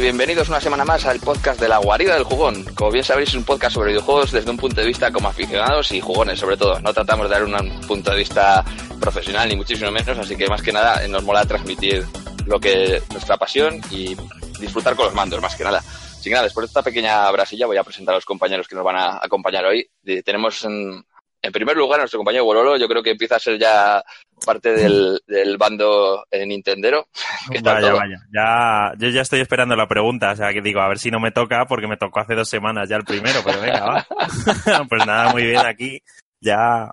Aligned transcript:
bienvenidos 0.00 0.48
una 0.48 0.60
semana 0.60 0.84
más 0.84 1.06
al 1.06 1.20
podcast 1.20 1.60
de 1.60 1.68
la 1.68 1.78
guarida 1.78 2.14
del 2.14 2.24
jugón. 2.24 2.64
Como 2.74 2.90
bien 2.90 3.04
sabéis, 3.04 3.28
es 3.28 3.34
un 3.36 3.44
podcast 3.44 3.74
sobre 3.74 3.90
videojuegos 3.90 4.32
desde 4.32 4.50
un 4.50 4.56
punto 4.56 4.80
de 4.80 4.86
vista 4.86 5.12
como 5.12 5.28
aficionados 5.28 5.92
y 5.92 6.00
jugones, 6.00 6.40
sobre 6.40 6.56
todo. 6.56 6.80
No 6.80 6.92
tratamos 6.92 7.28
de 7.28 7.34
dar 7.34 7.44
un 7.44 7.80
punto 7.86 8.10
de 8.10 8.16
vista 8.16 8.64
profesional 9.00 9.48
ni 9.48 9.56
muchísimo 9.56 9.90
menos, 9.92 10.18
así 10.18 10.36
que 10.36 10.48
más 10.48 10.62
que 10.62 10.72
nada 10.72 11.06
nos 11.06 11.22
mola 11.22 11.44
transmitir 11.46 12.04
lo 12.46 12.58
que 12.58 13.02
nuestra 13.12 13.36
pasión 13.36 13.80
y 13.90 14.16
disfrutar 14.58 14.96
con 14.96 15.06
los 15.06 15.14
mandos, 15.14 15.40
más 15.40 15.54
que 15.54 15.64
nada. 15.64 15.82
Que 16.22 16.30
nada, 16.30 16.44
después 16.44 16.64
de 16.64 16.68
esta 16.68 16.82
pequeña 16.82 17.30
brasilla 17.30 17.66
voy 17.66 17.76
a 17.76 17.84
presentar 17.84 18.14
a 18.14 18.18
los 18.18 18.24
compañeros 18.24 18.66
que 18.66 18.74
nos 18.74 18.84
van 18.84 18.96
a 18.96 19.20
acompañar 19.22 19.64
hoy. 19.64 19.88
Tenemos 20.24 20.64
en, 20.64 21.04
en 21.44 21.52
primer 21.52 21.76
lugar, 21.76 21.98
nuestro 21.98 22.18
compañero 22.18 22.44
Bololo, 22.44 22.78
yo 22.78 22.88
creo 22.88 23.02
que 23.02 23.10
empieza 23.10 23.36
a 23.36 23.38
ser 23.38 23.58
ya 23.58 24.02
parte 24.46 24.72
del, 24.72 25.20
del 25.26 25.58
bando 25.58 26.24
Nintendero. 26.32 27.08
vaya, 27.62 27.92
vaya. 27.92 28.16
Ya, 28.32 28.92
yo 28.96 29.10
ya 29.10 29.20
estoy 29.20 29.40
esperando 29.40 29.76
la 29.76 29.86
pregunta, 29.86 30.32
o 30.32 30.36
sea, 30.36 30.52
que 30.54 30.62
digo, 30.62 30.80
a 30.80 30.88
ver 30.88 30.98
si 30.98 31.10
no 31.10 31.20
me 31.20 31.32
toca, 31.32 31.66
porque 31.66 31.86
me 31.86 31.98
tocó 31.98 32.20
hace 32.20 32.34
dos 32.34 32.48
semanas 32.48 32.88
ya 32.88 32.96
el 32.96 33.04
primero, 33.04 33.40
pero 33.44 33.60
venga, 33.60 33.84
va. 33.84 34.06
pues 34.88 35.06
nada, 35.06 35.32
muy 35.32 35.44
bien 35.44 35.66
aquí. 35.66 36.00
Ya, 36.40 36.90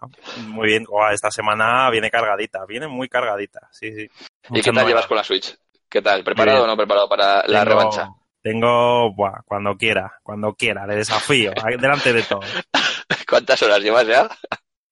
muy 0.48 0.68
bien. 0.68 0.86
esta 1.14 1.32
semana 1.32 1.90
viene 1.90 2.10
cargadita, 2.10 2.66
viene 2.68 2.88
muy 2.88 3.08
cargadita, 3.08 3.70
sí, 3.72 3.92
sí. 3.94 4.10
¿Y 4.50 4.62
qué 4.62 4.72
tal 4.72 4.86
llevas 4.86 5.08
con 5.08 5.18
la 5.18 5.24
Switch? 5.24 5.58
¿Qué 5.90 6.02
tal? 6.02 6.24
¿Preparado 6.24 6.64
o 6.64 6.68
no 6.68 6.76
preparado 6.76 7.08
para 7.08 7.46
la 7.48 7.64
revancha? 7.64 8.10
Tengo, 8.42 9.14
buah, 9.14 9.44
cuando 9.46 9.76
quiera, 9.76 10.20
cuando 10.24 10.54
quiera, 10.54 10.88
le 10.88 10.96
desafío, 10.96 11.54
delante 11.80 12.12
de 12.12 12.24
todo. 12.24 12.42
¿Cuántas 13.32 13.64
horas 13.64 13.80
llevas 13.80 14.06
ya? 14.06 14.30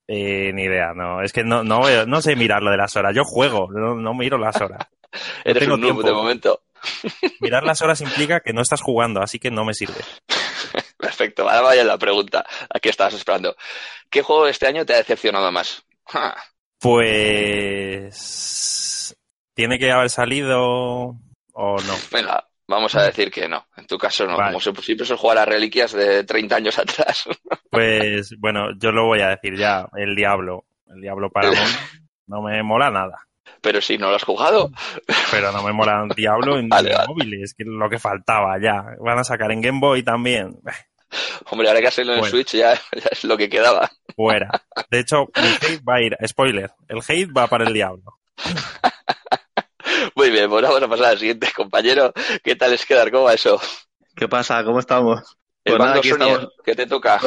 Eh, 0.08 0.54
ni 0.54 0.64
idea, 0.64 0.94
no. 0.96 1.22
Es 1.22 1.34
que 1.34 1.44
no, 1.44 1.62
no, 1.62 1.82
no 2.06 2.22
sé 2.22 2.38
mirar 2.38 2.64
lo 2.64 2.72
de 2.72 2.78
las 2.78 2.96
horas. 2.96 3.14
Yo 3.14 3.26
juego, 3.26 3.68
no, 3.70 4.14
miro 4.14 4.38
las 4.38 4.56
horas. 4.62 4.88
Eres 5.44 5.68
un 5.68 5.82
noob 5.82 6.02
de 6.06 6.14
momento. 6.14 6.62
Mirar 7.42 7.64
las 7.64 7.82
horas 7.82 8.00
implica 8.00 8.40
que 8.40 8.54
no 8.54 8.62
estás 8.62 8.82
jugando, 8.82 9.22
así 9.22 9.40
que 9.40 9.52
no 9.52 9.66
me 9.66 9.74
sirve. 9.74 10.00
Perfecto, 10.98 11.50
ahora 11.50 11.60
vaya 11.62 11.84
la 11.84 11.98
pregunta. 11.98 12.46
Aquí 12.74 12.88
estabas 12.88 13.14
esperando. 13.16 13.58
¿Qué 14.10 14.22
juego 14.22 14.48
este 14.48 14.68
año 14.68 14.86
te 14.86 14.94
ha 14.94 14.98
decepcionado 14.98 15.52
más? 15.52 15.84
Pues... 16.80 17.98
¿Tiene 19.54 19.78
que 19.78 19.92
haber 19.92 20.10
salido 20.10 20.62
o 20.62 21.82
no? 21.82 21.96
Venga, 22.10 22.49
Vamos 22.70 22.94
a 22.94 23.02
decir 23.02 23.32
que 23.32 23.50
no. 23.50 23.66
En 23.78 23.88
tu 23.88 23.98
caso 23.98 24.28
no. 24.28 24.36
Como 24.36 24.60
siempre 24.60 24.84
es 24.88 25.12
jugar 25.14 25.40
a 25.40 25.46
reliquias 25.46 25.92
de 25.92 26.24
30 26.24 26.56
años 26.56 26.78
atrás. 26.78 27.28
Pues 27.72 28.36
bueno, 28.38 28.68
yo 28.78 28.92
lo 28.92 29.08
voy 29.08 29.22
a 29.22 29.30
decir 29.30 29.58
ya. 29.58 29.90
El 29.96 30.16
Diablo. 30.16 30.66
El 30.86 31.02
Diablo 31.02 31.32
para 31.32 31.50
no 32.28 32.44
me 32.44 32.62
mola 32.62 32.92
nada. 32.92 33.26
Pero 33.62 33.82
si 33.82 33.98
no 33.98 34.12
lo 34.12 34.18
has 34.18 34.24
jugado. 34.24 34.70
Pero 35.32 35.52
no 35.52 35.64
me 35.64 35.74
mola 35.74 36.04
un 36.04 36.10
Diablo 36.10 36.60
en 36.60 36.70
móviles, 37.08 37.56
que 37.56 37.64
es 37.64 37.70
lo 37.70 37.90
que 37.90 37.98
faltaba 37.98 38.60
ya. 38.62 38.86
Van 39.00 39.18
a 39.18 39.24
sacar 39.24 39.52
en 39.52 39.62
Game 39.62 39.80
Boy 39.80 40.04
también. 40.04 40.60
Hombre, 41.50 41.70
ahora 41.70 41.82
que 41.82 41.88
hacerlo 41.88 42.14
en 42.14 42.24
Switch 42.24 42.54
ya, 42.54 42.76
ya, 42.76 43.10
es 43.12 43.24
lo 43.24 43.36
que 43.36 43.50
quedaba. 43.50 43.90
Fuera. 44.16 44.52
De 44.92 45.00
hecho, 45.00 45.28
el 45.34 45.56
hate 45.56 45.84
va 45.84 45.96
a 45.96 46.02
ir, 46.02 46.16
spoiler, 46.28 46.70
el 46.88 47.00
hate 47.00 47.32
va 47.36 47.48
para 47.48 47.66
el 47.66 47.74
Diablo. 47.74 48.20
Muy 50.20 50.32
bien, 50.32 50.50
pues 50.50 50.62
vamos 50.64 50.84
a 50.84 50.88
pasar 50.90 51.06
al 51.06 51.18
siguiente 51.18 51.48
compañero. 51.56 52.12
¿Qué 52.44 52.54
tal 52.58 52.74
es 52.74 52.86
quedar? 52.86 53.10
¿Cómo 53.10 53.24
va 53.24 53.36
eso? 53.36 53.58
¿Qué 54.18 54.28
pasa? 54.28 54.62
¿Cómo 54.66 54.82
estamos? 54.82 55.22
El 55.64 55.78
pues 55.78 55.80
bando 55.80 56.04
Sonier, 56.04 56.50
¿qué 56.66 56.76
te 56.76 56.86
toca? 56.88 57.22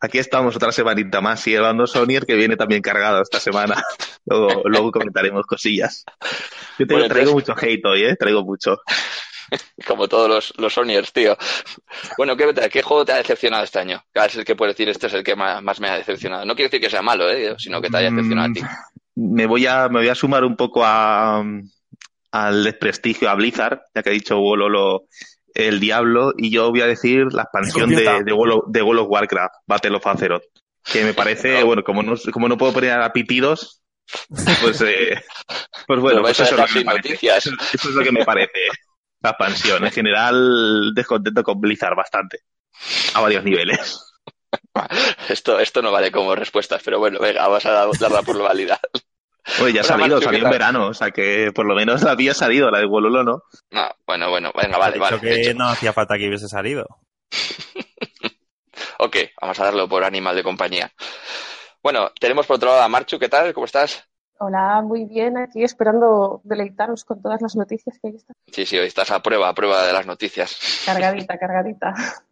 Aquí 0.00 0.18
estamos 0.18 0.54
otra 0.54 0.70
semanita 0.70 1.20
más 1.20 1.44
y 1.48 1.56
el 1.56 1.62
bando 1.62 1.88
Sonier 1.88 2.24
que 2.24 2.36
viene 2.36 2.56
también 2.56 2.82
cargado 2.82 3.20
esta 3.20 3.40
semana. 3.40 3.82
luego, 4.26 4.62
luego 4.66 4.92
comentaremos 4.92 5.44
cosillas. 5.44 6.04
Yo 6.78 6.86
te 6.86 7.08
traigo 7.08 7.32
mucho 7.32 7.56
hate 7.60 7.84
hoy, 7.84 8.04
¿eh? 8.04 8.14
Traigo 8.14 8.44
mucho. 8.44 8.78
Como 9.84 10.06
todos 10.06 10.28
los, 10.28 10.54
los 10.56 10.72
Sonyers, 10.72 11.12
tío. 11.12 11.36
Bueno, 12.16 12.36
¿qué, 12.36 12.54
¿qué, 12.70 12.80
juego 12.80 13.04
te 13.04 13.10
ha 13.10 13.16
decepcionado 13.16 13.64
este 13.64 13.80
año? 13.80 14.04
¿Cuál 14.14 14.28
es 14.28 14.36
el 14.36 14.44
que 14.44 14.54
puedes 14.54 14.76
decir 14.76 14.88
este 14.88 15.08
es 15.08 15.14
el 15.14 15.24
que 15.24 15.34
más, 15.34 15.80
me 15.80 15.88
ha 15.88 15.96
decepcionado? 15.96 16.44
No 16.44 16.54
quiero 16.54 16.68
decir 16.68 16.80
que 16.80 16.90
sea 16.90 17.02
malo, 17.02 17.28
¿eh? 17.28 17.56
sino 17.58 17.82
que 17.82 17.90
te 17.90 17.96
haya 17.96 18.10
decepcionado 18.10 18.50
a 18.50 18.52
ti. 18.52 18.60
Mm, 19.16 19.34
me 19.34 19.46
voy 19.46 19.66
a, 19.66 19.88
me 19.88 19.98
voy 19.98 20.08
a 20.08 20.14
sumar 20.14 20.44
un 20.44 20.54
poco 20.54 20.84
a, 20.84 21.42
al 22.30 22.64
desprestigio 22.64 23.30
a 23.30 23.34
Blizzard, 23.34 23.80
ya 23.94 24.02
que 24.02 24.10
ha 24.10 24.12
dicho 24.12 24.38
Wololo 24.38 25.06
el 25.54 25.80
Diablo, 25.80 26.32
y 26.36 26.50
yo 26.50 26.70
voy 26.70 26.82
a 26.82 26.86
decir 26.86 27.32
la 27.32 27.42
expansión 27.42 27.90
de, 27.90 28.22
de, 28.24 28.32
World, 28.32 29.00
of, 29.00 29.08
Warcraft, 29.08 29.54
Battle 29.66 29.96
of 29.96 30.06
Azeroth, 30.06 30.44
que 30.84 31.04
me 31.04 31.14
parece, 31.14 31.62
bueno, 31.64 31.82
como 31.82 32.02
no, 32.02 32.14
como 32.32 32.48
no 32.48 32.56
puedo 32.56 32.72
poner 32.72 32.92
a 32.92 33.12
pitidos, 33.12 33.82
pues, 34.62 34.80
eh, 34.82 35.20
pues 35.86 36.00
bueno, 36.00 36.22
pues 36.22 36.38
eso, 36.38 36.54
es 36.54 36.60
lo 36.60 36.66
que 36.66 36.78
me 36.78 36.84
parece, 36.84 37.26
eso, 37.26 37.50
es 37.72 37.84
lo 37.84 38.02
que 38.02 38.12
me 38.12 38.24
parece 38.24 38.60
la 39.20 39.30
expansión. 39.30 39.84
En 39.84 39.90
general, 39.90 40.92
descontento 40.94 41.42
con 41.42 41.60
Blizzard 41.60 41.96
bastante, 41.96 42.42
a 43.14 43.20
varios 43.20 43.44
niveles. 43.44 44.04
Esto, 45.28 45.58
esto 45.58 45.82
no 45.82 45.90
vale 45.90 46.12
como 46.12 46.34
respuestas, 46.34 46.82
pero 46.84 46.98
bueno, 46.98 47.18
venga, 47.18 47.46
vamos 47.46 47.66
a 47.66 47.88
darla 47.98 48.22
por 48.22 48.38
válida. 48.38 48.80
Oye, 49.62 49.72
ya 49.72 49.80
ha 49.80 49.84
salido, 49.84 50.20
salió 50.20 50.44
en 50.44 50.50
verano, 50.50 50.88
o 50.88 50.94
sea 50.94 51.10
que 51.10 51.50
por 51.54 51.66
lo 51.66 51.74
menos 51.74 52.02
la 52.02 52.12
había 52.12 52.34
salido, 52.34 52.70
la 52.70 52.78
de 52.78 52.86
Wololo, 52.86 53.24
¿no? 53.24 53.42
No, 53.70 53.88
bueno, 54.06 54.30
bueno, 54.30 54.52
venga, 54.54 54.78
vale, 54.78 54.98
vale. 54.98 55.20
que 55.20 55.54
no 55.54 55.68
hacía 55.68 55.92
falta 55.92 56.16
que 56.16 56.28
hubiese 56.28 56.48
salido. 56.48 56.86
ok, 58.98 59.16
vamos 59.40 59.58
a 59.60 59.64
darlo 59.64 59.88
por 59.88 60.04
animal 60.04 60.36
de 60.36 60.42
compañía. 60.42 60.92
Bueno, 61.82 62.10
tenemos 62.20 62.46
por 62.46 62.56
otro 62.56 62.70
lado 62.70 62.82
a 62.82 62.88
Marchu, 62.88 63.18
¿qué 63.18 63.28
tal? 63.28 63.52
¿Cómo 63.54 63.66
estás? 63.66 64.04
Hola, 64.40 64.82
muy 64.82 65.04
bien, 65.04 65.36
aquí 65.36 65.64
esperando 65.64 66.40
deleitaros 66.44 67.04
con 67.04 67.20
todas 67.20 67.42
las 67.42 67.56
noticias 67.56 67.98
que 68.00 68.08
hay. 68.08 68.18
Sí, 68.52 68.66
sí, 68.66 68.78
hoy 68.78 68.86
estás 68.86 69.10
a 69.10 69.20
prueba, 69.20 69.48
a 69.48 69.54
prueba 69.54 69.84
de 69.84 69.92
las 69.92 70.06
noticias. 70.06 70.82
Cargadita, 70.84 71.38
cargadita. 71.38 71.94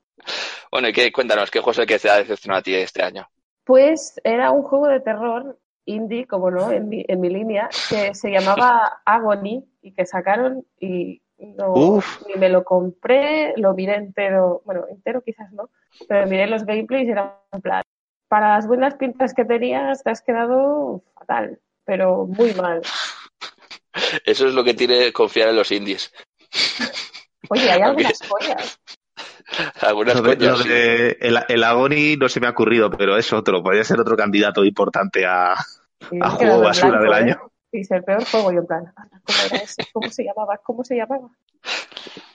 Bueno, 0.68 0.88
y 0.88 0.92
qué, 0.92 1.12
cuéntanos, 1.12 1.50
¿qué 1.50 1.60
juego 1.60 1.70
es 1.70 1.78
el 1.78 1.86
que 1.86 1.98
te 1.98 2.10
ha 2.10 2.16
decepcionado 2.16 2.58
a 2.58 2.62
ti 2.62 2.74
este 2.74 3.00
año? 3.00 3.28
Pues 3.64 4.20
era 4.24 4.50
un 4.50 4.64
juego 4.64 4.88
de 4.88 5.00
terror 5.00 5.56
indie, 5.86 6.26
como 6.26 6.50
no, 6.50 6.70
en 6.70 6.88
mi, 6.88 7.04
en 7.08 7.20
mi 7.20 7.30
línea, 7.30 7.68
que 7.88 8.14
se 8.14 8.30
llamaba 8.30 9.00
Agony 9.04 9.64
y 9.80 9.92
que 9.92 10.04
sacaron 10.04 10.66
y 10.78 11.22
no, 11.38 12.02
ni 12.26 12.34
me 12.34 12.48
lo 12.48 12.64
compré, 12.64 13.54
lo 13.56 13.74
miré 13.74 13.96
entero, 13.96 14.62
bueno, 14.64 14.84
entero 14.90 15.22
quizás 15.22 15.52
no, 15.52 15.70
pero 16.08 16.26
miré 16.26 16.46
los 16.46 16.64
gameplays 16.64 17.08
y 17.08 17.12
era 17.12 17.40
un 17.52 17.60
plan. 17.60 17.82
Para 18.28 18.54
las 18.54 18.66
buenas 18.66 18.94
pintas 18.94 19.34
que 19.34 19.44
tenías 19.44 20.02
te 20.02 20.10
has 20.10 20.22
quedado 20.22 21.04
fatal, 21.14 21.60
pero 21.84 22.26
muy 22.26 22.54
mal. 22.54 22.82
Eso 24.24 24.48
es 24.48 24.54
lo 24.54 24.64
que 24.64 24.74
tiene 24.74 25.12
confiar 25.12 25.48
en 25.48 25.56
los 25.56 25.70
indies. 25.70 26.12
Oye, 27.48 27.70
hay 27.70 27.80
algunas 27.82 28.20
joyas. 28.28 28.80
Algunas 29.80 30.16
el, 30.16 31.38
el, 31.48 31.64
Agony 31.64 32.16
no 32.18 32.28
se 32.28 32.40
me 32.40 32.48
ha 32.48 32.50
ocurrido, 32.50 32.90
pero 32.90 33.16
es 33.16 33.32
otro. 33.32 33.62
Podría 33.62 33.84
ser 33.84 34.00
otro 34.00 34.16
candidato 34.16 34.64
importante 34.64 35.24
a, 35.24 35.54
a 36.20 36.30
juego 36.30 36.60
basura 36.60 37.00
del 37.00 37.12
año. 37.12 37.36
Sí, 37.70 37.80
es 37.80 37.90
el 37.90 38.04
peor 38.04 38.24
juego. 38.24 38.52
Y 38.52 38.56
en 38.56 38.66
plan, 38.66 38.92
¿cómo 38.94 39.38
era 39.46 39.56
ese? 39.56 39.82
¿Cómo 39.92 40.08
se 40.10 40.24
llamaba? 40.24 40.58
¿Cómo 40.64 40.84
se 40.84 40.96
llamaba? 40.96 41.28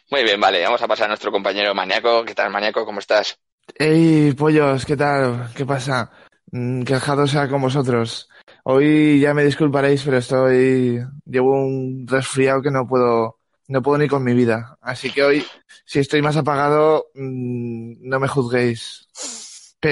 Muy 0.09 0.23
bien, 0.23 0.39
vale. 0.39 0.63
Vamos 0.63 0.81
a 0.81 0.87
pasar 0.87 1.05
a 1.05 1.09
nuestro 1.09 1.31
compañero 1.31 1.73
Maniaco. 1.73 2.23
¿Qué 2.25 2.35
tal, 2.35 2.51
Maniaco? 2.51 2.85
¿Cómo 2.85 2.99
estás? 2.99 3.39
Hey, 3.75 4.33
pollos, 4.37 4.85
¿qué 4.85 4.97
tal? 4.97 5.49
¿Qué 5.55 5.65
pasa? 5.65 6.11
Mm, 6.51 6.83
quejado 6.83 7.27
sea 7.27 7.47
con 7.47 7.61
vosotros. 7.61 8.29
Hoy 8.63 9.19
ya 9.19 9.33
me 9.33 9.43
disculparéis, 9.43 10.03
pero 10.03 10.17
estoy. 10.17 10.99
Llevo 11.25 11.63
un 11.63 12.05
resfriado 12.07 12.61
que 12.61 12.71
no 12.71 12.87
puedo 12.87 13.41
no 13.71 13.81
puedo 13.81 13.97
ni 13.97 14.07
con 14.09 14.23
mi 14.23 14.33
vida. 14.33 14.77
Así 14.81 15.11
que 15.11 15.23
hoy, 15.23 15.45
si 15.85 15.99
estoy 15.99 16.21
más 16.21 16.35
apagado, 16.35 17.07
mm, 17.15 18.07
no 18.07 18.19
me 18.19 18.27
juzguéis. 18.27 19.07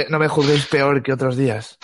No 0.09 0.19
me 0.19 0.27
juzguéis 0.27 0.65
peor 0.67 1.01
que 1.03 1.13
otros 1.13 1.37
días. 1.37 1.77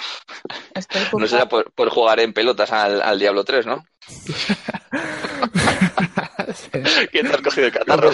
no 1.18 1.28
será 1.28 1.48
por, 1.48 1.90
jugar 1.90 2.20
en 2.20 2.34
pelotas 2.34 2.72
al, 2.72 3.20
Diablo 3.20 3.44
3, 3.44 3.66
¿no? 3.66 3.84
¿Quién 7.12 7.28
te 7.28 7.34
has 7.34 7.42
cogido 7.42 7.68
el 7.68 7.74
catarro? 7.74 8.12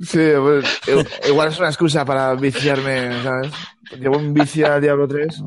Sí, 0.00 0.30
pues, 0.40 0.80
igual 1.28 1.48
es 1.48 1.58
una 1.58 1.68
excusa 1.68 2.04
para 2.04 2.34
viciarme, 2.34 3.22
¿sabes? 3.22 3.52
Llevo 3.98 4.18
un 4.18 4.32
vicio 4.32 4.72
al 4.72 4.80
Diablo 4.80 5.08
3. 5.08 5.42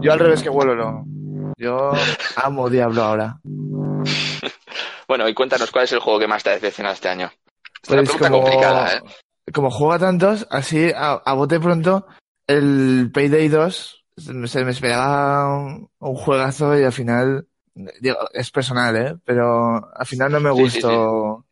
Yo 0.00 0.12
al 0.12 0.18
revés 0.18 0.42
que 0.42 0.48
vuelo, 0.48 0.76
no. 0.76 1.04
Yo 1.56 1.92
amo 2.36 2.68
Diablo 2.68 3.02
ahora. 3.02 3.38
Bueno, 5.08 5.28
y 5.28 5.34
cuéntanos 5.34 5.70
cuál 5.70 5.84
es 5.84 5.92
el 5.92 6.00
juego 6.00 6.18
que 6.18 6.26
más 6.26 6.42
te 6.42 6.50
ha 6.50 6.54
decepcionado 6.54 6.94
este 6.94 7.08
año. 7.08 7.30
Es 7.82 7.90
una 7.90 8.02
pues 8.02 8.10
pregunta 8.10 8.28
como, 8.28 8.42
complicada, 8.42 8.94
¿eh? 8.94 9.02
Como 9.52 9.70
juega 9.70 9.98
tantos, 9.98 10.46
así 10.50 10.90
a, 10.94 11.32
bote 11.34 11.60
pronto, 11.60 12.06
el 12.46 13.10
Payday 13.12 13.48
2 13.48 14.04
se 14.16 14.64
me 14.64 14.70
esperaba 14.70 15.56
un, 15.56 15.88
juegazo 15.98 16.78
y 16.78 16.84
al 16.84 16.92
final 16.92 17.46
es 18.32 18.50
personal, 18.50 18.96
¿eh? 18.96 19.14
Pero 19.24 19.94
al 19.94 20.06
final 20.06 20.32
no 20.32 20.40
me 20.40 20.50
gustó. 20.50 21.44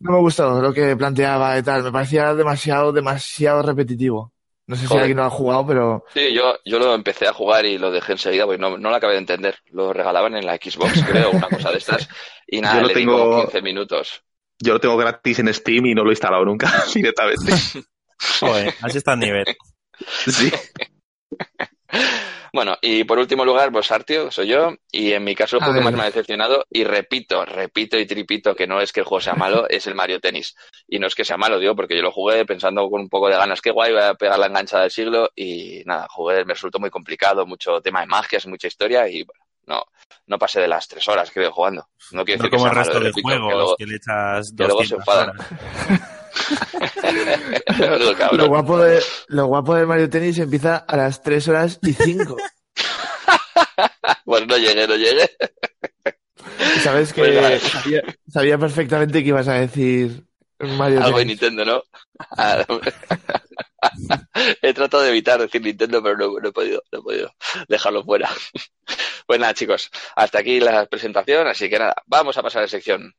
No 0.00 0.12
me 0.12 0.18
gustó 0.18 0.60
lo 0.60 0.72
que 0.72 0.96
planteaba 0.96 1.58
y 1.58 1.62
tal. 1.62 1.82
Me 1.82 1.92
parecía 1.92 2.34
demasiado, 2.34 2.92
demasiado 2.92 3.62
repetitivo. 3.62 4.32
No 4.66 4.76
sé 4.76 4.86
si 4.86 4.94
alguien 4.94 5.16
lo 5.16 5.24
ha 5.24 5.30
jugado, 5.30 5.66
pero. 5.66 6.04
Sí, 6.12 6.34
yo, 6.34 6.58
yo 6.62 6.78
lo 6.78 6.94
empecé 6.94 7.26
a 7.26 7.32
jugar 7.32 7.64
y 7.64 7.78
lo 7.78 7.90
dejé 7.90 8.12
enseguida 8.12 8.44
porque 8.44 8.60
no, 8.60 8.76
no 8.76 8.90
lo 8.90 8.96
acabé 8.96 9.14
de 9.14 9.20
entender. 9.20 9.56
Lo 9.70 9.94
regalaban 9.94 10.36
en 10.36 10.44
la 10.44 10.56
Xbox, 10.56 11.02
creo, 11.10 11.30
una 11.30 11.48
cosa 11.48 11.70
de 11.70 11.78
estas. 11.78 12.06
Y 12.46 12.60
nada, 12.60 12.82
le 12.82 12.92
tengo... 12.92 13.40
15 13.42 13.62
minutos. 13.62 14.22
Yo 14.60 14.74
lo 14.74 14.80
tengo 14.80 14.96
gratis 14.96 15.38
en 15.38 15.54
Steam 15.54 15.86
y 15.86 15.94
no 15.94 16.02
lo 16.02 16.10
he 16.10 16.12
instalado 16.12 16.44
nunca 16.44 16.84
directamente. 16.94 17.52
Joder, 18.40 18.74
así 18.82 18.98
está 18.98 19.14
el 19.14 19.20
nivel. 19.20 19.44
Sí. 20.26 20.50
Bueno, 22.52 22.76
y 22.80 23.04
por 23.04 23.18
último 23.18 23.44
lugar, 23.44 23.70
pues 23.70 23.90
Artio, 23.90 24.30
soy 24.30 24.48
yo, 24.48 24.74
y 24.90 25.12
en 25.12 25.22
mi 25.24 25.34
caso 25.34 25.56
el 25.56 25.62
juego 25.62 25.74
que 25.78 25.84
más 25.84 25.92
me 25.94 26.02
ha 26.02 26.06
decepcionado, 26.06 26.64
y 26.70 26.82
repito, 26.84 27.44
repito 27.44 27.98
y 27.98 28.06
tripito 28.06 28.54
que 28.54 28.66
no 28.66 28.80
es 28.80 28.90
que 28.92 29.00
el 29.00 29.06
juego 29.06 29.20
sea 29.20 29.34
malo, 29.34 29.66
es 29.68 29.86
el 29.86 29.94
Mario 29.94 30.18
Tennis. 30.18 30.54
Y 30.86 30.98
no 30.98 31.06
es 31.06 31.14
que 31.14 31.24
sea 31.24 31.36
malo, 31.36 31.58
digo, 31.58 31.76
porque 31.76 31.94
yo 31.96 32.02
lo 32.02 32.10
jugué 32.10 32.44
pensando 32.46 32.88
con 32.90 33.02
un 33.02 33.08
poco 33.08 33.28
de 33.28 33.36
ganas, 33.36 33.60
que 33.60 33.70
guay, 33.70 33.92
voy 33.92 34.02
a 34.02 34.14
pegar 34.14 34.38
la 34.38 34.46
enganchada 34.46 34.82
del 34.82 34.90
siglo, 34.90 35.30
y 35.36 35.82
nada, 35.84 36.06
jugué, 36.10 36.44
me 36.44 36.54
resultó 36.54 36.78
muy 36.78 36.90
complicado, 36.90 37.46
mucho 37.46 37.80
tema 37.82 38.00
de 38.00 38.06
magias, 38.06 38.46
mucha 38.46 38.66
historia, 38.66 39.06
y 39.08 39.24
bueno, 39.24 39.44
no, 39.66 39.84
no 40.26 40.38
pasé 40.38 40.60
de 40.60 40.68
las 40.68 40.88
tres 40.88 41.06
horas, 41.08 41.30
creo, 41.30 41.52
jugando. 41.52 41.86
No 42.12 42.24
quiero 42.24 42.42
No 42.44 42.48
decir 42.48 42.50
que 42.50 42.58
sea 42.58 42.70
el 42.70 42.76
resto 42.76 42.92
malo, 42.94 43.04
de 43.04 43.08
repito, 43.10 43.28
que 43.28 43.54
luego- 43.54 43.76
que 43.76 43.86
le 43.86 43.96
echas 43.96 44.52
que 44.56 44.64
luego 44.64 44.84
se 44.84 44.94
200 44.96 44.98
enfadan. 45.00 45.36
Lo 48.32 48.48
guapo, 48.48 48.78
de, 48.78 49.02
lo 49.28 49.46
guapo 49.46 49.74
de 49.74 49.86
Mario 49.86 50.10
Tennis 50.10 50.38
empieza 50.38 50.76
a 50.76 50.96
las 50.96 51.22
3 51.22 51.48
horas 51.48 51.78
y 51.82 51.92
5. 51.92 52.36
Pues 54.24 54.46
no 54.46 54.56
llegué, 54.56 54.86
no 54.86 54.94
llegué. 54.96 55.30
Sabes 56.82 57.12
que 57.12 57.58
sabía, 57.60 58.02
sabía 58.28 58.58
perfectamente 58.58 59.22
que 59.22 59.28
ibas 59.28 59.48
a 59.48 59.54
decir 59.54 60.24
Mario 60.58 61.02
Algo 61.02 61.18
de. 61.18 61.24
Nintendo, 61.24 61.64
¿no? 61.64 61.82
Ah, 62.36 62.64
no. 62.68 62.80
He 64.62 64.74
tratado 64.74 65.04
de 65.04 65.10
evitar 65.10 65.40
decir 65.40 65.62
Nintendo, 65.62 66.02
pero 66.02 66.16
no, 66.16 66.40
no 66.40 66.48
he 66.48 66.52
podido, 66.52 66.82
no 66.90 66.98
he 66.98 67.02
podido 67.02 67.34
dejarlo 67.68 68.04
fuera. 68.04 68.28
Pues 69.26 69.38
nada, 69.38 69.54
chicos, 69.54 69.90
hasta 70.16 70.40
aquí 70.40 70.58
la 70.58 70.86
presentación, 70.86 71.46
así 71.46 71.68
que 71.68 71.78
nada, 71.78 71.94
vamos 72.06 72.36
a 72.36 72.42
pasar 72.42 72.60
a 72.60 72.62
la 72.62 72.68
sección. 72.68 73.14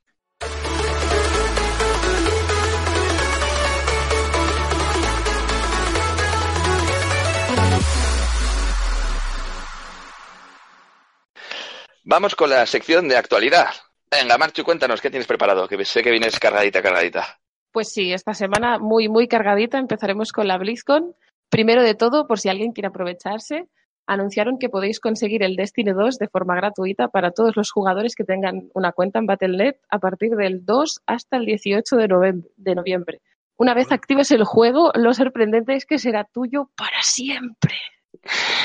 Vamos 12.03 12.35
con 12.35 12.49
la 12.49 12.65
sección 12.65 13.07
de 13.07 13.17
actualidad. 13.17 13.67
Venga, 14.11 14.37
Marchu, 14.37 14.63
cuéntanos 14.63 15.01
qué 15.01 15.09
tienes 15.09 15.27
preparado, 15.27 15.67
que 15.67 15.83
sé 15.85 16.01
que 16.01 16.11
vienes 16.11 16.39
cargadita, 16.39 16.81
cargadita. 16.81 17.39
Pues 17.71 17.91
sí, 17.91 18.11
esta 18.11 18.33
semana 18.33 18.79
muy, 18.79 19.07
muy 19.09 19.27
cargadita. 19.27 19.77
Empezaremos 19.77 20.31
con 20.31 20.47
la 20.47 20.57
BlizzCon. 20.57 21.13
Primero 21.49 21.83
de 21.83 21.93
todo, 21.95 22.27
por 22.27 22.39
si 22.39 22.49
alguien 22.49 22.71
quiere 22.71 22.87
aprovecharse, 22.87 23.67
anunciaron 24.07 24.57
que 24.57 24.69
podéis 24.69 24.99
conseguir 24.99 25.43
el 25.43 25.55
Destiny 25.55 25.91
2 25.91 26.17
de 26.17 26.27
forma 26.27 26.55
gratuita 26.55 27.09
para 27.09 27.29
todos 27.31 27.55
los 27.55 27.69
jugadores 27.71 28.15
que 28.15 28.23
tengan 28.23 28.69
una 28.73 28.91
cuenta 28.91 29.19
en 29.19 29.27
Battle.net 29.27 29.75
a 29.89 29.99
partir 29.99 30.31
del 30.31 30.65
2 30.65 31.01
hasta 31.05 31.37
el 31.37 31.45
18 31.45 31.95
de 31.95 32.07
novem- 32.09 32.47
de 32.57 32.73
noviembre. 32.75 33.21
Una 33.57 33.73
vez 33.75 33.91
actives 33.91 34.31
el 34.31 34.45
juego, 34.45 34.91
lo 34.95 35.13
sorprendente 35.13 35.75
es 35.75 35.85
que 35.85 35.99
será 35.99 36.23
tuyo 36.23 36.71
para 36.75 37.01
siempre. 37.03 37.75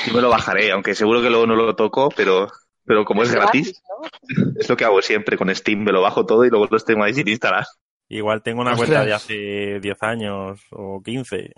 Yo 0.07 0.15
me 0.15 0.23
lo 0.23 0.31
bajaré, 0.31 0.71
aunque 0.73 0.95
seguro 0.95 1.21
que 1.21 1.29
luego 1.31 1.47
no 1.47 1.57
lo 1.57 1.75
toco, 1.77 2.09
pero, 2.17 2.49
pero 2.85 3.05
como 3.05 3.23
es 3.23 3.33
gratis, 3.33 3.83
¿no? 3.89 4.09
es 4.61 4.69
lo 4.69 4.77
que 4.77 4.85
hago 4.85 5.01
siempre 5.03 5.37
con 5.37 5.55
Steam. 5.55 5.81
Me 5.85 5.93
lo 5.93 6.03
bajo 6.03 6.25
todo 6.27 6.45
y 6.45 6.51
luego 6.51 6.67
lo 6.71 6.79
tengo 6.79 7.05
ahí 7.05 7.15
sin 7.15 7.29
instalar. 7.29 7.65
Igual 8.09 8.43
tengo 8.43 8.61
una 8.61 8.73
Ostras. 8.73 8.89
cuenta 8.91 9.05
de 9.07 9.15
hace 9.15 9.81
10 9.81 10.03
años 10.03 10.61
o 10.71 11.01
15. 11.03 11.53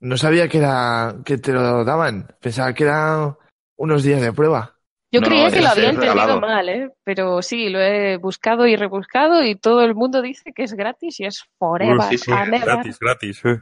No 0.00 0.16
sabía 0.16 0.48
que 0.48 0.58
era 0.58 1.14
que 1.24 1.38
te 1.38 1.52
lo 1.52 1.84
daban. 1.84 2.26
Pensaba 2.40 2.72
que 2.74 2.84
eran 2.84 3.36
unos 3.76 4.02
días 4.02 4.20
de 4.20 4.32
prueba. 4.32 4.76
Yo 5.12 5.20
No, 5.20 5.26
creía 5.26 5.48
no, 5.48 5.52
que 5.54 5.60
lo 5.60 5.68
había 5.68 5.84
entendido 5.90 6.12
regalado. 6.14 6.40
mal, 6.40 6.68
¿eh? 6.68 6.90
pero 7.04 7.42
sí, 7.42 7.68
lo 7.68 7.80
he 7.80 8.16
buscado 8.16 8.66
y 8.66 8.76
rebuscado 8.76 9.42
y 9.44 9.56
todo 9.56 9.82
el 9.82 9.94
mundo 9.96 10.22
dice 10.22 10.52
que 10.54 10.62
es 10.62 10.72
gratis 10.74 11.18
y 11.20 11.24
es 11.26 11.44
forever 11.58 12.00
Sí, 12.10 12.18
sí. 12.18 12.30
Gratis, 12.30 12.98
gratis. 13.00 13.40
eh. 13.44 13.58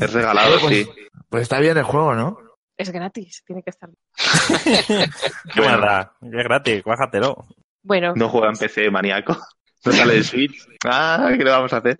Es 0.00 0.12
regalado, 0.12 0.60
Pues- 0.60 0.72
sí. 0.86 0.90
Pues 1.28 1.42
está 1.42 1.58
bien 1.60 1.76
el 1.76 1.84
juego, 1.84 2.14
¿no? 2.14 2.38
Es 2.80 2.90
gratis, 2.90 3.42
tiene 3.46 3.62
que 3.62 3.70
estar. 3.70 3.90
¿Qué 5.54 5.60
más 5.60 5.80
da? 5.80 6.12
Es 6.22 6.30
gratis, 6.44 6.82
bájatelo. 6.84 7.46
Bueno, 7.82 8.12
No 8.16 8.28
juega 8.28 8.48
en 8.48 8.56
PC, 8.56 8.90
maníaco. 8.90 9.36
No 9.84 9.92
sale 9.92 10.14
de 10.14 10.24
Switch. 10.24 10.66
Ah, 10.86 11.28
¿qué 11.36 11.44
le 11.44 11.50
vamos 11.50 11.72
a 11.72 11.78
hacer? 11.78 11.96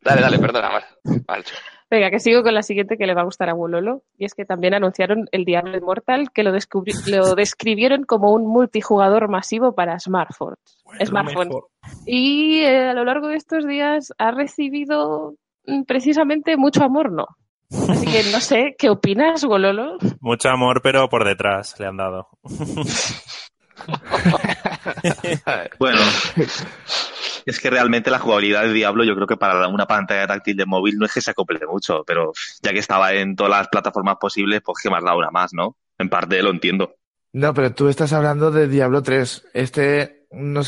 Dale, 0.00 0.20
dale, 0.22 0.38
perdona. 0.38 0.70
Marchu. 1.26 1.54
venga, 1.90 2.10
que 2.10 2.20
sigo 2.20 2.42
con 2.42 2.54
la 2.54 2.62
siguiente 2.62 2.96
que 2.96 3.06
le 3.06 3.14
va 3.14 3.22
a 3.22 3.24
gustar 3.24 3.48
a 3.50 3.54
Wololo. 3.54 4.02
Y 4.16 4.24
es 4.24 4.34
que 4.34 4.44
también 4.44 4.74
anunciaron 4.74 5.26
el 5.32 5.44
Diablo 5.44 5.76
Immortal, 5.76 6.30
que 6.32 6.42
lo, 6.44 6.52
descubri- 6.52 6.92
lo 7.06 7.34
describieron 7.34 8.04
como 8.04 8.32
un 8.32 8.46
multijugador 8.46 9.28
masivo 9.28 9.74
para 9.74 9.98
smartphones. 9.98 10.58
Smartphone. 11.04 11.48
Mejor. 11.48 11.68
Y 12.06 12.60
eh, 12.62 12.88
a 12.88 12.94
lo 12.94 13.04
largo 13.04 13.28
de 13.28 13.36
estos 13.36 13.66
días 13.66 14.12
ha 14.18 14.30
recibido 14.30 15.34
mm, 15.66 15.82
precisamente 15.82 16.56
mucho 16.56 16.84
amor, 16.84 17.10
¿no? 17.12 17.26
Así 17.70 18.06
que 18.06 18.22
no 18.32 18.40
sé, 18.40 18.74
¿qué 18.78 18.88
opinas, 18.88 19.44
Wololo? 19.44 19.98
Mucho 20.20 20.48
amor, 20.48 20.80
pero 20.82 21.08
por 21.08 21.24
detrás 21.24 21.78
le 21.78 21.86
han 21.86 21.96
dado. 21.96 22.28
Bueno, 25.78 26.00
es 27.46 27.60
que 27.60 27.70
realmente 27.70 28.10
la 28.10 28.18
jugabilidad 28.18 28.64
de 28.64 28.72
Diablo, 28.72 29.04
yo 29.04 29.14
creo 29.14 29.26
que 29.26 29.36
para 29.36 29.68
una 29.68 29.86
pantalla 29.86 30.26
táctil 30.26 30.56
de 30.56 30.66
móvil 30.66 30.96
no 30.98 31.06
es 31.06 31.14
que 31.14 31.20
se 31.20 31.30
acople 31.30 31.60
mucho, 31.66 32.02
pero 32.06 32.32
ya 32.60 32.72
que 32.72 32.80
estaba 32.80 33.12
en 33.12 33.36
todas 33.36 33.50
las 33.50 33.68
plataformas 33.68 34.16
posibles, 34.20 34.62
pues 34.64 34.78
que 34.82 34.90
más 34.90 35.04
da 35.04 35.16
una 35.16 35.30
más, 35.30 35.52
¿no? 35.54 35.76
En 35.96 36.08
parte 36.08 36.42
lo 36.42 36.50
entiendo. 36.50 36.94
No, 37.32 37.54
pero 37.54 37.72
tú 37.72 37.88
estás 37.88 38.12
hablando 38.12 38.50
de 38.50 38.68
Diablo 38.68 39.02
3. 39.02 39.50
Este 39.54 40.26
no, 40.30 40.60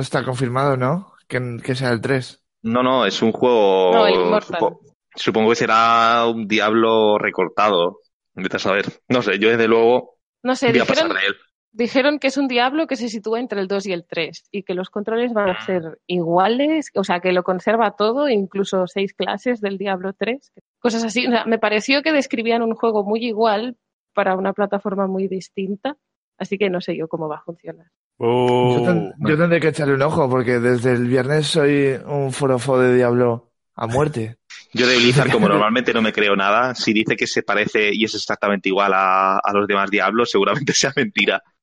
está 0.00 0.24
confirmado, 0.24 0.76
¿no? 0.76 1.12
Que, 1.28 1.58
que 1.62 1.74
sea 1.74 1.90
el 1.90 2.00
3. 2.00 2.44
No, 2.62 2.82
no, 2.82 3.06
es 3.06 3.22
un 3.22 3.32
juego. 3.32 3.92
No, 3.92 4.06
el 4.06 4.14
Immortal. 4.14 4.78
Supo- 5.16 5.22
supongo 5.22 5.50
que 5.50 5.56
será 5.56 6.26
un 6.26 6.46
Diablo 6.48 7.18
recortado. 7.18 8.00
Vete 8.34 8.56
a 8.56 8.60
saber. 8.60 8.86
No 9.08 9.22
sé, 9.22 9.38
yo 9.38 9.48
desde 9.50 9.66
luego 9.68 10.18
No 10.42 10.54
sé, 10.56 10.70
voy 10.70 10.80
a 10.80 10.84
pasar 10.84 11.04
dijeron, 11.08 11.22
de 11.22 11.26
él. 11.28 11.36
dijeron 11.72 12.18
que 12.18 12.26
es 12.28 12.36
un 12.36 12.48
Diablo 12.48 12.86
que 12.86 12.96
se 12.96 13.08
sitúa 13.08 13.40
entre 13.40 13.60
el 13.60 13.68
2 13.68 13.86
y 13.86 13.92
el 13.92 14.04
3 14.06 14.44
y 14.50 14.62
que 14.62 14.74
los 14.74 14.90
controles 14.90 15.32
van 15.32 15.50
a 15.50 15.64
ser 15.64 15.98
iguales, 16.06 16.90
o 16.94 17.04
sea, 17.04 17.20
que 17.20 17.32
lo 17.32 17.42
conserva 17.44 17.96
todo, 17.96 18.28
incluso 18.28 18.86
seis 18.86 19.14
clases 19.14 19.60
del 19.60 19.78
Diablo 19.78 20.12
3, 20.12 20.52
cosas 20.78 21.04
así. 21.04 21.26
O 21.26 21.30
sea, 21.30 21.44
me 21.46 21.58
pareció 21.58 22.02
que 22.02 22.12
describían 22.12 22.62
un 22.62 22.74
juego 22.74 23.04
muy 23.04 23.24
igual 23.24 23.76
para 24.14 24.34
una 24.36 24.52
plataforma 24.52 25.06
muy 25.06 25.28
distinta, 25.28 25.96
así 26.38 26.58
que 26.58 26.70
no 26.70 26.80
sé 26.80 26.96
yo 26.96 27.08
cómo 27.08 27.28
va 27.28 27.36
a 27.38 27.42
funcionar. 27.42 27.86
Uh, 28.18 28.72
Yo, 28.78 28.82
ten- 28.82 29.12
yo 29.18 29.36
tendré 29.36 29.60
que 29.60 29.68
echarle 29.68 29.92
un 29.94 30.02
ojo 30.02 30.28
porque 30.30 30.58
desde 30.58 30.92
el 30.92 31.06
viernes 31.06 31.46
soy 31.48 31.98
un 32.06 32.32
forofo 32.32 32.78
de 32.78 32.94
Diablo 32.94 33.50
a 33.74 33.86
muerte. 33.86 34.36
Yo 34.76 34.86
de 34.86 34.98
Blizzard, 34.98 35.30
como 35.32 35.48
normalmente 35.48 35.94
no 35.94 36.02
me 36.02 36.12
creo 36.12 36.36
nada, 36.36 36.74
si 36.74 36.92
dice 36.92 37.16
que 37.16 37.26
se 37.26 37.42
parece 37.42 37.90
y 37.92 38.04
es 38.04 38.14
exactamente 38.14 38.68
igual 38.68 38.92
a, 38.94 39.38
a 39.38 39.52
los 39.52 39.66
demás 39.66 39.90
Diablos, 39.90 40.30
seguramente 40.30 40.72
sea 40.74 40.92
mentira. 40.94 41.42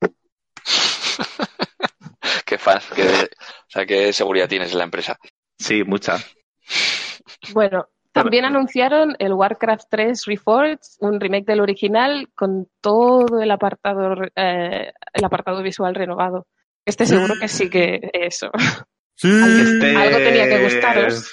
Qué 2.46 2.58
fan, 2.58 2.80
qué, 2.94 3.02
o 3.02 3.68
sea, 3.68 3.86
qué 3.86 4.12
seguridad 4.12 4.48
tienes 4.48 4.72
en 4.72 4.78
la 4.78 4.84
empresa. 4.84 5.16
Sí, 5.58 5.82
mucha. 5.82 6.18
Bueno, 7.52 7.86
también 8.12 8.44
anunciaron 8.44 9.16
el 9.18 9.32
Warcraft 9.32 9.86
3 9.90 10.24
Reforged, 10.26 10.78
un 11.00 11.20
remake 11.20 11.46
del 11.46 11.60
original 11.60 12.28
con 12.34 12.68
todo 12.80 13.40
el 13.40 13.50
apartado, 13.50 14.14
eh, 14.36 14.92
el 15.12 15.24
apartado 15.24 15.62
visual 15.62 15.94
renovado. 15.94 16.46
Este 16.84 17.06
seguro 17.06 17.34
que 17.40 17.48
sí 17.48 17.70
que 17.70 18.10
eso. 18.12 18.50
Sí. 19.16 19.28
Este- 19.30 19.96
Algo 19.96 20.16
tenía 20.18 20.48
que 20.48 20.64
gustaros. 20.64 21.30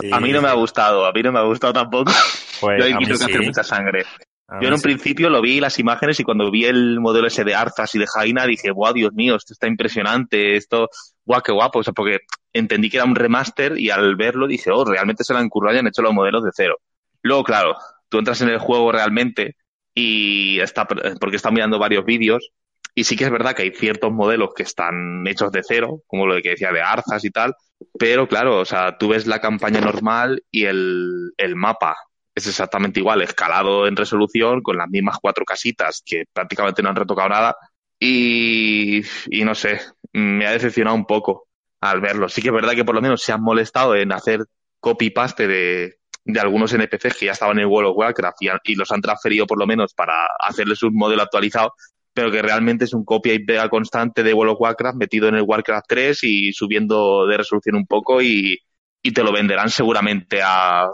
Sí, 0.00 0.10
A 0.12 0.20
mí 0.20 0.32
no 0.32 0.42
me 0.42 0.48
ha 0.48 0.52
gustado, 0.54 1.06
a 1.06 1.12
mí 1.12 1.22
no 1.22 1.32
me 1.32 1.38
ha 1.38 1.42
gustado 1.42 1.72
tampoco. 1.72 2.12
Pues 2.60 2.78
Yo 2.78 2.84
ahí 2.84 2.94
quiero 2.94 3.12
que 3.14 3.24
sí. 3.24 3.30
hacer 3.32 3.42
mucha 3.42 3.62
sangre. 3.64 4.04
A 4.48 4.60
Yo 4.60 4.68
en 4.68 4.74
un 4.74 4.78
sí. 4.78 4.84
principio 4.84 5.28
lo 5.30 5.40
vi 5.40 5.58
las 5.58 5.78
imágenes 5.78 6.20
y 6.20 6.24
cuando 6.24 6.50
vi 6.50 6.66
el 6.66 7.00
modelo 7.00 7.26
ese 7.26 7.42
de 7.42 7.54
Arzas 7.54 7.94
y 7.94 7.98
de 7.98 8.06
Jaina 8.06 8.46
dije, 8.46 8.70
¡buah, 8.70 8.92
Dios 8.92 9.12
mío! 9.14 9.34
Esto 9.36 9.54
está 9.54 9.66
impresionante, 9.66 10.56
esto, 10.56 10.88
¡buah, 11.24 11.40
qué 11.42 11.52
guapo! 11.52 11.80
O 11.80 11.82
sea, 11.82 11.92
porque 11.92 12.18
entendí 12.52 12.88
que 12.90 12.98
era 12.98 13.06
un 13.06 13.16
remaster 13.16 13.78
y 13.78 13.90
al 13.90 14.14
verlo 14.14 14.46
dije, 14.46 14.70
oh, 14.72 14.84
realmente 14.84 15.24
se 15.24 15.32
lo 15.32 15.38
han 15.40 15.48
currado 15.48 15.74
y 15.76 15.78
han 15.80 15.86
hecho 15.88 16.02
los 16.02 16.12
modelos 16.14 16.44
de 16.44 16.50
cero. 16.54 16.76
Luego, 17.22 17.42
claro, 17.42 17.76
tú 18.08 18.18
entras 18.18 18.40
en 18.42 18.50
el 18.50 18.58
juego 18.58 18.92
realmente 18.92 19.56
y 19.94 20.60
está, 20.60 20.86
porque 20.86 21.36
está 21.36 21.50
mirando 21.50 21.78
varios 21.78 22.04
vídeos 22.04 22.50
y 22.96 23.04
sí 23.04 23.14
que 23.14 23.24
es 23.24 23.30
verdad 23.30 23.54
que 23.54 23.62
hay 23.62 23.72
ciertos 23.72 24.10
modelos 24.10 24.54
que 24.56 24.62
están 24.62 25.26
hechos 25.26 25.52
de 25.52 25.62
cero, 25.62 26.02
como 26.06 26.26
lo 26.26 26.40
que 26.40 26.50
decía 26.50 26.72
de 26.72 26.80
Arzas 26.80 27.24
y 27.26 27.30
tal, 27.30 27.54
pero 27.98 28.26
claro, 28.26 28.58
o 28.58 28.64
sea, 28.64 28.96
tú 28.96 29.08
ves 29.08 29.26
la 29.26 29.38
campaña 29.38 29.82
normal 29.82 30.42
y 30.50 30.64
el, 30.64 31.32
el 31.36 31.56
mapa 31.56 31.94
es 32.34 32.46
exactamente 32.46 33.00
igual, 33.00 33.20
escalado 33.20 33.86
en 33.86 33.96
resolución, 33.96 34.62
con 34.62 34.78
las 34.78 34.88
mismas 34.88 35.18
cuatro 35.20 35.44
casitas 35.44 36.02
que 36.04 36.24
prácticamente 36.32 36.82
no 36.82 36.88
han 36.88 36.96
retocado 36.96 37.28
nada. 37.28 37.56
Y, 37.98 39.02
y 39.28 39.44
no 39.44 39.54
sé, 39.54 39.80
me 40.14 40.46
ha 40.46 40.52
decepcionado 40.52 40.96
un 40.96 41.06
poco 41.06 41.48
al 41.82 42.00
verlo. 42.00 42.30
Sí 42.30 42.40
que 42.40 42.48
es 42.48 42.54
verdad 42.54 42.74
que 42.74 42.84
por 42.84 42.94
lo 42.94 43.02
menos 43.02 43.22
se 43.22 43.32
han 43.32 43.42
molestado 43.42 43.94
en 43.94 44.12
hacer 44.12 44.40
copy-paste 44.80 45.46
de, 45.46 45.98
de 46.26 46.40
algunos 46.40 46.72
NPCs 46.72 47.16
que 47.16 47.26
ya 47.26 47.32
estaban 47.32 47.58
en 47.58 47.66
World 47.66 47.90
of 47.90 47.96
Warcraft 47.96 48.38
y, 48.64 48.74
los 48.74 48.90
han 48.90 49.00
transferido 49.00 49.46
por 49.46 49.58
lo 49.58 49.66
menos 49.66 49.94
para 49.94 50.26
hacerles 50.40 50.82
un 50.82 50.94
modelo 50.94 51.22
actualizado. 51.22 51.74
Pero 52.16 52.30
que 52.30 52.40
realmente 52.40 52.86
es 52.86 52.94
un 52.94 53.04
copia 53.04 53.34
y 53.34 53.44
pega 53.44 53.68
constante 53.68 54.22
de 54.22 54.32
World 54.32 54.54
of 54.54 54.60
Warcraft 54.62 54.96
metido 54.96 55.28
en 55.28 55.34
el 55.34 55.42
Warcraft 55.42 55.84
3 55.86 56.24
y 56.24 56.52
subiendo 56.54 57.26
de 57.26 57.36
resolución 57.36 57.76
un 57.76 57.86
poco 57.86 58.22
y, 58.22 58.56
y 59.02 59.12
te 59.12 59.22
lo 59.22 59.34
venderán 59.34 59.68
seguramente 59.68 60.40
a, 60.40 60.84
a, 60.84 60.90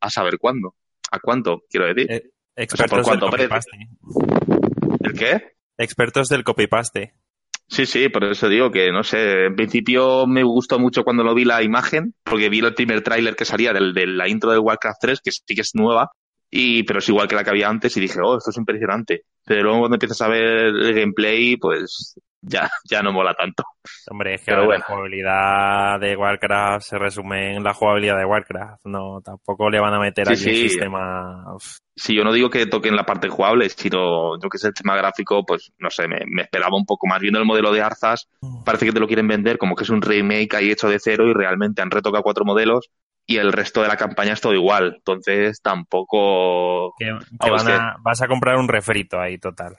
a 0.00 0.10
saber 0.10 0.38
cuándo. 0.38 0.74
¿A 1.12 1.20
cuánto, 1.20 1.62
quiero 1.70 1.86
decir? 1.86 2.10
Eh, 2.10 2.22
expertos 2.56 2.98
o 2.98 3.04
sea, 3.04 3.20
¿por 3.20 3.20
cuánto 3.20 3.26
del 3.26 3.48
copy-paste. 3.48 3.70
¿El 5.02 5.12
qué? 5.12 5.52
Expertos 5.78 6.28
del 6.28 6.42
copy-paste. 6.42 7.14
Sí, 7.68 7.86
sí, 7.86 8.08
por 8.08 8.24
eso 8.24 8.48
digo 8.48 8.72
que, 8.72 8.90
no 8.90 9.04
sé, 9.04 9.46
en 9.46 9.54
principio 9.54 10.26
me 10.26 10.42
gustó 10.42 10.80
mucho 10.80 11.04
cuando 11.04 11.22
lo 11.22 11.32
vi 11.32 11.44
la 11.44 11.62
imagen, 11.62 12.16
porque 12.24 12.48
vi 12.48 12.58
el 12.58 12.74
primer 12.74 13.02
tráiler 13.02 13.36
que 13.36 13.44
salía 13.44 13.72
del, 13.72 13.94
de 13.94 14.08
la 14.08 14.28
intro 14.28 14.50
de 14.50 14.58
Warcraft 14.58 14.98
3, 15.00 15.20
que 15.22 15.30
sí 15.30 15.54
que 15.54 15.60
es 15.60 15.70
nueva, 15.74 16.10
y, 16.56 16.84
pero 16.84 17.00
es 17.00 17.08
igual 17.08 17.26
que 17.26 17.34
la 17.34 17.42
que 17.42 17.50
había 17.50 17.68
antes, 17.68 17.96
y 17.96 18.00
dije, 18.00 18.20
oh, 18.22 18.38
esto 18.38 18.50
es 18.50 18.56
impresionante. 18.56 19.22
Pero 19.44 19.64
luego 19.64 19.80
cuando 19.80 19.96
empiezas 19.96 20.22
a 20.22 20.28
ver 20.28 20.66
el 20.66 20.94
gameplay, 20.94 21.56
pues 21.56 22.14
ya, 22.40 22.70
ya 22.88 23.02
no 23.02 23.12
mola 23.12 23.34
tanto. 23.34 23.64
Hombre, 24.08 24.34
es 24.34 24.44
que 24.44 24.54
bueno. 24.54 24.70
la 24.70 24.80
jugabilidad 24.82 25.98
de 25.98 26.16
Warcraft 26.16 26.86
se 26.86 26.96
resume 26.98 27.56
en 27.56 27.64
la 27.64 27.74
jugabilidad 27.74 28.18
de 28.18 28.24
Warcraft. 28.24 28.86
No, 28.86 29.20
tampoco 29.20 29.68
le 29.68 29.80
van 29.80 29.94
a 29.94 29.98
meter 29.98 30.28
Sí, 30.28 30.32
aquí 30.32 30.42
sí. 30.42 30.62
un 30.62 30.68
sistema. 30.68 31.54
Uf. 31.56 31.78
Sí, 31.96 32.14
yo 32.14 32.22
no 32.22 32.32
digo 32.32 32.50
que 32.50 32.66
toquen 32.66 32.94
la 32.94 33.04
parte 33.04 33.28
jugable, 33.28 33.68
sino 33.70 34.38
yo 34.40 34.48
que 34.48 34.58
sé, 34.58 34.68
el 34.68 34.74
tema 34.74 34.96
gráfico, 34.96 35.44
pues 35.44 35.72
no 35.78 35.90
sé, 35.90 36.06
me, 36.06 36.20
me 36.26 36.42
esperaba 36.42 36.76
un 36.76 36.86
poco 36.86 37.08
más. 37.08 37.20
Viendo 37.20 37.40
el 37.40 37.46
modelo 37.46 37.72
de 37.72 37.82
Arzas, 37.82 38.28
parece 38.64 38.86
que 38.86 38.92
te 38.92 39.00
lo 39.00 39.08
quieren 39.08 39.26
vender 39.26 39.58
como 39.58 39.74
que 39.74 39.82
es 39.82 39.90
un 39.90 40.02
remake 40.02 40.54
ahí 40.54 40.70
hecho 40.70 40.88
de 40.88 41.00
cero 41.00 41.26
y 41.26 41.32
realmente 41.32 41.82
han 41.82 41.90
retocado 41.90 42.22
cuatro 42.22 42.44
modelos 42.44 42.90
y 43.26 43.36
el 43.38 43.52
resto 43.52 43.82
de 43.82 43.88
la 43.88 43.96
campaña 43.96 44.32
es 44.34 44.40
todo 44.40 44.54
igual. 44.54 44.94
Entonces 44.96 45.60
tampoco... 45.62 46.94
Que, 46.98 47.06
que 47.06 47.50
Vamos, 47.50 47.64
van 47.64 47.80
a- 47.80 47.96
vas 48.00 48.22
a 48.22 48.28
comprar 48.28 48.56
un 48.56 48.68
refrito 48.68 49.20
ahí, 49.20 49.38
total. 49.38 49.76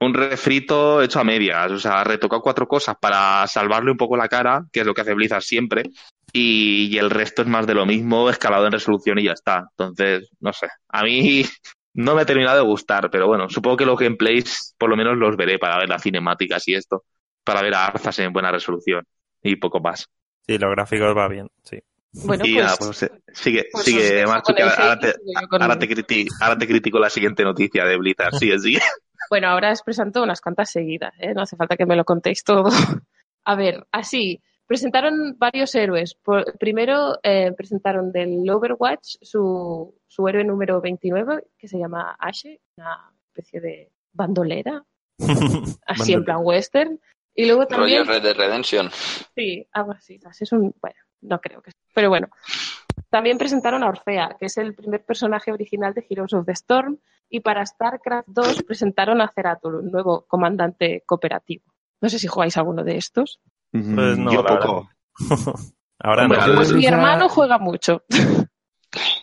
un 0.00 0.14
refrito 0.14 1.02
hecho 1.02 1.20
a 1.20 1.24
medias, 1.24 1.70
o 1.72 1.78
sea, 1.78 2.02
retocado 2.04 2.40
cuatro 2.42 2.66
cosas 2.66 2.96
para 3.00 3.46
salvarle 3.46 3.90
un 3.90 3.96
poco 3.98 4.16
la 4.16 4.28
cara, 4.28 4.64
que 4.72 4.80
es 4.80 4.86
lo 4.86 4.94
que 4.94 5.02
hace 5.02 5.14
Blizzard 5.14 5.42
siempre, 5.42 5.82
y, 6.32 6.88
y 6.94 6.98
el 6.98 7.10
resto 7.10 7.42
es 7.42 7.48
más 7.48 7.66
de 7.66 7.74
lo 7.74 7.84
mismo, 7.86 8.30
escalado 8.30 8.64
en 8.66 8.72
resolución 8.72 9.18
y 9.18 9.24
ya 9.24 9.32
está. 9.32 9.66
Entonces, 9.72 10.30
no 10.40 10.52
sé, 10.52 10.68
a 10.88 11.02
mí 11.02 11.44
no 11.94 12.14
me 12.14 12.22
ha 12.22 12.26
terminado 12.26 12.56
de 12.58 12.64
gustar, 12.64 13.10
pero 13.10 13.26
bueno, 13.26 13.48
supongo 13.50 13.76
que 13.76 13.84
los 13.86 13.98
gameplays 13.98 14.74
por 14.78 14.88
lo 14.88 14.96
menos 14.96 15.16
los 15.18 15.36
veré 15.36 15.58
para 15.58 15.78
ver 15.78 15.88
las 15.88 16.02
cinemáticas 16.02 16.66
y 16.68 16.74
esto, 16.74 17.04
para 17.44 17.60
ver 17.62 17.74
a 17.74 17.86
Arzas 17.86 18.18
en 18.20 18.32
buena 18.32 18.50
resolución 18.52 19.04
y 19.42 19.56
poco 19.56 19.80
más. 19.80 20.06
Sí, 20.46 20.56
los 20.56 20.70
gráficos 20.70 21.14
va 21.16 21.28
bien, 21.28 21.48
sí. 21.62 21.78
Bueno, 22.12 22.44
y 22.44 22.54
pues, 22.54 22.64
nada, 22.64 22.76
pues, 22.78 23.10
sigue, 23.34 23.68
pues 23.70 23.84
sigue, 23.84 23.98
que 24.08 24.20
el 24.22 24.28
ahora 24.28 24.42
te, 24.98 25.08
y 25.08 25.12
sigo 25.12 25.40
yo 25.42 25.48
con- 25.48 25.62
ahora 25.62 25.78
te 25.78 25.88
criti- 25.88 26.28
ahora 26.40 26.58
te 26.58 26.66
critico 26.66 26.98
la 26.98 27.08
siguiente 27.10 27.44
noticia 27.44 27.84
de 27.84 27.96
Blizzard, 27.96 28.34
sigue, 28.34 28.58
sigue. 28.58 28.80
Bueno, 29.30 29.46
ahora 29.48 29.70
os 29.70 29.82
presento 29.82 30.22
unas 30.24 30.40
cuantas 30.40 30.70
seguidas, 30.70 31.14
¿eh? 31.20 31.32
no 31.34 31.42
hace 31.42 31.54
falta 31.54 31.76
que 31.76 31.86
me 31.86 31.94
lo 31.94 32.04
contéis 32.04 32.42
todo. 32.42 32.68
A 33.44 33.54
ver, 33.54 33.86
así, 33.92 34.42
presentaron 34.66 35.36
varios 35.38 35.72
héroes. 35.76 36.14
Por- 36.16 36.58
primero 36.58 37.16
eh, 37.22 37.52
presentaron 37.56 38.10
del 38.10 38.48
Overwatch 38.50 39.18
su, 39.22 39.94
su 40.08 40.26
héroe 40.26 40.42
número 40.42 40.80
29, 40.80 41.44
que 41.56 41.68
se 41.68 41.78
llama 41.78 42.16
Ashe, 42.18 42.60
una 42.76 43.12
especie 43.28 43.60
de 43.60 43.92
bandolera, 44.12 44.82
así 45.86 46.12
en 46.12 46.24
plan 46.24 46.38
western. 46.42 46.98
Y 47.32 47.46
luego 47.46 47.62
Rollo 47.62 47.76
también... 47.76 48.06
Red 48.06 48.22
Dead 48.22 48.34
Redemption. 48.36 48.90
Sí, 49.36 49.64
algo 49.72 49.92
así. 49.92 50.18
Así 50.24 50.42
Es 50.42 50.50
un, 50.52 50.74
bueno, 50.80 50.98
no 51.20 51.40
creo 51.40 51.62
que. 51.62 51.70
Pero 51.94 52.08
bueno. 52.08 52.28
También 53.08 53.38
presentaron 53.38 53.82
a 53.82 53.88
Orfea, 53.88 54.36
que 54.38 54.46
es 54.46 54.56
el 54.58 54.74
primer 54.74 55.04
personaje 55.04 55.52
original 55.52 55.94
de 55.94 56.06
Heroes 56.08 56.32
of 56.32 56.46
the 56.46 56.52
Storm. 56.52 56.98
Y 57.28 57.40
para 57.40 57.64
StarCraft 57.64 58.28
2 58.28 58.62
presentaron 58.64 59.20
a 59.20 59.28
Ceratul, 59.34 59.76
un 59.76 59.90
nuevo 59.90 60.24
comandante 60.26 61.02
cooperativo. 61.06 61.64
No 62.00 62.08
sé 62.08 62.18
si 62.18 62.26
jugáis 62.26 62.56
alguno 62.56 62.82
de 62.84 62.96
estos. 62.96 63.40
Pues 63.72 64.18
no, 64.18 64.32
yo 64.32 64.42
la 64.42 64.58
poco. 64.58 64.90
Ahora 66.02 66.22
Hombre, 66.24 66.38
no. 66.46 66.54
Pues 66.56 66.72
mi 66.72 66.86
hermano 66.86 67.28
juega 67.28 67.58
mucho. 67.58 68.02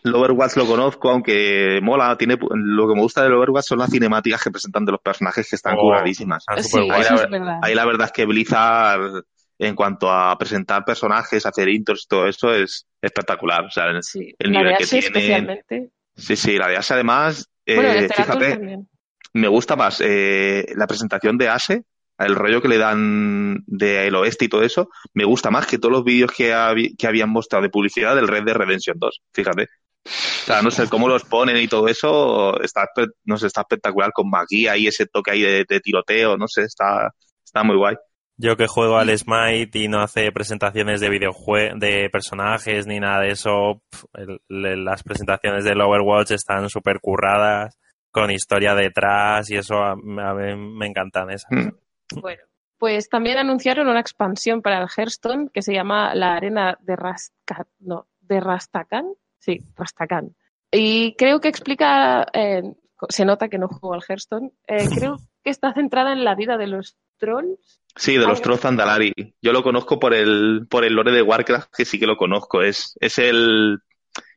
El 0.03 0.15
Overwatch 0.15 0.55
lo 0.55 0.65
conozco, 0.65 1.09
aunque 1.09 1.79
mola, 1.81 2.15
tiene 2.17 2.38
lo 2.39 2.88
que 2.88 2.95
me 2.95 3.01
gusta 3.01 3.24
del 3.24 3.33
Overwatch 3.33 3.65
son 3.65 3.79
las 3.79 3.89
cinemáticas 3.89 4.41
que 4.43 4.51
presentan 4.51 4.86
de 4.86 4.93
los 4.93 5.01
personajes 5.01 5.50
que 5.50 5.55
están 5.57 5.75
Oh. 5.77 5.81
curadísimas. 5.81 6.45
Sí, 6.59 6.88
Ahí 6.89 7.01
es 7.01 7.29
verdad. 7.29 7.59
Ahí 7.62 7.75
la 7.75 7.86
verdad 7.86 8.05
es 8.05 8.12
que 8.13 8.25
Blizzard, 8.25 9.24
en 9.59 9.75
cuanto 9.75 10.11
a 10.11 10.37
presentar 10.37 10.85
personajes, 10.85 11.45
hacer 11.45 11.69
intros 11.69 12.03
y 12.03 12.07
todo 12.07 12.27
eso, 12.27 12.53
es 12.53 12.85
espectacular. 13.01 13.65
O 13.65 13.71
sea, 13.71 14.01
Sí, 14.01 14.33
el 14.37 14.51
la 14.51 14.59
nivel 14.59 14.73
de 14.73 14.77
que 14.77 14.83
Ashe 14.83 14.99
tienen. 14.99 15.17
especialmente. 15.17 15.91
sí, 16.15 16.35
sí, 16.35 16.57
la 16.57 16.67
de 16.67 16.77
Ashe 16.77 16.93
además, 16.93 17.49
eh, 17.65 17.75
bueno, 17.75 17.93
de 17.93 18.09
fíjate, 18.09 18.49
también. 18.51 18.89
me 19.33 19.47
gusta 19.47 19.75
más 19.75 20.01
eh, 20.03 20.65
la 20.75 20.87
presentación 20.87 21.37
de 21.37 21.49
Ashe, 21.49 21.83
el 22.19 22.35
rollo 22.35 22.61
que 22.61 22.67
le 22.67 22.77
dan 22.77 23.63
del 23.67 24.15
oeste 24.15 24.45
y 24.45 24.49
todo 24.49 24.63
eso, 24.63 24.89
me 25.13 25.25
gusta 25.25 25.51
más 25.51 25.67
que 25.67 25.77
todos 25.77 25.91
los 25.91 26.03
vídeos 26.03 26.31
que, 26.31 26.53
habían 26.53 27.29
mostrado 27.29 27.63
de 27.63 27.69
publicidad 27.69 28.15
del 28.15 28.27
Red 28.27 28.43
Dead 28.43 28.55
Redemption 28.55 28.97
2, 28.99 29.21
fíjate. 29.33 29.67
O 30.05 30.45
sea, 30.45 30.61
no 30.61 30.71
sé 30.71 30.87
cómo 30.87 31.09
los 31.09 31.25
ponen 31.25 31.57
y 31.57 31.67
todo 31.67 31.87
eso, 31.87 32.59
está, 32.61 32.87
no 33.25 33.37
sé, 33.37 33.47
está 33.47 33.61
espectacular 33.61 34.11
con 34.13 34.29
magia 34.29 34.77
y 34.77 34.87
ese 34.87 35.05
toque 35.05 35.31
ahí 35.31 35.41
de, 35.41 35.65
de 35.67 35.79
tiroteo, 35.81 36.37
no 36.37 36.47
sé, 36.47 36.63
está, 36.63 37.11
está 37.43 37.63
muy 37.63 37.75
guay. 37.75 37.95
Yo 38.39 38.56
que 38.56 38.67
juego 38.67 38.98
al 38.98 39.10
Smite 39.17 39.79
y 39.79 39.88
no 39.88 40.00
hace 40.01 40.32
presentaciones 40.32 41.00
de 41.01 41.10
videojuegos, 41.10 41.79
de 41.79 42.10
personajes 42.12 42.86
ni 42.86 43.00
nada 43.00 43.22
de 43.22 43.29
eso, 43.32 43.82
el- 44.13 44.86
las 44.86 45.01
presentaciones 45.03 45.63
del 45.63 45.82
Overwatch 45.82 46.32
están 46.32 46.70
súper 46.70 47.00
curradas, 47.01 47.77
con 48.12 48.29
historia 48.32 48.75
detrás 48.75 49.50
y 49.50 49.56
eso 49.58 49.75
a, 49.77 49.91
a 49.91 49.96
mí 49.96 50.56
me 50.56 50.86
encantan 50.88 51.29
esas. 51.32 51.50
Mm. 51.51 52.20
Bueno, 52.22 52.41
pues 52.77 53.10
también 53.10 53.38
anunciaron 53.38 53.88
una 53.88 54.00
expansión 54.00 54.62
para 54.62 54.79
el 54.82 54.88
Hearthstone 54.96 55.50
que 55.51 55.62
se 55.63 55.74
llama 55.74 56.13
la 56.15 56.36
Arena 56.36 56.77
de 56.82 56.96
Rastka, 56.96 57.65
no, 57.79 58.08
de 58.22 58.39
Rastakan. 58.39 59.06
Sí, 59.39 59.60
Rastakan. 59.75 60.36
Y 60.72 61.15
creo 61.15 61.39
que 61.41 61.48
explica, 61.48 62.25
eh, 62.34 62.62
se 63.10 63.25
nota 63.25 63.50
que 63.50 63.58
no 63.58 63.67
juego 63.67 63.94
al 63.96 64.03
Hearthstone, 64.08 64.51
eh, 64.67 64.86
creo 64.94 65.15
que 65.44 65.50
está 65.50 65.74
centrada 65.74 66.12
en 66.13 66.24
la 66.24 66.36
vida 66.36 66.58
de 66.58 66.67
los 66.67 66.96
trolls. 67.17 67.81
Sí, 67.95 68.13
de 68.13 68.27
los 68.27 68.39
Algo. 68.39 68.41
Trolls 68.41 68.62
Zandalari. 68.62 69.13
Yo 69.41 69.51
lo 69.51 69.63
conozco 69.63 70.00
por 70.00 70.13
el, 70.13 70.67
por 70.69 70.86
el 70.86 70.93
lore 70.93 71.12
de 71.12 71.21
Warcraft, 71.21 71.74
que 71.75 71.86
sí 71.86 72.00
que 72.00 72.07
lo 72.07 72.17
conozco. 72.17 72.62
Es, 72.62 72.95
es 73.00 73.17
el, 73.17 73.79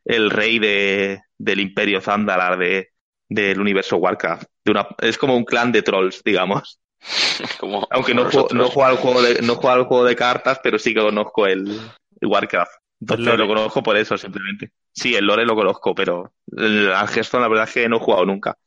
el 0.04 0.30
rey 0.30 0.58
de, 0.58 1.22
del 1.38 1.60
imperio 1.60 2.00
Zandalar 2.00 2.58
de, 2.58 2.90
del 3.28 3.60
universo 3.60 3.96
Warcraft. 3.98 4.48
De 4.64 4.72
una, 4.72 4.86
es 5.00 5.18
como 5.18 5.36
un 5.36 5.44
clan 5.44 5.72
de 5.72 5.82
trolls, 5.82 6.22
digamos. 6.24 6.80
Como, 7.58 7.86
Aunque 7.90 8.12
como 8.12 8.24
no 8.24 8.30
juego, 8.30 8.48
no 8.52 8.68
juego 8.68 8.84
al 8.86 8.96
juego 8.96 9.22
de, 9.22 9.40
no 9.40 9.54
juego 9.54 9.70
al 9.70 9.84
juego 9.84 10.04
de 10.04 10.16
cartas, 10.16 10.60
pero 10.62 10.78
sí 10.78 10.92
que 10.92 11.00
conozco 11.00 11.46
el, 11.46 11.80
el 12.20 12.28
Warcraft. 12.28 12.72
Entonces 13.00 13.38
lo 13.38 13.46
conozco 13.46 13.82
por 13.82 13.96
eso, 13.96 14.18
simplemente. 14.18 14.72
Sí, 14.92 15.14
el 15.14 15.24
lore 15.24 15.46
lo 15.46 15.54
conozco, 15.54 15.94
pero 15.94 16.34
el, 16.54 16.92
al 16.92 17.08
Hearthstone 17.08 17.42
la 17.42 17.48
verdad 17.48 17.66
es 17.68 17.72
que 17.74 17.88
no 17.88 17.96
he 17.96 18.00
jugado 18.00 18.26
nunca. 18.26 18.58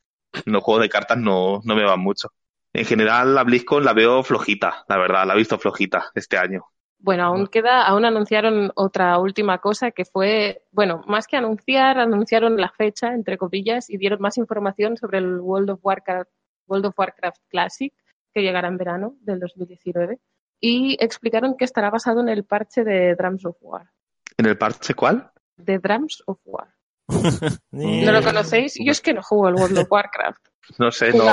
Los 0.46 0.62
juegos 0.64 0.82
de 0.82 0.88
cartas 0.88 1.18
no, 1.18 1.60
no 1.62 1.76
me 1.76 1.84
van 1.84 2.00
mucho. 2.00 2.30
En 2.74 2.84
general, 2.84 3.36
la 3.36 3.44
BlizzCon 3.44 3.84
la 3.84 3.92
veo 3.92 4.24
flojita, 4.24 4.84
la 4.88 4.98
verdad, 4.98 5.24
la 5.24 5.34
he 5.34 5.36
visto 5.36 5.58
flojita 5.58 6.10
este 6.16 6.36
año. 6.36 6.66
Bueno, 6.98 7.22
aún 7.22 7.46
queda, 7.46 7.86
aún 7.86 8.04
anunciaron 8.04 8.72
otra 8.74 9.16
última 9.18 9.58
cosa 9.58 9.92
que 9.92 10.04
fue, 10.04 10.64
bueno, 10.72 11.04
más 11.06 11.28
que 11.28 11.36
anunciar, 11.36 12.00
anunciaron 12.00 12.56
la 12.56 12.70
fecha, 12.70 13.14
entre 13.14 13.38
comillas, 13.38 13.88
y 13.90 13.96
dieron 13.96 14.20
más 14.20 14.38
información 14.38 14.96
sobre 14.96 15.18
el 15.18 15.38
World 15.38 15.70
of 15.70 15.80
Warcraft, 15.84 16.30
World 16.66 16.86
of 16.86 16.98
Warcraft 16.98 17.42
Classic, 17.48 17.94
que 18.32 18.42
llegará 18.42 18.66
en 18.66 18.76
verano 18.76 19.14
del 19.20 19.38
2019, 19.38 20.18
y 20.58 20.96
explicaron 20.98 21.56
que 21.56 21.66
estará 21.66 21.90
basado 21.90 22.22
en 22.22 22.28
el 22.28 22.44
parche 22.44 22.82
de 22.82 23.14
Drums 23.14 23.44
of 23.44 23.56
War. 23.60 23.88
¿En 24.36 24.46
el 24.46 24.58
parche 24.58 24.94
cuál? 24.94 25.30
De 25.56 25.78
Drums 25.78 26.24
of 26.26 26.40
War. 26.44 26.74
¿No 27.72 28.12
lo 28.12 28.22
conocéis? 28.22 28.74
Yo 28.82 28.92
es 28.92 29.00
que 29.00 29.14
no 29.14 29.22
juego 29.22 29.46
al 29.46 29.54
World 29.54 29.78
of 29.78 29.90
Warcraft. 29.90 30.38
No 30.78 30.90
sé, 30.90 31.12
no, 31.12 31.26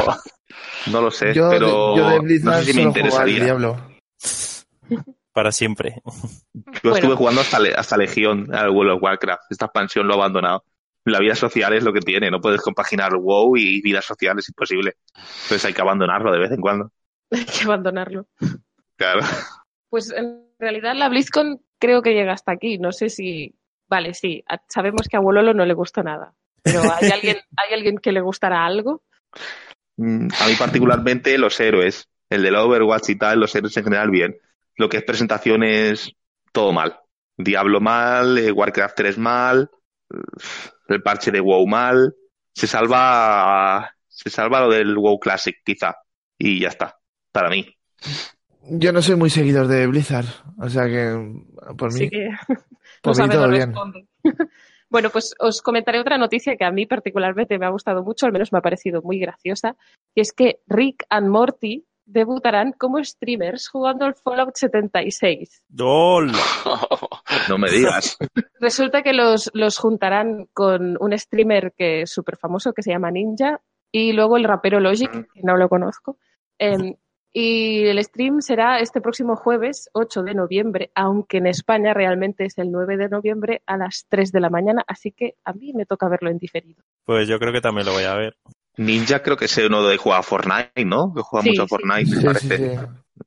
no 0.92 1.02
lo 1.02 1.10
sé, 1.10 1.34
Yo, 1.34 1.50
pero 1.50 1.94
de, 1.96 1.98
yo 1.98 2.10
de 2.22 2.40
no 2.42 2.54
sé 2.56 2.66
si 2.66 2.74
me 2.74 2.82
interesaría. 2.82 3.46
Diablo. 3.46 3.78
Para 5.32 5.54
siempre. 5.54 6.02
Yo 6.04 6.12
Bueno. 6.84 6.96
estuve 6.98 7.16
jugando 7.16 7.40
hasta, 7.40 7.60
hasta 7.78 7.96
Legión, 7.96 8.54
al 8.54 8.72
World 8.72 8.92
of 8.92 9.04
Warcraft. 9.04 9.44
Esta 9.50 9.68
expansión 9.68 10.06
lo 10.06 10.16
he 10.16 10.18
abandonado. 10.18 10.66
La 11.06 11.20
vida 11.20 11.36
social 11.36 11.72
es 11.72 11.84
lo 11.84 11.94
que 11.94 12.02
tiene, 12.02 12.30
no 12.30 12.42
puedes 12.42 12.62
compaginar 12.62 13.16
WoW 13.16 13.56
y 13.56 13.82
vida 13.82 14.02
social, 14.02 14.38
es 14.38 14.50
imposible. 14.50 14.98
Entonces 15.16 15.64
hay 15.64 15.74
que 15.74 15.82
abandonarlo 15.82 16.32
de 16.34 16.40
vez 16.40 16.52
en 16.52 16.60
cuando. 16.60 16.92
Hay 17.32 17.46
que 17.46 17.64
abandonarlo. 17.64 18.28
Claro. 18.98 19.22
Pues 19.90 20.12
en 20.12 20.46
realidad 20.60 20.94
la 20.96 21.08
BlizzCon 21.10 21.62
creo 21.80 22.02
que 22.02 22.14
llega 22.14 22.34
hasta 22.34 22.52
aquí. 22.52 22.78
No 22.78 22.92
sé 22.92 23.10
si. 23.10 23.56
Vale, 23.92 24.14
sí, 24.14 24.44
sabemos 24.70 25.08
que 25.10 25.18
a 25.18 25.20
Wololo 25.20 25.54
no 25.54 25.66
le 25.66 25.74
gusta 25.74 26.02
nada. 26.02 26.34
Pero 26.64 26.82
¿hay 26.82 27.10
alguien, 27.12 27.38
¿hay 27.58 27.74
alguien 27.74 27.98
que 27.98 28.12
le 28.14 28.22
gustará 28.22 28.66
algo? 28.66 29.04
Mm, 29.98 30.30
A 30.40 30.48
mí 30.48 30.56
particularmente 30.58 31.38
los 31.38 31.60
héroes, 31.60 32.08
el 32.30 32.42
del 32.42 32.56
Overwatch 32.56 33.10
y 33.10 33.18
tal, 33.18 33.42
los 33.42 33.54
héroes 33.54 33.76
en 33.76 33.84
general 33.84 34.10
bien. 34.10 34.38
Lo 34.78 34.88
que 34.88 34.98
es 34.98 35.04
presentaciones, 35.04 36.14
todo 36.54 36.72
mal. 36.72 37.00
Diablo 37.38 37.82
mal, 37.82 38.38
eh, 38.38 38.52
Warcraft 38.52 38.96
3 38.96 39.18
mal, 39.18 39.70
el 40.88 41.02
parche 41.04 41.32
de 41.32 41.42
WoW 41.42 41.68
mal. 41.68 42.16
Se 42.54 42.68
salva, 42.68 43.94
se 44.08 44.30
salva 44.30 44.62
lo 44.62 44.70
del 44.70 44.98
WoW 44.98 45.20
Classic, 45.20 45.56
quizá. 45.66 45.96
y 46.38 46.62
ya 46.62 46.70
está, 46.70 46.98
para 47.32 47.50
mí. 47.50 47.76
Yo 48.64 48.92
no 48.94 49.02
soy 49.02 49.16
muy 49.16 49.30
seguidor 49.30 49.68
de 49.68 49.88
Blizzard, 49.88 50.26
o 50.60 50.70
sea 50.70 50.86
que 50.86 51.18
por 51.78 51.92
mí, 51.94 52.10
que 52.10 52.30
por 52.48 52.64
no 53.04 53.14
sabe, 53.14 53.36
no 53.36 53.50
bien. 53.50 53.70
responde. 53.70 54.08
Bueno, 54.92 55.10
pues 55.10 55.34
os 55.40 55.62
comentaré 55.62 56.02
otra 56.02 56.18
noticia 56.18 56.58
que 56.58 56.66
a 56.66 56.72
mí 56.72 56.86
particularmente 56.86 57.58
me 57.58 57.66
ha 57.66 57.70
gustado 57.70 58.04
mucho, 58.04 58.26
al 58.26 58.34
menos 58.34 58.52
me 58.52 58.60
ha 58.60 58.62
parecido 58.62 59.02
muy 59.02 59.20
graciosa, 59.20 59.78
y 60.14 60.20
es 60.20 60.34
que 60.34 60.60
Rick 60.68 61.06
and 61.10 61.30
Morty 61.30 61.86
debutarán 62.06 62.74
como 62.74 63.02
streamers 63.02 63.70
jugando 63.70 64.06
al 64.06 64.16
Fallout 64.16 64.56
76. 64.56 65.64
¡Gol! 65.70 66.32
No 67.48 67.58
me 67.58 67.72
digas. 67.72 68.18
Resulta 68.60 69.02
que 69.02 69.14
los, 69.14 69.50
los 69.54 69.78
juntarán 69.78 70.48
con 70.54 70.98
un 71.00 71.18
streamer 71.18 71.74
que 71.78 72.02
es 72.02 72.12
súper 72.12 72.36
famoso 72.36 72.74
que 72.74 72.84
se 72.84 72.92
llama 72.92 73.10
Ninja 73.10 73.62
y 73.92 74.12
luego 74.12 74.36
el 74.36 74.44
rapero 74.44 74.82
Logic, 74.82 75.10
que 75.10 75.42
no 75.42 75.56
lo 75.56 75.70
conozco. 75.70 76.18
Em, 76.60 76.96
y 77.34 77.86
el 77.86 78.04
stream 78.04 78.42
será 78.42 78.80
este 78.80 79.02
próximo 79.02 79.36
jueves 79.36 79.90
8 79.94 80.24
de 80.24 80.34
noviembre, 80.34 80.92
aunque 80.96 81.38
en 81.38 81.48
España 81.48 81.94
realmente 81.94 82.46
es 82.46 82.58
el 82.58 82.72
9 82.72 82.98
de 82.98 83.10
noviembre 83.10 83.62
a 83.66 83.78
las 83.78 84.06
3 84.10 84.32
de 84.32 84.40
la 84.40 84.50
mañana, 84.50 84.84
así 84.88 85.12
que 85.12 85.36
a 85.46 85.54
mí 85.54 85.74
me 85.74 85.86
toca 85.86 86.10
verlo 86.10 86.30
en 86.30 86.38
diferido. 86.38 86.84
Pues 87.06 87.28
yo 87.28 87.40
creo 87.40 87.54
que 87.54 87.62
también 87.62 87.86
lo 87.86 87.94
voy 87.94 88.04
a 88.04 88.16
ver. 88.16 88.36
Ninja 88.78 89.22
creo 89.22 89.36
que 89.38 89.46
es 89.46 89.58
uno 89.58 89.84
de 89.86 89.98
juega 89.98 90.20
a 90.20 90.24
Fortnite, 90.24 90.86
¿no? 90.86 91.14
Que 91.14 91.22
juega 91.22 91.44
Sí, 91.44 91.50
mucho 91.50 91.64
a 91.64 91.68
sí. 91.68 91.70
Fortnite, 91.70 92.06
Sí, 92.06 92.16
me 92.16 92.22
sí, 92.22 92.24
parece. 92.24 92.58
sí. 92.58 92.64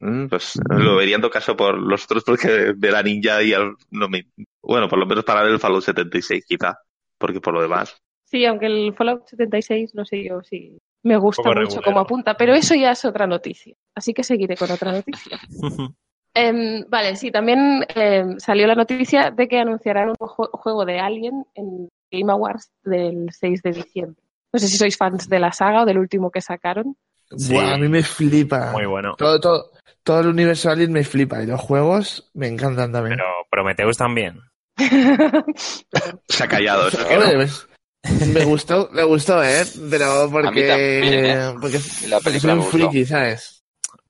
Mm, 0.00 0.26
Pues 0.28 0.52
lo 0.70 0.96
vería 0.96 1.16
en 1.16 1.20
todo 1.23 1.30
caso 1.30 1.56
por 1.56 1.78
los 1.78 2.04
otros 2.04 2.25
porque 2.25 2.73
de 2.76 2.90
la 2.90 3.02
ninja 3.02 3.42
y 3.42 3.52
al, 3.52 3.75
no 3.90 4.08
me, 4.08 4.26
bueno, 4.62 4.88
por 4.88 4.99
lo 4.99 5.06
menos 5.06 5.25
para 5.25 5.42
ver 5.42 5.52
el 5.52 5.61
Fallout 5.61 5.84
76 5.84 6.44
quizá, 6.46 6.78
porque 7.18 7.40
por 7.40 7.54
lo 7.54 7.62
demás. 7.62 7.96
Sí, 8.25 8.44
aunque 8.46 8.66
el 8.66 8.94
Fallout 8.94 9.26
76, 9.28 9.94
no 9.94 10.04
sé 10.04 10.25
yo 10.25 10.42
si 10.42 10.78
me 11.04 11.16
gusta 11.16 11.42
mucho 11.42 11.54
regulero. 11.61 11.82
como 11.82 12.00
apunta, 12.00 12.34
pero 12.37 12.54
eso 12.54 12.75
ya 12.75 12.90
es 12.90 13.04
otra 13.04 13.26
noticia. 13.26 13.76
Así 13.94 14.12
que 14.12 14.25
seguiré 14.25 14.56
con 14.56 14.70
otra 14.70 14.90
noticia. 14.92 15.38
Em, 16.37 16.84
vale, 16.88 17.14
sí, 17.14 17.30
también 17.30 17.87
em, 17.94 18.40
salió 18.40 18.66
la 18.66 18.75
noticia 18.75 19.30
de 19.30 19.46
que 19.46 19.61
anunciarán 19.61 20.08
un 20.08 20.16
ju- 20.16 20.50
juego 20.50 20.84
de 20.84 20.99
Alien 20.99 21.44
en 21.54 21.88
Game 22.11 22.32
Awards 22.32 22.73
del 22.82 23.28
6 23.30 23.62
de 23.62 23.70
diciembre. 23.70 24.20
No 24.52 24.58
sé 24.58 24.66
si 24.66 24.76
sois 24.76 24.96
fans 24.96 25.28
de 25.28 25.38
la 25.38 25.52
saga 25.52 25.82
o 25.82 25.84
del 25.87 25.96
último 25.99 26.32
que 26.32 26.40
sacaron. 26.40 26.96
Sí. 27.37 27.54
Buah, 27.54 27.75
a 27.75 27.78
mí 27.78 27.87
me 27.88 28.02
flipa. 28.02 28.73
Muy 28.73 28.84
bueno. 28.87 29.14
Todo, 29.16 29.38
todo, 29.38 29.70
todo 30.02 30.21
el 30.23 30.26
universo 30.26 30.71
Alien 30.71 30.90
me 30.93 31.04
flipa 31.04 31.40
y 31.40 31.47
los 31.47 31.60
juegos 31.60 32.28
me 32.34 32.49
encantan 32.49 32.90
también. 32.90 33.17
Pero 33.17 33.28
Prometheus 33.49 33.97
también. 33.97 34.40
Se 36.28 36.43
ha 36.45 36.49
callado. 36.49 36.88
no. 36.90 37.06
Oye, 37.21 37.47
me 38.32 38.45
gustó, 38.45 38.88
me 38.93 39.02
gustó, 39.04 39.43
¿eh? 39.43 39.64
Pero 39.90 40.28
porque, 40.30 40.69
también, 40.69 41.25
¿eh? 41.26 41.54
porque, 41.60 41.78
La 42.08 42.21
película 42.21 42.54
soy 42.54 42.62
un 42.62 42.67
friki, 42.71 43.06
¿sabes? 43.06 43.62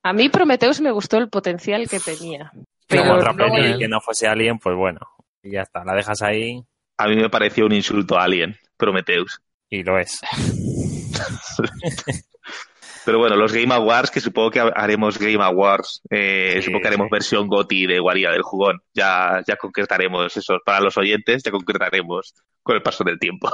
A 0.03 0.13
mí 0.13 0.29
Prometheus 0.29 0.81
me 0.81 0.91
gustó 0.91 1.17
el 1.19 1.29
potencial 1.29 1.89
que 1.89 2.01
tenía. 2.01 2.51
Pero 2.87 3.03
Como 3.03 3.15
otra 3.15 3.33
luego 3.33 3.55
peli 3.55 3.73
el- 3.73 3.79
que 3.79 3.89
no 3.89 4.01
fuese 4.01 4.27
Alien, 4.27 4.59
pues 4.59 4.77
bueno. 4.77 5.01
Y 5.43 5.53
ya 5.53 5.63
está, 5.63 5.85
la 5.85 5.95
dejas 5.95 6.21
ahí 6.23 6.63
A 6.99 7.09
mí 7.09 7.17
me 7.17 7.31
pareció 7.31 7.67
un 7.67 7.73
insulto 7.73 8.19
a 8.19 8.25
Alien, 8.25 8.57
Prometheus. 8.77 9.41
y 9.71 9.83
lo 9.83 9.99
es. 9.99 10.21
Pero 13.05 13.19
bueno, 13.19 13.37
los 13.37 13.53
Game 13.53 13.73
Awards, 13.75 14.11
que 14.11 14.21
supongo 14.21 14.51
que 14.51 14.61
haremos 14.61 15.19
Game 15.19 15.43
Awards, 15.45 16.01
eh, 16.11 16.55
Sí, 16.57 16.63
supongo 16.63 16.81
que 16.83 16.89
haremos 16.89 17.07
sí. 17.07 17.11
versión 17.13 17.49
GOTI 17.49 17.87
de 17.87 17.99
Guarida 18.01 18.31
del 18.33 18.41
Jugón. 18.43 18.81
Ya, 18.95 19.43
ya 19.47 19.57
concretaremos 19.57 20.35
eso. 20.35 20.55
Para 20.65 20.81
los 20.81 20.97
oyentes, 20.97 21.43
ya 21.43 21.51
concretaremos 21.51 22.33
con 22.63 22.77
el 22.77 22.83
paso 22.83 23.05
del 23.05 23.19
tiempo. 23.19 23.51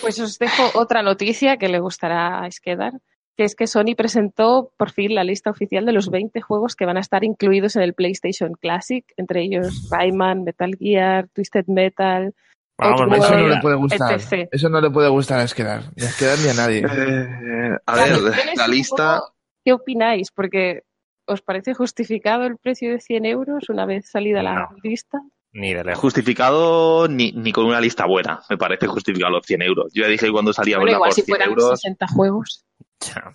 Pues 0.00 0.18
os 0.20 0.38
dejo 0.38 0.62
otra 0.74 1.02
noticia 1.02 1.56
que 1.56 1.68
le 1.68 1.80
gustará 1.80 2.42
a 2.42 2.46
Esquedar, 2.46 2.94
que 3.36 3.44
es 3.44 3.54
que 3.54 3.66
Sony 3.66 3.94
presentó 3.96 4.72
por 4.76 4.90
fin 4.90 5.14
la 5.14 5.24
lista 5.24 5.50
oficial 5.50 5.86
de 5.86 5.92
los 5.92 6.10
20 6.10 6.40
juegos 6.40 6.76
que 6.76 6.86
van 6.86 6.96
a 6.96 7.00
estar 7.00 7.24
incluidos 7.24 7.76
en 7.76 7.82
el 7.82 7.94
PlayStation 7.94 8.52
Classic, 8.60 9.04
entre 9.16 9.42
ellos 9.42 9.88
Rayman, 9.90 10.44
Metal 10.44 10.74
Gear, 10.78 11.28
Twisted 11.28 11.66
Metal. 11.66 12.34
Vamos, 12.78 13.00
Eso 13.00 13.36
no 13.36 13.48
le 13.48 13.60
puede 13.60 13.76
gustar. 13.76 14.14
etc. 14.14 14.48
Eso 14.50 14.68
no 14.68 14.80
le 14.80 14.90
puede 14.90 15.08
gustar 15.08 15.40
a 15.40 15.44
Esquedar. 15.44 15.82
Ni 15.96 16.04
a 16.04 16.08
Esquedar 16.08 16.38
ni 16.38 16.48
a 16.48 16.54
nadie. 16.54 16.78
Eh, 16.78 17.78
a 17.86 17.94
ver, 17.94 18.18
la 18.56 18.68
lista. 18.68 19.18
poco, 19.18 19.34
¿Qué 19.64 19.72
opináis? 19.72 20.30
Porque 20.32 20.82
¿os 21.26 21.42
parece 21.42 21.74
justificado 21.74 22.44
el 22.44 22.56
precio 22.56 22.90
de 22.90 23.00
100 23.00 23.26
euros 23.26 23.68
una 23.68 23.86
vez 23.86 24.10
salida 24.10 24.42
la 24.42 24.68
lista? 24.82 25.20
Ni 25.52 25.74
de 25.74 25.84
lejos. 25.84 26.00
Justificado 26.00 27.08
ni, 27.08 27.32
ni 27.32 27.52
con 27.52 27.66
una 27.66 27.80
lista 27.80 28.06
buena, 28.06 28.40
me 28.48 28.56
parece 28.56 28.86
justificado 28.86 29.32
los 29.32 29.44
100 29.44 29.62
euros. 29.62 29.92
Yo 29.92 30.02
ya 30.02 30.08
dije 30.08 30.26
que 30.26 30.32
cuando 30.32 30.52
salía 30.52 30.78
Bueno, 30.78 30.92
igual 30.92 31.08
por 31.08 31.14
si 31.14 31.22
100 31.22 31.36
fueran 31.36 31.48
euros, 31.50 31.80
60 31.80 32.06
juegos. 32.08 32.64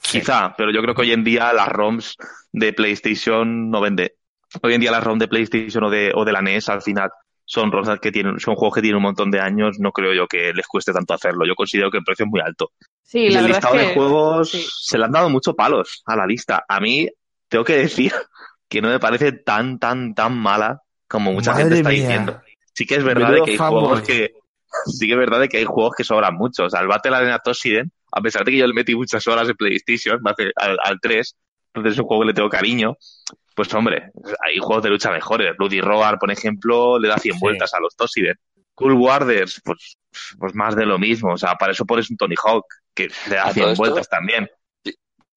Quizá, 0.01 0.55
pero 0.57 0.71
yo 0.71 0.81
creo 0.81 0.95
que 0.95 1.01
hoy 1.01 1.11
en 1.11 1.23
día 1.23 1.53
las 1.53 1.67
ROMs 1.67 2.15
de 2.51 2.73
PlayStation 2.73 3.69
no 3.69 3.81
vende. 3.81 4.15
Hoy 4.63 4.73
en 4.73 4.81
día 4.81 4.91
las 4.91 5.03
ROMs 5.03 5.19
de 5.19 5.27
PlayStation 5.27 5.83
o 5.83 5.89
de, 5.89 6.11
o 6.15 6.25
de 6.25 6.31
la 6.31 6.41
NES 6.41 6.69
al 6.69 6.81
final 6.81 7.11
son 7.45 7.71
ROMs 7.71 7.99
que 7.99 8.11
tienen, 8.11 8.39
son 8.39 8.55
juegos 8.55 8.75
que 8.75 8.81
tienen 8.81 8.97
un 8.97 9.03
montón 9.03 9.29
de 9.29 9.39
años, 9.39 9.77
no 9.79 9.91
creo 9.91 10.13
yo 10.13 10.27
que 10.27 10.53
les 10.53 10.65
cueste 10.65 10.93
tanto 10.93 11.13
hacerlo. 11.13 11.45
Yo 11.45 11.53
considero 11.55 11.91
que 11.91 11.97
el 11.97 12.03
precio 12.03 12.25
es 12.25 12.31
muy 12.31 12.41
alto. 12.41 12.71
Sí, 13.03 13.19
y 13.19 13.29
la 13.29 13.39
el 13.39 13.45
verdad 13.45 13.57
listado 13.57 13.75
es 13.75 13.81
que 13.81 13.87
de 13.87 13.93
juegos 13.93 14.49
sí. 14.49 14.65
se 14.81 14.97
le 14.97 15.05
han 15.05 15.11
dado 15.11 15.29
muchos 15.29 15.53
palos 15.53 16.01
a 16.05 16.15
la 16.15 16.25
lista. 16.25 16.65
A 16.67 16.79
mí 16.79 17.07
tengo 17.47 17.63
que 17.63 17.77
decir 17.77 18.11
que 18.67 18.81
no 18.81 18.89
me 18.89 18.99
parece 18.99 19.31
tan, 19.33 19.77
tan, 19.77 20.15
tan 20.15 20.37
mala 20.37 20.81
como 21.07 21.31
mucha 21.33 21.51
Madre 21.51 21.63
gente 21.63 21.77
está 21.77 21.89
mía. 21.89 22.01
diciendo. 22.01 22.41
Sí 22.73 22.85
que 22.85 22.95
es 22.95 23.03
verdad 23.03 23.31
de 23.31 23.41
que 23.41 23.51
hay 23.51 23.57
fanboy. 23.57 23.81
juegos 23.85 24.01
que 24.01 24.33
sí 24.85 25.07
que 25.07 25.13
es 25.13 25.17
verdad 25.19 25.39
de 25.39 25.49
que 25.49 25.57
hay 25.57 25.65
juegos 25.65 25.93
que 25.97 26.03
sobran 26.03 26.35
mucho. 26.35 26.65
O 26.65 26.69
sea, 26.69 26.81
el 26.81 26.87
Battle 26.87 27.15
Arena 27.15 27.39
Toxiden, 27.39 27.91
a 28.11 28.21
pesar 28.21 28.43
de 28.45 28.51
que 28.51 28.57
yo 28.57 28.67
le 28.67 28.73
metí 28.73 28.95
muchas 28.95 29.25
horas 29.27 29.47
en 29.49 29.55
PlayStation, 29.55 30.19
al, 30.55 30.77
al 30.83 30.99
3, 31.01 31.35
entonces 31.73 31.93
es 31.93 31.99
un 31.99 32.05
juego 32.05 32.21
que 32.23 32.27
le 32.27 32.33
tengo 32.33 32.49
cariño. 32.49 32.95
Pues 33.55 33.73
hombre, 33.73 34.11
hay 34.45 34.57
juegos 34.59 34.83
de 34.83 34.89
lucha 34.89 35.11
mejores. 35.11 35.55
Bloody 35.57 35.81
Roar, 35.81 36.19
por 36.19 36.29
ejemplo, 36.31 36.99
le 36.99 37.07
da 37.07 37.17
100 37.17 37.33
Sí. 37.35 37.39
vueltas 37.41 37.73
a 37.73 37.79
los 37.79 37.95
Toxiden. 37.95 38.35
Cool 38.75 38.93
Warders, 38.93 39.59
pues, 39.65 39.97
pues 40.37 40.53
más 40.53 40.75
de 40.75 40.85
lo 40.85 40.99
mismo. 40.99 41.33
O 41.33 41.37
sea, 41.37 41.55
para 41.55 41.71
eso 41.71 41.83
pones 41.85 42.11
un 42.11 42.17
Tony 42.17 42.35
Hawk, 42.43 42.65
que 42.93 43.07
le 43.29 43.35
da 43.35 43.45
A 43.45 43.53
100 43.53 43.63
todo 43.63 43.71
esto- 43.73 43.81
vueltas 43.81 44.09
también. 44.09 44.47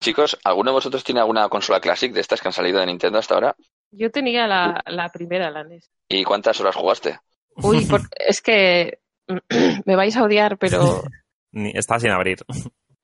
Chicos, 0.03 0.39
¿alguno 0.45 0.71
de 0.71 0.75
vosotros 0.75 1.05
tiene 1.05 1.21
alguna 1.21 1.49
consola 1.49 1.81
Classic 1.81 2.13
de 2.13 2.21
estas 2.21 2.41
que 2.41 2.49
han 2.49 2.53
salido 2.53 2.81
de 2.81 2.87
Nintendo 2.87 3.19
hasta 3.19 3.35
ahora? 3.35 3.55
Yo 3.93 4.11
tenía 4.11 4.47
la, 4.47 4.83
la 4.87 5.09
primera, 5.11 5.51
la 5.51 5.65
NES. 5.65 5.91
¿Y 6.09 6.25
cuántas 6.25 6.61
horas 6.61 6.77
jugaste? 6.77 7.19
Uy, 7.57 7.85
por- 7.87 8.03
es 8.19 8.41
que 8.41 9.01
me 9.85 9.97
vais 9.97 10.17
a 10.17 10.25
odiar, 10.25 10.59
pero 10.59 11.03
Ni- 11.53 11.73
Está 11.75 11.99
sin 11.99 12.11
abrir. 12.11 12.39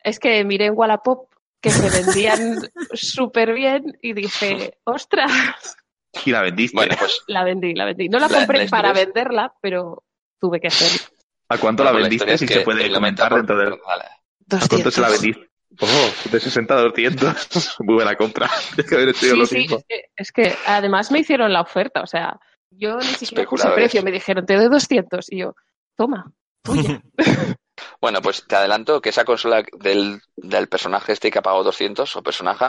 es 0.04 0.18
que 0.20 0.44
miré 0.44 0.66
en 0.66 0.74
Wallapop 0.76 1.28
que 1.60 1.70
se 1.70 1.90
vendían 1.90 2.58
súper 2.92 3.52
bien 3.54 3.98
y 4.02 4.12
dije, 4.12 4.78
ostras, 4.84 5.76
Y 6.24 6.30
la 6.30 6.42
vendiste. 6.42 6.76
Bueno, 6.76 6.94
pues 6.98 7.22
la 7.26 7.42
vendí, 7.44 7.74
la 7.74 7.84
vendí. 7.86 8.08
No 8.08 8.18
la 8.20 8.28
La- 8.28 8.38
compré 8.38 8.64
la 8.64 8.70
para 8.70 8.90
es- 8.92 9.04
venderla, 9.06 9.52
pero 9.60 10.04
tuve 10.38 10.60
que 10.60 10.68
hacerlo. 10.68 11.08
¿A 11.48 11.58
cuánto 11.58 11.82
la 11.84 11.90
bueno, 11.92 12.04
vendiste? 12.04 12.32
es 12.32 12.40
Si 12.40 12.46
que 12.46 12.54
se 12.54 12.60
puede 12.60 12.92
comentar 12.92 13.30
90 13.30 13.36
dentro 13.36 13.56
del... 13.58 13.80
Vale. 13.84 14.04
¿A 14.04 14.68
cuánto 14.68 14.90
se 14.90 15.00
la 15.00 15.08
200. 15.08 15.20
vendiste? 15.22 15.50
Oh, 15.80 16.30
de 16.30 16.40
60 16.40 16.74
a 16.74 16.80
200. 16.82 17.76
Muy 17.80 17.94
buena 17.96 18.16
compra. 18.16 18.48
Sí, 19.14 19.34
lo 19.34 19.46
sí, 19.46 19.56
mismo. 19.58 19.78
es 19.78 19.84
que, 19.86 20.04
es 20.16 20.32
que 20.32 20.54
además 20.66 21.10
me 21.10 21.20
hicieron 21.20 21.52
la 21.52 21.60
oferta, 21.60 22.02
o 22.02 22.06
sea, 22.06 22.38
yo 22.70 22.96
ni 22.96 23.04
siquiera 23.04 23.48
puse 23.48 23.68
precio, 23.70 24.02
me 24.02 24.10
dijeron, 24.10 24.46
te 24.46 24.54
doy 24.56 24.68
200 24.68 25.32
y 25.32 25.38
yo, 25.38 25.54
toma, 25.96 26.32
tuya. 26.62 27.02
Bueno, 28.00 28.22
pues 28.22 28.46
te 28.46 28.56
adelanto 28.56 29.00
que 29.00 29.10
esa 29.10 29.24
consola 29.24 29.62
del, 29.78 30.20
del 30.36 30.68
personaje 30.68 31.12
este 31.12 31.30
que 31.30 31.38
ha 31.38 31.42
pagado 31.42 31.64
200 31.64 32.16
o 32.16 32.22
personaje 32.22 32.66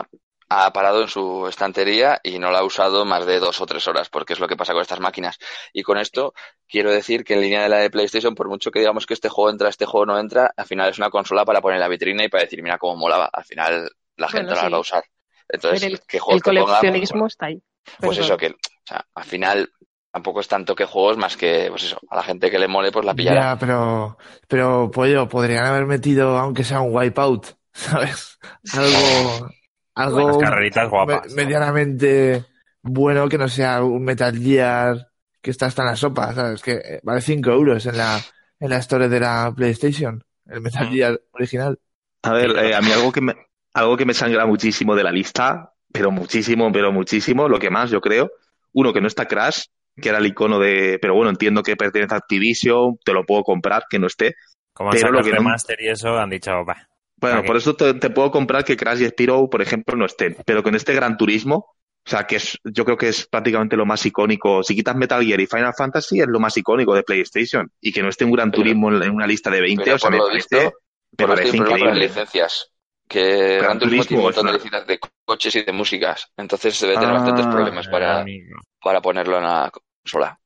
ha 0.50 0.72
parado 0.72 1.02
en 1.02 1.08
su 1.08 1.46
estantería 1.48 2.20
y 2.24 2.40
no 2.40 2.52
la 2.52 2.60
ha 2.60 2.64
usado 2.64 3.06
más 3.06 3.26
de 3.26 3.40
dos 3.40 3.60
o 3.60 3.66
tres 3.66 3.88
horas, 3.88 4.10
porque 4.10 4.34
es 4.34 4.40
lo 4.40 4.48
que 4.48 4.56
pasa 4.56 4.74
con 4.74 4.82
estas 4.82 5.00
máquinas. 5.00 5.38
Y 5.74 5.84
con 5.84 5.98
esto 5.98 6.34
quiero 6.68 6.92
decir 6.92 7.24
que 7.24 7.34
en 7.34 7.42
línea 7.42 7.64
de 7.64 7.70
la 7.70 7.78
de 7.78 7.90
PlayStation, 7.90 8.34
por 8.36 8.48
mucho 8.48 8.72
que 8.72 8.80
digamos 8.80 9.06
que 9.06 9.14
este 9.14 9.30
juego 9.30 9.50
entra, 9.50 9.70
este 9.70 9.86
juego 9.86 10.06
no 10.06 10.20
entra, 10.20 10.54
al 10.56 10.66
final 10.66 10.90
es 10.90 10.98
una 10.98 11.10
consola 11.10 11.44
para 11.46 11.62
poner 11.62 11.76
en 11.76 11.82
la 11.82 11.88
vitrina 11.90 12.24
y 12.24 12.30
para 12.30 12.44
decir, 12.44 12.62
mira 12.64 12.78
cómo 12.78 12.96
molaba. 12.96 13.30
Al 13.32 13.44
final 13.44 13.90
la 14.16 14.30
gente 14.30 14.54
Bueno, 14.54 14.56
la 14.56 14.62
sí. 14.62 14.72
va 14.72 14.78
a 14.78 14.82
usar. 14.82 15.04
Entonces, 15.50 15.84
el, 15.84 16.02
¿qué 16.08 16.20
juegos 16.20 16.38
el 16.38 16.44
que 16.44 16.54
ponga? 16.54 16.84
Pues, 16.86 16.92
coleccionismo 16.92 17.28
está 17.28 17.48
ahí. 17.48 17.62
Pues 18.02 18.18
eso, 18.18 18.38
que 18.38 18.48
o 18.48 18.56
sea, 18.86 19.06
al 19.16 19.24
final 19.26 19.70
tampoco 20.12 20.40
es 20.40 20.48
tanto 20.48 20.76
que 20.76 20.86
juegos 20.86 21.18
más 21.18 21.38
que, 21.38 21.68
pues 21.70 21.84
eso, 21.84 22.00
a 22.10 22.16
la 22.16 22.24
gente 22.24 22.50
que 22.50 22.60
le 22.60 22.68
mole, 22.68 22.92
pues 22.92 23.06
la 23.06 23.14
pillará. 23.16 23.52
Ya, 23.54 23.58
pero, 23.60 24.18
pero, 24.48 24.90
pollo, 24.92 25.28
podrían 25.28 25.66
haber 25.66 25.86
metido, 25.86 26.38
aunque 26.38 26.64
sea 26.64 26.82
un 26.82 26.96
wipeout, 26.96 27.48
¿sabes? 27.74 28.40
Algo, 28.74 29.50
algo 29.98 30.28
Las 30.28 30.38
carreritas 30.38 30.90
guapas. 30.90 31.28
me- 31.34 31.44
medianamente 31.44 32.46
bueno 32.82 33.28
que 33.28 33.38
no 33.38 33.48
sea 33.50 33.84
un 33.84 34.04
Metal 34.04 34.38
Gear 34.38 35.08
que 35.42 35.52
está 35.52 35.68
hasta 35.68 35.82
en 35.84 35.88
la 35.90 35.96
sopa, 35.96 36.34
¿sabes? 36.34 36.62
Que 36.62 36.74
eh, 36.74 37.00
vale 37.04 37.22
5 37.22 37.52
euros 37.52 37.86
en 37.86 37.98
la, 37.98 38.20
en 38.60 38.70
la 38.70 38.78
store 38.78 39.08
de 39.10 39.20
la 39.20 39.54
PlayStation, 39.56 40.24
el 40.48 40.62
Metal 40.62 40.88
Mm. 40.90 40.94
Gear 40.94 41.22
original. 41.32 41.80
A 42.24 42.34
ver, 42.34 42.52
eh, 42.58 42.76
a 42.76 42.82
mí 42.82 42.92
algo 42.92 43.12
que 43.12 43.22
me, 43.22 43.36
algo 43.74 43.96
que 43.98 44.06
me 44.06 44.14
sangra 44.14 44.46
muchísimo 44.46 44.96
de 44.96 45.04
la 45.04 45.12
lista, 45.12 45.74
pero 45.92 46.12
muchísimo, 46.12 46.72
pero 46.72 46.92
muchísimo, 46.92 47.48
lo 47.48 47.60
que 47.60 47.70
más 47.70 47.90
yo 47.92 48.02
creo, 48.02 48.30
uno 48.74 48.92
que 48.94 49.02
no 49.02 49.08
está 49.08 49.26
Crash, 49.28 49.66
que 49.96 50.10
era 50.10 50.18
el 50.18 50.26
icono 50.28 50.60
de, 50.60 51.00
pero 51.02 51.16
bueno, 51.16 51.30
entiendo 51.30 51.64
que 51.64 51.76
pertenece 51.76 52.14
a 52.14 52.18
Activision, 52.18 52.98
te 53.06 53.14
lo 53.14 53.26
puedo 53.26 53.44
comprar, 53.44 53.86
que 53.90 54.00
no 54.00 54.08
esté. 54.08 54.36
Como 54.74 54.92
han 54.92 54.98
pero 54.98 55.12
lo 55.12 55.24
que 55.24 55.32
no- 55.32 55.38
remaster 55.38 55.82
y 55.82 55.88
eso, 55.90 56.18
han 56.18 56.30
dicho, 56.30 56.52
va. 56.66 56.88
Bueno, 57.20 57.44
por 57.44 57.58
eso 57.58 57.76
te, 57.76 58.10
puedo 58.12 58.32
comprar 58.32 58.64
que 58.64 58.78
Crash 58.78 59.02
y 59.02 59.08
Spiro, 59.08 59.50
por 59.50 59.62
ejemplo, 59.62 59.96
no 59.96 60.06
estén. 60.06 60.38
Pero 60.46 60.62
con 60.62 60.76
este 60.76 60.94
Gran 60.94 61.18
Turismo, 61.18 61.56
o 62.06 62.10
sea, 62.10 62.26
que 62.26 62.38
es, 62.38 62.58
yo 62.64 62.86
creo 62.86 62.96
que 62.96 63.10
es 63.10 63.28
prácticamente 63.28 63.76
lo 63.76 63.86
más 63.86 64.06
icónico. 64.06 64.64
Si 64.64 64.76
quitas 64.76 64.96
Metal 64.96 65.24
Gear 65.24 65.42
y 65.42 65.48
Final 65.48 65.74
Fantasy, 65.76 66.22
es 66.22 66.28
lo 66.28 66.40
más 66.40 66.56
icónico 66.56 66.94
de 66.94 67.04
PlayStation. 67.04 67.70
Y 67.82 67.92
que 67.92 68.04
no 68.04 68.10
esté 68.10 68.24
un 68.24 68.32
Gran 68.32 68.52
Turismo 68.52 68.92
en 68.94 69.12
una 69.12 69.28
lista 69.28 69.50
de 69.50 69.62
20, 69.62 69.94
o 69.94 70.00
sea, 70.00 70.10
me 70.12 70.20
parece, 70.20 70.72
me 71.18 71.28
parece 71.28 71.58
increíble. 71.58 71.96
licencias. 71.96 72.72
Que 73.08 73.58
Gran, 73.58 73.80
Turismo, 73.80 74.04
tiene 74.04 74.22
un 74.22 74.26
montón 74.26 74.46
de 74.48 74.54
licencias 74.54 74.88
de 74.88 75.00
coches 75.26 75.56
y 75.56 75.64
de 75.64 75.72
músicas. 75.72 76.32
Entonces 76.38 76.80
debe 76.80 76.96
tener 76.96 77.14
bastantes 77.14 77.46
ah, 77.46 77.52
problemas 77.52 77.88
para, 77.88 78.26
para 78.82 79.02
ponerlo 79.02 79.38
en 79.38 79.44
la 79.44 79.72
consola. 80.04 80.40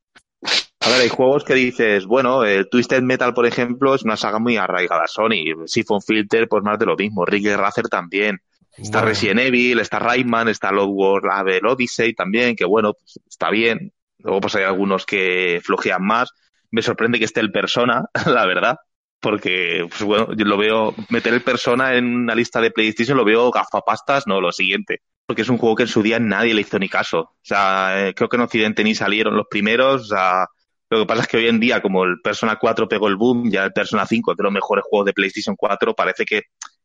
Ver, 0.91 1.01
hay 1.03 1.09
juegos 1.09 1.45
que 1.45 1.53
dices, 1.53 2.05
bueno, 2.05 2.43
el 2.43 2.67
Twisted 2.67 3.01
Metal, 3.01 3.33
por 3.33 3.45
ejemplo, 3.45 3.95
es 3.95 4.03
una 4.03 4.17
saga 4.17 4.39
muy 4.39 4.57
arraigada 4.57 5.05
a 5.05 5.07
Sony. 5.07 5.65
Siphon 5.65 6.01
Filter, 6.01 6.49
pues 6.49 6.63
más 6.63 6.77
de 6.79 6.85
lo 6.85 6.97
mismo. 6.97 7.25
Rick 7.25 7.55
Racer 7.55 7.87
también. 7.87 8.41
Está 8.75 9.01
Resident 9.01 9.39
Evil, 9.39 9.79
está 9.79 9.99
Rayman, 9.99 10.49
está 10.49 10.69
Lord 10.71 10.89
War, 10.91 11.21
Abel 11.31 11.65
Odyssey 11.65 12.13
también, 12.13 12.57
que 12.57 12.65
bueno, 12.65 12.93
pues, 12.93 13.21
está 13.25 13.49
bien. 13.49 13.93
Luego 14.17 14.41
pues 14.41 14.55
hay 14.55 14.63
algunos 14.63 15.05
que 15.05 15.61
flojean 15.63 16.03
más. 16.03 16.31
Me 16.71 16.81
sorprende 16.81 17.19
que 17.19 17.25
esté 17.25 17.39
el 17.39 17.53
Persona, 17.53 18.05
la 18.25 18.45
verdad, 18.45 18.75
porque, 19.21 19.85
pues 19.87 20.03
bueno, 20.03 20.35
yo 20.35 20.43
lo 20.43 20.57
veo, 20.57 20.93
meter 21.09 21.33
el 21.33 21.41
Persona 21.41 21.95
en 21.95 22.05
una 22.05 22.35
lista 22.35 22.59
de 22.59 22.71
PlayStation 22.71 23.17
lo 23.17 23.23
veo 23.23 23.49
gafapastas, 23.49 24.27
no, 24.27 24.41
lo 24.41 24.51
siguiente. 24.51 25.03
Porque 25.25 25.43
es 25.43 25.49
un 25.49 25.57
juego 25.57 25.77
que 25.77 25.83
en 25.83 25.89
su 25.89 26.03
día 26.03 26.19
nadie 26.19 26.53
le 26.53 26.61
hizo 26.61 26.79
ni 26.79 26.89
caso. 26.89 27.19
O 27.19 27.39
sea, 27.41 28.07
eh, 28.09 28.13
creo 28.13 28.27
que 28.27 28.35
en 28.35 28.43
Occidente 28.43 28.83
ni 28.83 28.93
salieron 28.93 29.37
los 29.37 29.47
primeros, 29.49 30.01
o 30.01 30.15
sea, 30.15 30.47
lo 30.91 30.99
que 30.99 31.07
pasa 31.07 31.21
es 31.21 31.27
que 31.27 31.37
hoy 31.37 31.47
en 31.47 31.59
día, 31.59 31.81
como 31.81 32.03
el 32.03 32.19
Persona 32.21 32.57
4 32.59 32.87
pegó 32.87 33.07
el 33.07 33.15
boom, 33.15 33.49
ya 33.49 33.63
el 33.63 33.71
Persona 33.71 34.05
5 34.05 34.35
de 34.35 34.43
los 34.43 34.51
mejores 34.51 34.83
juegos 34.87 35.05
de 35.05 35.13
PlayStation 35.13 35.55
4, 35.55 35.95
parece 35.95 36.25
que 36.25 36.41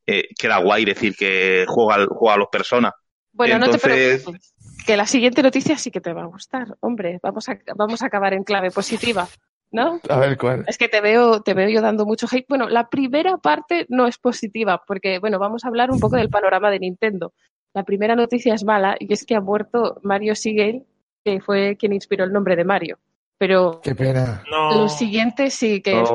eh, 0.06 0.28
queda 0.38 0.58
guay 0.58 0.84
decir 0.84 1.16
que 1.16 1.64
juega, 1.66 2.06
juega 2.08 2.34
a 2.34 2.38
los 2.38 2.48
Persona. 2.48 2.92
Bueno, 3.32 3.58
no 3.58 3.68
te 3.68 3.78
preocupes, 3.78 4.54
que 4.86 4.96
la 4.96 5.06
siguiente 5.06 5.42
noticia 5.42 5.76
sí 5.76 5.90
que 5.90 6.00
te 6.00 6.12
va 6.12 6.22
a 6.22 6.26
gustar. 6.26 6.76
Hombre, 6.80 7.18
vamos 7.22 7.48
a, 7.48 7.58
vamos 7.74 8.02
a 8.02 8.06
acabar 8.06 8.32
en 8.32 8.44
clave 8.44 8.70
positiva. 8.70 9.28
¿No? 9.72 10.00
A 10.08 10.18
ver 10.20 10.38
cuál. 10.38 10.64
Es 10.68 10.78
que 10.78 10.88
te 10.88 11.00
veo, 11.00 11.42
te 11.42 11.52
veo 11.52 11.68
yo 11.68 11.82
dando 11.82 12.06
mucho 12.06 12.28
hate. 12.30 12.46
Bueno, 12.48 12.68
la 12.68 12.88
primera 12.88 13.36
parte 13.38 13.84
no 13.88 14.06
es 14.06 14.16
positiva, 14.16 14.82
porque 14.86 15.18
bueno, 15.18 15.40
vamos 15.40 15.64
a 15.64 15.68
hablar 15.68 15.90
un 15.90 15.98
poco 15.98 16.16
del 16.16 16.30
panorama 16.30 16.70
de 16.70 16.78
Nintendo. 16.78 17.34
La 17.74 17.82
primera 17.82 18.14
noticia 18.14 18.54
es 18.54 18.64
mala 18.64 18.96
y 18.98 19.12
es 19.12 19.26
que 19.26 19.34
ha 19.34 19.40
muerto 19.40 19.98
Mario 20.02 20.36
Sigel, 20.36 20.86
que 21.24 21.40
fue 21.40 21.76
quien 21.76 21.92
inspiró 21.92 22.24
el 22.24 22.32
nombre 22.32 22.54
de 22.54 22.64
Mario. 22.64 22.98
Pero 23.38 23.80
Qué 23.82 23.94
pena. 23.94 24.42
lo 24.48 24.88
siguiente 24.88 25.50
sí 25.50 25.82
que 25.82 26.00
es, 26.00 26.10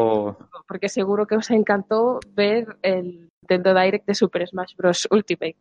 porque 0.67 0.89
seguro 0.89 1.27
que 1.27 1.35
os 1.35 1.49
encantó 1.51 2.19
ver 2.33 2.77
el 2.81 3.29
Nintendo 3.41 3.79
Direct 3.79 4.07
de 4.07 4.15
Super 4.15 4.47
Smash 4.47 4.75
Bros. 4.75 5.07
Ultimate. 5.11 5.57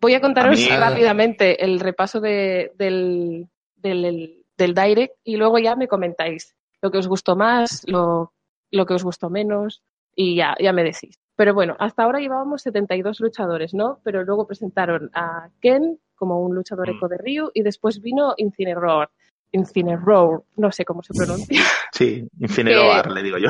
Voy 0.00 0.14
a 0.14 0.20
contaros 0.20 0.68
rápidamente 0.68 1.64
el 1.64 1.80
repaso 1.80 2.20
de, 2.20 2.72
del, 2.76 3.48
del, 3.76 4.44
del, 4.56 4.74
Direct 4.74 5.16
y 5.24 5.36
luego 5.36 5.58
ya 5.58 5.74
me 5.74 5.88
comentáis 5.88 6.54
lo 6.80 6.92
que 6.92 6.98
os 6.98 7.08
gustó 7.08 7.34
más, 7.34 7.82
lo, 7.88 8.32
lo 8.70 8.86
que 8.86 8.94
os 8.94 9.02
gustó 9.02 9.30
menos 9.30 9.82
y 10.14 10.36
ya, 10.36 10.54
ya 10.60 10.72
me 10.72 10.84
decís. 10.84 11.18
Pero 11.34 11.54
bueno, 11.54 11.76
hasta 11.78 12.04
ahora 12.04 12.20
llevábamos 12.20 12.62
72 12.62 13.20
luchadores, 13.20 13.74
¿no? 13.74 14.00
Pero 14.04 14.24
luego 14.24 14.46
presentaron 14.46 15.10
a 15.14 15.48
Ken 15.60 15.98
como 16.14 16.40
un 16.42 16.54
luchador 16.54 16.92
mm. 16.92 16.96
eco 16.96 17.08
de 17.08 17.18
Ryu 17.18 17.50
y 17.54 17.62
después 17.62 18.00
vino 18.00 18.34
Incineroar 18.36 19.08
Incineroar, 19.52 20.42
no 20.56 20.72
sé 20.72 20.84
cómo 20.84 21.02
se 21.02 21.14
pronuncia. 21.14 21.60
Sí, 21.92 22.28
Incineroar, 22.38 23.10
le 23.10 23.22
digo 23.22 23.38
yo. 23.38 23.48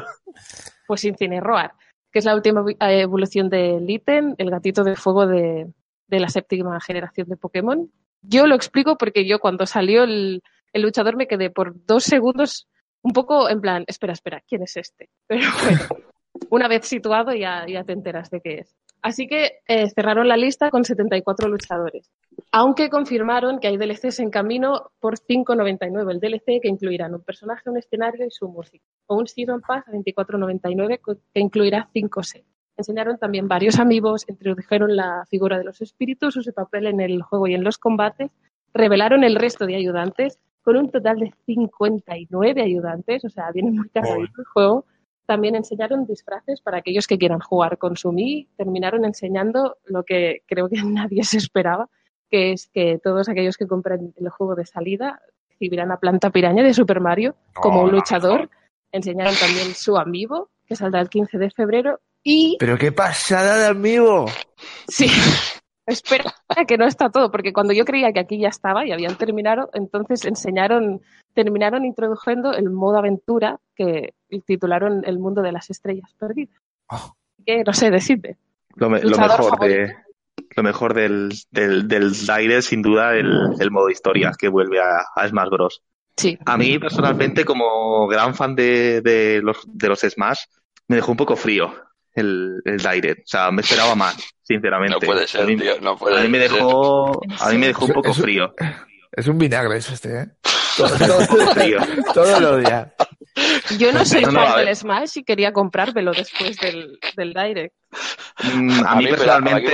Pues 0.86 1.04
Incineroar, 1.04 1.72
que 2.10 2.20
es 2.20 2.24
la 2.24 2.34
última 2.34 2.64
eh, 2.68 3.00
evolución 3.00 3.50
de 3.50 3.78
Litten, 3.80 4.36
el 4.38 4.50
gatito 4.50 4.84
de 4.84 4.96
fuego 4.96 5.26
de, 5.26 5.70
la 6.08 6.28
séptima 6.28 6.80
generación 6.80 7.28
de 7.28 7.36
Pokémon. 7.36 7.90
Yo 8.22 8.46
lo 8.46 8.54
explico 8.54 8.96
porque 8.96 9.26
yo 9.26 9.38
cuando 9.38 9.66
salió 9.66 10.04
el, 10.04 10.42
luchador 10.72 11.16
me 11.16 11.26
quedé 11.26 11.50
por 11.50 11.74
dos 11.84 12.04
segundos 12.04 12.68
un 13.02 13.12
poco 13.12 13.50
en 13.50 13.60
plan, 13.60 13.84
espera, 13.86 14.12
espera, 14.12 14.42
¿quién 14.48 14.62
es 14.62 14.76
este? 14.76 15.10
Pero 15.26 15.46
bueno, 15.62 16.06
una 16.50 16.68
vez 16.68 16.86
situado 16.86 17.34
ya, 17.34 17.66
ya 17.66 17.84
te 17.84 17.92
enteras 17.92 18.30
de 18.30 18.40
qué 18.40 18.54
es. 18.60 18.76
Así 19.02 19.26
que 19.26 19.60
eh, 19.68 19.88
cerraron 19.90 20.28
la 20.28 20.36
lista 20.36 20.70
con 20.70 20.84
74 20.84 21.48
luchadores, 21.48 22.10
aunque 22.50 22.90
confirmaron 22.90 23.60
que 23.60 23.68
hay 23.68 23.76
DLCs 23.76 24.20
en 24.20 24.30
camino 24.30 24.90
por 25.00 25.18
5,99 25.18 26.10
el 26.10 26.20
DLC 26.20 26.60
que 26.60 26.68
incluirán 26.68 27.14
un 27.14 27.22
personaje, 27.22 27.70
un 27.70 27.78
escenario 27.78 28.26
y 28.26 28.30
su 28.30 28.48
música, 28.48 28.84
o 29.06 29.16
un 29.16 29.26
Season 29.26 29.60
Pass 29.60 29.86
a 29.86 29.92
24,99 29.92 31.00
que 31.32 31.40
incluirá 31.40 31.88
5 31.92 32.22
sets. 32.22 32.46
Enseñaron 32.76 33.18
también 33.18 33.48
varios 33.48 33.78
amigos, 33.80 34.24
introdujeron 34.28 34.94
la 34.94 35.24
figura 35.28 35.58
de 35.58 35.64
los 35.64 35.80
espíritus, 35.80 36.34
su 36.34 36.52
papel 36.52 36.86
en 36.86 37.00
el 37.00 37.22
juego 37.22 37.48
y 37.48 37.54
en 37.54 37.64
los 37.64 37.76
combates, 37.76 38.30
revelaron 38.72 39.24
el 39.24 39.34
resto 39.34 39.66
de 39.66 39.74
ayudantes, 39.74 40.38
con 40.62 40.76
un 40.76 40.90
total 40.90 41.18
de 41.18 41.32
59 41.46 42.62
ayudantes, 42.62 43.24
o 43.24 43.28
sea, 43.30 43.50
viene 43.52 43.70
muy 43.70 43.88
cargadito 43.88 44.40
el 44.40 44.44
juego, 44.44 44.84
también 45.28 45.56
enseñaron 45.56 46.06
disfraces 46.06 46.62
para 46.62 46.78
aquellos 46.78 47.06
que 47.06 47.18
quieran 47.18 47.40
jugar 47.40 47.76
con 47.76 47.98
Sumi. 47.98 48.48
Terminaron 48.56 49.04
enseñando 49.04 49.76
lo 49.84 50.02
que 50.02 50.42
creo 50.46 50.70
que 50.70 50.82
nadie 50.82 51.22
se 51.22 51.36
esperaba, 51.36 51.90
que 52.30 52.52
es 52.52 52.70
que 52.72 52.98
todos 53.04 53.28
aquellos 53.28 53.58
que 53.58 53.66
compren 53.66 54.14
el 54.16 54.30
juego 54.30 54.54
de 54.54 54.64
salida 54.64 55.20
recibirán 55.50 55.92
a 55.92 55.98
Planta 55.98 56.30
Piraña 56.30 56.64
de 56.64 56.72
Super 56.72 57.00
Mario 57.00 57.36
como 57.52 57.82
un 57.82 57.90
luchador. 57.90 58.48
Enseñaron 58.90 59.34
también 59.38 59.74
su 59.74 59.98
amigo, 59.98 60.48
que 60.66 60.76
saldrá 60.76 61.02
el 61.02 61.10
15 61.10 61.36
de 61.36 61.50
febrero. 61.50 62.00
Y... 62.24 62.56
¡Pero 62.58 62.78
qué 62.78 62.90
pasada 62.90 63.58
de 63.58 63.66
amigo! 63.66 64.24
Sí, 64.88 65.08
espera 65.86 66.34
que 66.66 66.78
no 66.78 66.86
está 66.86 67.10
todo, 67.10 67.30
porque 67.30 67.52
cuando 67.52 67.74
yo 67.74 67.84
creía 67.84 68.14
que 68.14 68.20
aquí 68.20 68.38
ya 68.38 68.48
estaba 68.48 68.86
y 68.86 68.92
habían 68.92 69.18
terminado, 69.18 69.68
entonces 69.74 70.24
enseñaron, 70.24 71.02
terminaron 71.34 71.84
introduciendo 71.84 72.54
el 72.54 72.70
modo 72.70 72.96
aventura 72.96 73.60
que 73.76 74.14
titularon 74.46 75.02
El 75.04 75.18
mundo 75.18 75.42
de 75.42 75.52
las 75.52 75.70
estrellas 75.70 76.14
perdidas. 76.18 76.60
Oh. 76.88 77.14
Que 77.46 77.62
no 77.64 77.72
sé 77.72 77.90
decirte. 77.90 78.36
Lo, 78.76 78.90
mejor 78.90 79.58
de 79.60 79.94
lo 80.56 80.62
mejor 80.62 80.94
del, 80.94 81.32
del, 81.50 81.88
del 81.88 82.12
aire, 82.30 82.62
sin 82.62 82.82
duda, 82.82 83.14
el, 83.14 83.54
el, 83.58 83.70
modo 83.70 83.90
historias 83.90 84.36
que 84.36 84.48
vuelve 84.48 84.80
a, 84.80 85.04
a, 85.14 85.28
Smash 85.28 85.48
Bros. 85.50 85.82
Sí. 86.16 86.38
A 86.46 86.56
mí, 86.56 86.78
personalmente, 86.78 87.44
como 87.44 88.06
gran 88.08 88.34
fan 88.34 88.54
de, 88.54 89.00
de, 89.02 89.40
los, 89.42 89.58
de 89.66 89.88
los 89.88 90.00
Smash, 90.00 90.40
me 90.88 90.96
dejó 90.96 91.12
un 91.12 91.16
poco 91.16 91.36
frío 91.36 91.72
el, 92.14 92.60
el 92.64 92.78
Direct. 92.78 93.20
O 93.20 93.28
sea, 93.28 93.50
me 93.50 93.62
esperaba 93.62 93.94
más, 93.94 94.16
sinceramente. 94.42 94.94
No 94.94 95.00
puede 95.00 95.26
ser, 95.26 95.42
a 95.42 95.46
mí, 95.46 95.56
tío, 95.56 95.80
no 95.80 95.96
puede 95.96 96.18
a 96.18 96.22
mí 96.22 96.28
me 96.28 96.38
dejó, 96.38 97.20
a 97.40 97.50
mí 97.50 97.58
me 97.58 97.68
dejó 97.68 97.84
un 97.84 97.92
poco 97.92 98.12
frío. 98.14 98.54
Es 99.12 99.26
un 99.26 99.38
vinagre 99.38 99.78
eso 99.78 99.94
este, 99.94 100.20
¿eh? 100.20 100.26
Todo, 100.76 100.88
todo, 100.96 101.54
frío. 101.54 101.78
todo 102.14 102.40
lo 102.40 102.50
odia. 102.52 102.94
Yo 103.78 103.92
no 103.92 104.04
soy 104.04 104.24
fan 104.24 104.64
del 104.64 104.74
Smash 104.74 105.18
y 105.18 105.24
quería 105.24 105.52
comprármelo 105.52 106.12
después 106.12 106.56
del, 106.58 106.98
del 107.16 107.32
Direct. 107.32 107.74
Mm, 108.42 108.86
a, 108.86 108.94
mí, 108.96 109.06
personalmente 109.06 109.72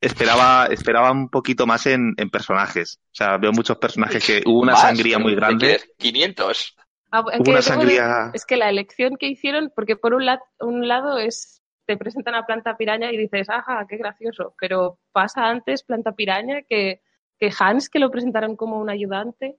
esperaba, 0.00 0.66
esperaba 0.66 1.12
un 1.12 1.28
poquito 1.28 1.66
más 1.66 1.86
en, 1.86 2.14
en, 2.16 2.30
personajes. 2.30 3.00
O 3.06 3.14
sea, 3.14 3.36
veo 3.38 3.52
muchos 3.52 3.78
personajes 3.78 4.24
que 4.24 4.42
hubo 4.44 4.60
una 4.60 4.76
sangría 4.76 5.18
muy 5.18 5.34
grande. 5.34 5.80
500. 5.98 6.76
Ah, 7.12 7.20
hubo 7.20 7.50
una 7.50 7.62
sangría... 7.62 8.30
es 8.34 8.44
que 8.44 8.56
la 8.56 8.68
elección 8.68 9.16
que 9.16 9.26
hicieron, 9.26 9.70
porque 9.74 9.96
por 9.96 10.14
un, 10.14 10.26
un 10.60 10.88
lado 10.88 11.18
es 11.18 11.62
te 11.86 11.96
presentan 11.96 12.34
a 12.34 12.46
Planta 12.46 12.76
Piraña 12.76 13.12
y 13.12 13.16
dices, 13.16 13.48
ajá, 13.50 13.86
qué 13.88 13.96
gracioso, 13.96 14.54
pero 14.58 14.98
pasa 15.12 15.48
antes 15.48 15.82
Planta 15.82 16.12
Piraña 16.12 16.62
que, 16.68 17.00
que 17.38 17.52
Hans, 17.58 17.88
que 17.88 17.98
lo 17.98 18.10
presentaron 18.10 18.56
como 18.56 18.78
un 18.78 18.88
ayudante. 18.88 19.56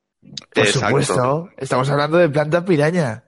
Por 0.54 0.68
supuesto, 0.68 1.50
estamos 1.58 1.90
hablando 1.90 2.18
de 2.18 2.30
planta 2.30 2.64
piraña. 2.64 3.24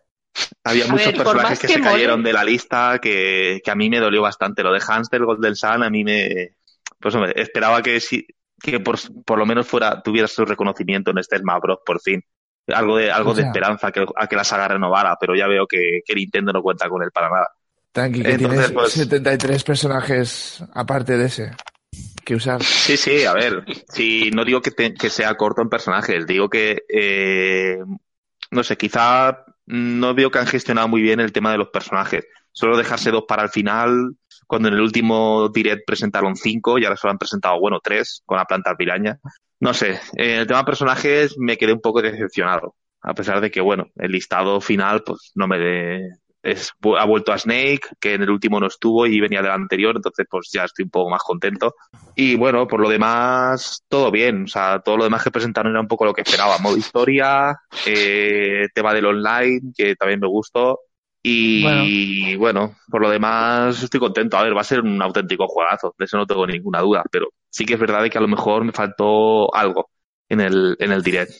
Había 0.63 0.87
muchos 0.87 1.13
personajes 1.13 1.59
que, 1.59 1.67
se 1.67 1.81
cayeron 1.81 2.23
de 2.23 2.33
la 2.33 2.43
lista 2.43 2.99
que, 3.01 3.61
que, 3.63 3.71
a 3.71 3.75
mí 3.75 3.89
me 3.89 3.99
dolió 3.99 4.21
bastante. 4.21 4.63
Lo 4.63 4.73
de 4.73 4.81
Hans 4.85 5.09
del 5.09 5.25
Golden 5.25 5.55
Sun 5.55 5.83
a 5.83 5.89
mí 5.89 6.03
me... 6.03 6.57
Pues 6.99 7.15
hombre, 7.15 7.33
esperaba 7.35 7.81
que, 7.81 7.99
si, 7.99 8.27
que 8.61 8.79
por, 8.79 8.97
por 9.23 9.37
lo 9.37 9.45
menos 9.45 9.67
fuera 9.67 10.01
tuviera 10.01 10.27
su 10.27 10.43
reconocimiento 10.43 11.11
en 11.11 11.19
este 11.19 11.37
Smash 11.37 11.61
Bros. 11.61 11.79
por 11.85 12.01
fin. 12.01 12.21
Algo 12.67 12.97
de, 12.97 13.11
algo 13.11 13.33
de 13.33 13.43
esperanza 13.43 13.91
que, 13.91 14.05
a 14.15 14.27
que 14.27 14.35
la 14.35 14.43
saga 14.43 14.67
renovara, 14.67 15.15
pero 15.19 15.35
ya 15.35 15.47
veo 15.47 15.67
que, 15.67 16.01
que 16.03 16.15
Nintendo 16.15 16.51
no 16.51 16.63
cuenta 16.63 16.89
con 16.89 17.03
él 17.03 17.11
para 17.11 17.29
nada. 17.29 17.51
Tranqui, 17.91 18.23
que 18.23 18.37
tienes 18.37 18.73
73 18.87 19.47
pues 19.47 19.63
personajes 19.63 20.63
aparte 20.73 21.15
de 21.15 21.25
ese 21.25 21.51
que 22.25 22.35
usar. 22.35 22.61
Sí, 22.63 22.97
sí, 22.97 23.23
a 23.23 23.33
ver, 23.33 23.63
si 23.89 24.31
no 24.31 24.43
digo 24.43 24.61
que, 24.61 25.09
sea 25.09 25.35
corto 25.35 25.61
en 25.61 25.69
personajes, 25.69 26.27
digo 26.27 26.49
que, 26.49 26.83
eh, 26.89 27.77
no 28.51 28.63
sé, 28.63 28.75
quizá 28.77 29.45
no 29.65 30.13
veo 30.13 30.29
que 30.29 30.39
han 30.39 30.47
gestionado 30.47 30.87
muy 30.87 31.01
bien 31.01 31.19
el 31.19 31.31
tema 31.31 31.51
de 31.51 31.57
los 31.57 31.69
personajes. 31.69 32.25
Solo 32.51 32.77
dejarse 32.77 33.11
dos 33.11 33.23
para 33.27 33.43
el 33.43 33.49
final, 33.49 34.15
cuando 34.47 34.67
en 34.67 34.75
el 34.75 34.81
último 34.81 35.49
direct 35.49 35.85
presentaron 35.85 36.35
cinco 36.35 36.77
y 36.77 36.85
ahora 36.85 36.97
solo 36.97 37.11
han 37.11 37.17
presentado, 37.17 37.59
bueno, 37.59 37.79
tres 37.81 38.21
con 38.25 38.37
la 38.37 38.45
planta 38.45 38.75
piraña. 38.75 39.19
No 39.59 39.73
sé, 39.73 39.99
en 40.13 40.39
el 40.41 40.47
tema 40.47 40.59
de 40.59 40.65
personajes 40.65 41.35
me 41.37 41.57
quedé 41.57 41.73
un 41.73 41.81
poco 41.81 42.01
decepcionado, 42.01 42.75
a 43.01 43.13
pesar 43.13 43.41
de 43.41 43.51
que, 43.51 43.61
bueno, 43.61 43.87
el 43.95 44.11
listado 44.11 44.59
final, 44.61 45.03
pues 45.03 45.31
no 45.35 45.47
me, 45.47 46.09
es, 46.45 46.71
ha 46.97 47.05
vuelto 47.05 47.33
a 47.33 47.37
Snake, 47.37 47.81
que 47.99 48.13
en 48.13 48.21
el 48.21 48.29
último 48.29 48.59
no 48.59 48.67
estuvo 48.67 49.07
y 49.07 49.19
venía 49.19 49.41
del 49.41 49.51
anterior, 49.51 49.95
entonces 49.95 50.27
pues 50.29 50.49
ya 50.53 50.63
estoy 50.63 50.83
un 50.83 50.91
poco 50.91 51.09
más 51.09 51.23
contento. 51.23 51.75
Y 52.15 52.35
bueno, 52.35 52.67
por 52.67 52.79
lo 52.79 52.89
demás, 52.89 53.83
todo 53.89 54.11
bien. 54.11 54.43
O 54.43 54.47
sea, 54.47 54.79
todo 54.79 54.97
lo 54.97 55.03
demás 55.03 55.23
que 55.23 55.31
presentaron 55.31 55.71
era 55.71 55.81
un 55.81 55.87
poco 55.87 56.05
lo 56.05 56.13
que 56.13 56.21
esperaba. 56.21 56.59
Modo 56.59 56.77
historia, 56.77 57.57
eh, 57.85 58.67
tema 58.73 58.93
del 58.93 59.07
online, 59.07 59.73
que 59.75 59.95
también 59.95 60.19
me 60.19 60.27
gustó. 60.27 60.79
Y 61.27 62.35
bueno. 62.35 62.75
por 62.91 63.01
lo 63.01 63.09
demás 63.09 63.81
estoy 63.81 63.99
contento. 63.99 64.37
A 64.37 64.43
ver, 64.43 64.55
va 64.55 64.61
a 64.61 64.65
ser 64.65 64.81
un 64.81 65.01
auténtico 65.01 65.47
juegazo, 65.47 65.95
de 65.97 66.05
eso 66.05 66.17
no 66.17 66.27
tengo 66.27 66.45
ninguna 66.45 66.81
duda, 66.81 67.03
pero 67.11 67.29
sí 67.49 67.65
que 67.65 67.73
es 67.73 67.79
verdad 67.79 68.07
que 68.07 68.17
a 68.19 68.21
lo 68.21 68.27
mejor 68.27 68.63
me 68.63 68.71
faltó 68.71 69.53
algo 69.55 69.89
en 70.29 70.41
el, 70.41 70.75
en 70.79 70.91
el 70.91 71.01
direct. 71.01 71.31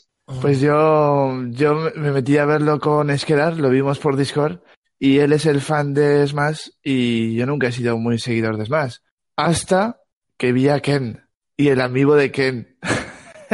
Pues 0.41 0.59
yo, 0.59 1.43
yo 1.49 1.91
me 1.95 2.11
metí 2.11 2.37
a 2.37 2.45
verlo 2.45 2.79
con 2.79 3.11
Esquerar, 3.11 3.57
lo 3.57 3.69
vimos 3.69 3.99
por 3.99 4.17
Discord, 4.17 4.57
y 4.99 5.19
él 5.19 5.33
es 5.33 5.45
el 5.45 5.61
fan 5.61 5.93
de 5.93 6.25
Smash 6.27 6.69
y 6.83 7.35
yo 7.35 7.45
nunca 7.45 7.67
he 7.67 7.71
sido 7.71 7.97
muy 7.97 8.19
seguidor 8.19 8.57
de 8.57 8.65
Smash. 8.65 8.97
Hasta 9.35 10.01
que 10.37 10.51
vi 10.51 10.69
a 10.69 10.79
Ken 10.79 11.27
y 11.57 11.69
el 11.69 11.81
amigo 11.81 12.15
de 12.15 12.31
Ken. 12.31 12.77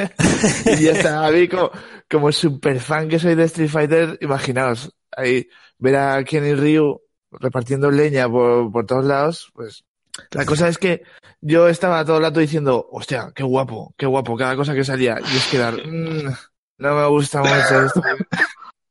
y 0.65 0.83
ya 0.83 0.91
está, 0.91 1.25
a 1.25 1.31
mí 1.31 1.47
como, 1.47 1.71
como 2.09 2.31
super 2.31 2.79
fan 2.79 3.09
que 3.09 3.19
soy 3.19 3.35
de 3.35 3.43
Street 3.45 3.69
Fighter, 3.69 4.17
imaginaos, 4.21 4.93
ahí 5.15 5.47
ver 5.77 5.95
a 5.95 6.23
Ken 6.23 6.45
y 6.45 6.53
Ryu 6.53 7.01
repartiendo 7.31 7.89
leña 7.89 8.29
por, 8.29 8.71
por 8.71 8.85
todos 8.85 9.05
lados, 9.05 9.51
pues 9.53 9.83
la 10.31 10.45
cosa 10.45 10.67
es 10.67 10.77
que 10.77 11.03
yo 11.39 11.67
estaba 11.67 12.05
todo 12.05 12.17
el 12.17 12.23
rato 12.23 12.39
diciendo, 12.39 12.87
hostia, 12.91 13.31
qué 13.33 13.43
guapo, 13.43 13.93
qué 13.97 14.05
guapo, 14.05 14.37
cada 14.37 14.55
cosa 14.55 14.73
que 14.73 14.83
salía. 14.83 15.17
Y 15.19 15.37
es 15.37 15.47
quedar, 15.47 15.75
mmm, 15.85 16.29
no 16.77 16.95
me 16.95 17.07
gusta 17.07 17.39
mucho 17.39 17.85
esto. 17.85 18.01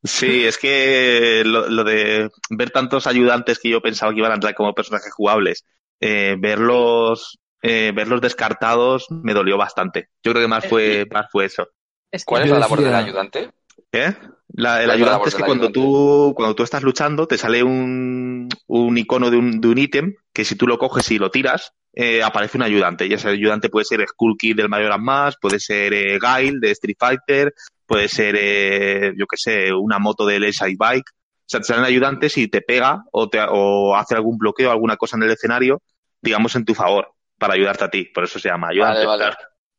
Sí, 0.02 0.46
es 0.46 0.56
que 0.56 1.42
lo, 1.44 1.84
de 1.84 2.30
ver 2.50 2.70
tantos 2.70 3.06
ayudantes 3.06 3.58
que 3.58 3.68
yo 3.68 3.82
pensaba 3.82 4.12
que 4.12 4.18
iban 4.18 4.32
a 4.32 4.36
entrar 4.36 4.54
como 4.54 4.74
personajes 4.74 5.12
jugables, 5.12 5.66
eh, 6.00 6.36
verlos, 6.38 7.38
eh, 7.62 7.92
verlos 7.94 8.22
descartados 8.22 9.06
me 9.10 9.34
dolió 9.34 9.58
bastante. 9.58 10.08
Yo 10.22 10.32
creo 10.32 10.44
que 10.44 10.48
más 10.48 10.66
fue, 10.66 11.06
más 11.12 11.26
fue 11.30 11.44
eso. 11.44 11.68
¿Cuál 12.24 12.44
es 12.44 12.50
la 12.50 12.58
labor 12.58 12.80
del 12.80 12.94
ayudante? 12.94 13.50
¿Qué? 13.92 14.16
La, 14.52 14.82
el 14.82 14.90
ayudante 14.90 15.28
es 15.28 15.34
que 15.34 15.44
cuando 15.44 15.70
tú, 15.70 16.32
cuando 16.34 16.54
tú 16.54 16.62
estás 16.62 16.82
luchando 16.82 17.26
te 17.26 17.38
sale 17.38 17.62
un, 17.62 18.48
un 18.66 18.98
icono 18.98 19.30
de 19.30 19.36
un, 19.36 19.60
de 19.60 19.68
un 19.68 19.78
ítem 19.78 20.14
que 20.32 20.44
si 20.44 20.56
tú 20.56 20.66
lo 20.66 20.78
coges 20.78 21.10
y 21.10 21.18
lo 21.18 21.30
tiras, 21.30 21.72
eh, 21.92 22.22
aparece 22.22 22.56
un 22.56 22.62
ayudante. 22.62 23.06
Y 23.06 23.12
ese 23.12 23.28
ayudante 23.28 23.68
puede 23.68 23.84
ser 23.84 24.04
Skull 24.06 24.36
Kid 24.38 24.56
del 24.56 24.68
Mayor 24.68 24.98
Más, 25.00 25.36
puede 25.40 25.60
ser 25.60 25.92
eh, 25.92 26.18
Guile 26.18 26.58
de 26.60 26.70
Street 26.70 26.96
Fighter, 26.98 27.54
puede 27.90 28.06
ser, 28.06 28.36
eh, 28.38 29.12
yo 29.16 29.26
qué 29.26 29.36
sé, 29.36 29.74
una 29.74 29.98
moto 29.98 30.24
del 30.24 30.52
Side 30.52 30.76
Bike. 30.78 31.10
O 31.10 31.44
sea, 31.44 31.58
te 31.58 31.66
salen 31.66 31.84
ayudantes 31.84 32.38
y 32.38 32.46
te 32.46 32.60
pega 32.60 33.02
o, 33.10 33.28
te, 33.28 33.40
o 33.50 33.96
hace 33.96 34.14
algún 34.14 34.38
bloqueo, 34.38 34.70
alguna 34.70 34.96
cosa 34.96 35.16
en 35.16 35.24
el 35.24 35.32
escenario, 35.32 35.82
digamos, 36.22 36.54
en 36.54 36.64
tu 36.64 36.72
favor, 36.72 37.08
para 37.36 37.54
ayudarte 37.54 37.84
a 37.84 37.90
ti. 37.90 38.04
Por 38.14 38.22
eso 38.22 38.38
se 38.38 38.48
llama 38.48 38.68
ayudante. 38.68 39.04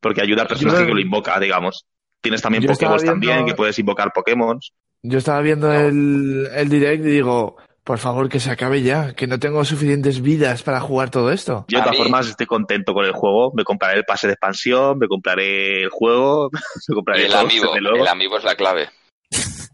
Porque 0.02 0.22
ayuda 0.22 0.42
al 0.42 0.50
personaje 0.50 0.86
que 0.86 0.94
lo 0.94 1.00
invoca, 1.00 1.40
digamos. 1.40 1.86
Tienes 2.20 2.42
también 2.42 2.66
Pokémon 2.66 3.02
también, 3.02 3.46
que 3.46 3.54
puedes 3.54 3.80
invocar 3.80 4.12
Pokémon. 4.14 4.60
Yo 5.04 5.18
estaba 5.18 5.40
viendo 5.40 5.72
el, 5.72 6.50
el 6.54 6.68
direct 6.68 7.06
y 7.06 7.12
digo, 7.12 7.56
por 7.84 7.98
favor, 7.98 8.30
que 8.30 8.40
se 8.40 8.52
acabe 8.52 8.84
ya, 8.84 9.14
que 9.14 9.28
no 9.28 9.40
tengo 9.40 9.66
suficientes 9.66 10.22
vidas 10.22 10.62
para 10.62 10.80
jugar 10.80 11.10
todo 11.10 11.32
esto. 11.32 11.66
Yo 11.68 11.80
de 11.80 11.84
todas 11.84 11.98
formas 11.98 12.28
estoy 12.28 12.46
contento 12.46 12.94
con 12.94 13.06
el 13.06 13.12
juego, 13.12 13.52
me 13.56 13.64
compraré 13.64 13.98
el 13.98 14.06
pase 14.06 14.28
de 14.28 14.34
expansión, 14.34 15.00
me 15.00 15.08
compraré 15.08 15.84
el 15.84 15.90
juego, 15.90 16.50
me 16.88 16.96
compraré 16.96 17.26
el, 17.26 17.34
amigo, 17.34 17.76
el 17.76 18.08
amigo 18.08 18.38
es 18.38 18.44
la 18.44 18.56
clave. 18.56 18.90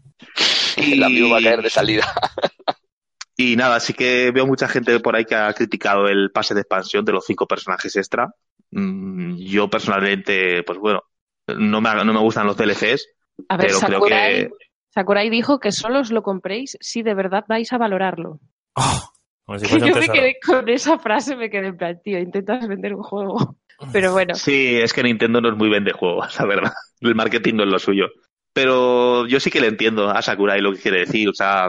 El 0.76 1.02
amigo 1.02 1.30
va 1.30 1.38
a 1.38 1.42
caer 1.42 1.60
de 1.60 1.70
salida. 1.70 2.06
y 3.36 3.56
nada, 3.56 3.80
sí 3.80 3.94
que 3.94 4.30
veo 4.30 4.46
mucha 4.46 4.68
gente 4.68 5.00
por 5.00 5.16
ahí 5.16 5.24
que 5.24 5.34
ha 5.34 5.52
criticado 5.52 6.06
el 6.06 6.30
pase 6.30 6.54
de 6.54 6.60
expansión 6.60 7.04
de 7.04 7.10
los 7.10 7.26
cinco 7.26 7.48
personajes 7.48 7.96
extra. 7.96 8.32
Mm, 8.70 9.38
yo 9.38 9.68
personalmente, 9.68 10.62
pues 10.62 10.78
bueno, 10.78 11.02
no 11.48 11.80
me, 11.80 12.04
no 12.04 12.12
me 12.12 12.20
gustan 12.20 12.46
los 12.46 12.56
DLCs, 12.56 13.08
a 13.48 13.56
ver, 13.56 13.66
pero 13.66 13.78
Sakurai, 13.80 14.36
creo 14.36 14.50
que... 14.50 14.67
Sakurai 14.98 15.30
dijo 15.30 15.60
que 15.60 15.70
solo 15.70 16.00
os 16.00 16.10
lo 16.10 16.22
compréis 16.22 16.76
si 16.80 17.02
de 17.02 17.14
verdad 17.14 17.44
vais 17.48 17.72
a 17.72 17.78
valorarlo. 17.78 18.40
Oh, 18.74 19.00
como 19.44 19.58
si 19.60 19.66
Yo 19.66 19.70
fuese 19.78 19.84
un 19.86 19.92
me 19.92 20.00
tesoro. 20.00 20.12
quedé 20.18 20.36
con 20.44 20.68
esa 20.68 20.98
frase, 20.98 21.36
me 21.36 21.50
quedé 21.50 21.68
en 21.68 21.76
plan, 21.76 22.00
tío, 22.02 22.18
intentas 22.18 22.66
vender 22.66 22.94
un 22.94 23.02
juego. 23.04 23.56
Pero 23.92 24.10
bueno, 24.12 24.34
Sí, 24.34 24.76
es 24.76 24.92
que 24.92 25.04
Nintendo 25.04 25.40
no 25.40 25.50
es 25.50 25.56
muy 25.56 25.68
vende 25.68 25.92
juegos, 25.92 26.36
la 26.40 26.46
verdad. 26.46 26.72
El 27.00 27.14
marketing 27.14 27.54
no 27.54 27.62
es 27.62 27.68
lo 27.70 27.78
suyo. 27.78 28.06
Pero 28.52 29.26
yo 29.28 29.38
sí 29.38 29.50
que 29.52 29.60
le 29.60 29.68
entiendo 29.68 30.10
a 30.10 30.20
Sakurai 30.20 30.60
lo 30.60 30.72
que 30.72 30.80
quiere 30.80 31.00
decir. 31.00 31.28
O 31.28 31.32
sea, 31.34 31.68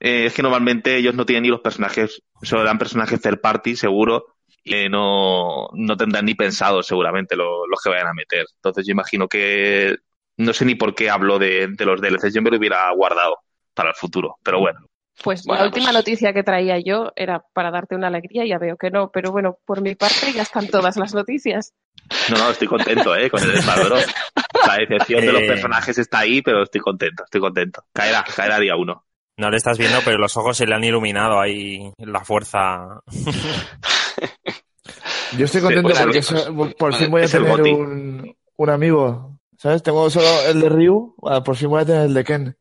eh, 0.00 0.24
es 0.26 0.34
que 0.34 0.42
normalmente 0.42 0.96
ellos 0.96 1.14
no 1.14 1.26
tienen 1.26 1.42
ni 1.42 1.50
los 1.50 1.60
personajes, 1.60 2.22
solo 2.40 2.64
dan 2.64 2.78
personajes 2.78 3.20
third 3.20 3.40
party, 3.42 3.76
seguro, 3.76 4.24
y 4.64 4.88
no, 4.88 5.68
no 5.74 5.96
tendrán 5.98 6.24
ni 6.24 6.34
pensado 6.34 6.82
seguramente 6.82 7.36
lo- 7.36 7.66
los 7.66 7.80
que 7.82 7.90
vayan 7.90 8.06
a 8.08 8.14
meter. 8.14 8.46
Entonces 8.56 8.86
yo 8.86 8.92
imagino 8.92 9.28
que 9.28 9.96
no 10.38 10.52
sé 10.52 10.64
ni 10.64 10.74
por 10.74 10.94
qué 10.94 11.10
hablo 11.10 11.38
de, 11.38 11.68
de 11.68 11.84
los 11.84 12.00
DLCs, 12.00 12.34
yo 12.34 12.42
me 12.42 12.50
lo 12.50 12.58
hubiera 12.58 12.90
guardado 12.94 13.36
para 13.74 13.90
el 13.90 13.94
futuro. 13.94 14.36
Pero 14.42 14.60
bueno, 14.60 14.80
pues 15.22 15.44
Bueno, 15.44 15.62
la 15.62 15.66
última 15.68 15.86
pues- 15.86 15.94
noticia 15.94 16.32
que 16.32 16.42
traía 16.42 16.78
yo 16.78 17.12
era 17.16 17.42
para 17.52 17.70
darte 17.70 17.94
una 17.94 18.08
alegría, 18.08 18.44
ya 18.46 18.58
veo 18.58 18.76
que 18.76 18.90
no, 18.90 19.10
pero 19.12 19.30
bueno, 19.32 19.58
por 19.66 19.80
mi 19.82 19.94
parte 19.94 20.32
ya 20.32 20.42
están 20.42 20.68
todas 20.68 20.96
las 20.96 21.14
noticias. 21.14 21.74
no, 22.30 22.38
no, 22.38 22.50
estoy 22.50 22.68
contento, 22.68 23.14
¿eh? 23.16 23.30
Con 23.30 23.42
el 23.42 23.50
Bros. 23.50 24.06
La 24.66 24.76
decepción 24.76 25.22
de 25.26 25.32
los 25.32 25.42
Eh. 25.42 25.46
personajes 25.48 25.98
está 25.98 26.20
ahí, 26.20 26.40
pero 26.40 26.62
estoy 26.62 26.80
contento, 26.80 27.24
estoy 27.24 27.40
contento. 27.40 27.82
Caerá, 27.92 28.22
caerá 28.24 28.60
día 28.60 28.76
uno. 28.76 29.04
No 29.36 29.50
le 29.50 29.56
estás 29.56 29.76
viendo, 29.76 29.98
pero 30.04 30.18
los 30.18 30.36
ojos 30.36 30.56
se 30.56 30.66
le 30.66 30.74
han 30.74 30.84
iluminado 30.84 31.40
ahí 31.40 31.90
la 31.98 32.24
fuerza. 32.24 33.00
Yo 35.36 35.46
estoy 35.46 35.60
Sí, 35.60 35.66
contento 35.66 35.88
pues, 35.88 36.30
porque 36.32 36.52
por- 36.52 36.76
por 36.76 36.94
fin 36.94 37.10
voy 37.10 37.22
a 37.22 37.26
tener 37.26 37.50
un, 37.62 38.36
un 38.56 38.70
amigo. 38.70 39.31
¿Sabes? 39.62 39.80
Tengo 39.84 40.10
solo 40.10 40.26
el 40.48 40.60
de 40.60 40.68
Ryu, 40.68 41.14
ah, 41.24 41.40
por 41.44 41.54
fin 41.54 41.68
voy 41.68 41.82
a 41.82 41.86
tener 41.86 42.02
el 42.06 42.14
de 42.14 42.24
Ken. 42.24 42.58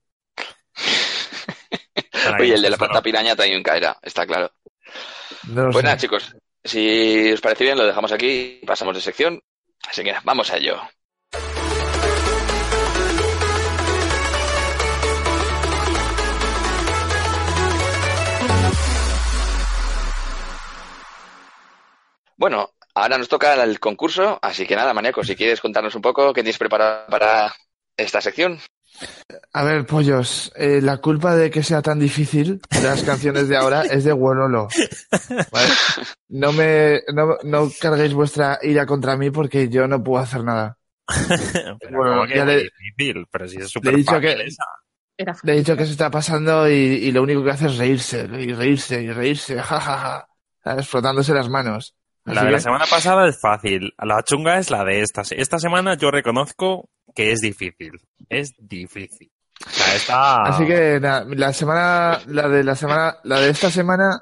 Oye, 2.39 2.53
el 2.53 2.61
de 2.61 2.69
la 2.69 2.77
plata 2.77 3.01
piraña 3.01 3.35
también 3.35 3.63
caerá, 3.63 3.97
está 4.03 4.27
claro. 4.27 4.51
No 5.47 5.63
Pues 5.71 5.77
sé. 5.77 5.83
nada, 5.83 5.97
chicos, 5.97 6.35
si 6.63 7.31
os 7.33 7.41
parece 7.41 7.63
bien, 7.63 7.79
lo 7.79 7.87
dejamos 7.87 8.11
aquí, 8.11 8.61
pasamos 8.67 8.93
de 8.93 9.01
sección. 9.01 9.41
Así 9.89 10.03
que 10.03 10.13
vamos 10.23 10.51
a 10.51 10.57
ello. 10.57 10.79
Bueno, 22.37 22.70
ahora 22.95 23.17
nos 23.17 23.30
toca 23.30 23.62
el 23.63 23.80
concurso, 23.80 24.39
así 24.41 24.65
que 24.65 24.75
nada, 24.75 24.93
Maníaco, 24.93 25.23
si 25.23 25.36
quieres 25.36 25.62
contarnos 25.62 25.95
un 25.95 26.01
poco 26.01 26.34
qué 26.34 26.41
tienes 26.43 26.58
preparado 26.58 27.06
para 27.10 27.54
esta 27.97 28.21
sección. 28.21 28.60
A 29.54 29.63
ver, 29.63 29.86
pollos, 29.86 30.51
eh, 30.56 30.80
la 30.82 30.97
culpa 30.97 31.36
de 31.36 31.49
que 31.49 31.63
sea 31.63 31.82
tan 31.82 31.97
difícil 31.99 32.60
de 32.69 32.82
las 32.84 33.04
canciones 33.04 33.47
de 33.47 33.58
ahora 33.58 33.84
es 33.84 34.04
de 34.04 34.12
Wololo. 34.13 34.67
¿vale? 35.51 35.67
No 36.30 36.51
me, 36.51 37.01
no, 37.13 37.38
no 37.43 37.69
carguéis 37.80 38.13
vuestra 38.13 38.60
ira 38.62 38.86
contra 38.86 39.15
mí 39.17 39.32
porque 39.32 39.69
yo 39.69 39.88
no 39.88 40.04
puedo 40.04 40.21
hacer 40.23 40.43
nada. 40.43 40.77
Pero 41.08 41.77
Bueno, 41.97 42.13
¿cómo 42.15 42.27
que 42.27 42.36
ya 42.36 42.45
le- 42.45 42.69
difícil, 42.80 43.25
pero 43.32 43.47
si 43.47 43.58
es 43.58 43.63
Le 43.63 43.67
súper 43.69 43.93
he 43.93 43.97
dicho 43.97 44.19
que, 44.19 44.32
esa. 44.43 44.63
Le 45.43 45.54
he 45.54 45.58
dicho 45.58 45.75
que 45.75 45.86
se 45.86 45.91
está 45.91 46.10
pasando 46.12 46.69
y, 46.69 46.73
y 46.73 47.12
lo 47.12 47.23
único 47.23 47.43
que 47.43 47.51
hace 47.51 47.67
es 47.67 47.77
reírse, 47.77 48.27
y 48.39 48.54
reírse, 48.54 49.01
y 49.01 49.12
reírse, 49.12 49.56
jajaja, 49.62 50.27
¿sabes? 50.63 50.88
frotándose 50.88 51.34
las 51.34 51.49
manos. 51.49 51.95
La 52.25 52.43
de 52.43 52.51
la 52.51 52.60
semana 52.60 52.86
pasada 52.89 53.27
es 53.27 53.39
fácil. 53.41 53.93
La 53.97 54.21
chunga 54.23 54.60
es 54.60 54.69
la 54.69 54.84
de 54.86 55.01
esta. 55.01 55.23
Esta 55.31 55.57
semana 55.57 55.95
yo 55.95 56.12
reconozco 56.12 56.89
que 57.15 57.31
es 57.31 57.41
difícil. 57.41 57.93
Es 58.29 58.53
difícil. 58.60 59.31
O 59.65 59.69
sea, 59.69 59.95
esta... 59.95 60.43
Así 60.43 60.65
que 60.65 60.99
la 60.99 61.53
semana, 61.53 62.19
la 62.27 62.47
de 62.47 62.63
la 62.63 62.75
semana, 62.75 63.17
la 63.23 63.39
de 63.39 63.49
esta 63.49 63.71
semana. 63.71 64.21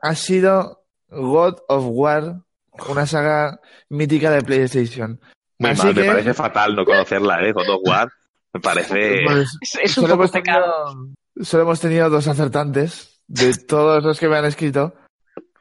Ha 0.00 0.14
sido 0.14 0.84
God 1.08 1.56
of 1.68 1.84
War, 1.88 2.42
una 2.88 3.06
saga 3.06 3.60
mítica 3.88 4.30
de 4.30 4.42
PlayStation. 4.42 5.20
Muy 5.58 5.70
Así 5.70 5.86
mal, 5.86 5.94
me 5.94 6.04
parece 6.04 6.34
fatal 6.34 6.76
no 6.76 6.84
conocerla, 6.84 7.42
¿eh? 7.42 7.52
God 7.52 7.68
of 7.68 7.80
War. 7.84 8.12
Me 8.52 8.60
parece... 8.60 9.22
Pues, 9.26 9.48
es, 9.60 9.78
es 9.82 9.98
un 9.98 10.04
solo, 10.04 10.14
poco 10.14 10.22
hemos 10.22 10.30
pecado. 10.30 10.86
tenido, 10.86 11.44
solo 11.44 11.62
hemos 11.64 11.80
tenido 11.80 12.10
dos 12.10 12.28
acertantes 12.28 13.22
de 13.26 13.54
todos 13.54 14.02
los 14.04 14.18
que 14.18 14.28
me 14.28 14.36
han 14.36 14.44
escrito. 14.44 14.94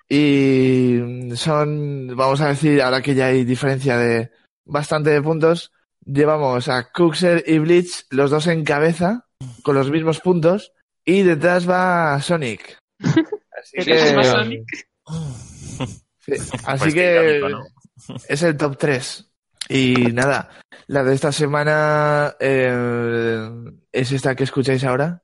Y 0.10 0.99
son, 1.36 2.15
vamos 2.15 2.39
a 2.41 2.47
decir, 2.49 2.82
ahora 2.82 3.01
que 3.01 3.13
ya 3.13 3.27
hay 3.27 3.43
diferencia 3.43 3.97
de 3.97 4.32
bastante 4.65 5.10
de 5.10 5.21
puntos, 5.21 5.71
llevamos 6.06 6.69
a 6.69 6.89
Kuxer 6.91 7.43
y 7.45 7.60
Bleach, 7.60 8.06
los 8.12 8.32
dos 8.32 8.47
en 8.47 8.63
cabeza, 8.63 9.25
con 9.63 9.75
los 9.75 9.91
mismos 9.91 10.19
puntos, 10.19 10.71
y 11.03 11.23
detrás 11.23 11.69
va 11.69 12.21
Sonic. 12.21 12.77
Así 12.99 13.77
Detrás 13.77 14.15
va 14.15 14.21
que, 14.21 14.27
Sonic. 14.27 14.88
Sí, 16.28 16.34
Así 16.66 16.80
pues 16.80 16.94
que 16.94 17.42
es 18.30 18.44
el 18.44 18.58
top 18.58 18.78
3. 18.78 19.26
Y 19.70 19.94
nada, 20.13 20.50
la 20.88 21.04
de 21.04 21.13
esta 21.13 21.32
semana 21.32 22.36
eh, 22.40 23.50
es 23.92 24.12
esta 24.12 24.36
que 24.36 24.44
escucháis 24.44 24.84
ahora. 24.84 25.24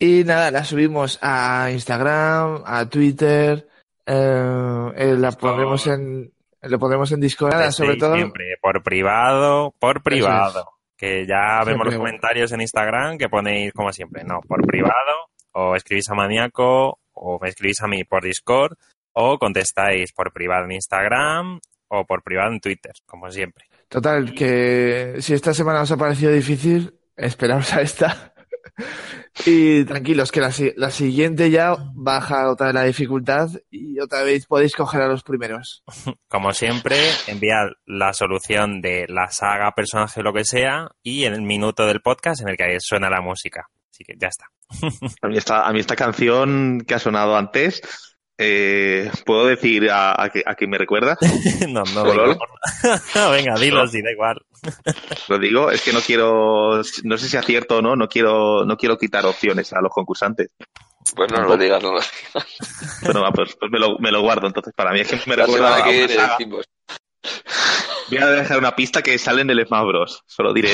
Y 0.00 0.22
nada, 0.24 0.52
la 0.52 0.64
subimos 0.64 1.18
a 1.22 1.70
Instagram, 1.72 2.62
a 2.64 2.88
Twitter, 2.88 3.68
eh, 4.08 4.92
eh 4.96 5.14
la 5.18 5.32
pondremos 5.32 5.86
en, 5.86 6.32
lo 6.62 6.78
pondremos 6.78 7.12
en 7.12 7.20
Discord, 7.20 7.70
sobre 7.72 7.96
todo. 7.96 8.14
Siempre, 8.14 8.56
por 8.60 8.82
privado, 8.82 9.74
por 9.78 10.02
privado. 10.02 10.70
Que 10.96 11.26
ya 11.26 11.62
vemos 11.64 11.86
los 11.86 11.96
comentarios 11.96 12.50
en 12.52 12.60
Instagram 12.62 13.18
que 13.18 13.28
ponéis 13.28 13.72
como 13.72 13.92
siempre, 13.92 14.24
no, 14.24 14.40
por 14.40 14.66
privado, 14.66 15.28
o 15.52 15.76
escribís 15.76 16.08
a 16.10 16.14
Maníaco, 16.14 16.98
o 17.12 17.38
me 17.40 17.50
escribís 17.50 17.80
a 17.82 17.86
mí 17.86 18.02
por 18.02 18.24
Discord, 18.24 18.72
o 19.12 19.38
contestáis 19.38 20.12
por 20.12 20.32
privado 20.32 20.64
en 20.64 20.72
Instagram, 20.72 21.60
o 21.88 22.04
por 22.04 22.22
privado 22.22 22.52
en 22.52 22.60
Twitter, 22.60 22.92
como 23.06 23.30
siempre. 23.30 23.66
Total, 23.88 24.34
que 24.34 25.16
si 25.20 25.34
esta 25.34 25.54
semana 25.54 25.82
os 25.82 25.92
ha 25.92 25.96
parecido 25.96 26.32
difícil, 26.32 26.98
esperaos 27.16 27.72
a 27.74 27.82
esta. 27.82 28.34
Y 29.46 29.84
tranquilos, 29.84 30.32
que 30.32 30.40
la, 30.40 30.52
la, 30.76 30.90
siguiente 30.90 31.50
ya 31.50 31.76
baja 31.94 32.50
otra 32.50 32.66
vez 32.66 32.74
la 32.74 32.84
dificultad 32.84 33.48
y 33.70 33.98
otra 34.00 34.22
vez 34.22 34.46
podéis 34.46 34.74
coger 34.74 35.02
a 35.02 35.08
los 35.08 35.22
primeros. 35.22 35.82
Como 36.28 36.52
siempre, 36.52 36.96
enviad 37.26 37.68
la 37.86 38.12
solución 38.12 38.80
de 38.80 39.06
la 39.08 39.30
saga, 39.30 39.72
personaje, 39.72 40.22
lo 40.22 40.32
que 40.32 40.44
sea, 40.44 40.88
y 41.02 41.24
en 41.24 41.34
el 41.34 41.42
minuto 41.42 41.86
del 41.86 42.00
podcast 42.00 42.42
en 42.42 42.48
el 42.48 42.56
que 42.56 42.76
suena 42.80 43.10
la 43.10 43.20
música. 43.20 43.68
Así 43.90 44.04
que 44.04 44.14
ya 44.18 44.28
está. 44.28 44.46
A 45.22 45.28
mí 45.28 45.36
esta, 45.38 45.66
a 45.66 45.72
mí 45.72 45.80
esta 45.80 45.96
canción 45.96 46.82
que 46.86 46.94
ha 46.94 46.98
sonado 46.98 47.36
antes 47.36 47.80
eh, 48.40 49.10
¿Puedo 49.26 49.46
decir 49.46 49.90
a, 49.90 50.12
a, 50.22 50.30
que, 50.30 50.66
me 50.68 50.78
recuerda? 50.78 51.18
no, 51.68 51.82
no, 51.92 52.04
no, 52.04 52.38
venga, 53.32 53.54
dilo, 53.58 53.86
si 53.88 54.00
da 54.00 54.12
igual. 54.12 54.40
Lo 55.28 55.38
digo, 55.38 55.70
es 55.72 55.82
que 55.82 55.92
no 55.92 56.00
quiero, 56.00 56.80
no 57.02 57.18
sé 57.18 57.28
si 57.28 57.36
acierto 57.36 57.78
o 57.78 57.82
no, 57.82 57.96
no 57.96 58.08
quiero, 58.08 58.64
no 58.64 58.76
quiero 58.76 58.96
quitar 58.96 59.26
opciones 59.26 59.72
a 59.72 59.80
los 59.80 59.92
concursantes. 59.92 60.50
Pues 61.16 61.32
no, 61.32 61.38
no 61.42 61.48
lo 61.48 61.56
digas, 61.56 61.82
no 61.82 61.92
lo 61.92 62.00
digas. 62.00 63.02
Bueno, 63.02 63.22
pues, 63.34 63.56
pues 63.58 63.72
me, 63.72 63.78
lo, 63.80 63.98
me, 63.98 64.12
lo, 64.12 64.20
guardo 64.22 64.46
entonces 64.46 64.72
para 64.76 64.92
mí. 64.92 65.00
Es 65.00 65.08
que 65.08 65.18
me 65.26 65.34
recuerda 65.34 65.76
a 65.76 66.36
Voy 68.08 68.18
a 68.18 68.26
dejar 68.26 68.58
una 68.58 68.74
pista 68.74 69.02
que 69.02 69.18
sale 69.18 69.42
en 69.42 69.50
el 69.50 69.66
Smash 69.66 69.86
Bros. 69.86 70.22
Solo 70.26 70.52
diré. 70.54 70.70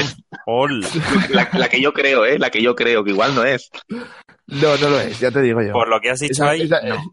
La, 1.31 1.49
la, 1.53 1.69
que 1.69 1.81
yo 1.81 1.93
creo, 1.93 2.25
¿eh? 2.25 2.38
La 2.38 2.51
que 2.51 2.62
yo 2.62 2.75
creo, 2.75 3.03
que 3.03 3.11
igual 3.11 3.35
no 3.35 3.45
es. 3.45 3.71
No, 4.47 4.77
no 4.77 4.90
lo 4.90 5.01
es, 5.01 5.19
ya 5.19 5.31
te 5.31 5.40
digo 5.40 5.61
yo. 5.62 5.73
Por 5.73 5.88
lo 5.88 6.01
que 6.01 6.11
has 6.11 6.21
dicho 6.21 6.45
ahí, 6.45 6.69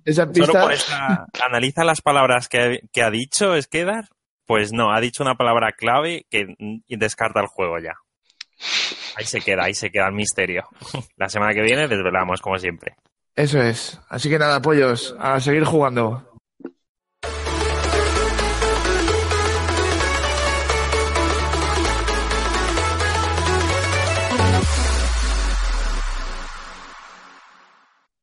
esa, 0.06 0.27
pista... 0.30 1.27
analiza 1.43 1.84
las 1.84 2.01
palabras 2.01 2.47
que, 2.47 2.82
que 2.91 3.01
ha 3.01 3.10
dicho 3.10 3.56
Esquedar. 3.56 4.10
Pues 4.45 4.73
no, 4.73 4.93
ha 4.93 4.99
dicho 4.99 5.23
una 5.23 5.36
palabra 5.36 5.71
clave 5.71 6.25
que 6.30 6.56
descarta 6.89 7.39
el 7.39 7.47
juego 7.47 7.80
ya. 7.80 7.93
Ahí 9.15 9.25
se 9.25 9.41
queda, 9.41 9.63
ahí 9.63 9.73
se 9.73 9.91
queda 9.91 10.08
el 10.08 10.13
misterio. 10.13 10.67
La 11.17 11.30
semana 11.30 11.54
que 11.54 11.62
viene 11.62 11.88
desvelamos, 11.88 12.41
como 12.41 12.58
siempre. 12.58 12.95
Eso 13.36 13.62
es. 13.62 13.99
Así 14.10 14.30
que 14.30 14.38
nada, 14.38 14.62
pollos, 14.62 15.15
a 15.19 15.39
seguir 15.39 15.63
jugando. 15.63 16.31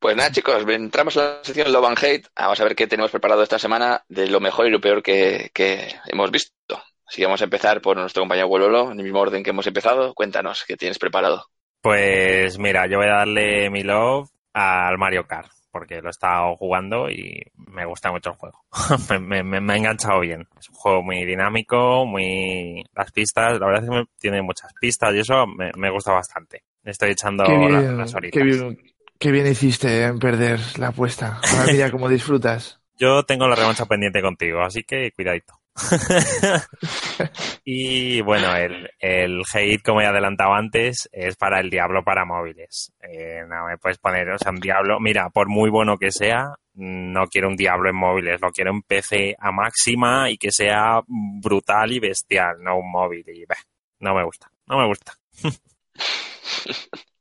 Pues 0.09 0.17
nada, 0.17 0.33
chicos, 0.33 0.65
entramos 0.67 1.19
a 1.19 1.21
la 1.21 1.41
sección 1.43 1.71
Love 1.71 1.85
and 1.85 1.99
Hate. 1.99 2.29
Vamos 2.35 2.59
a 2.59 2.65
ver 2.65 2.75
qué 2.75 2.87
tenemos 2.87 3.11
preparado 3.11 3.43
esta 3.43 3.59
semana 3.59 4.03
de 4.09 4.27
lo 4.27 4.41
mejor 4.41 4.67
y 4.67 4.71
lo 4.71 4.81
peor 4.81 5.03
que, 5.03 5.51
hemos 6.07 6.31
visto. 6.31 6.83
Así 7.07 7.21
que 7.21 7.27
vamos 7.27 7.43
a 7.43 7.45
empezar 7.45 7.83
por 7.83 7.99
nuestro 7.99 8.23
compañero 8.23 8.49
Wololo, 8.49 8.91
en 8.91 9.01
el 9.01 9.05
mismo 9.05 9.21
orden 9.21 9.43
que 9.43 9.51
hemos 9.51 9.67
empezado. 9.67 10.15
Cuéntanos, 10.15 10.65
¿qué 10.67 10.79
tienes 10.79 10.99
preparado? 10.99 11.45
Pues 11.83 12.59
mira, 12.59 12.87
yo 12.87 12.97
voy 12.97 13.09
a 13.09 13.17
darle 13.17 13.69
mi 13.69 13.83
love 13.83 14.31
al 14.55 14.97
Mario 14.97 15.27
Kart, 15.27 15.51
porque 15.71 16.01
lo 16.01 16.07
he 16.07 16.11
estado 16.11 16.57
jugando 16.57 17.11
y 17.11 17.43
me 17.55 17.85
gusta 17.85 18.11
mucho 18.11 18.31
el 18.31 18.37
juego. 18.37 18.65
me, 19.21 19.43
me, 19.43 19.75
ha 19.75 19.77
enganchado 19.77 20.21
bien. 20.21 20.49
Es 20.59 20.71
un 20.71 20.75
juego 20.75 21.03
muy 21.03 21.27
dinámico, 21.27 22.07
muy... 22.07 22.83
Las 22.95 23.13
pistas, 23.13 23.61
la 23.61 23.67
verdad 23.67 23.85
es 23.85 23.91
que 23.91 24.05
tiene 24.19 24.41
muchas 24.41 24.73
pistas 24.81 25.15
y 25.15 25.19
eso 25.19 25.47
me, 25.47 25.91
gusta 25.91 26.13
bastante. 26.13 26.63
Estoy 26.83 27.11
echando 27.11 27.45
las 27.45 28.15
horitas. 28.15 28.39
Qué 28.39 28.43
bien 28.43 28.79
hiciste 29.21 30.05
en 30.05 30.19
perder 30.19 30.61
la 30.79 30.89
apuesta. 30.89 31.41
Ahora 31.53 31.73
mira 31.73 31.91
cómo 31.91 32.09
disfrutas. 32.09 32.81
Yo 32.99 33.23
tengo 33.23 33.47
la 33.47 33.55
revancha 33.55 33.87
pendiente 33.87 34.21
contigo, 34.21 34.61
así 34.61 34.83
que 34.83 35.13
cuidadito. 35.13 35.55
y 37.65 38.21
bueno, 38.23 38.57
el, 38.57 38.91
el 38.99 39.43
hate, 39.53 39.83
como 39.83 40.01
he 40.01 40.07
adelantado 40.07 40.53
antes, 40.55 41.09
es 41.13 41.37
para 41.37 41.61
el 41.61 41.71
Diablo 41.71 42.03
para 42.03 42.25
móviles. 42.25 42.93
Eh, 43.01 43.43
no 43.47 43.67
me 43.67 43.79
puedes 43.79 43.99
poner, 43.99 44.29
o 44.31 44.39
sea, 44.39 44.51
un 44.51 44.59
Diablo, 44.59 44.99
mira, 44.99 45.31
por 45.31 45.49
muy 45.49 45.71
bueno 45.71 45.97
que 45.97 46.11
sea, 46.11 46.55
no 46.75 47.27
quiero 47.29 47.49
un 47.49 47.57
Diablo 47.57 47.89
en 47.89 47.97
móviles, 47.97 48.41
lo 48.41 48.51
quiero 48.51 48.73
en 48.73 48.83
PC 48.83 49.37
a 49.39 49.53
máxima 49.53 50.31
y 50.31 50.37
que 50.37 50.51
sea 50.51 51.01
brutal 51.07 51.93
y 51.93 52.01
bestial, 52.01 52.57
no 52.61 52.79
un 52.79 52.91
móvil. 52.91 53.25
Y 53.29 53.45
no 54.01 54.15
me 54.15 54.25
gusta, 54.25 54.51
no 54.67 54.79
me 54.79 54.87
gusta. 54.87 55.13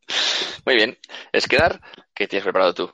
Muy 0.66 0.76
bien. 0.76 0.98
Esquedar, 1.32 1.82
¿qué 2.14 2.28
tienes 2.28 2.44
preparado 2.44 2.74
tú? 2.74 2.92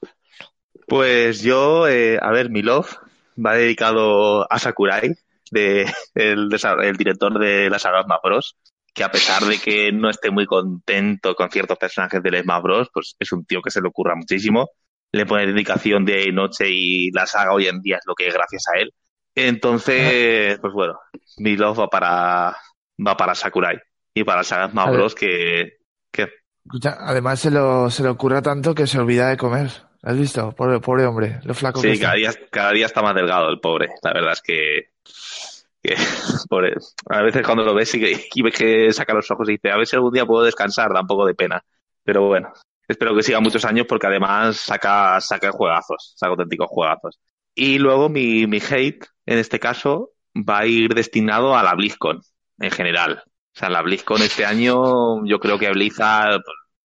Pues 0.88 1.42
yo, 1.42 1.88
eh, 1.88 2.20
a 2.22 2.32
ver, 2.32 2.50
mi 2.50 2.62
love 2.62 2.98
va 3.44 3.56
dedicado 3.56 4.52
a 4.52 4.60
Sakurai, 4.60 5.16
de, 5.52 5.86
el, 6.16 6.50
director 6.98 7.40
de 7.40 7.70
las 7.70 7.82
saga 7.82 8.04
Smash 8.04 8.20
Bros. 8.24 8.58
Que 8.94 9.04
a 9.04 9.10
pesar 9.10 9.42
de 9.44 9.58
que 9.58 9.92
no 9.92 10.08
esté 10.08 10.30
muy 10.30 10.46
contento 10.46 11.34
con 11.34 11.50
ciertos 11.50 11.80
personajes 11.80 12.22
del 12.22 12.44
Smash 12.44 12.62
Bros., 12.62 12.90
pues 12.94 13.16
es 13.18 13.32
un 13.32 13.44
tío 13.46 13.62
que 13.62 13.72
se 13.72 13.82
le 13.82 13.88
ocurra 13.88 14.16
muchísimo. 14.16 14.70
Le 15.12 15.26
pone 15.26 15.48
dedicación 15.48 16.06
de 16.06 16.32
noche 16.32 16.70
y 16.70 17.12
la 17.12 17.26
saga 17.26 17.54
hoy 17.54 17.68
en 17.68 17.82
día 17.82 17.98
es 17.98 18.04
lo 18.06 18.14
que 18.14 18.28
es 18.28 18.34
gracias 18.34 18.66
a 18.68 18.80
él. 18.80 18.94
Entonces, 19.36 20.60
pues 20.60 20.74
bueno, 20.74 21.00
mi 21.38 21.56
love 21.56 21.80
va 21.80 21.88
para, 21.88 22.56
va 23.00 23.18
para 23.18 23.34
Sakurai 23.34 23.80
y 24.14 24.24
para 24.24 24.44
saga 24.44 24.70
Smash 24.70 24.92
Bros. 24.92 25.16
que, 25.16 25.78
que 26.70 26.88
además 26.88 27.40
se 27.40 27.52
lo, 27.52 27.90
se 27.90 28.04
le 28.04 28.10
ocurra 28.10 28.42
tanto 28.42 28.74
que 28.74 28.88
se 28.88 29.00
olvida 29.00 29.30
de 29.30 29.38
comer. 29.38 29.70
¿Has 30.02 30.18
visto? 30.18 30.52
Pobre, 30.52 30.80
pobre 30.80 31.06
hombre, 31.06 31.40
lo 31.44 31.54
flaco 31.54 31.80
sí, 31.80 31.94
que 31.94 32.00
cada 32.00 32.16
día, 32.16 32.34
cada 32.52 32.72
día 32.72 32.86
está 32.86 33.02
más 33.02 33.16
delgado 33.16 33.50
el 33.50 33.60
pobre. 33.60 33.90
La 34.02 34.14
verdad 34.14 34.34
es 34.34 34.42
que, 34.42 34.90
que 35.82 35.96
pobre. 36.50 36.74
a 37.10 37.22
veces 37.22 37.46
cuando 37.46 37.64
lo 37.64 37.74
ves 37.74 37.96
y, 37.96 38.42
ves 38.42 38.58
que 38.58 38.92
saca 38.92 39.14
los 39.14 39.30
ojos 39.32 39.48
y 39.48 39.54
dice, 39.54 39.72
a 39.72 39.78
ver 39.78 39.88
si 39.88 39.96
algún 39.96 40.12
día 40.12 40.26
puedo 40.26 40.44
descansar, 40.44 40.92
da 40.94 41.02
un 41.02 41.08
poco 41.08 41.26
de 41.26 41.36
pena. 41.36 41.64
Pero 42.04 42.28
bueno, 42.28 42.52
espero 42.86 43.16
que 43.16 43.24
siga 43.24 43.40
muchos 43.40 43.64
años 43.64 43.86
porque 43.88 44.08
además 44.08 44.58
saca, 44.58 45.22
saca 45.22 45.52
juegazos, 45.52 46.14
saca 46.18 46.32
auténticos 46.32 46.68
juegazos. 46.70 47.20
Y 47.56 47.80
luego 47.80 48.10
mi, 48.10 48.46
mi 48.46 48.58
hate, 48.58 49.06
en 49.26 49.38
este 49.38 49.60
caso, 49.60 50.12
va 50.36 50.60
a 50.60 50.66
ir 50.66 50.94
destinado 50.94 51.56
a 51.56 51.64
la 51.64 51.76
BlizzCon 51.76 52.22
en 52.60 52.72
general. 52.72 53.24
O 53.56 53.60
sea, 53.60 53.70
la 53.70 53.82
BlizzCon 53.82 54.22
este 54.22 54.46
año, 54.46 55.26
yo 55.26 55.40
creo 55.40 55.60
que 55.60 55.70
Blizzard 55.70 56.42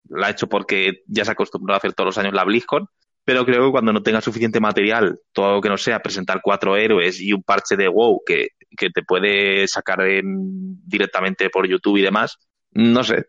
la 0.09 0.27
ha 0.27 0.31
hecho 0.31 0.47
porque 0.47 1.03
ya 1.07 1.23
se 1.23 1.31
ha 1.31 1.33
acostumbrado 1.33 1.75
a 1.75 1.77
hacer 1.77 1.93
todos 1.93 2.07
los 2.07 2.17
años 2.17 2.33
la 2.33 2.43
BlizzCon, 2.43 2.87
pero 3.23 3.45
creo 3.45 3.65
que 3.65 3.71
cuando 3.71 3.93
no 3.93 4.03
tenga 4.03 4.21
suficiente 4.21 4.59
material, 4.59 5.19
todo 5.33 5.55
lo 5.55 5.61
que 5.61 5.69
no 5.69 5.77
sea 5.77 6.01
presentar 6.01 6.41
cuatro 6.41 6.75
héroes 6.77 7.19
y 7.19 7.33
un 7.33 7.43
parche 7.43 7.75
de 7.75 7.87
WoW 7.87 8.21
que, 8.25 8.49
que 8.77 8.89
te 8.89 9.03
puede 9.03 9.67
sacar 9.67 10.01
en, 10.01 10.79
directamente 10.85 11.49
por 11.49 11.67
YouTube 11.67 11.97
y 11.97 12.01
demás, 12.01 12.37
no 12.71 13.03
sé, 13.03 13.27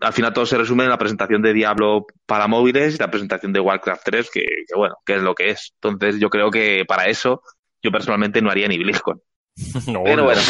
al 0.00 0.12
final 0.12 0.32
todo 0.32 0.46
se 0.46 0.58
resume 0.58 0.84
en 0.84 0.90
la 0.90 0.98
presentación 0.98 1.42
de 1.42 1.52
Diablo 1.52 2.06
para 2.26 2.46
móviles 2.46 2.94
y 2.94 2.98
la 2.98 3.10
presentación 3.10 3.52
de 3.52 3.60
Warcraft 3.60 4.02
3, 4.04 4.30
que, 4.32 4.40
que, 4.40 4.76
bueno, 4.76 4.96
que 5.04 5.16
es 5.16 5.22
lo 5.22 5.34
que 5.34 5.50
es. 5.50 5.74
Entonces 5.80 6.20
yo 6.20 6.30
creo 6.30 6.50
que 6.50 6.84
para 6.86 7.08
eso 7.08 7.42
yo 7.82 7.90
personalmente 7.90 8.40
no 8.40 8.50
haría 8.50 8.68
ni 8.68 8.78
BlizzCon. 8.78 9.20
pero 10.04 10.24
bueno, 10.24 10.40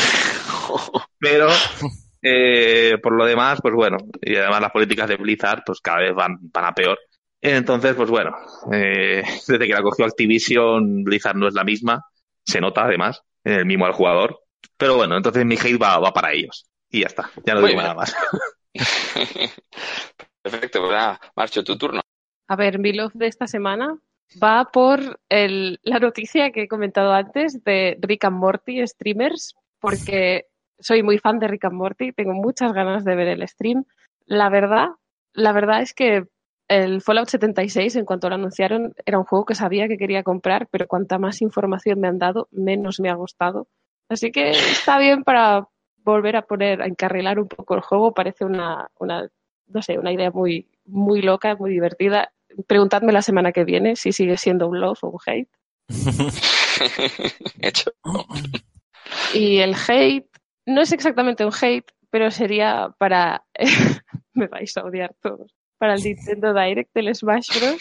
pero 1.19 1.49
eh, 2.23 2.99
por 3.03 3.13
lo 3.13 3.25
demás, 3.25 3.61
pues 3.63 3.75
bueno, 3.75 3.97
y 4.21 4.37
además 4.37 4.61
las 4.61 4.73
políticas 4.73 5.09
de 5.09 5.17
Blizzard 5.17 5.63
pues 5.65 5.81
cada 5.81 6.01
vez 6.01 6.15
van, 6.15 6.39
van 6.41 6.65
a 6.65 6.75
peor. 6.75 6.99
Entonces, 7.41 7.95
pues 7.95 8.11
bueno, 8.11 8.37
eh, 8.73 9.23
desde 9.49 9.67
que 9.67 9.73
la 9.73 9.83
cogió 9.83 10.05
Activision, 10.05 11.05
Blizzard 11.05 11.37
no 11.37 11.49
es 11.49 11.55
la 11.55 11.65
misma, 11.65 12.05
se 12.45 12.61
nota 12.61 12.85
además, 12.85 13.23
en 13.45 13.55
el 13.55 13.67
mismo 13.67 13.87
al 13.87 13.93
jugador. 13.93 14.41
Pero 14.77 14.97
bueno, 14.97 15.17
entonces 15.17 15.45
mi 15.45 15.57
hate 15.57 15.81
va, 15.81 15.99
va 15.99 16.13
para 16.13 16.33
ellos. 16.33 16.67
Y 16.91 17.01
ya 17.01 17.07
está, 17.07 17.31
ya 17.45 17.55
no 17.55 17.63
digo 17.63 17.81
nada 17.81 17.95
más. 17.95 18.15
Perfecto, 20.43 20.81
pues 20.81 20.93
nada, 20.93 21.21
Marcho, 21.37 21.65
tu 21.65 21.77
turno. 21.77 22.01
A 22.49 22.57
ver, 22.57 22.79
mi 22.79 22.93
love 22.93 23.13
de 23.15 23.27
esta 23.27 23.47
semana 23.47 23.97
va 24.43 24.69
por 24.73 25.21
el, 25.29 25.79
la 25.83 25.99
noticia 25.99 26.51
que 26.51 26.63
he 26.63 26.69
comentado 26.69 27.13
antes 27.13 27.63
de 27.65 27.97
Rick 28.01 28.25
and 28.25 28.37
Morty 28.37 28.87
streamers, 28.87 29.55
porque 29.79 30.47
soy 30.81 31.03
muy 31.03 31.19
fan 31.19 31.39
de 31.39 31.49
Rick 31.49 31.67
and 31.67 31.75
Morty, 31.75 32.13
tengo 32.13 32.33
muchas 32.33 32.73
ganas 32.73 33.05
de 33.05 33.15
ver 33.15 33.29
el 33.29 33.47
stream. 33.47 33.85
La 34.27 34.49
verdad, 34.49 34.89
la 35.33 35.53
verdad 35.53 35.83
es 35.83 35.95
que 35.95 36.25
el 36.69 37.03
Fallout 37.03 37.29
76, 37.29 37.97
en 37.97 38.05
cuanto 38.05 38.29
lo 38.29 38.37
anunciaron, 38.37 38.95
era 39.05 39.19
un 39.19 39.25
juego 39.25 39.45
que 39.45 39.55
sabía 39.57 39.89
que 39.89 39.99
quería 39.99 40.23
comprar, 40.23 40.69
pero 40.71 40.87
cuanta 40.87 41.19
más 41.19 41.43
información 41.43 42.01
me 42.01 42.09
han 42.09 42.19
dado, 42.19 42.49
menos 42.53 43.01
me 43.01 43.11
ha 43.11 43.15
gustado. 43.15 43.67
Así 44.09 44.31
que 44.31 44.51
está 44.51 44.99
bien 44.99 45.25
para 45.25 45.69
volver 46.05 46.37
a 46.37 46.43
poner, 46.43 46.83
a 46.83 46.87
encarrilar 46.87 47.39
un 47.39 47.49
poco 47.49 47.75
el 47.75 47.81
juego. 47.81 48.15
Parece 48.15 48.45
una, 48.45 48.89
una 48.99 49.29
no 49.67 49.83
sé, 49.83 49.99
una 49.99 50.13
idea 50.13 50.31
muy, 50.31 50.69
muy 50.85 51.23
loca, 51.23 51.57
muy 51.57 51.71
divertida. 51.71 52.33
Preguntadme 52.67 53.13
la 53.13 53.23
semana 53.23 53.53
que 53.53 53.65
viene 53.65 53.97
si 53.97 54.13
sigue 54.13 54.37
siendo 54.37 54.69
un 54.69 54.81
love 54.81 54.99
o 55.03 55.09
un 55.09 55.19
hate. 55.27 55.51
Hecho. 57.61 57.93
Y 59.35 59.59
el 59.59 59.75
hate 59.75 60.30
no 60.67 60.81
es 60.83 60.93
exactamente 60.93 61.45
un 61.45 61.53
hate, 61.61 61.91
pero 62.11 62.31
sería 62.31 62.95
para. 62.99 63.45
me 64.35 64.47
vais 64.47 64.77
a 64.77 64.85
odiar 64.85 65.15
todos. 65.21 65.55
Para 65.79 65.95
el 65.95 66.03
Nintendo 66.03 66.53
Direct 66.53 66.91
del 66.93 67.15
Smash 67.15 67.59
Bros. 67.59 67.81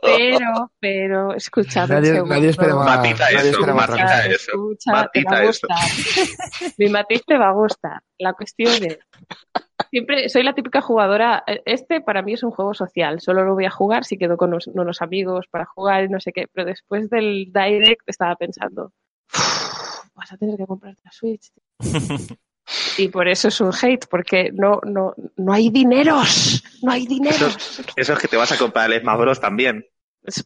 pero, 0.00 0.70
pero, 0.78 1.34
escuchadme 1.34 1.96
un 1.96 2.02
Nadie, 2.02 2.22
nadie 2.22 2.48
esperaba, 2.50 2.84
Matita 2.84 3.24
nadie 3.32 3.48
eso, 3.50 3.58
esperaba 3.58 3.86
matita 3.86 4.26
eso. 4.26 4.50
Escucha, 4.52 4.84
te 4.84 4.92
va 4.92 5.02
Matita 5.02 5.36
a 5.36 5.46
gustar. 5.46 5.78
Mi 6.78 6.88
matiz 6.88 7.24
te 7.26 7.36
va 7.36 7.48
a 7.48 7.52
gustar. 7.52 8.00
La 8.18 8.32
cuestión 8.34 8.72
es, 8.84 8.98
siempre 9.90 10.28
soy 10.28 10.44
la 10.44 10.54
típica 10.54 10.80
jugadora. 10.80 11.42
Este 11.64 12.00
para 12.00 12.22
mí 12.22 12.34
es 12.34 12.44
un 12.44 12.52
juego 12.52 12.74
social. 12.74 13.20
Solo 13.20 13.44
lo 13.44 13.54
voy 13.54 13.64
a 13.64 13.70
jugar 13.70 14.04
si 14.04 14.16
quedo 14.16 14.36
con 14.36 14.50
unos, 14.50 14.68
unos 14.68 15.02
amigos 15.02 15.46
para 15.50 15.64
jugar 15.66 16.04
y 16.04 16.08
no 16.10 16.20
sé 16.20 16.30
qué. 16.32 16.46
Pero 16.52 16.64
después 16.64 17.10
del 17.10 17.50
direct 17.52 18.02
estaba 18.06 18.36
pensando, 18.36 18.84
"Uf, 18.84 18.92
vas 20.20 20.32
a 20.32 20.36
tener 20.36 20.56
que 20.56 20.66
comprarte 20.66 21.02
la 21.04 21.10
Switch. 21.12 21.50
tío". 21.52 22.36
Y 22.98 23.08
por 23.08 23.26
eso 23.26 23.48
es 23.48 23.60
un 23.60 23.72
hate, 23.74 24.06
porque 24.08 24.50
no, 24.52 24.80
no, 24.84 25.12
no 25.36 25.52
hay 25.52 25.70
dineros. 25.70 26.62
No 26.82 26.92
hay 26.92 27.04
dineros. 27.04 27.80
eso 27.96 28.12
es 28.12 28.18
que 28.18 28.28
te 28.28 28.36
vas 28.36 28.52
a 28.52 28.58
comprar 28.58 28.92
el 28.92 29.00
Smash 29.00 29.18
Bros 29.18 29.40
también. 29.40 29.84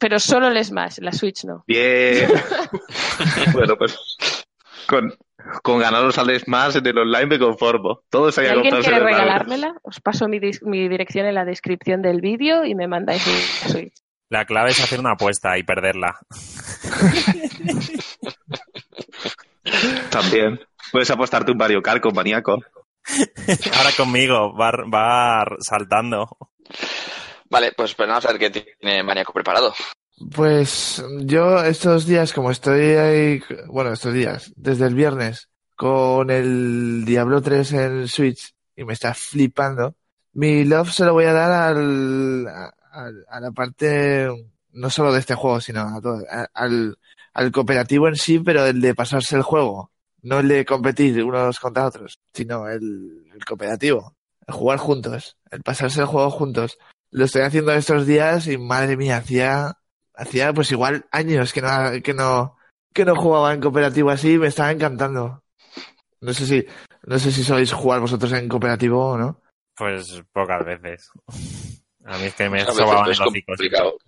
Pero 0.00 0.18
solo 0.18 0.48
el 0.48 0.64
Smash, 0.64 0.98
la 1.00 1.12
Switch 1.12 1.44
no. 1.44 1.64
Bien. 1.66 2.30
bueno, 3.52 3.76
pues 3.76 3.98
con, 4.88 5.12
con 5.62 5.80
ganaros 5.80 6.16
al 6.16 6.38
Smash 6.40 6.76
en 6.76 6.86
el 6.86 6.96
online 6.98 7.26
me 7.26 7.38
conformo. 7.38 8.04
Todos 8.08 8.36
Si 8.36 8.40
alguien 8.42 8.74
quiere 8.80 9.00
regalármela, 9.00 9.74
os 9.82 10.00
paso 10.00 10.26
mi, 10.26 10.38
dis- 10.38 10.62
mi 10.62 10.88
dirección 10.88 11.26
en 11.26 11.34
la 11.34 11.44
descripción 11.44 12.00
del 12.00 12.22
vídeo 12.22 12.64
y 12.64 12.74
me 12.74 12.88
mandáis 12.88 13.26
mi 13.26 13.70
Switch. 13.70 13.94
La 14.30 14.46
clave 14.46 14.70
es 14.70 14.80
hacer 14.82 14.98
una 14.98 15.12
apuesta 15.12 15.58
y 15.58 15.62
perderla. 15.62 16.16
También. 20.10 20.60
Puedes 20.92 21.10
apostarte 21.10 21.50
un 21.52 21.58
Mario 21.58 21.82
Kart 21.82 22.02
con 22.02 22.14
maníaco. 22.14 22.58
Ahora 23.76 23.90
conmigo, 23.96 24.54
va, 24.56 24.70
va 24.92 25.44
saltando. 25.60 26.28
Vale, 27.50 27.72
pues 27.76 27.90
esperamos 27.90 28.24
a 28.24 28.32
ver 28.32 28.38
qué 28.38 28.50
tiene 28.50 29.02
Maníaco 29.02 29.32
preparado. 29.32 29.74
Pues 30.34 31.02
yo 31.20 31.62
estos 31.62 32.06
días, 32.06 32.32
como 32.32 32.50
estoy 32.50 32.80
ahí, 32.94 33.42
bueno, 33.66 33.92
estos 33.92 34.12
días, 34.14 34.52
desde 34.56 34.86
el 34.86 34.94
viernes, 34.94 35.48
con 35.76 36.30
el 36.30 37.04
Diablo 37.04 37.42
3 37.42 37.72
en 37.72 38.08
Switch 38.08 38.54
y 38.76 38.84
me 38.84 38.92
está 38.92 39.12
flipando, 39.12 39.94
mi 40.32 40.64
love 40.64 40.90
se 40.90 41.04
lo 41.04 41.12
voy 41.12 41.24
a 41.26 41.32
dar 41.32 41.50
al, 41.76 42.46
a, 42.48 42.72
a- 42.92 43.10
a 43.28 43.40
la 43.40 43.50
parte, 43.50 44.28
no 44.72 44.88
solo 44.90 45.12
de 45.12 45.20
este 45.20 45.34
juego, 45.34 45.60
sino 45.60 45.80
a 45.82 46.00
todo, 46.00 46.22
a- 46.30 46.48
al, 46.54 46.96
al 47.34 47.52
cooperativo 47.52 48.08
en 48.08 48.16
sí, 48.16 48.38
pero 48.38 48.64
el 48.66 48.80
de 48.80 48.94
pasarse 48.94 49.36
el 49.36 49.42
juego. 49.42 49.90
No 50.22 50.40
el 50.40 50.48
de 50.48 50.64
competir 50.64 51.22
unos 51.22 51.60
contra 51.60 51.86
otros, 51.86 52.18
sino 52.32 52.68
el, 52.68 53.26
el 53.34 53.44
cooperativo. 53.44 54.16
El 54.46 54.54
jugar 54.54 54.78
juntos, 54.78 55.36
el 55.50 55.62
pasarse 55.62 56.00
el 56.00 56.06
juego 56.06 56.30
juntos. 56.30 56.78
Lo 57.10 57.26
estoy 57.26 57.42
haciendo 57.42 57.72
estos 57.72 58.06
días 58.06 58.46
y 58.46 58.56
madre 58.56 58.96
mía, 58.96 59.18
hacía, 59.18 59.78
hacía 60.14 60.52
pues 60.52 60.72
igual 60.72 61.06
años 61.10 61.52
que 61.52 61.60
no, 61.60 62.02
que 62.02 62.14
no, 62.14 62.56
que 62.92 63.04
no 63.04 63.16
jugaba 63.16 63.52
en 63.52 63.60
cooperativo 63.60 64.10
así 64.10 64.32
y 64.32 64.38
me 64.38 64.48
estaba 64.48 64.70
encantando. 64.70 65.42
No 66.20 66.32
sé 66.32 66.46
si, 66.46 66.66
no 67.04 67.18
sé 67.18 67.30
si 67.30 67.44
soléis 67.44 67.72
jugar 67.72 68.00
vosotros 68.00 68.32
en 68.32 68.48
cooperativo 68.48 69.10
o 69.10 69.18
no. 69.18 69.42
Pues 69.76 70.22
pocas 70.32 70.64
veces. 70.64 71.10
A 72.04 72.16
mí 72.18 72.24
es 72.24 72.34
que 72.34 72.48
me 72.48 72.64
sobaban 72.64 73.04
el 73.04 73.10
hocico. 73.10 73.46
complicado. 73.46 73.98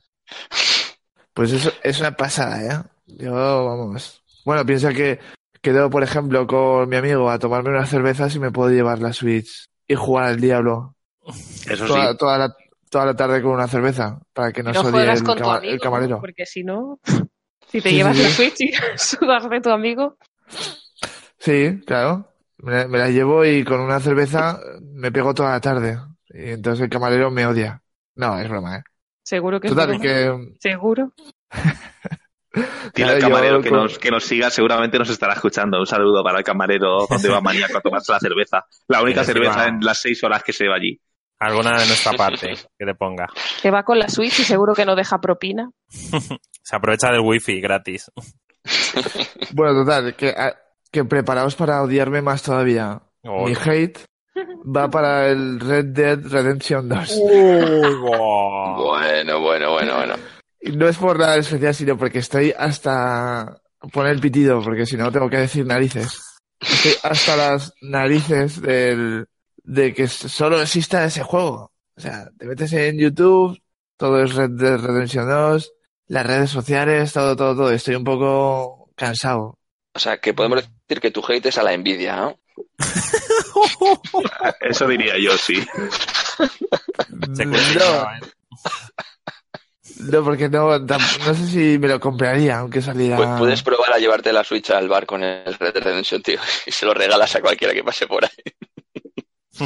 Pues 1.35 1.53
eso 1.53 1.73
es 1.83 2.01
una 2.01 2.17
pasada, 2.17 2.63
¿eh? 2.65 2.96
Yo, 3.07 3.33
vamos. 3.33 4.23
Bueno, 4.45 4.65
piensa 4.67 4.93
que 4.93 5.19
quedo, 5.63 5.91
por 5.91 6.03
ejemplo, 6.03 6.47
con 6.47 6.89
mi 6.89 6.97
amigo 6.97 7.31
a 7.31 7.39
tomarme 7.39 7.71
unas 7.71 7.89
cervezas 7.89 8.35
y 8.35 8.41
me 8.41 8.51
puedo 8.53 8.71
llevar 8.71 8.99
la 9.01 9.13
Switch 9.13 9.69
y 9.87 9.95
jugar 9.95 10.27
al 10.27 10.41
Diablo 10.41 10.97
Eso 11.69 11.87
toda, 11.87 12.13
sí. 12.13 12.19
toda 12.19 12.39
la, 12.39 12.57
toda 12.91 13.07
la 13.07 13.17
tarde 13.17 13.43
con 13.43 13.53
una 13.53 13.69
cerveza 13.69 14.21
para 14.33 14.53
que 14.53 14.63
no 14.63 14.75
se 14.75 14.87
odie 14.87 15.13
el, 15.13 15.23
con 15.23 15.37
tu 15.37 15.43
cama- 15.43 15.57
amigo, 15.59 15.73
el 15.75 15.81
camarero. 15.81 16.21
porque 16.21 16.47
si 16.47 16.65
no, 16.65 17.01
si 17.67 17.81
te 17.81 17.91
Sí, 17.91 17.97
llevas 17.97 18.17
sí, 18.17 18.23
la. 18.23 18.31
Switch 18.31 18.61
y 18.61 18.73
sudas 18.97 19.49
de 19.51 19.61
tu 19.61 19.71
amigo, 19.71 20.17
Sí, 21.39 21.81
claro. 21.87 22.29
Me, 22.59 22.87
me 22.89 22.99
la 22.99 23.09
llevo 23.11 23.45
y 23.45 23.65
con 23.65 23.81
una 23.81 24.01
cerveza 24.01 24.59
me 24.83 25.13
pego 25.13 25.35
toda 25.35 25.53
la 25.53 25.61
tarde. 25.61 25.99
Y 26.31 26.51
entonces 26.51 26.85
el 26.85 26.91
camarero 26.91 27.31
me 27.31 27.47
odia. 27.47 27.83
No, 28.15 28.39
es 28.39 28.49
broma, 28.49 28.79
¿eh? 28.79 28.83
seguro 29.23 29.61
que 29.61 29.69
es 29.69 29.75
Total, 29.75 29.89
broma. 29.89 30.03
que... 30.03 30.57
Seguro. 30.59 31.13
Tiene 32.95 33.13
el 33.15 33.21
camarero 33.21 33.61
que 33.61 33.69
con- 33.71 33.83
nos, 33.83 33.99
que 33.99 34.11
nos 34.11 34.25
siga, 34.25 34.51
seguramente 34.51 34.99
nos 34.99 35.11
estará 35.11 35.35
escuchando. 35.35 35.79
Un 35.79 35.87
saludo 35.87 36.23
para 36.25 36.39
el 36.39 36.45
camarero 36.45 37.07
donde 37.09 37.29
va 37.29 37.41
maníaco 37.41 37.79
a 37.79 37.81
tomarse 37.81 38.13
la 38.13 38.19
cerveza. 38.21 38.65
La 38.89 39.03
única 39.03 39.21
le 39.21 39.27
cerveza 39.27 39.67
en 39.69 39.81
las 39.81 40.01
seis 40.01 40.23
horas 40.25 40.43
que 40.43 40.53
se 40.53 40.65
lleva 40.65 40.77
allí. 40.77 40.99
Alguna 41.39 41.73
de 41.79 41.87
nuestra 41.87 42.13
parte 42.13 42.55
que 42.79 42.87
te 42.87 42.95
ponga. 42.95 43.27
Que 43.61 43.71
va 43.71 43.83
con 43.83 43.99
la 43.99 44.09
Switch 44.09 44.41
y 44.41 44.45
seguro 44.45 44.73
que 44.75 44.87
no 44.87 44.97
deja 44.97 45.19
propina. 45.21 45.69
Se 46.63 46.75
aprovecha 46.77 47.11
del 47.13 47.21
wifi 47.21 47.61
gratis. 47.61 48.11
Bueno, 49.53 49.85
total, 49.85 50.15
que, 50.17 50.31
a- 50.31 50.57
que 50.91 51.05
preparaos 51.05 51.55
para 51.55 51.83
odiarme 51.83 52.23
más 52.23 52.43
todavía. 52.43 53.01
Oh. 53.23 53.47
Mi 53.47 53.55
hate 53.55 53.99
va 54.65 54.89
para 54.89 55.29
el 55.29 55.61
Red 55.61 55.87
Dead 55.87 56.19
Redemption 56.25 56.89
2. 56.89 57.19
Uy, 57.23 57.95
guau. 58.01 58.77
Bueno, 58.85 59.41
bueno, 59.41 59.73
bueno, 59.73 59.97
bueno. 59.97 60.15
No 60.75 60.89
es 60.89 60.97
por 60.97 61.19
nada 61.19 61.37
especial, 61.37 61.75
sino 61.75 61.97
porque 61.97 62.19
estoy 62.19 62.53
hasta 62.57 63.61
poner 63.93 64.13
el 64.13 64.21
pitido, 64.21 64.63
porque 64.63 64.87
si 64.87 64.97
no 64.97 65.13
tengo 65.13 65.29
que 65.31 65.39
decir 65.39 65.67
narices. 65.67 66.21
Estoy 66.61 66.93
hasta 67.03 67.37
las 67.37 67.75
narices 67.83 68.61
del, 68.61 69.27
de 69.63 69.95
que 69.95 70.09
solo 70.09 70.61
exista 70.61 71.05
ese 71.05 71.23
juego. 71.23 71.73
O 71.97 72.01
sea, 72.01 72.29
te 72.39 72.47
metes 72.47 72.73
en 72.73 72.99
YouTube, 72.99 73.61
todo 73.97 74.23
es 74.23 74.35
Red 74.35 74.51
Dead 74.51 74.79
Redemption 74.79 75.29
2, 75.29 75.73
las 76.09 76.27
redes 76.27 76.51
sociales, 76.51 77.13
todo, 77.13 77.37
todo, 77.37 77.57
todo. 77.57 77.71
Estoy 77.71 77.95
un 77.95 78.05
poco 78.05 78.91
cansado. 78.95 79.59
O 79.95 79.99
sea, 79.99 80.19
que 80.19 80.35
podemos 80.35 80.63
decir 80.87 81.01
que 81.01 81.11
tu 81.11 81.23
hate 81.27 81.47
es 81.47 81.59
a 81.59 81.63
la 81.63 81.73
envidia, 81.73 82.17
¿no? 82.17 82.39
Eso 84.61 84.87
diría 84.87 85.15
yo, 85.19 85.37
sí. 85.37 85.55
Se 87.35 87.47
No. 87.47 88.07
No, 90.01 90.23
porque 90.25 90.49
no, 90.49 90.79
no 90.79 90.99
sé 91.35 91.47
si 91.47 91.79
me 91.79 91.89
lo 91.89 91.99
compraría, 92.01 92.59
aunque 92.59 92.81
saliera. 92.83 93.17
Pu- 93.19 93.39
Puedes 93.39 93.63
probar 93.63 93.93
a 93.93 93.99
llevarte 93.99 94.33
la 94.33 94.45
Switch 94.45 94.71
al 94.71 94.89
bar 94.89 95.07
con 95.07 95.23
el 95.23 95.55
Red 95.55 95.75
Dead 95.75 95.83
Redemption, 95.85 96.23
tío, 96.23 96.39
y 96.67 96.71
se 96.71 96.87
lo 96.87 96.95
regalas 96.95 97.35
a 97.37 97.41
cualquiera 97.41 97.73
que 97.75 97.85
pase 97.85 98.07
por 98.07 98.25
ahí. 98.25 98.31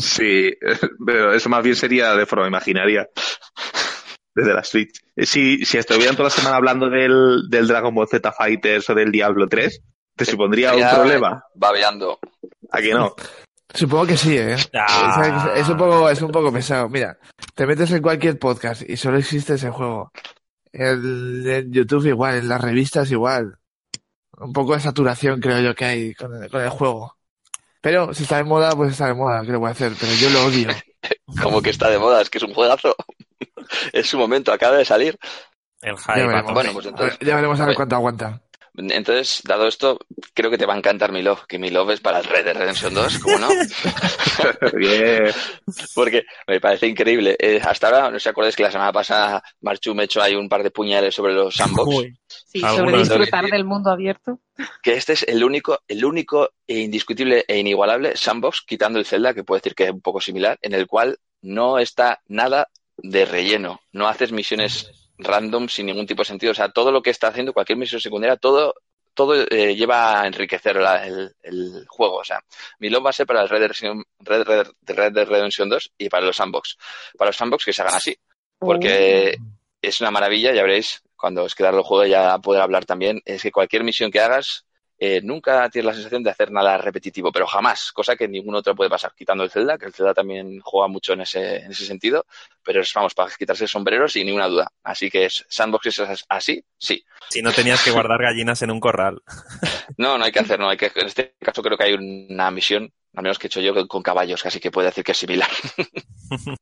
Sí, 0.01 0.53
pero 1.05 1.33
eso 1.35 1.49
más 1.49 1.65
bien 1.65 1.75
sería 1.75 2.15
de 2.15 2.25
forma 2.27 2.47
imaginaria. 2.47 3.09
Desde 4.33 4.55
la 4.55 4.63
Switch. 4.63 5.01
Eh, 5.17 5.27
Si, 5.27 5.65
si 5.65 5.79
estuvieran 5.79 6.15
toda 6.15 6.29
la 6.29 6.35
semana 6.35 6.57
hablando 6.57 6.89
del, 6.89 7.49
del 7.51 7.67
Dragon 7.67 7.93
Ball 7.93 8.07
Z 8.09 8.31
Fighters 8.33 8.89
o 8.91 8.95
del 8.95 9.11
Diablo 9.11 9.49
3, 9.49 9.83
¿te 10.17 10.25
supondría 10.25 10.75
un 10.75 10.81
problema? 10.95 11.45
Babeando. 11.55 12.21
¿A 12.71 12.81
que 12.81 12.95
no? 12.95 13.15
Supongo 13.75 14.07
que 14.07 14.17
sí, 14.17 14.37
¿eh? 14.37 14.57
Ah. 14.75 15.51
Es, 15.55 15.63
es 15.63 15.69
un 15.69 15.77
poco, 15.77 16.11
es 16.11 16.21
un 16.23 16.31
poco 16.31 16.53
pesado. 16.53 16.89
Mira, 16.89 17.19
te 17.55 17.67
metes 17.67 17.91
en 17.93 18.03
cualquier 18.03 18.39
podcast 18.39 18.83
y 18.89 18.97
solo 18.97 19.19
existe 19.19 19.55
ese 19.55 19.71
juego. 19.71 20.11
El, 20.73 21.45
en 21.49 21.73
YouTube 21.73 22.07
igual, 22.07 22.37
en 22.37 22.49
las 22.49 22.61
revistas 22.61 23.11
igual. 23.11 23.57
Un 24.39 24.53
poco 24.53 24.75
de 24.75 24.81
saturación 24.81 25.41
creo 25.41 25.61
yo 25.61 25.75
que 25.75 25.85
hay 25.85 26.15
con 26.15 26.43
el, 26.43 26.51
con 26.51 26.63
el 26.63 26.69
juego. 26.71 27.17
Pero 27.81 28.13
si 28.15 28.25
está 28.25 28.37
de 28.39 28.45
moda, 28.45 28.75
pues 28.77 28.93
está 28.93 29.07
de 29.07 29.15
moda, 29.15 29.43
¿qué 29.43 29.53
le 29.53 29.57
voy 29.59 29.69
a 29.69 29.73
hacer? 29.73 29.93
Pero 29.99 30.13
yo 30.15 30.31
lo 30.31 30.45
odio. 30.47 30.69
Como 31.43 31.63
que 31.63 31.71
está 31.71 31.89
de 31.89 31.99
moda, 31.99 32.21
es 32.21 32.29
que 32.31 32.39
es 32.39 32.45
un 32.45 32.53
juegazo. 32.55 32.95
es 33.93 34.07
su 34.09 34.19
momento, 34.19 34.53
acaba 34.53 34.77
de 34.77 34.85
salir. 34.85 35.19
El 35.81 35.97
Ya 35.97 36.03
hype. 36.03 36.23
a 36.23 36.27
veremos. 36.27 36.53
Bueno, 36.53 36.73
pues 36.73 36.87
entonces- 36.87 37.19
Ya 37.21 37.35
veremos 37.37 37.61
a 37.61 37.67
ver 37.67 37.77
cuánto 37.77 37.97
aguanta. 37.97 38.43
Entonces, 38.89 39.43
dado 39.45 39.67
esto, 39.67 39.99
creo 40.35 40.51
que 40.51 40.59
te 40.59 40.67
va 40.67 40.75
a 40.75 40.79
encantar 40.79 41.13
mi 41.13 41.23
Love, 41.23 41.47
que 41.47 41.59
mi 41.59 41.71
Love 41.71 41.91
es 41.91 42.01
para 42.01 42.19
el 42.19 42.25
Red 42.25 42.45
Dead 42.45 42.57
Redemption 42.57 42.95
2, 42.95 43.19
¿cómo 43.19 43.39
no? 43.39 43.49
Bien. 44.75 45.31
Porque 45.95 46.25
me 46.47 46.61
parece 46.61 46.87
increíble. 46.87 47.37
Eh, 47.39 47.61
hasta 47.63 47.89
ahora, 47.89 48.11
no 48.11 48.17
os 48.17 48.27
acordáis 48.27 48.57
que 48.57 48.63
la 48.63 48.73
semana 48.73 48.93
pasada 48.93 49.43
Marchu 49.61 49.95
me 49.95 50.05
echó 50.05 50.23
ahí 50.23 50.35
un 50.35 50.49
par 50.49 50.63
de 50.63 50.71
puñales 50.71 51.15
sobre 51.15 51.35
los 51.35 51.55
sandbox. 51.55 51.95
Uy, 51.95 52.21
Sí, 52.47 52.61
sobre 52.61 52.99
disfrutar 52.99 53.47
del 53.47 53.65
mundo 53.65 53.91
abierto. 53.91 54.41
Que 54.83 54.95
este 54.95 55.13
es 55.15 55.23
el 55.25 55.43
único, 55.43 55.79
el 55.89 56.05
único 56.05 56.51
e 56.67 56.79
indiscutible 56.79 57.45
e 57.47 57.59
inigualable 57.59 58.17
sandbox, 58.17 58.63
quitando 58.67 58.99
el 58.99 59.07
Zelda, 59.07 59.35
que 59.35 59.45
puedo 59.45 59.59
decir 59.59 59.75
que 59.75 59.85
es 59.85 59.91
un 59.91 60.01
poco 60.01 60.21
similar, 60.21 60.59
en 60.63 60.75
el 60.75 60.87
cual 60.87 61.19
no 61.43 61.79
está 61.79 62.21
nada 62.27 62.69
de 62.97 63.25
relleno. 63.25 63.81
No 63.93 64.09
haces 64.09 64.33
misiones 64.33 65.00
random 65.23 65.69
sin 65.69 65.87
ningún 65.87 66.07
tipo 66.07 66.23
de 66.23 66.27
sentido. 66.27 66.53
O 66.53 66.55
sea, 66.55 66.71
todo 66.71 66.91
lo 66.93 67.03
que 67.03 67.11
está 67.11 67.29
haciendo, 67.29 67.53
cualquier 67.53 67.79
misión 67.79 68.01
secundaria, 68.01 68.37
todo, 68.37 68.75
todo 69.15 69.35
eh, 69.51 69.75
lleva 69.77 70.21
a 70.23 70.27
enriquecer 70.27 70.77
la- 70.77 71.05
el, 71.07 71.35
el 71.43 71.85
juego. 71.89 72.17
O 72.19 72.25
sea, 72.25 72.41
mi 72.79 72.89
love 72.91 73.07
va 73.07 73.11
a 73.11 73.13
ser 73.13 73.27
para 73.27 73.43
el 73.43 73.49
Red 73.49 73.61
Dead, 73.61 73.71
Redemption- 73.71 74.05
Red, 74.21 74.43
Red, 74.45 74.67
Red 74.87 75.13
Dead 75.13 75.27
Redemption 75.29 75.69
2 75.69 75.91
y 75.99 76.09
para 76.09 76.27
los 76.27 76.37
sandbox. 76.37 76.77
Para 77.19 77.29
los 77.31 77.37
sandbox 77.37 77.65
que 77.65 77.73
se 77.73 77.83
hagan 77.83 77.95
así. 77.95 78.17
Porque 78.59 79.37
es 79.83 80.01
una 80.01 80.11
maravilla, 80.11 80.53
ya 80.53 80.63
veréis, 80.63 81.03
cuando 81.17 81.45
os 81.45 81.55
queda 81.55 81.71
el 81.71 81.81
juego 81.83 82.05
ya 82.05 82.37
poder 82.39 82.61
hablar 82.63 82.85
también, 82.85 83.21
es 83.25 83.43
que 83.43 83.51
cualquier 83.51 83.83
misión 83.85 84.11
que 84.11 84.21
hagas, 84.21 84.65
eh, 85.03 85.23
nunca 85.23 85.67
tienes 85.71 85.87
la 85.87 85.95
sensación 85.95 86.23
de 86.23 86.29
hacer 86.29 86.53
nada 86.53 86.77
repetitivo, 86.77 87.33
pero 87.33 87.47
jamás, 87.47 87.91
cosa 87.91 88.17
que 88.17 88.29
ningún 88.29 88.55
otro 88.55 88.75
puede 88.75 88.91
pasar, 88.91 89.15
quitando 89.17 89.43
el 89.43 89.51
Zelda, 89.51 89.79
que 89.79 89.87
el 89.87 89.95
Zelda 89.95 90.13
también 90.13 90.61
juega 90.61 90.89
mucho 90.89 91.15
en 91.15 91.23
ese, 91.23 91.57
en 91.57 91.71
ese 91.71 91.87
sentido, 91.87 92.27
pero 92.63 92.83
es, 92.83 92.93
vamos, 92.93 93.15
para 93.15 93.33
quitarse 93.35 93.65
el 93.65 93.71
sombrero 93.71 94.07
sin 94.09 94.27
ninguna 94.27 94.47
duda. 94.47 94.71
Así 94.85 95.09
que 95.09 95.25
es 95.25 95.47
sandbox 95.49 95.87
es 95.87 96.25
así, 96.29 96.63
sí. 96.77 97.03
Si 97.31 97.41
no 97.41 97.51
tenías 97.51 97.83
que 97.83 97.93
guardar 97.93 98.21
gallinas 98.21 98.61
en 98.61 98.73
un 98.73 98.81
corral. 98.81 99.23
No, 99.97 100.19
no 100.19 100.25
hay 100.25 100.33
que 100.33 100.41
hacer, 100.41 100.61
no 100.61 100.69
hay 100.69 100.77
que, 100.77 100.93
en 100.95 101.07
este 101.07 101.35
caso 101.41 101.63
creo 101.63 101.79
que 101.79 101.85
hay 101.85 101.95
una 101.95 102.51
misión, 102.51 102.93
al 103.15 103.23
menos 103.23 103.39
que 103.39 103.47
he 103.47 103.49
hecho 103.49 103.61
yo 103.61 103.89
con 103.89 104.03
caballos, 104.03 104.45
así 104.45 104.61
que 104.61 104.71
puede 104.71 104.89
decir 104.89 105.03
que 105.03 105.13
es 105.13 105.19
similar. 105.19 105.49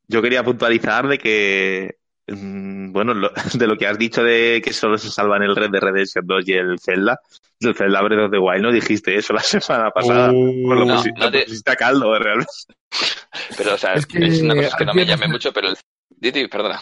Yo 0.07 0.23
quería 0.23 0.45
puntualizar 0.45 1.09
de 1.09 1.19
que, 1.19 1.98
bueno, 2.31 3.15
lo- 3.15 3.33
de 3.55 3.67
lo 3.67 3.77
que 3.77 3.87
has 3.87 3.99
dicho 3.99 4.23
de 4.23 4.61
que 4.63 4.73
solo 4.73 4.99
se 4.99 5.11
salvan 5.11 5.43
el 5.43 5.57
Red 5.57 5.71
de 5.71 5.81
Redemption 5.81 6.27
2 6.27 6.49
y 6.49 6.53
el 6.53 6.79
Zelda, 6.79 7.19
del 7.61 7.75
Zelda 7.75 8.03
Breath 8.03 8.25
of 8.27 8.31
the 8.31 8.39
Wild 8.39 8.63
no 8.63 8.73
dijiste 8.73 9.17
eso 9.17 9.33
la 9.33 9.41
semana 9.43 9.91
pasada. 9.91 10.31
Pues 10.31 10.79
lo, 10.79 10.85
No, 10.85 10.97
pusi- 11.03 11.13
no 11.17 11.25
lo 11.27 11.31
te- 11.31 11.45
pusiste 11.45 11.71
a 11.73 11.77
caldo, 11.77 12.15
eh, 12.15 12.19
realmente. 12.19 12.53
Pero, 13.57 13.75
o 13.75 13.79
sea, 13.79 13.95
Es 13.95 14.01
es, 14.01 14.07
que 14.07 14.45
una 14.45 14.55
cosa 14.57 14.77
que 14.77 14.85
no 14.85 14.95
me 14.95 15.05
llame 15.07 15.29
mucho, 15.29 15.53
pero 15.53 15.69
el... 15.69 15.77
Diti, 16.11 16.49
perdona. 16.49 16.81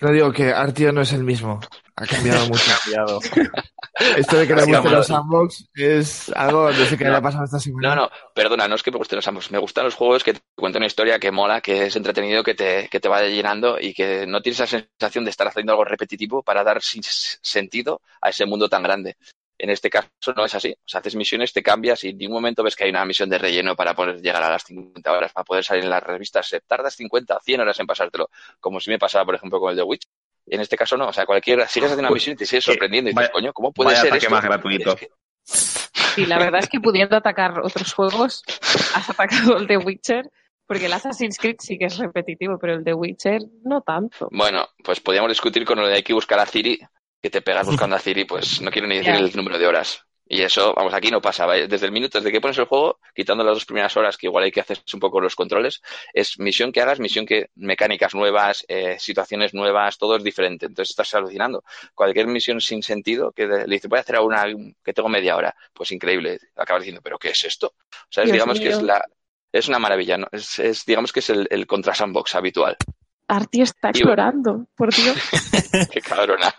No 0.00 0.12
digo 0.12 0.30
que 0.32 0.50
Artio 0.52 0.92
no 0.92 1.00
es 1.00 1.12
el 1.12 1.24
mismo. 1.24 1.60
Ha 1.96 2.06
cambiado 2.06 2.46
mucho. 2.48 2.70
Cambiado. 2.82 3.20
Esto 4.16 4.36
de 4.36 4.46
que 4.46 4.54
le 4.54 4.64
gusten 4.66 4.92
los 4.92 5.06
sandbox 5.06 5.68
es 5.74 6.28
algo 6.30 6.70
no 6.70 6.84
sé 6.84 6.98
qué 6.98 7.04
le 7.04 7.16
ha 7.16 7.22
pasado 7.22 7.44
esta 7.44 7.58
semana. 7.58 7.88
No, 7.88 8.02
no, 8.02 8.10
perdona, 8.34 8.68
no 8.68 8.74
es 8.74 8.82
que 8.82 8.90
me 8.90 8.98
gusten 8.98 9.16
los 9.16 9.26
ambos. 9.28 9.50
Me 9.50 9.58
gustan 9.58 9.84
los 9.84 9.94
juegos 9.94 10.22
que 10.22 10.34
te 10.34 10.40
cuentan 10.54 10.80
una 10.80 10.86
historia 10.86 11.18
que 11.18 11.30
mola, 11.30 11.62
que 11.62 11.86
es 11.86 11.96
entretenido, 11.96 12.44
que 12.44 12.54
te, 12.54 12.88
que 12.88 13.00
te 13.00 13.08
va 13.08 13.22
llenando 13.22 13.78
y 13.80 13.94
que 13.94 14.26
no 14.26 14.42
tienes 14.42 14.60
esa 14.60 14.78
sensación 14.78 15.24
de 15.24 15.30
estar 15.30 15.48
haciendo 15.48 15.72
algo 15.72 15.84
repetitivo 15.84 16.42
para 16.42 16.62
dar 16.62 16.80
sentido 16.82 18.02
a 18.20 18.28
ese 18.28 18.44
mundo 18.44 18.68
tan 18.68 18.82
grande. 18.82 19.16
En 19.58 19.70
este 19.70 19.88
caso 19.88 20.10
no 20.36 20.44
es 20.44 20.54
así. 20.54 20.72
O 20.72 20.88
sea, 20.88 21.00
haces 21.00 21.16
misiones, 21.16 21.52
te 21.52 21.62
cambias 21.62 22.04
y 22.04 22.10
en 22.10 22.18
ningún 22.18 22.34
momento 22.34 22.62
ves 22.62 22.76
que 22.76 22.84
hay 22.84 22.90
una 22.90 23.06
misión 23.06 23.30
de 23.30 23.38
relleno 23.38 23.74
para 23.74 23.94
poder 23.94 24.20
llegar 24.20 24.42
a 24.42 24.50
las 24.50 24.64
50 24.64 25.10
horas, 25.10 25.32
para 25.32 25.44
poder 25.44 25.64
salir 25.64 25.84
en 25.84 25.90
las 25.90 26.02
revistas. 26.02 26.46
Se 26.46 26.60
tardas 26.60 26.94
50, 26.94 27.40
100 27.42 27.60
horas 27.60 27.80
en 27.80 27.86
pasártelo, 27.86 28.28
como 28.60 28.80
si 28.80 28.90
me 28.90 28.98
pasaba, 28.98 29.24
por 29.24 29.36
ejemplo, 29.36 29.58
con 29.58 29.70
el 29.70 29.76
The 29.76 29.82
Witch. 29.82 30.02
En 30.46 30.60
este 30.60 30.76
caso 30.76 30.96
no, 30.96 31.08
o 31.08 31.12
sea, 31.12 31.26
cualquiera, 31.26 31.66
sigues 31.66 31.90
haciendo 31.90 32.08
una 32.08 32.14
misión 32.14 32.34
y 32.34 32.36
te 32.36 32.46
sigues 32.46 32.64
que 32.64 32.72
sorprendiendo 32.72 33.10
y 33.10 33.14
vaya- 33.14 33.26
dices, 33.28 33.34
coño, 33.34 33.52
¿cómo 33.52 33.72
puede 33.72 33.88
vaya 33.88 34.00
ser 34.00 34.08
ataque 34.12 34.24
esto? 34.26 34.34
más 34.34 34.44
gratuito. 34.44 34.90
Es 34.90 34.96
que- 35.00 35.08
Sí, 36.14 36.26
la 36.26 36.38
verdad 36.38 36.60
es 36.60 36.68
que 36.68 36.80
pudiendo 36.80 37.16
atacar 37.16 37.60
otros 37.60 37.92
juegos, 37.92 38.42
has 38.94 39.10
atacado 39.10 39.56
el 39.58 39.66
de 39.66 39.76
Witcher, 39.76 40.30
porque 40.66 40.86
el 40.86 40.92
Assassin's 40.92 41.38
Creed 41.38 41.56
sí 41.60 41.78
que 41.78 41.84
es 41.86 41.98
repetitivo, 41.98 42.58
pero 42.58 42.74
el 42.74 42.84
de 42.84 42.94
Witcher 42.94 43.42
no 43.64 43.82
tanto. 43.82 44.28
Bueno, 44.32 44.66
pues 44.82 45.00
podríamos 45.00 45.30
discutir 45.30 45.64
con 45.64 45.78
lo 45.80 45.86
de 45.86 45.94
hay 45.94 46.02
que 46.02 46.12
buscar 46.14 46.38
a 46.40 46.46
Ciri, 46.46 46.80
que 47.22 47.30
te 47.30 47.42
pegas 47.42 47.66
buscando 47.66 47.96
a 47.96 47.98
Ciri, 47.98 48.24
pues 48.24 48.60
no 48.62 48.70
quiero 48.70 48.88
ni 48.88 48.96
decir 48.96 49.14
el 49.14 49.34
número 49.36 49.58
de 49.58 49.66
horas. 49.66 50.00
Y 50.28 50.42
eso, 50.42 50.74
vamos, 50.74 50.92
aquí 50.92 51.10
no 51.10 51.20
pasa. 51.20 51.46
¿vale? 51.46 51.68
Desde 51.68 51.86
el 51.86 51.92
minuto, 51.92 52.18
desde 52.18 52.32
que 52.32 52.40
pones 52.40 52.58
el 52.58 52.64
juego, 52.64 52.98
quitando 53.14 53.44
las 53.44 53.54
dos 53.54 53.64
primeras 53.64 53.96
horas, 53.96 54.16
que 54.16 54.26
igual 54.26 54.42
hay 54.44 54.50
que 54.50 54.60
hacer 54.60 54.78
un 54.92 54.98
poco 54.98 55.20
los 55.20 55.36
controles, 55.36 55.80
es 56.12 56.38
misión 56.40 56.72
que 56.72 56.80
hagas, 56.80 56.98
misión 56.98 57.26
que 57.26 57.50
mecánicas 57.54 58.12
nuevas, 58.14 58.64
eh, 58.66 58.96
situaciones 58.98 59.54
nuevas, 59.54 59.98
todo 59.98 60.16
es 60.16 60.24
diferente. 60.24 60.66
Entonces 60.66 60.90
estás 60.90 61.14
alucinando. 61.14 61.62
Cualquier 61.94 62.26
misión 62.26 62.60
sin 62.60 62.82
sentido, 62.82 63.30
que 63.30 63.46
le 63.46 63.66
dice, 63.66 63.86
voy 63.86 63.98
a 63.98 64.00
hacer 64.00 64.18
una 64.18 64.44
que 64.84 64.92
tengo 64.92 65.08
media 65.08 65.36
hora, 65.36 65.54
pues 65.72 65.92
increíble. 65.92 66.40
Acabas 66.56 66.82
diciendo, 66.82 67.02
¿pero 67.04 67.18
qué 67.18 67.28
es 67.28 67.44
esto? 67.44 67.68
O 67.76 68.10
sea, 68.10 68.24
digamos 68.24 68.58
que 68.58 68.68
es 68.70 68.82
la. 68.82 69.04
Es 69.52 69.68
una 69.68 69.78
maravilla, 69.78 70.18
¿no? 70.18 70.26
Es, 70.32 70.58
es, 70.58 70.84
digamos 70.84 71.12
que 71.12 71.20
es 71.20 71.30
el, 71.30 71.46
el 71.50 71.66
contra 71.68 71.94
sandbox 71.94 72.34
habitual. 72.34 72.76
Artio 73.28 73.62
está 73.64 73.88
Y- 73.88 73.90
explorando, 73.92 74.66
por 74.76 74.92
Dios. 74.94 75.16
Qué 75.90 76.00
cabrona. 76.00 76.52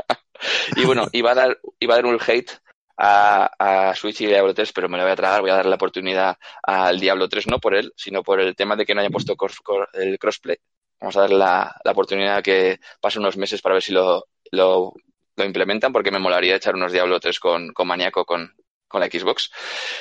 Y 0.75 0.85
bueno, 0.85 1.07
iba 1.11 1.31
a 1.31 1.35
dar, 1.35 1.59
iba 1.79 1.93
a 1.93 1.97
dar 1.97 2.05
un 2.05 2.17
hate 2.25 2.51
a, 2.97 3.89
a 3.89 3.95
Switch 3.95 4.21
y 4.21 4.27
Diablo 4.27 4.53
3, 4.53 4.71
pero 4.73 4.89
me 4.89 4.97
lo 4.97 5.03
voy 5.03 5.13
a 5.13 5.15
tragar, 5.15 5.41
voy 5.41 5.51
a 5.51 5.55
darle 5.55 5.69
la 5.69 5.75
oportunidad 5.75 6.37
al 6.63 6.99
Diablo 6.99 7.29
3, 7.29 7.47
no 7.47 7.59
por 7.59 7.75
él, 7.75 7.93
sino 7.95 8.23
por 8.23 8.41
el 8.41 8.55
tema 8.55 8.75
de 8.75 8.85
que 8.85 8.93
no 8.93 9.01
hayan 9.01 9.11
puesto 9.11 9.35
el 9.93 10.19
crossplay. 10.19 10.57
Vamos 10.99 11.17
a 11.17 11.21
darle 11.21 11.37
la, 11.37 11.75
la 11.83 11.91
oportunidad 11.91 12.43
que 12.43 12.79
pase 12.99 13.19
unos 13.19 13.37
meses 13.37 13.61
para 13.61 13.73
ver 13.73 13.83
si 13.83 13.93
lo, 13.93 14.25
lo, 14.51 14.93
lo 15.35 15.45
implementan, 15.45 15.93
porque 15.93 16.11
me 16.11 16.19
molaría 16.19 16.55
echar 16.55 16.75
unos 16.75 16.91
Diablo 16.91 17.19
3 17.19 17.39
con, 17.39 17.73
con 17.73 17.87
Maniaco, 17.87 18.25
con, 18.25 18.53
con 18.87 19.01
la 19.01 19.07
Xbox. 19.07 19.51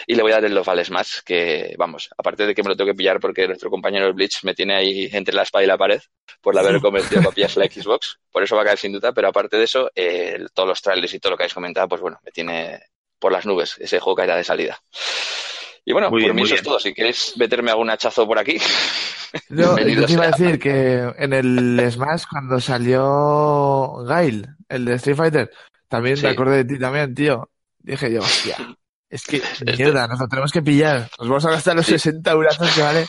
Y 0.07 0.15
le 0.15 0.23
voy 0.23 0.33
a 0.33 0.37
dar 0.37 0.45
el 0.45 0.55
Love 0.55 0.67
Vales 0.67 0.91
más, 0.91 1.23
que 1.23 1.75
vamos, 1.79 2.09
aparte 2.17 2.47
de 2.47 2.55
que 2.55 2.63
me 2.63 2.69
lo 2.71 2.77
tengo 2.77 2.91
que 2.91 2.95
pillar 2.97 3.21
porque 3.21 3.47
nuestro 3.47 3.71
compañero 3.71 4.13
Bleach 4.15 4.45
me 4.45 4.55
tiene 4.55 4.75
ahí 4.77 5.09
entre 5.13 5.35
la 5.35 5.43
espada 5.43 5.65
y 5.65 5.67
la 5.69 5.79
pared 5.79 6.01
por 6.41 6.59
haber 6.59 6.81
convertido 6.81 7.23
para 7.23 7.35
pillarse 7.35 7.61
la 7.61 7.67
Xbox, 7.67 8.19
por 8.31 8.43
eso 8.43 8.57
va 8.57 8.63
a 8.63 8.65
caer 8.67 8.79
sin 8.79 8.93
duda, 8.93 9.13
pero 9.13 9.29
aparte 9.29 9.57
de 9.57 9.65
eso, 9.65 9.91
eh, 9.95 10.39
todos 10.55 10.69
los 10.69 10.83
trailers 10.83 11.15
y 11.15 11.19
todo 11.21 11.33
lo 11.33 11.37
que 11.37 11.45
habéis 11.45 11.55
comentado, 11.55 11.89
pues 11.89 12.01
bueno, 12.01 12.19
me 12.25 12.31
tiene 12.31 12.81
por 13.19 13.33
las 13.33 13.47
nubes, 13.47 13.77
ese 13.79 13.99
juego 13.99 14.17
caerá 14.17 14.37
de 14.37 14.45
salida. 14.45 14.79
Y 15.85 15.93
bueno, 15.93 16.11
Muy 16.11 16.23
por 16.23 16.33
bien, 16.33 16.37
mí 16.37 16.43
eso 16.43 16.57
es 16.57 16.63
todo. 16.63 16.81
Si 16.81 16.93
queréis 16.93 17.35
meterme 17.37 17.71
algún 17.71 17.89
hachazo 17.91 18.27
por 18.27 18.39
aquí, 18.39 18.59
Yo, 19.49 19.77
yo 19.79 20.07
te 20.07 20.13
iba 20.13 20.25
a 20.25 20.31
decir 20.31 20.59
que 20.59 21.13
en 21.19 21.33
el 21.33 21.91
Smash, 21.91 22.25
cuando 22.31 22.61
salió 22.61 24.05
Gail, 24.05 24.47
el 24.69 24.85
de 24.85 24.95
Street 24.95 25.17
Fighter, 25.17 25.51
también 25.89 26.17
Sí. 26.17 26.25
me 26.25 26.31
acordé 26.31 26.59
de 26.59 26.65
ti 26.65 26.79
también, 26.79 27.15
tío. 27.15 27.51
Dije 27.87 28.13
yo, 28.13 28.21
hostia, 28.21 28.57
es 29.09 29.25
que 29.25 29.41
mierda, 29.79 30.09
nos 30.09 30.19
lo 30.19 30.29
tenemos 30.29 30.51
que 30.53 30.61
pillar. 30.63 31.09
Nos 31.19 31.29
vamos 31.29 31.47
a 31.47 31.51
gastar 31.51 31.77
los 31.77 31.87
Sí. 31.87 31.93
60 31.93 32.31
eurazos 32.33 32.71
que 32.75 32.83
vale 32.83 33.07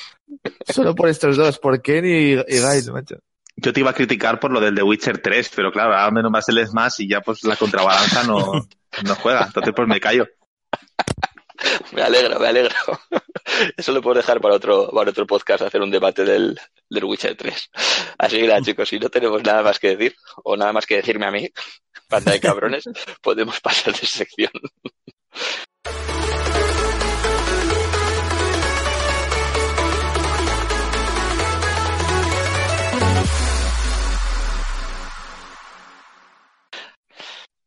solo 0.67 0.93
por 0.93 1.09
estos 1.09 1.35
dos, 1.35 1.57
por 1.57 1.81
Ken 1.81 2.05
y, 2.05 2.33
y 2.33 2.59
Gail, 2.59 2.91
macho. 2.91 3.15
Yo 3.55 3.73
te 3.73 3.79
iba 3.79 3.89
a 3.89 3.93
criticar 3.93 4.39
por 4.39 4.51
lo 4.51 4.59
del 4.59 4.75
The 4.75 4.83
Witcher 4.83 5.17
3, 5.17 5.51
pero 5.55 5.71
claro, 5.71 5.95
ahora 5.95 6.11
menos 6.11 6.29
más 6.31 6.47
el 6.49 6.65
Smash 6.67 6.95
y 6.99 7.09
ya 7.09 7.21
pues 7.21 7.43
la 7.43 7.55
contrabalanza 7.55 8.23
no, 8.23 8.51
no 9.03 9.15
juega. 9.15 9.45
Entonces 9.47 9.73
pues 9.75 9.87
me 9.87 9.99
callo. 9.99 10.27
me 11.91 12.01
alegro, 12.01 12.39
me 12.39 12.47
alegro. 12.47 12.75
Eso 13.75 13.91
lo 13.91 14.01
puedo 14.01 14.15
dejar 14.15 14.41
para 14.41 14.55
otro, 14.55 14.89
para 14.91 15.11
otro 15.11 15.25
podcast, 15.25 15.63
hacer 15.63 15.81
un 15.81 15.91
debate 15.91 16.23
del, 16.23 16.59
del 16.89 17.03
Witcher 17.03 17.35
3. 17.35 17.69
Así 18.17 18.37
que 18.39 18.47
nada, 18.47 18.61
chicos, 18.61 18.89
si 18.89 18.99
no 18.99 19.09
tenemos 19.09 19.43
nada 19.43 19.63
más 19.63 19.79
que 19.79 19.95
decir, 19.95 20.15
o 20.43 20.55
nada 20.55 20.73
más 20.73 20.85
que 20.85 20.97
decirme 20.97 21.25
a 21.25 21.31
mí, 21.31 21.49
panda 22.09 22.31
de 22.31 22.39
cabrones, 22.39 22.85
podemos 23.21 23.59
pasar 23.59 23.93
de 23.93 24.05
sección. 24.07 24.51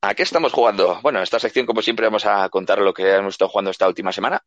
¿A 0.02 0.14
qué 0.14 0.22
estamos 0.22 0.52
jugando? 0.52 0.98
Bueno, 1.02 1.18
en 1.18 1.24
esta 1.24 1.38
sección, 1.38 1.66
como 1.66 1.82
siempre, 1.82 2.06
vamos 2.06 2.24
a 2.24 2.48
contar 2.48 2.78
lo 2.78 2.94
que 2.94 3.16
hemos 3.16 3.34
estado 3.34 3.50
jugando 3.50 3.70
esta 3.70 3.86
última 3.86 4.12
semana. 4.12 4.42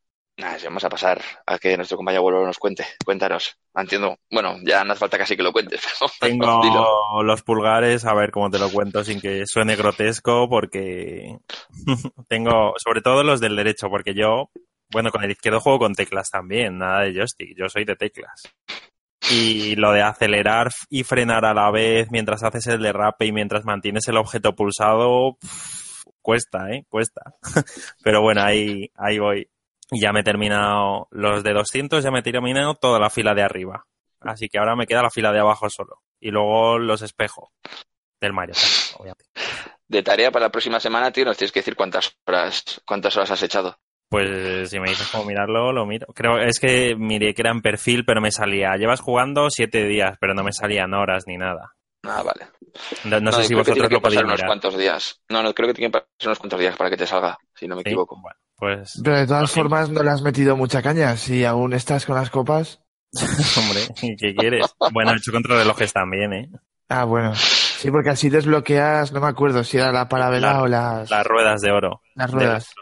Vamos 0.64 0.84
a 0.84 0.90
pasar 0.90 1.22
a 1.46 1.60
que 1.60 1.78
nuestro 1.78 1.96
compañero 1.96 2.22
abuelo 2.22 2.44
nos 2.44 2.58
cuente. 2.58 2.88
Cuéntanos. 3.06 3.56
Entiendo. 3.76 4.18
Bueno, 4.32 4.56
ya 4.66 4.84
no 4.84 4.94
hace 4.94 5.02
falta 5.02 5.20
casi 5.20 5.38
que 5.38 5.44
lo 5.44 5.54
cuentes. 5.54 5.82
pero 6.20 6.34
dilo. 6.34 6.60
Tengo 6.62 7.24
los 7.24 7.44
pulgares, 7.44 8.04
a 8.06 8.16
ver 8.16 8.32
cómo 8.32 8.50
te 8.50 8.58
lo 8.58 8.72
cuento 8.72 9.04
sin 9.04 9.22
que 9.22 9.46
suene 9.46 9.76
grotesco, 9.76 10.50
porque 10.50 11.38
tengo, 12.28 12.74
sobre 12.78 13.02
todo 13.02 13.22
los 13.24 13.40
del 13.40 13.56
derecho, 13.56 13.90
porque 13.90 14.16
yo, 14.16 14.50
bueno, 14.92 15.12
con 15.12 15.24
el 15.24 15.32
izquierdo 15.32 15.60
juego 15.60 15.78
con 15.78 15.94
teclas 15.94 16.32
también, 16.32 16.80
nada 16.80 17.02
de 17.02 17.14
joystick, 17.14 17.56
yo 17.56 17.70
soy 17.70 17.86
de 17.86 17.96
teclas. 17.96 18.42
Y 19.34 19.76
lo 19.76 19.92
de 19.92 20.04
acelerar 20.04 20.72
y 20.90 21.04
frenar 21.04 21.44
a 21.46 21.56
la 21.56 21.72
vez 21.72 22.12
mientras 22.12 22.44
haces 22.44 22.68
el 22.68 22.84
derrape 22.84 23.26
y 23.26 23.32
mientras 23.32 23.66
mantienes 23.66 24.08
el 24.08 24.18
objeto 24.18 24.54
pulsado, 24.54 25.38
cuesta, 26.22 26.70
¿eh? 26.70 26.86
Cuesta. 26.88 27.34
Pero 28.04 28.22
bueno, 28.22 28.44
ahí, 28.44 28.92
ahí 28.96 29.18
voy. 29.18 29.50
Ya 29.92 30.12
me 30.12 30.20
he 30.20 30.24
terminado 30.24 31.08
los 31.10 31.44
de 31.44 31.54
200, 31.54 32.04
ya 32.04 32.12
me 32.12 32.20
he 32.20 32.24
terminado 32.24 32.76
toda 32.76 33.00
la 33.00 33.10
fila 33.10 33.34
de 33.34 33.42
arriba. 33.42 33.86
Así 34.22 34.50
que 34.50 34.60
ahora 34.60 34.76
me 34.76 34.86
queda 34.86 35.02
la 35.02 35.10
fila 35.10 35.32
de 35.32 35.40
abajo 35.40 35.68
solo. 35.70 36.04
Y 36.20 36.30
luego 36.30 36.78
los 36.78 37.02
espejos 37.02 37.50
del 38.22 38.34
Mario 38.34 38.56
obviamente. 38.98 39.26
de 39.88 40.04
tarea 40.04 40.32
para 40.32 40.46
la 40.46 40.52
próxima 40.52 40.80
semana, 40.80 41.12
tío, 41.12 41.26
nos 41.26 41.38
tienes 41.38 41.52
que 41.52 41.60
decir 41.60 41.76
cuántas 41.76 42.16
horas, 42.26 42.82
cuántas 42.86 43.18
horas 43.18 43.32
has 43.32 43.44
echado. 43.44 43.78
Pues 44.14 44.70
si 44.70 44.80
me 44.80 44.90
dices 44.90 45.10
cómo 45.12 45.26
mirarlo, 45.26 45.72
lo 45.72 45.88
miro. 45.88 46.06
Creo 46.14 46.38
es 46.38 46.60
que 46.60 46.96
miré 46.96 47.34
que 47.34 47.42
era 47.42 47.50
en 47.52 47.62
perfil, 47.64 48.06
pero 48.06 48.22
me 48.22 48.32
salía. 48.32 48.76
Llevas 48.78 49.02
jugando 49.02 49.50
siete 49.50 49.86
días, 49.86 50.18
pero 50.22 50.36
no 50.36 50.44
me 50.44 50.54
salían 50.54 50.94
horas 50.94 51.24
ni 51.26 51.36
nada. 51.36 51.74
Ah, 52.04 52.22
vale. 52.22 52.46
No, 53.06 53.20
no 53.20 53.32
sé 53.32 53.46
si 53.46 53.56
vosotros 53.56 53.92
lo 53.92 54.02
podéis 54.02 54.22
unos 54.22 54.34
mirar. 54.34 54.48
cuantos 54.48 54.78
días. 54.78 55.20
No, 55.30 55.42
no, 55.42 55.52
creo 55.54 55.68
que 55.70 55.74
tiene 55.74 55.92
que 55.92 56.00
pasar 56.00 56.28
unos 56.28 56.38
cuantos 56.40 56.60
días 56.60 56.76
para 56.76 56.90
que 56.92 56.98
te 56.98 57.08
salga, 57.08 57.38
si 57.56 57.68
no 57.68 57.76
me 57.76 57.82
Sí, 57.82 57.90
equivoco. 57.90 58.20
Bueno, 58.22 58.38
pues, 58.56 59.02
Pero 59.04 59.18
de 59.18 59.26
todas 59.26 59.50
formas 59.52 59.90
no 59.90 60.04
le 60.04 60.12
has 60.12 60.22
metido 60.22 60.56
mucha 60.56 60.84
caña. 60.84 61.18
Si 61.18 61.44
aún 61.44 61.74
estás 61.74 62.06
con 62.06 62.16
las 62.16 62.30
copas. 62.30 62.82
hombre, 63.58 64.16
¿qué 64.20 64.36
quieres? 64.36 64.76
Bueno, 64.92 65.12
he 65.14 65.16
hecho 65.18 65.32
contrarrelojes 65.32 65.92
también, 65.92 66.34
¿eh? 66.34 66.50
Ah, 66.90 67.06
bueno. 67.06 67.34
Sí, 67.36 67.90
porque 67.90 68.12
así 68.12 68.30
desbloqueas, 68.30 69.12
no 69.12 69.22
me 69.22 69.28
acuerdo 69.28 69.64
si 69.64 69.78
era 69.78 69.92
la 69.92 70.08
parabela 70.08 70.54
La- 70.54 70.62
o 70.62 70.68
las, 70.68 71.10
Las 71.10 71.26
ruedas 71.26 71.62
de 71.62 71.72
oro. 71.72 72.02
las 72.16 72.32
ruedas. 72.32 72.74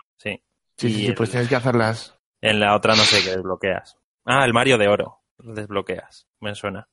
Sí. 0.82 0.88
Sí, 0.88 0.88
Y 0.88 0.94
sí, 0.94 1.00
sí, 1.02 1.08
el- 1.08 1.16
pues 1.16 1.30
tienes 1.32 1.50
que 1.50 1.56
hacerlas. 1.56 2.18
En 2.42 2.60
la 2.60 2.76
otra 2.76 2.96
no 2.96 3.04
sé 3.04 3.22
qué 3.24 3.32
desbloqueas. 3.36 3.98
Ah, 4.26 4.46
el 4.46 4.54
Mario 4.54 4.78
de 4.78 4.88
oro. 4.88 5.20
Desbloqueas. 5.38 6.28
Me 6.40 6.56
suena. 6.56 6.88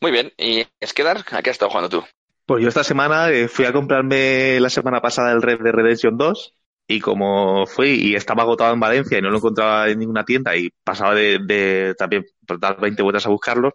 Muy 0.00 0.10
bien, 0.10 0.32
y 0.36 0.66
Esquedar, 0.80 1.18
¿a 1.30 1.42
qué 1.42 1.50
has 1.50 1.54
estado 1.54 1.70
jugando 1.70 1.88
tú? 1.88 2.04
Pues 2.46 2.62
yo 2.62 2.68
esta 2.68 2.84
semana 2.84 3.30
eh, 3.30 3.48
fui 3.48 3.66
a 3.66 3.72
comprarme 3.72 4.58
la 4.60 4.70
semana 4.70 5.00
pasada 5.00 5.32
el 5.32 5.42
Red 5.42 5.60
Dead 5.60 5.72
Redemption 5.72 6.16
2 6.16 6.54
y 6.86 7.00
como 7.00 7.66
fui 7.66 7.90
y 7.90 8.14
estaba 8.14 8.42
agotado 8.44 8.72
en 8.72 8.80
Valencia 8.80 9.18
y 9.18 9.22
no 9.22 9.30
lo 9.30 9.36
encontraba 9.36 9.88
en 9.88 9.98
ninguna 9.98 10.24
tienda 10.24 10.56
y 10.56 10.70
pasaba 10.82 11.14
de, 11.14 11.38
de 11.44 11.94
también 11.98 12.24
por 12.46 12.58
dar 12.58 12.80
20 12.80 13.02
vueltas 13.02 13.26
a 13.26 13.30
buscarlo, 13.30 13.72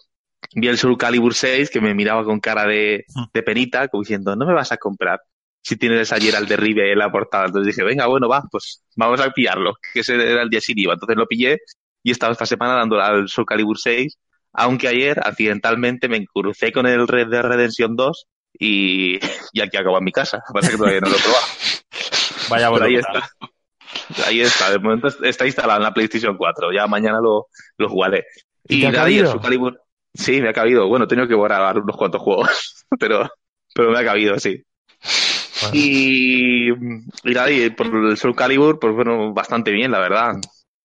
vi 0.55 0.67
el 0.67 0.77
Soul 0.79 0.97
Calibur 0.97 1.35
6 1.35 1.69
que 1.69 1.81
me 1.81 1.93
miraba 1.93 2.23
con 2.25 2.39
cara 2.39 2.65
de, 2.65 3.05
de 3.33 3.43
penita 3.43 3.87
como 3.89 4.01
diciendo, 4.01 4.35
no 4.35 4.45
me 4.47 4.53
vas 4.53 4.71
a 4.71 4.77
comprar 4.77 5.21
si 5.63 5.77
tienes 5.77 6.11
ayer 6.11 6.35
al 6.35 6.45
derribe 6.47 6.91
en 6.91 6.99
la 6.99 7.11
portada. 7.11 7.45
Entonces 7.45 7.75
dije, 7.75 7.85
venga, 7.87 8.05
bueno, 8.07 8.27
va, 8.27 8.43
pues 8.51 8.83
vamos 8.95 9.19
a 9.21 9.31
pillarlo, 9.31 9.75
que 9.93 10.01
ese 10.01 10.15
era 10.15 10.43
el 10.43 10.49
día 10.49 10.61
sin 10.61 10.77
IVA. 10.77 10.93
Entonces 10.93 11.15
lo 11.17 11.25
pillé 11.25 11.59
y 12.03 12.09
he 12.09 12.11
estado 12.11 12.33
esta 12.33 12.45
semana 12.45 12.75
dándole 12.75 13.01
al 13.03 13.29
Soul 13.29 13.45
Calibur 13.47 13.79
6, 13.79 14.17
aunque 14.53 14.89
ayer 14.89 15.19
accidentalmente 15.23 16.09
me 16.09 16.25
crucé 16.25 16.71
con 16.71 16.85
el 16.85 17.07
Red 17.07 17.27
Dead 17.29 17.43
Redemption 17.43 17.95
2 17.95 18.25
y, 18.59 19.19
y 19.53 19.61
aquí 19.61 19.77
acabo 19.77 19.97
en 19.97 20.03
mi 20.03 20.11
casa. 20.11 20.43
Pasa 20.53 20.69
que 20.69 20.77
todavía 20.77 20.99
no 20.99 21.09
lo 21.09 21.15
he 21.15 21.19
probado. 21.21 21.45
Vaya 22.49 22.71
Pero 22.71 22.85
ahí 22.85 22.95
está. 22.95 23.29
Ahí 24.27 24.41
está. 24.41 24.69
De 24.71 24.79
momento 24.79 25.07
está 25.07 25.45
instalado 25.45 25.79
en 25.79 25.83
la 25.83 25.93
PlayStation 25.93 26.35
4. 26.37 26.71
Ya 26.73 26.85
mañana 26.87 27.19
lo, 27.21 27.47
lo 27.77 27.89
jugaré. 27.89 28.25
¿Y 28.67 28.81
te 28.81 28.87
ha 28.87 28.91
cabido? 28.91 29.31
Soul 29.31 29.41
Calibur- 29.41 29.79
Sí, 30.13 30.41
me 30.41 30.49
ha 30.49 30.53
cabido. 30.53 30.87
Bueno, 30.87 31.05
he 31.05 31.07
tenido 31.07 31.27
que 31.27 31.33
borrar 31.33 31.79
unos 31.79 31.97
cuantos 31.97 32.21
juegos, 32.21 32.85
pero, 32.99 33.27
pero 33.73 33.91
me 33.91 33.99
ha 33.99 34.03
cabido, 34.05 34.37
sí. 34.37 34.61
Y, 35.71 36.69
y 36.69 37.33
nada, 37.33 37.51
y 37.51 37.69
por 37.69 37.87
el 37.87 38.17
Soul 38.17 38.35
Calibur, 38.35 38.79
pues 38.79 38.93
bueno, 38.93 39.33
bastante 39.33 39.71
bien, 39.71 39.91
la 39.91 39.99
verdad. 39.99 40.35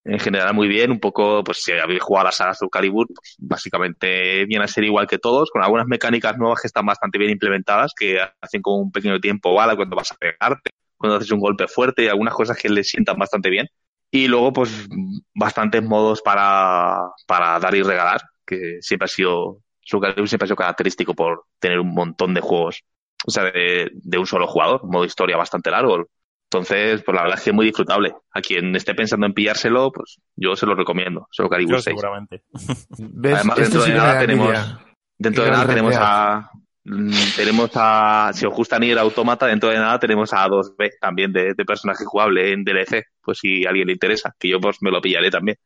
En 0.04 0.18
general 0.18 0.54
muy 0.54 0.68
bien, 0.68 0.90
un 0.90 1.00
poco, 1.00 1.44
pues 1.44 1.62
si 1.62 1.72
habéis 1.72 2.02
jugado 2.02 2.22
a 2.22 2.28
la 2.28 2.32
saga 2.32 2.54
Soul 2.54 2.70
Calibur, 2.70 3.06
pues 3.08 3.36
básicamente 3.38 4.46
viene 4.46 4.64
a 4.64 4.68
ser 4.68 4.84
igual 4.84 5.06
que 5.06 5.18
todos, 5.18 5.50
con 5.50 5.62
algunas 5.62 5.86
mecánicas 5.86 6.38
nuevas 6.38 6.60
que 6.60 6.68
están 6.68 6.86
bastante 6.86 7.18
bien 7.18 7.30
implementadas, 7.30 7.92
que 7.94 8.18
hacen 8.40 8.62
como 8.62 8.78
un 8.78 8.92
pequeño 8.92 9.20
tiempo 9.20 9.52
bala 9.54 9.76
cuando 9.76 9.96
vas 9.96 10.10
a 10.12 10.14
pegarte, 10.14 10.70
cuando 10.96 11.16
haces 11.16 11.30
un 11.30 11.40
golpe 11.40 11.66
fuerte 11.68 12.04
y 12.04 12.08
algunas 12.08 12.34
cosas 12.34 12.56
que 12.56 12.68
le 12.68 12.84
sientan 12.84 13.18
bastante 13.18 13.50
bien. 13.50 13.66
Y 14.10 14.28
luego, 14.28 14.52
pues, 14.52 14.88
bastantes 15.34 15.82
modos 15.82 16.22
para, 16.22 16.96
para 17.26 17.58
dar 17.58 17.74
y 17.74 17.82
regalar, 17.82 18.22
que 18.46 18.78
siempre 18.80 19.04
ha 19.04 19.08
sido, 19.08 19.58
Soul 19.82 20.02
Calibur 20.02 20.28
siempre 20.28 20.44
ha 20.44 20.48
sido 20.48 20.56
característico 20.56 21.14
por 21.14 21.44
tener 21.58 21.80
un 21.80 21.92
montón 21.92 22.32
de 22.32 22.40
juegos 22.40 22.82
o 23.26 23.30
sea, 23.30 23.44
de, 23.44 23.90
de 23.92 24.18
un 24.18 24.26
solo 24.26 24.46
jugador, 24.46 24.80
modo 24.84 25.04
historia 25.04 25.36
bastante 25.36 25.70
largo. 25.70 26.06
Entonces, 26.50 27.02
pues 27.02 27.14
la 27.14 27.22
verdad 27.22 27.38
es 27.38 27.44
que 27.44 27.50
es 27.50 27.56
muy 27.56 27.66
disfrutable. 27.66 28.14
A 28.32 28.40
quien 28.40 28.74
esté 28.74 28.94
pensando 28.94 29.26
en 29.26 29.34
pillárselo, 29.34 29.92
pues 29.92 30.18
yo 30.34 30.56
se 30.56 30.64
lo 30.64 30.74
recomiendo, 30.74 31.28
solo 31.30 31.50
Calibur 31.50 31.76
Yo 31.76 31.82
6. 31.82 31.84
seguramente. 32.00 32.42
Además, 33.34 33.58
Este 33.58 33.62
dentro 33.62 33.80
sí 33.82 33.90
de 33.90 33.96
nada 33.96 34.14
da 34.14 34.20
tenemos-. 34.20 34.78
Dentro 35.18 35.44
de 35.44 35.50
nada 35.50 35.66
tenemos 35.66 35.94
a 35.98 36.50
mm, 36.84 37.10
tenemos 37.36 37.70
a 37.74 38.30
si 38.32 38.46
os 38.46 38.54
gusta 38.54 38.78
Nier 38.78 38.98
Automata, 38.98 39.46
dentro 39.46 39.68
de 39.68 39.76
nada 39.76 39.98
tenemos 39.98 40.32
a 40.32 40.46
2B 40.46 40.92
también 41.00 41.32
de, 41.32 41.52
de 41.54 41.64
personaje 41.66 42.04
jugable 42.06 42.52
en 42.52 42.64
DLC, 42.64 43.04
pues 43.20 43.38
si 43.40 43.66
a 43.66 43.70
alguien 43.70 43.88
le 43.88 43.92
interesa, 43.92 44.34
que 44.38 44.48
yo 44.48 44.58
pues 44.60 44.78
me 44.80 44.90
lo 44.90 45.02
pillaré 45.02 45.30
también. 45.30 45.58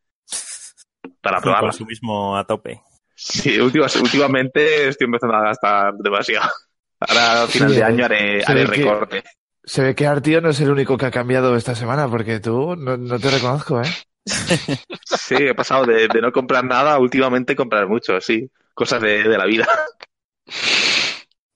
Para 1.20 1.36
Con 1.36 1.42
probarla. 1.44 1.68
consumismo 1.68 2.36
a 2.36 2.44
tope. 2.44 2.80
Sí, 3.14 3.56
últimamente 3.60 4.88
estoy 4.88 5.04
empezando 5.04 5.36
a 5.36 5.42
gastar 5.42 5.94
demasiado. 5.94 6.50
Ahora 7.08 7.42
a 7.42 7.46
final 7.46 7.70
Sí, 7.70 7.76
de 7.76 7.84
año 7.84 8.04
haré, 8.04 8.42
haré 8.44 8.60
que- 8.64 8.66
recorte. 8.66 9.24
Se 9.64 9.80
ve 9.82 9.94
que 9.94 10.06
Artio 10.08 10.40
no 10.40 10.50
es 10.50 10.60
el 10.60 10.70
único 10.72 10.96
que 10.98 11.06
ha 11.06 11.10
cambiado 11.12 11.54
esta 11.54 11.74
semana, 11.76 12.08
porque 12.08 12.40
tú 12.40 12.74
no, 12.74 12.96
no 12.96 13.18
te 13.20 13.30
reconozco, 13.30 13.80
¿eh? 13.80 13.88
Sí, 15.04 15.36
he 15.38 15.54
pasado 15.54 15.84
de, 15.86 16.08
de 16.08 16.20
no 16.20 16.32
comprar 16.32 16.64
nada 16.64 16.94
a 16.94 16.98
últimamente 16.98 17.54
comprar 17.54 17.86
mucho, 17.86 18.20
sí. 18.20 18.50
Cosas 18.74 19.00
de, 19.02 19.22
de 19.22 19.38
la 19.38 19.46
vida. 19.46 19.66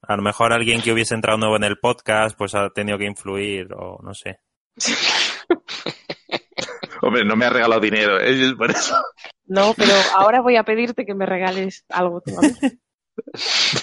A 0.03 0.17
lo 0.17 0.23
mejor 0.23 0.53
alguien 0.53 0.81
que 0.83 0.93
hubiese 0.93 1.15
entrado 1.15 1.37
nuevo 1.39 1.57
en 1.57 1.65
el 1.65 1.79
podcast, 1.79 2.37
pues 2.39 2.55
ha 2.55 2.71
tenido 2.71 2.97
que 2.99 3.07
influir, 3.07 3.69
o 3.77 3.99
no 4.03 4.15
sé. 4.15 4.39
Hombre, 7.03 7.25
no 7.25 7.37
me 7.37 7.47
ha 7.47 7.51
regalado 7.51 7.81
dinero, 7.81 8.19
¿eh? 8.21 8.31
Es 8.47 8.53
por 8.55 8.71
eso. 8.71 8.97
No, 9.47 9.75
pero 9.77 9.93
ahora 10.17 10.41
voy 10.41 10.57
a 10.57 10.65
pedirte 10.65 11.05
que 11.05 11.15
me 11.15 11.27
regales 11.27 11.85
algo 11.89 12.21
tú 12.25 12.37
a 12.39 12.43
mí. 12.43 12.53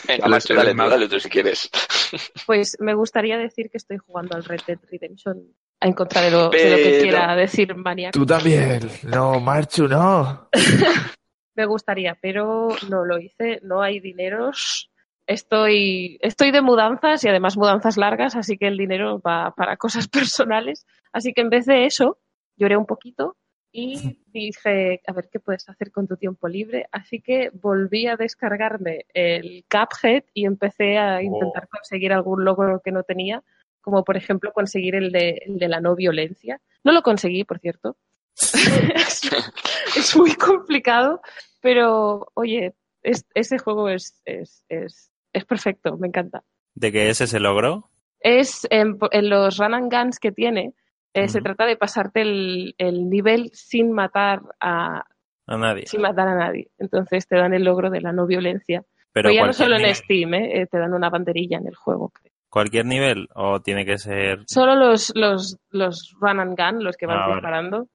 Venga, 0.07 0.23
Dale, 0.23 0.29
macho, 0.29 0.53
dale, 0.53 0.73
dale, 0.73 0.83
tú, 0.83 0.89
dale 0.89 1.07
tú 1.09 1.19
si 1.19 1.29
quieres. 1.29 1.69
Pues 2.45 2.77
me 2.79 2.93
gustaría 2.93 3.37
decir 3.37 3.69
que 3.71 3.77
estoy 3.77 3.97
jugando 3.97 4.35
al 4.35 4.43
Red 4.43 4.61
Dead 4.67 4.77
Redemption 4.91 5.47
en 5.81 5.93
contra 5.93 6.21
de 6.21 6.31
lo, 6.31 6.49
de 6.49 6.69
lo 6.69 6.77
que 6.77 6.99
quiera 7.01 7.35
decir 7.35 7.75
Maniac. 7.75 8.13
Tú 8.13 8.25
también. 8.25 8.87
No, 9.03 9.39
Marchu, 9.39 9.87
no. 9.87 10.49
Me 11.55 11.65
gustaría, 11.65 12.17
pero 12.21 12.69
no 12.89 13.05
lo 13.05 13.19
hice, 13.19 13.59
no 13.63 13.81
hay 13.81 13.99
dineros. 13.99 14.91
Estoy, 15.25 16.17
estoy 16.21 16.51
de 16.51 16.61
mudanzas 16.61 17.23
y 17.23 17.29
además 17.29 17.57
mudanzas 17.57 17.97
largas, 17.97 18.35
así 18.35 18.57
que 18.57 18.67
el 18.67 18.77
dinero 18.77 19.19
va 19.19 19.53
para 19.55 19.77
cosas 19.77 20.07
personales. 20.09 20.85
Así 21.11 21.33
que 21.33 21.41
en 21.41 21.49
vez 21.49 21.65
de 21.65 21.85
eso, 21.85 22.19
lloré 22.57 22.77
un 22.77 22.85
poquito 22.85 23.37
y 23.75 24.19
dije, 24.27 25.01
a 25.07 25.11
ver 25.13 25.29
qué 25.31 25.39
puedes 25.39 25.67
hacer 25.67 25.91
con 25.91 26.07
tu 26.07 26.15
tiempo 26.15 26.47
libre. 26.47 26.85
Así 26.91 27.19
que 27.21 27.49
volví 27.53 28.05
a 28.07 28.15
descargarme 28.15 29.05
el 29.13 29.65
Cuphead 29.69 30.23
y 30.33 30.45
empecé 30.45 30.97
a 30.99 31.21
intentar 31.23 31.67
conseguir 31.67 32.13
algún 32.13 32.45
logro 32.45 32.81
que 32.81 32.91
no 32.91 33.01
tenía, 33.03 33.43
como 33.81 34.03
por 34.03 34.15
ejemplo 34.15 34.53
conseguir 34.53 34.93
el 34.95 35.11
de, 35.11 35.41
el 35.47 35.57
de 35.57 35.67
la 35.67 35.81
no 35.81 35.95
violencia. 35.95 36.61
No 36.83 36.91
lo 36.91 37.01
conseguí, 37.01 37.43
por 37.43 37.59
cierto. 37.59 37.97
es, 38.35 39.21
es 39.97 40.15
muy 40.15 40.35
complicado, 40.35 41.21
pero 41.59 42.27
oye, 42.35 42.75
es- 43.01 43.25
ese 43.33 43.57
juego 43.57 43.89
es, 43.89 44.21
es, 44.25 44.63
es, 44.69 45.11
es 45.33 45.45
perfecto, 45.45 45.97
me 45.97 46.07
encanta. 46.07 46.43
¿De 46.75 46.91
qué 46.91 47.09
es 47.09 47.21
ese 47.21 47.39
logro? 47.39 47.89
Es 48.19 48.67
en, 48.69 48.97
en 49.11 49.29
los 49.29 49.57
run 49.57 49.73
and 49.73 49.91
guns 49.91 50.19
que 50.19 50.31
tiene, 50.31 50.73
eh, 51.13 51.27
se 51.27 51.41
trata 51.41 51.65
de 51.65 51.77
pasarte 51.77 52.21
el, 52.21 52.75
el 52.77 53.09
nivel 53.09 53.49
sin 53.53 53.91
matar 53.91 54.41
a 54.59 55.03
A 55.47 55.57
nadie. 55.57 55.85
sin 55.87 56.01
matar 56.01 56.27
a 56.27 56.35
nadie. 56.35 56.69
Entonces 56.77 57.27
te 57.27 57.35
dan 57.37 57.53
el 57.53 57.63
logro 57.63 57.89
de 57.89 58.01
la 58.01 58.11
no 58.11 58.25
violencia. 58.25 58.83
Pero 59.11 59.31
ya 59.31 59.45
no 59.45 59.53
solo 59.53 59.77
en 59.77 59.93
Steam, 59.93 60.33
¿eh? 60.33 60.61
Eh, 60.61 60.65
te 60.67 60.79
dan 60.79 60.93
una 60.93 61.09
banderilla 61.09 61.57
en 61.57 61.67
el 61.67 61.75
juego. 61.75 62.11
¿Cualquier 62.49 62.85
nivel? 62.85 63.27
¿O 63.35 63.61
tiene 63.61 63.85
que 63.85 63.97
ser...? 63.97 64.39
Solo 64.47 64.75
los, 64.75 65.11
los, 65.15 65.57
los 65.69 66.15
run 66.19 66.39
and 66.39 66.57
gun, 66.57 66.83
los 66.83 66.97
que 66.97 67.05
van 67.05 67.17
Ah, 67.17 67.21
vale. 67.21 67.33
disparando. 67.35 67.87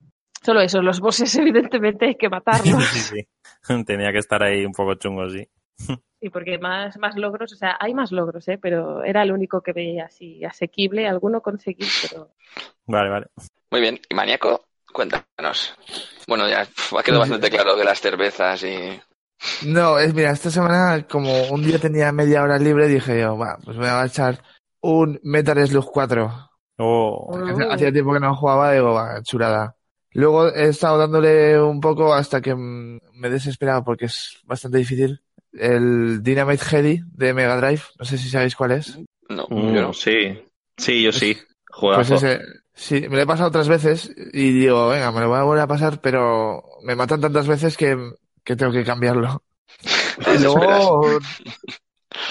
Solo 0.42 0.60
esos, 0.60 0.84
los 0.84 1.00
bosses 1.00 1.34
evidentemente 1.38 2.06
hay 2.06 2.14
que 2.14 2.28
matarlos. 2.30 2.84
sí, 2.84 3.00
sí. 3.66 3.84
Tenía 3.84 4.12
que 4.12 4.18
estar 4.18 4.42
ahí 4.42 4.64
un 4.64 4.72
poco 4.72 4.94
chungo, 4.94 5.28
sí. 5.28 5.46
Sí, 6.20 6.30
porque 6.30 6.58
más, 6.58 6.96
más 6.98 7.16
logros, 7.16 7.52
o 7.52 7.56
sea, 7.56 7.76
hay 7.78 7.94
más 7.94 8.10
logros, 8.10 8.48
¿eh? 8.48 8.58
pero 8.60 9.04
era 9.04 9.22
el 9.22 9.30
único 9.30 9.60
que 9.60 9.72
veía 9.72 10.06
así 10.06 10.44
asequible. 10.44 11.06
Alguno 11.06 11.40
conseguí, 11.40 11.86
pero 12.02 12.32
Vale, 12.86 13.10
vale. 13.10 13.26
Muy 13.70 13.80
bien, 13.80 14.00
y 14.08 14.14
maníaco, 14.14 14.64
cuéntanos. 14.92 15.74
Bueno, 16.26 16.48
ya 16.48 16.62
ha 16.62 17.02
quedado 17.02 17.20
bastante 17.20 17.50
claro 17.50 17.76
de 17.76 17.84
las 17.84 18.00
cervezas 18.00 18.64
y... 18.64 19.00
No, 19.66 19.98
es, 19.98 20.12
mira, 20.12 20.30
esta 20.32 20.50
semana, 20.50 21.06
como 21.06 21.44
un 21.50 21.62
día 21.62 21.78
tenía 21.78 22.10
media 22.10 22.42
hora 22.42 22.58
libre, 22.58 22.88
dije 22.88 23.20
yo, 23.20 23.38
va, 23.38 23.56
pues 23.64 23.76
voy 23.76 23.86
a 23.86 24.04
echar 24.04 24.42
un 24.80 25.20
Metal 25.22 25.64
Slug 25.68 25.90
4. 25.92 26.50
Oh, 26.78 27.30
Hacía- 27.46 27.72
Hacía 27.72 27.92
tiempo 27.92 28.12
que 28.12 28.20
no 28.20 28.34
jugaba, 28.34 28.72
digo, 28.72 28.94
va, 28.94 29.22
chulada. 29.22 29.76
Luego 30.12 30.48
he 30.48 30.68
estado 30.70 30.98
dándole 30.98 31.60
un 31.60 31.80
poco 31.80 32.12
hasta 32.12 32.40
que 32.40 32.54
mm, 32.54 32.98
me 33.12 33.28
he 33.28 33.30
desesperado 33.30 33.84
porque 33.84 34.06
es 34.06 34.40
bastante 34.44 34.78
difícil. 34.78 35.20
El 35.52 36.22
Dynamite 36.22 36.64
Heady 36.64 37.00
de 37.12 37.34
Mega 37.34 37.56
Drive, 37.56 37.82
no 37.98 38.04
sé 38.04 38.18
si 38.18 38.28
sabéis 38.28 38.54
cuál 38.56 38.72
es. 38.72 38.98
No, 39.28 39.46
Mm, 39.50 39.74
yo 39.74 39.82
no. 39.82 39.92
sí, 39.92 40.38
sí, 40.76 41.02
yo 41.02 41.12
sí. 41.12 41.36
Pues 41.80 42.10
ese, 42.10 42.40
sí, 42.74 43.00
me 43.08 43.16
lo 43.16 43.22
he 43.22 43.26
pasado 43.26 43.48
otras 43.48 43.68
veces 43.68 44.10
y 44.32 44.52
digo, 44.52 44.88
venga, 44.88 45.12
me 45.12 45.20
lo 45.20 45.28
voy 45.28 45.38
a 45.38 45.42
volver 45.42 45.62
a 45.62 45.66
pasar, 45.66 46.00
pero 46.00 46.62
me 46.82 46.94
matan 46.96 47.20
tantas 47.20 47.46
veces 47.46 47.76
que, 47.76 47.96
que 48.44 48.56
tengo 48.56 48.72
que 48.72 48.84
cambiarlo. 48.84 49.42
Y 50.34 50.38
luego, 50.42 51.18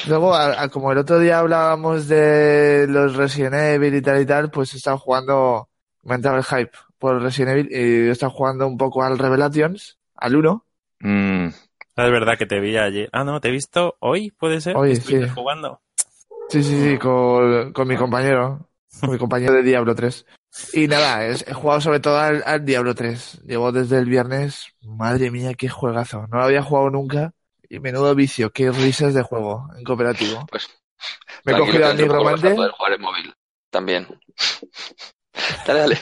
Luego, 0.08 0.34
a- 0.34 0.62
a- 0.64 0.70
como 0.70 0.92
el 0.92 0.98
otro 0.98 1.20
día 1.20 1.40
hablábamos 1.40 2.08
de 2.08 2.86
los 2.90 3.16
Resident 3.16 3.56
Evil 3.56 3.96
y 3.96 4.02
tal 4.02 4.22
y 4.22 4.26
tal, 4.26 4.50
pues 4.52 4.74
he 4.74 4.78
estado 4.78 4.98
jugando, 4.98 5.70
me 6.04 6.14
ha 6.14 6.16
entrado 6.16 6.38
el 6.38 6.44
hype 6.44 6.72
por 6.98 7.22
Resident 7.22 7.52
Evil 7.58 7.68
y 7.72 7.76
he 8.08 8.12
estado 8.12 8.32
jugando 8.32 8.68
un 8.68 8.78
poco 8.78 9.04
al 9.04 9.18
Revelations, 9.18 9.98
al 10.16 10.36
1. 10.36 10.66
Mm, 11.00 11.48
Es 11.98 12.12
verdad 12.12 12.38
que 12.38 12.46
te 12.46 12.60
vi 12.60 12.78
ayer. 12.78 13.10
Ah, 13.12 13.24
no, 13.24 13.42
te 13.42 13.48
he 13.50 13.52
visto 13.52 13.98
hoy, 14.00 14.32
¿puede 14.32 14.62
ser? 14.62 14.78
Hoy, 14.78 14.92
¿Estuviste 14.94 15.28
sí. 15.28 15.34
jugando? 15.34 15.82
Sí, 16.50 16.64
sí, 16.64 16.80
sí, 16.82 16.98
con, 16.98 17.74
con 17.74 17.88
mi 17.88 17.98
compañero, 17.98 18.70
con 19.02 19.12
mi 19.12 19.18
compañero 19.18 19.54
de 19.54 19.64
Diablo 19.64 19.96
3. 19.96 20.26
Y 20.74 20.88
nada, 20.88 21.26
es- 21.26 21.46
he 21.48 21.54
jugado 21.54 21.82
sobre 21.82 22.00
todo 22.00 22.18
al, 22.20 22.44
al 22.46 22.64
Diablo 22.64 22.94
3. 22.96 23.42
Llevo 23.46 23.72
desde 23.72 23.98
el 23.98 24.06
viernes, 24.06 24.68
madre 24.82 25.32
mía, 25.32 25.56
qué 25.56 25.70
juegazo. 25.70 26.28
No 26.28 26.38
lo 26.38 26.44
había 26.44 26.62
jugado 26.64 26.90
nunca 26.92 27.34
y 27.70 27.80
menudo 27.80 28.14
vicio, 28.16 28.52
qué 28.52 28.72
risas 28.72 29.14
de 29.14 29.24
juego 29.24 29.68
en 29.76 29.84
cooperativo. 29.84 30.46
Pues, 30.50 30.70
Me 31.44 31.54
he 31.54 31.58
cogido 31.58 31.88
al 31.88 31.98
Nigromante. 31.98 32.54
poder 32.54 32.72
jugar 32.72 32.94
en 32.94 33.02
móvil. 33.02 33.34
También. 33.70 34.08
dale, 35.68 35.80
dale. 35.80 35.98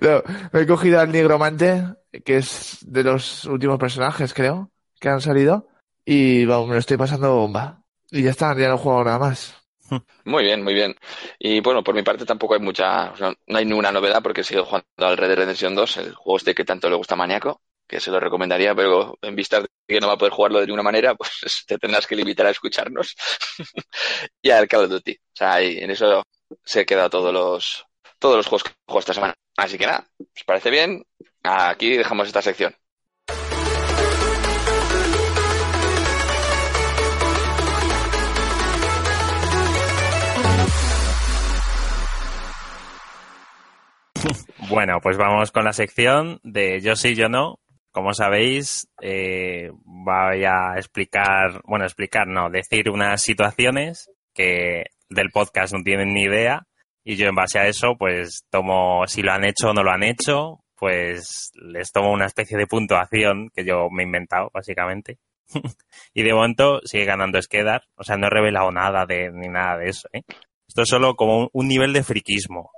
No, 0.00 0.22
me 0.52 0.60
he 0.62 0.66
cogido 0.66 0.98
al 1.00 1.12
Nigromante, 1.12 1.84
que 2.24 2.38
es 2.38 2.78
de 2.82 3.04
los 3.04 3.44
últimos 3.44 3.78
personajes, 3.78 4.34
creo, 4.34 4.70
que 5.00 5.08
han 5.08 5.20
salido. 5.20 5.68
Y 6.04 6.44
vamos, 6.46 6.68
me 6.68 6.74
lo 6.74 6.80
estoy 6.80 6.96
pasando 6.96 7.34
bomba. 7.34 7.82
Y 8.10 8.22
ya 8.22 8.30
está, 8.30 8.56
ya 8.56 8.68
no 8.68 8.74
he 8.76 8.78
jugado 8.78 9.04
nada 9.04 9.18
más. 9.18 9.54
Muy 10.24 10.44
bien, 10.44 10.62
muy 10.62 10.74
bien. 10.74 10.94
Y 11.38 11.60
bueno, 11.60 11.82
por 11.82 11.94
mi 11.94 12.02
parte 12.02 12.24
tampoco 12.26 12.54
hay 12.54 12.60
mucha, 12.60 13.10
o 13.12 13.16
sea, 13.16 13.32
no 13.46 13.58
hay 13.58 13.64
ninguna 13.64 13.92
novedad 13.92 14.22
porque 14.22 14.44
sigo 14.44 14.64
jugando 14.64 14.86
al 14.98 15.16
Red 15.16 15.28
Dead 15.28 15.38
Redemption 15.38 15.74
2, 15.74 15.96
el 15.98 16.14
juego 16.14 16.36
este 16.36 16.54
que 16.54 16.64
tanto 16.64 16.90
le 16.90 16.96
gusta 16.96 17.14
a 17.14 17.16
Maniaco, 17.16 17.62
que 17.86 18.00
se 18.00 18.10
lo 18.10 18.20
recomendaría, 18.20 18.74
pero 18.74 19.18
en 19.22 19.34
vista 19.34 19.60
de 19.60 19.68
que 19.86 20.00
no 20.00 20.08
va 20.08 20.14
a 20.14 20.18
poder 20.18 20.32
jugarlo 20.32 20.60
de 20.60 20.66
ninguna 20.66 20.82
manera, 20.82 21.14
pues 21.16 21.64
te 21.66 21.78
tendrás 21.78 22.06
que 22.06 22.16
limitar 22.16 22.46
a 22.46 22.50
escucharnos. 22.50 23.14
y 24.42 24.50
al 24.50 24.68
Call 24.68 24.84
of 24.84 24.90
Duty. 24.90 25.12
O 25.12 25.36
sea, 25.36 25.54
ahí, 25.54 25.78
en 25.78 25.90
eso 25.90 26.22
se 26.64 26.84
queda 26.84 27.08
todos 27.08 27.32
los, 27.32 27.86
todos 28.18 28.36
los 28.36 28.46
juegos 28.46 28.64
que 28.64 28.72
juego 28.86 29.00
esta 29.00 29.14
semana. 29.14 29.34
Así 29.56 29.78
que 29.78 29.86
nada, 29.86 30.06
¿os 30.18 30.44
parece 30.44 30.70
bien? 30.70 31.04
Aquí 31.42 31.96
dejamos 31.96 32.26
esta 32.26 32.42
sección. 32.42 32.74
Bueno, 44.68 45.00
pues 45.02 45.16
vamos 45.16 45.50
con 45.50 45.64
la 45.64 45.72
sección 45.72 46.40
de 46.42 46.80
Yo 46.80 46.94
sí, 46.94 47.14
yo 47.14 47.30
no. 47.30 47.58
Como 47.90 48.12
sabéis, 48.12 48.86
eh, 49.00 49.70
voy 49.84 50.44
a 50.44 50.74
explicar, 50.76 51.62
bueno, 51.64 51.86
explicar, 51.86 52.26
no, 52.26 52.50
decir 52.50 52.90
unas 52.90 53.22
situaciones 53.22 54.10
que 54.34 54.84
del 55.08 55.30
podcast 55.30 55.72
no 55.72 55.82
tienen 55.82 56.12
ni 56.12 56.24
idea 56.24 56.66
y 57.02 57.16
yo 57.16 57.28
en 57.28 57.34
base 57.34 57.58
a 57.58 57.66
eso, 57.66 57.96
pues 57.98 58.44
tomo, 58.50 59.06
si 59.06 59.22
lo 59.22 59.32
han 59.32 59.46
hecho 59.46 59.70
o 59.70 59.72
no 59.72 59.82
lo 59.82 59.90
han 59.90 60.02
hecho, 60.02 60.62
pues 60.76 61.50
les 61.54 61.90
tomo 61.90 62.12
una 62.12 62.26
especie 62.26 62.58
de 62.58 62.66
puntuación 62.66 63.48
que 63.54 63.64
yo 63.64 63.88
me 63.90 64.02
he 64.02 64.06
inventado, 64.06 64.50
básicamente. 64.52 65.18
y 66.12 66.22
de 66.22 66.34
momento 66.34 66.80
sigue 66.84 67.06
ganando 67.06 67.40
Skedar, 67.40 67.84
o 67.96 68.04
sea, 68.04 68.18
no 68.18 68.26
he 68.26 68.30
revelado 68.30 68.70
nada 68.70 69.06
de, 69.06 69.30
ni 69.32 69.48
nada 69.48 69.78
de 69.78 69.88
eso, 69.88 70.08
¿eh? 70.12 70.20
Esto 70.68 70.82
es 70.82 70.88
solo 70.90 71.16
como 71.16 71.38
un, 71.38 71.48
un 71.54 71.66
nivel 71.66 71.94
de 71.94 72.02
friquismo. 72.02 72.70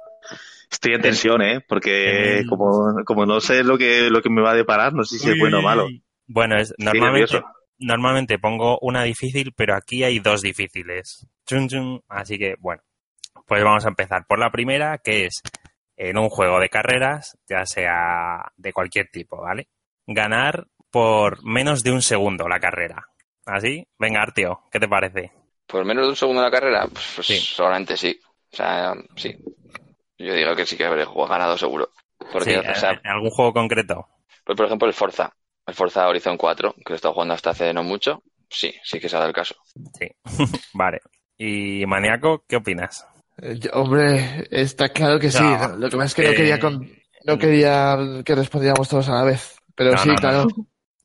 Estoy 0.70 0.94
en 0.94 1.02
tensión, 1.02 1.42
¿eh? 1.42 1.60
Porque 1.66 2.44
como, 2.48 3.04
como 3.04 3.26
no 3.26 3.40
sé 3.40 3.64
lo 3.64 3.76
que, 3.76 4.08
lo 4.10 4.22
que 4.22 4.30
me 4.30 4.40
va 4.42 4.52
a 4.52 4.56
deparar, 4.56 4.92
no 4.92 5.04
sé 5.04 5.18
si 5.18 5.30
es 5.30 5.38
bueno 5.38 5.58
o 5.58 5.62
malo. 5.62 5.88
Bueno, 6.26 6.56
es, 6.58 6.72
normalmente, 6.78 7.42
normalmente 7.78 8.38
pongo 8.38 8.78
una 8.80 9.02
difícil, 9.02 9.52
pero 9.56 9.74
aquí 9.74 10.04
hay 10.04 10.20
dos 10.20 10.42
difíciles. 10.42 11.26
Así 12.08 12.38
que, 12.38 12.54
bueno, 12.60 12.82
pues 13.46 13.64
vamos 13.64 13.84
a 13.84 13.88
empezar 13.88 14.24
por 14.28 14.38
la 14.38 14.50
primera, 14.52 14.98
que 14.98 15.26
es 15.26 15.42
en 15.96 16.16
un 16.16 16.28
juego 16.28 16.60
de 16.60 16.68
carreras, 16.68 17.36
ya 17.48 17.66
sea 17.66 18.52
de 18.56 18.72
cualquier 18.72 19.08
tipo, 19.10 19.42
¿vale? 19.42 19.68
Ganar 20.06 20.66
por 20.90 21.44
menos 21.44 21.82
de 21.82 21.90
un 21.90 22.02
segundo 22.02 22.48
la 22.48 22.60
carrera. 22.60 23.04
¿Así? 23.46 23.86
Venga, 23.98 24.22
Artio, 24.22 24.60
¿qué 24.70 24.78
te 24.78 24.86
parece? 24.88 25.32
Por 25.66 25.84
menos 25.84 26.04
de 26.04 26.10
un 26.10 26.16
segundo 26.16 26.42
la 26.42 26.50
carrera, 26.50 26.86
pues, 26.92 27.12
pues 27.16 27.26
Sí. 27.26 27.36
seguramente 27.38 27.96
sí. 27.96 28.18
O 28.52 28.56
sea, 28.56 28.94
sí. 29.16 29.36
Yo 30.22 30.34
digo 30.34 30.54
que 30.54 30.66
sí 30.66 30.76
que 30.76 30.84
habré 30.84 31.04
jugado 31.04 31.30
ganado 31.32 31.56
seguro. 31.56 31.90
Porque, 32.32 32.50
Sí, 32.50 32.56
o 32.56 32.74
sea, 32.74 32.92
¿en 32.92 33.10
¿Algún 33.10 33.30
juego 33.30 33.52
concreto? 33.54 34.06
Pues, 34.44 34.56
por 34.56 34.66
ejemplo, 34.66 34.86
el 34.86 34.94
Forza. 34.94 35.32
El 35.66 35.74
Forza 35.74 36.06
Horizon 36.08 36.36
4, 36.36 36.74
que 36.74 36.82
lo 36.88 36.94
he 36.94 36.96
estado 36.96 37.14
jugando 37.14 37.34
hasta 37.34 37.50
hace 37.50 37.72
no 37.72 37.82
mucho. 37.82 38.22
Sí, 38.48 38.74
sí 38.84 38.98
que 39.00 39.08
se 39.08 39.16
ha 39.16 39.20
dado 39.20 39.28
el 39.30 39.34
caso. 39.34 39.54
Sí. 39.98 40.08
vale. 40.74 41.00
¿Y 41.38 41.86
Maniaco, 41.86 42.44
qué 42.46 42.56
opinas? 42.56 43.06
Eh, 43.40 43.56
yo- 43.58 43.70
hombre, 43.72 44.46
está 44.50 44.90
claro 44.90 45.18
que 45.18 45.30
sí. 45.30 45.42
Lo 45.78 45.88
que 45.88 45.96
pasa 45.96 46.06
es 46.06 46.14
que 46.14 46.22
no 46.24 46.30
eh, 46.30 46.34
quería, 46.36 46.58
con- 46.60 46.90
no 47.24 47.38
quería 47.38 47.96
que 48.24 48.34
respondiéramos 48.34 48.88
todos 48.88 49.08
a 49.08 49.14
la 49.14 49.24
vez. 49.24 49.56
Pero 49.74 49.92
No, 49.92 49.98
sí, 49.98 50.08
no, 50.08 50.14
no. 50.14 50.20
claro. 50.20 50.46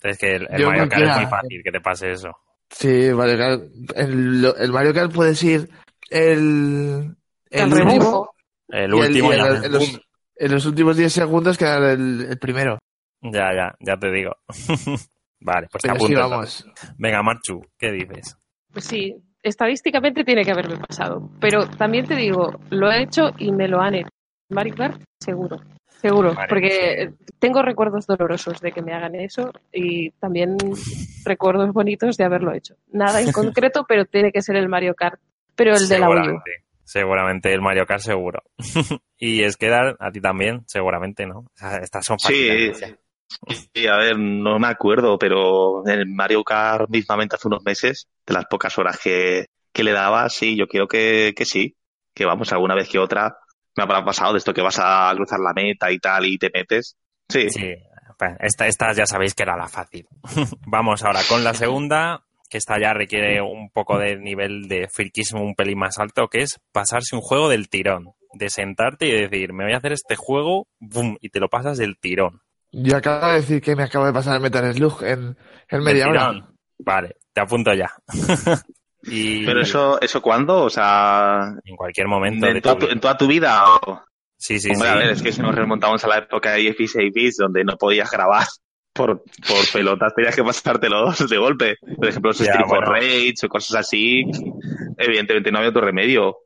Es 0.03 0.17
que 0.17 0.35
el, 0.35 0.47
el 0.51 0.65
Mario 0.65 0.89
Kart 0.89 1.03
es 1.03 1.15
muy 1.17 1.25
fácil 1.27 1.63
que 1.63 1.71
te 1.71 1.81
pase 1.81 2.11
eso. 2.11 2.29
Sí, 2.69 3.09
Mario 3.13 3.37
Kart. 3.37 3.63
El, 3.95 4.53
el 4.57 4.71
Mario 4.71 4.93
Kart 4.93 5.13
puedes 5.13 5.41
ir 5.43 5.69
el, 6.09 7.15
El 7.49 7.73
último, 7.73 7.89
rebufo. 7.91 8.34
El 8.69 8.93
y 8.93 8.97
el- 8.99 9.07
último 9.07 9.33
ya 9.33 9.47
en, 9.47 9.71
los, 9.71 9.91
boom. 9.91 10.01
en 10.37 10.51
los 10.51 10.65
últimos 10.65 10.97
10 10.97 11.13
segundos 11.13 11.57
quedar 11.57 11.83
el, 11.83 12.27
el 12.29 12.37
primero. 12.39 12.79
Ya, 13.21 13.53
ya, 13.53 13.75
ya 13.79 13.97
te 13.97 14.11
digo. 14.11 14.35
vale, 15.39 15.67
pues 15.71 15.81
te 15.81 15.89
Pero 15.89 15.99
sí, 16.07 16.13
vamos. 16.15 16.65
Venga, 16.97 17.23
Marchu, 17.23 17.61
¿qué 17.77 17.91
dices? 17.91 18.37
Pues 18.71 18.85
sí, 18.85 19.15
estadísticamente 19.41 20.23
tiene 20.23 20.43
que 20.43 20.51
haberme 20.51 20.77
pasado. 20.77 21.29
Pero 21.39 21.67
también 21.67 22.05
te 22.07 22.15
digo, 22.15 22.59
lo 22.69 22.91
he 22.91 23.01
hecho 23.03 23.31
y 23.37 23.51
me 23.51 23.67
lo 23.67 23.79
han 23.81 23.95
hecho. 23.95 24.09
Mario 24.49 24.75
Kart, 24.75 25.01
seguro. 25.19 25.61
Seguro, 26.01 26.35
Vale, 26.35 26.47
porque 26.49 27.13
tengo 27.39 27.63
recuerdos 27.63 28.05
dolorosos 28.05 28.59
de 28.61 28.71
que 28.71 28.81
me 28.83 28.93
hagan 28.93 29.15
eso 29.15 29.51
y 29.71 30.11
también 30.11 30.55
recuerdos 31.23 31.71
bonitos 31.73 32.15
de 32.17 32.23
haberlo 32.25 32.53
hecho. 32.53 32.75
Nada 32.91 33.21
en 33.21 33.31
concreto, 33.31 33.85
pero 33.87 34.05
tiene 34.05 34.31
que 34.31 34.41
ser 34.43 34.55
el 34.57 34.69
Mario 34.69 34.93
Kart. 34.93 35.19
Pero 35.55 35.73
el 35.75 35.87
de 35.87 35.97
la 35.99 36.09
Wii 36.09 36.29
U. 36.29 36.41
seguramente, 36.85 37.51
el 37.51 37.61
Mario 37.61 37.85
Kart 37.85 38.01
seguro. 38.01 38.41
y 39.17 39.43
es 39.43 39.57
que 39.57 39.73
a 39.73 40.11
ti 40.11 40.21
también, 40.21 40.63
seguramente, 40.67 41.25
¿no? 41.25 41.39
O 41.39 41.51
sea, 41.55 41.77
estas 41.77 42.05
son 42.05 42.19
Sí, 42.19 42.71
sí, 43.73 43.87
a 43.87 43.97
ver, 43.97 44.17
no 44.17 44.57
me 44.59 44.67
acuerdo, 44.67 45.17
pero 45.17 45.85
el 45.85 46.07
Mario 46.07 46.43
Kart 46.43 46.89
mismamente 46.89 47.35
hace 47.35 47.47
unos 47.47 47.63
meses, 47.63 48.07
de 48.25 48.33
las 48.33 48.45
pocas 48.45 48.77
horas 48.77 48.99
que, 49.03 49.47
que 49.73 49.83
le 49.83 49.91
daba, 49.91 50.29
sí, 50.29 50.55
yo 50.55 50.67
creo 50.67 50.87
que, 50.87 51.33
que 51.35 51.45
sí. 51.45 51.75
Que 52.13 52.25
vamos, 52.25 52.53
alguna 52.53 52.75
vez 52.75 52.87
que 52.87 52.97
otra 52.97 53.37
me 53.75 53.83
habrá 53.83 54.05
pasado 54.05 54.31
de 54.31 54.37
esto 54.37 54.53
que 54.53 54.61
vas 54.61 54.79
a 54.79 55.11
cruzar 55.15 55.39
la 55.39 55.53
meta 55.53 55.91
y 55.91 55.99
tal 55.99 56.25
y 56.25 56.37
te 56.37 56.49
metes. 56.53 56.95
Sí, 57.27 57.49
Sí, 57.49 57.73
pues, 58.17 58.31
esta, 58.39 58.67
esta 58.67 58.93
ya 58.93 59.05
sabéis 59.05 59.33
que 59.33 59.43
era 59.43 59.57
la 59.57 59.67
fácil. 59.67 60.07
Vamos 60.67 61.03
ahora 61.03 61.21
con 61.27 61.43
la 61.43 61.53
segunda, 61.53 62.24
que 62.49 62.57
esta 62.57 62.79
ya 62.79 62.93
requiere 62.93 63.41
un 63.41 63.69
poco 63.69 63.97
de 63.97 64.17
nivel 64.17 64.67
de 64.67 64.87
friquismo 64.87 65.41
un 65.41 65.55
pelín 65.55 65.79
más 65.79 65.97
alto, 65.99 66.27
que 66.27 66.41
es 66.41 66.59
pasarse 66.71 67.15
un 67.15 67.21
juego 67.21 67.49
del 67.49 67.69
tirón. 67.69 68.13
De 68.33 68.49
sentarte 68.49 69.07
y 69.07 69.11
decir, 69.13 69.53
me 69.53 69.63
voy 69.63 69.73
a 69.73 69.77
hacer 69.77 69.93
este 69.93 70.17
juego, 70.17 70.67
boom, 70.79 71.17
y 71.21 71.29
te 71.29 71.39
lo 71.39 71.47
pasas 71.47 71.77
del 71.77 71.97
tirón. 71.97 72.41
Yo 72.71 72.97
acabo 72.97 73.27
de 73.27 73.35
decir 73.35 73.61
que 73.61 73.75
me 73.75 73.83
acabo 73.83 74.05
de 74.05 74.11
pasar 74.11 74.35
el 74.35 74.41
Metal 74.41 74.73
Slug 74.73 75.03
en, 75.03 75.37
en 75.69 75.83
media 75.83 76.09
hora. 76.09 76.49
Vale, 76.77 77.15
te 77.31 77.39
apunto 77.41 77.73
ya. 77.73 77.89
y 79.03 79.45
pero 79.45 79.61
eso, 79.61 80.01
¿eso 80.01 80.21
cuándo? 80.21 80.63
O 80.63 80.69
sea, 80.69 81.53
en 81.63 81.75
cualquier 81.77 82.07
momento 82.07 82.45
de 82.45 82.51
en 82.51 82.61
toda, 82.61 82.75
tu 82.75 82.81
tu, 82.81 82.85
en 82.87 82.91
vida. 82.95 83.01
toda 83.01 83.17
tu 83.17 83.27
vida. 83.27 83.63
O... 83.75 84.03
Sí, 84.37 84.59
sí, 84.59 84.71
Hombre, 84.71 84.89
sí. 84.89 84.93
a 84.93 84.97
ver, 84.97 85.09
es 85.11 85.21
que 85.21 85.31
si 85.31 85.41
nos 85.41 85.55
remontamos 85.55 86.03
a 86.03 86.07
la 86.09 86.17
época 86.17 86.51
de 86.51 86.59
16 86.59 87.13
bits 87.13 87.37
donde 87.37 87.63
no 87.63 87.77
podías 87.77 88.11
grabar 88.11 88.45
por, 88.95 89.23
por 89.47 89.57
pelotas, 89.73 90.15
tenías 90.15 90.35
que 90.35 90.43
pasártelo 90.43 91.11
de 91.29 91.37
golpe. 91.37 91.77
Por 91.95 92.07
ejemplo, 92.07 92.31
los 92.31 92.37
for 92.37 92.67
bueno. 92.67 92.91
Rage 92.91 93.33
o 93.43 93.49
cosas 93.49 93.75
así, 93.77 94.23
evidentemente 94.97 95.51
no 95.51 95.59
había 95.59 95.69
otro 95.69 95.81
remedio. 95.81 96.37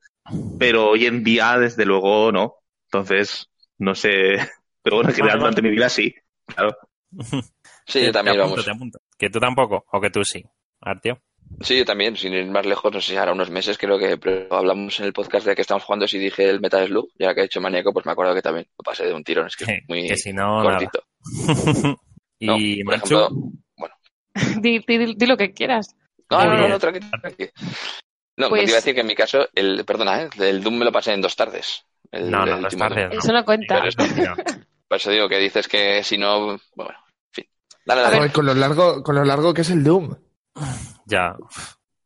Pero 0.58 0.90
hoy 0.90 1.06
en 1.06 1.24
día, 1.24 1.58
desde 1.58 1.86
luego, 1.86 2.32
no. 2.32 2.56
Entonces, 2.86 3.50
no 3.78 3.96
sé. 3.96 4.10
Pero 4.84 4.98
bueno, 4.98 5.10
en 5.10 5.16
general, 5.16 5.38
Vale, 5.38 5.40
durante 5.40 5.62
mi 5.62 5.70
vida 5.70 5.90
sí. 5.90 6.14
Claro. 6.46 6.76
Sí, 7.86 8.06
yo 8.06 8.12
también, 8.12 8.38
te 8.38 8.42
apunto, 8.42 8.50
vamos. 8.52 8.66
te 8.66 8.72
apunto. 8.72 9.00
Que 9.18 9.30
tú 9.30 9.40
tampoco, 9.40 9.86
o 9.92 10.02
que 10.02 10.10
tú 10.10 10.24
sí. 10.24 10.44
Artio. 10.82 11.22
Sí, 11.62 11.80
yo 11.80 11.86
también, 11.86 12.16
sin 12.16 12.34
ir 12.34 12.46
más 12.46 12.66
lejos, 12.66 12.94
no 12.94 13.02
sé 13.02 13.12
si 13.12 13.18
ahora 13.18 13.34
unos 13.34 13.50
meses 13.50 13.78
creo 13.78 13.98
que 13.98 14.18
pero 14.18 14.56
hablamos 14.56 15.00
en 15.00 15.08
el 15.08 15.14
podcast 15.14 15.48
de 15.48 15.56
que 15.56 15.62
estamos 15.62 15.84
jugando 15.84 16.08
si 16.08 16.20
dije 16.20 16.48
el 16.48 16.62
Metal 16.62 16.88
Slug, 16.88 17.10
ya 17.18 17.34
que 17.34 17.42
ha 17.42 17.46
hecho 17.46 17.60
Maníaco, 17.60 17.92
pues 17.92 18.06
me 18.06 18.12
acuerdo 18.12 18.36
que 18.36 18.44
también 18.44 18.68
lo 18.78 18.84
pasé 18.84 19.06
de 19.06 19.14
un 19.14 19.24
tirón, 19.24 19.48
es 19.48 19.56
que 19.56 19.64
es 19.64 19.82
muy 19.88 20.08
que 20.08 20.16
si 20.16 20.32
no, 20.32 20.64
nada. 20.64 20.80
Cortito. 22.48 22.58
y 22.58 22.84
No, 22.84 22.92
por 22.92 22.98
Manchu, 23.00 23.16
ejemplo, 23.20 23.52
Di, 24.62 24.80
di- 24.88 25.16
di 25.16 25.26
lo 25.26 25.38
que 25.38 25.54
quieras. 25.54 25.96
No, 26.30 26.46
no, 26.46 26.58
no, 26.58 26.68
no, 26.70 26.80
tranqui, 26.80 27.00
tranqui. 27.22 27.50
No, 28.38 28.50
Pues- 28.50 28.62
te 28.66 28.70
iba 28.70 28.78
a 28.78 28.82
decir 28.82 28.96
que 28.96 29.02
en 29.02 29.08
mi 29.08 29.16
caso, 29.16 29.48
el, 29.54 29.84
perdona, 29.86 30.22
¿eh? 30.24 30.30
el 30.40 30.64
Doom 30.64 30.78
me 30.78 30.86
lo 30.86 30.92
pasé 30.92 31.14
en 31.14 31.22
dos 31.22 31.36
tardes. 31.36 31.84
El- 32.12 32.32
no, 32.32 32.46
no, 32.46 32.56
el 32.56 32.62
no 32.62 32.70
Doom. 32.70 32.94
de- 32.96 33.18
Eso 33.18 33.34
no 33.34 33.44
cuenta. 33.44 33.82
Pero 33.82 33.88
es- 33.90 33.96
Por 34.88 34.98
eso 34.98 35.12
digo 35.12 35.28
que 35.28 35.38
dices 35.40 35.68
que 35.68 36.04
si 36.04 36.18
no, 36.18 36.58
bueno, 36.76 36.92
en 36.94 37.34
fin. 37.34 37.46
Dale, 37.86 38.02
A 38.02 38.04
dale. 38.06 38.20
ver. 38.22 38.32
Con 38.32 38.46
lo 38.46 38.54
largo, 38.54 39.04
con 39.04 39.16
lo 39.16 39.24
largo 39.26 39.54
que 39.54 39.62
es 39.62 39.70
el 39.72 39.84
Doom. 39.84 40.16
Ya. 41.06 41.36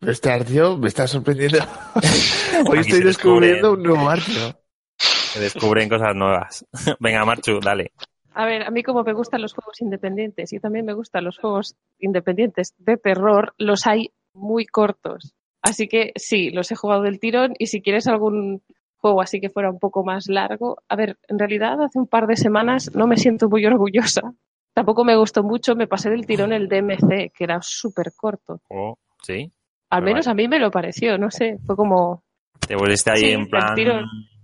Este 0.01 0.31
Artio 0.31 0.77
me 0.77 0.87
está 0.89 1.07
sorprendiendo. 1.07 1.59
Hoy 2.67 2.79
Aquí 2.79 2.89
estoy 2.89 3.03
descubriendo 3.03 3.69
descubren. 3.69 3.69
un 3.71 3.83
nuevo 3.83 4.09
Artio. 4.09 4.59
Se 4.97 5.39
descubren 5.39 5.87
cosas 5.89 6.15
nuevas. 6.15 6.65
Venga, 6.99 7.23
Marchu, 7.25 7.59
dale. 7.61 7.91
A 8.33 8.45
ver, 8.45 8.63
a 8.63 8.71
mí 8.71 8.83
como 8.83 9.03
me 9.03 9.13
gustan 9.13 9.41
los 9.41 9.53
juegos 9.53 9.81
independientes 9.81 10.53
y 10.53 10.59
también 10.59 10.85
me 10.85 10.93
gustan 10.93 11.23
los 11.23 11.37
juegos 11.37 11.75
independientes 11.99 12.73
de 12.77 12.97
terror, 12.97 13.53
los 13.57 13.85
hay 13.85 14.11
muy 14.33 14.65
cortos. 14.65 15.33
Así 15.61 15.87
que 15.87 16.11
sí, 16.15 16.49
los 16.49 16.71
he 16.71 16.75
jugado 16.75 17.03
del 17.03 17.19
tirón 17.19 17.53
y 17.57 17.67
si 17.67 17.81
quieres 17.81 18.07
algún 18.07 18.61
juego 18.97 19.21
así 19.21 19.39
que 19.39 19.49
fuera 19.49 19.69
un 19.69 19.79
poco 19.79 20.03
más 20.03 20.27
largo, 20.27 20.77
a 20.87 20.95
ver, 20.95 21.17
en 21.27 21.37
realidad 21.37 21.81
hace 21.81 21.99
un 21.99 22.07
par 22.07 22.25
de 22.25 22.37
semanas 22.37 22.91
no 22.95 23.05
me 23.05 23.17
siento 23.17 23.49
muy 23.49 23.65
orgullosa. 23.65 24.33
Tampoco 24.73 25.03
me 25.03 25.15
gustó 25.15 25.43
mucho, 25.43 25.75
me 25.75 25.87
pasé 25.87 26.09
del 26.09 26.25
tirón 26.25 26.51
el 26.51 26.67
DMC, 26.67 27.31
que 27.31 27.43
era 27.43 27.59
súper 27.61 28.11
corto. 28.15 28.61
Oh, 28.69 28.97
¿Sí? 29.21 29.51
Al 29.89 29.99
Pero 29.99 30.05
menos 30.05 30.27
a 30.27 30.33
mí 30.33 30.47
me 30.47 30.57
lo 30.57 30.71
pareció, 30.71 31.17
no 31.17 31.29
sé, 31.29 31.59
fue 31.65 31.75
como... 31.75 32.23
Te 32.67 32.75
volviste 32.75 33.11
ahí 33.11 33.19
Sí, 33.19 33.31
en 33.31 33.47
plan 33.47 33.75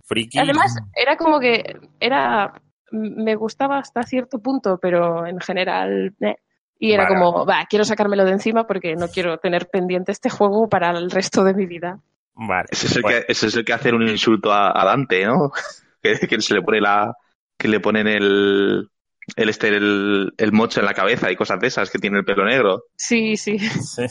friki. 0.05 0.37
Además, 0.37 0.75
era 0.93 1.17
como 1.17 1.39
que 1.39 1.79
era 1.99 2.61
me 2.91 3.35
gustaba 3.35 3.77
hasta 3.77 4.03
cierto 4.03 4.39
punto, 4.39 4.77
pero 4.81 5.25
en 5.25 5.39
general 5.39 6.13
eh. 6.21 6.35
y 6.79 6.91
era 6.91 7.03
Vale. 7.03 7.15
como, 7.15 7.45
va, 7.45 7.65
quiero 7.69 7.85
sacármelo 7.85 8.25
de 8.25 8.31
encima 8.31 8.65
porque 8.65 8.95
no 8.95 9.07
quiero 9.07 9.37
tener 9.37 9.67
pendiente 9.67 10.11
este 10.11 10.29
juego 10.29 10.67
para 10.69 10.91
el 10.91 11.11
resto 11.11 11.43
de 11.43 11.53
mi 11.53 11.65
vida. 11.65 11.99
Vale. 12.35 12.67
Ese 12.71 12.87
es 12.87 12.95
el, 12.95 13.01
Bueno, 13.01 13.19
que, 13.19 13.31
ese 13.31 13.47
es 13.47 13.55
el 13.55 13.65
que 13.65 13.73
hace 13.73 13.93
un 13.93 14.07
insulto 14.07 14.51
a, 14.51 14.71
a 14.73 14.85
Dante, 14.85 15.25
¿no? 15.25 15.51
Que, 16.01 16.17
que 16.17 16.39
se 16.39 16.53
le 16.53 16.61
pone 16.61 16.79
la. 16.79 17.13
que 17.57 17.67
le 17.67 17.81
ponen 17.81 18.07
el. 18.07 18.89
el 19.35 19.49
este, 19.49 19.67
el, 19.67 20.31
el 20.37 20.51
mocho 20.53 20.79
en 20.79 20.85
la 20.85 20.93
cabeza 20.93 21.29
y 21.29 21.35
cosas 21.35 21.59
de 21.59 21.67
esas, 21.67 21.91
que 21.91 21.99
tiene 21.99 22.19
el 22.19 22.23
pelo 22.23 22.45
negro. 22.45 22.83
Sí, 22.95 23.35
sí, 23.35 23.59
sí. 23.59 24.03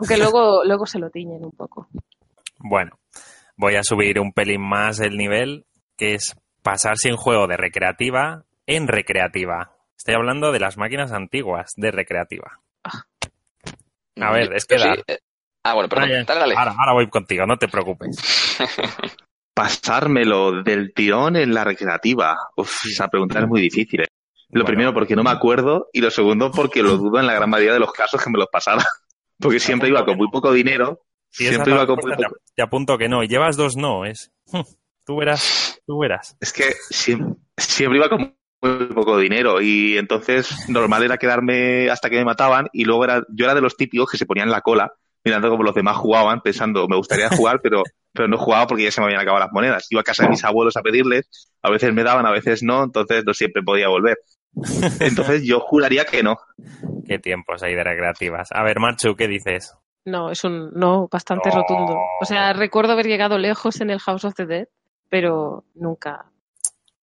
aunque 0.00 0.16
luego 0.16 0.64
luego 0.64 0.84
se 0.84 0.98
lo 0.98 1.10
tiñen 1.10 1.44
un 1.44 1.52
poco. 1.52 1.86
Bueno, 2.58 2.98
voy 3.56 3.76
a 3.76 3.84
subir 3.84 4.18
un 4.18 4.32
pelín 4.32 4.62
más 4.62 4.98
el 4.98 5.16
nivel, 5.16 5.64
que 5.96 6.14
es 6.14 6.34
pasarse 6.62 7.10
un 7.10 7.16
juego 7.16 7.46
de 7.46 7.56
recreativa 7.56 8.44
en 8.66 8.88
recreativa. 8.88 9.72
Estoy 9.96 10.14
hablando 10.14 10.52
de 10.52 10.60
las 10.60 10.76
máquinas 10.78 11.12
antiguas 11.12 11.72
de 11.76 11.90
recreativa. 11.90 12.60
A 14.20 14.32
ver, 14.32 14.52
es 14.54 14.64
que 14.66 14.78
da. 14.78 14.94
eh, 15.06 15.18
Ah, 15.64 15.74
bueno, 15.74 15.88
perdón. 15.88 16.08
Dale, 16.26 16.40
dale. 16.40 16.54
Ahora, 16.56 16.74
ahora 16.76 16.92
voy 16.94 17.08
contigo, 17.08 17.46
no 17.46 17.56
te 17.56 17.68
preocupes. 17.68 18.58
Pasármelo 19.54 20.62
del 20.62 20.92
tirón 20.94 21.36
en 21.36 21.54
la 21.54 21.62
recreativa. 21.64 22.36
Uf, 22.56 22.86
esa 22.86 23.06
pregunta 23.08 23.38
es 23.40 23.46
muy 23.46 23.60
difícil. 23.60 24.00
¿eh? 24.00 24.06
Lo 24.48 24.60
Bueno. 24.62 24.66
primero 24.66 24.94
porque 24.94 25.14
no 25.14 25.22
me 25.22 25.30
acuerdo 25.30 25.88
y 25.92 26.00
lo 26.00 26.10
segundo 26.10 26.50
porque 26.50 26.82
lo 26.82 26.96
dudo 26.96 27.20
en 27.20 27.26
la 27.26 27.34
gran 27.34 27.48
mayoría 27.50 27.74
de 27.74 27.78
los 27.80 27.92
casos 27.92 28.22
que 28.22 28.30
me 28.30 28.38
los 28.38 28.48
pasara. 28.50 28.82
Porque 29.40 29.58
siempre 29.58 29.88
iba 29.88 30.04
con 30.04 30.16
muy 30.16 30.28
poco 30.30 30.52
dinero. 30.52 31.00
Siempre 31.30 31.72
iba 31.72 31.84
con 31.84 31.96
muy 32.00 32.12
poco. 32.12 32.22
te, 32.34 32.40
te 32.54 32.62
apunto 32.62 32.96
que 32.96 33.08
no. 33.08 33.24
Llevas 33.24 33.56
dos 33.56 33.76
no. 33.76 34.04
Es. 34.04 34.30
Tú 35.04 35.16
verás, 35.16 35.80
tú 35.86 35.98
verás. 35.98 36.36
Es 36.40 36.52
que 36.52 36.72
siempre, 36.90 37.36
siempre 37.56 37.98
iba 37.98 38.08
con 38.08 38.36
muy 38.62 38.86
poco 38.94 39.18
dinero 39.18 39.60
y 39.60 39.98
entonces 39.98 40.68
normal 40.68 41.02
era 41.02 41.18
quedarme 41.18 41.90
hasta 41.90 42.08
que 42.08 42.16
me 42.16 42.24
mataban 42.24 42.68
y 42.72 42.84
luego 42.84 43.04
era, 43.04 43.24
yo 43.34 43.44
era 43.46 43.54
de 43.54 43.60
los 43.60 43.76
típicos 43.76 44.08
que 44.10 44.16
se 44.18 44.26
ponían 44.26 44.50
la 44.50 44.60
cola 44.60 44.92
mirando 45.24 45.50
como 45.50 45.64
los 45.64 45.74
demás 45.74 45.96
jugaban 45.96 46.40
pensando 46.42 46.86
me 46.88 46.96
gustaría 46.96 47.28
jugar 47.30 47.60
pero, 47.60 47.82
pero 48.12 48.28
no 48.28 48.38
jugaba 48.38 48.68
porque 48.68 48.84
ya 48.84 48.92
se 48.92 49.00
me 49.00 49.06
habían 49.06 49.20
acabado 49.20 49.44
las 49.44 49.52
monedas. 49.52 49.86
Iba 49.90 50.02
a 50.02 50.04
casa 50.04 50.22
de 50.24 50.28
mis 50.30 50.44
abuelos 50.44 50.76
a 50.76 50.82
pedirles, 50.82 51.28
a 51.62 51.70
veces 51.70 51.92
me 51.92 52.04
daban, 52.04 52.24
a 52.26 52.30
veces 52.30 52.62
no, 52.62 52.84
entonces 52.84 53.24
no 53.24 53.34
siempre 53.34 53.62
podía 53.62 53.88
volver. 53.88 54.18
Entonces 55.00 55.42
yo 55.44 55.58
juraría 55.60 56.04
que 56.04 56.22
no. 56.22 56.38
Qué 57.08 57.18
tiempos 57.18 57.62
hay 57.62 57.74
de 57.74 57.82
recreativas. 57.82 58.50
A 58.52 58.62
ver, 58.62 58.78
Marchu, 58.78 59.16
¿qué 59.16 59.26
dices? 59.26 59.74
No, 60.04 60.30
es 60.30 60.42
un 60.44 60.70
no 60.74 61.08
bastante 61.10 61.48
No. 61.50 61.56
rotundo. 61.56 61.96
O 62.20 62.24
sea, 62.24 62.52
recuerdo 62.52 62.92
haber 62.92 63.06
llegado 63.06 63.38
lejos 63.38 63.80
en 63.80 63.90
el 63.90 64.00
House 64.00 64.24
of 64.24 64.34
the 64.34 64.46
Dead, 64.46 64.66
pero 65.12 65.64
nunca, 65.74 66.24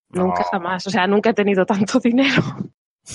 nunca 0.08 0.42
jamás. 0.50 0.84
O 0.88 0.90
sea, 0.90 1.06
nunca 1.06 1.30
he 1.30 1.34
tenido 1.34 1.64
tanto 1.64 2.00
dinero. 2.02 2.42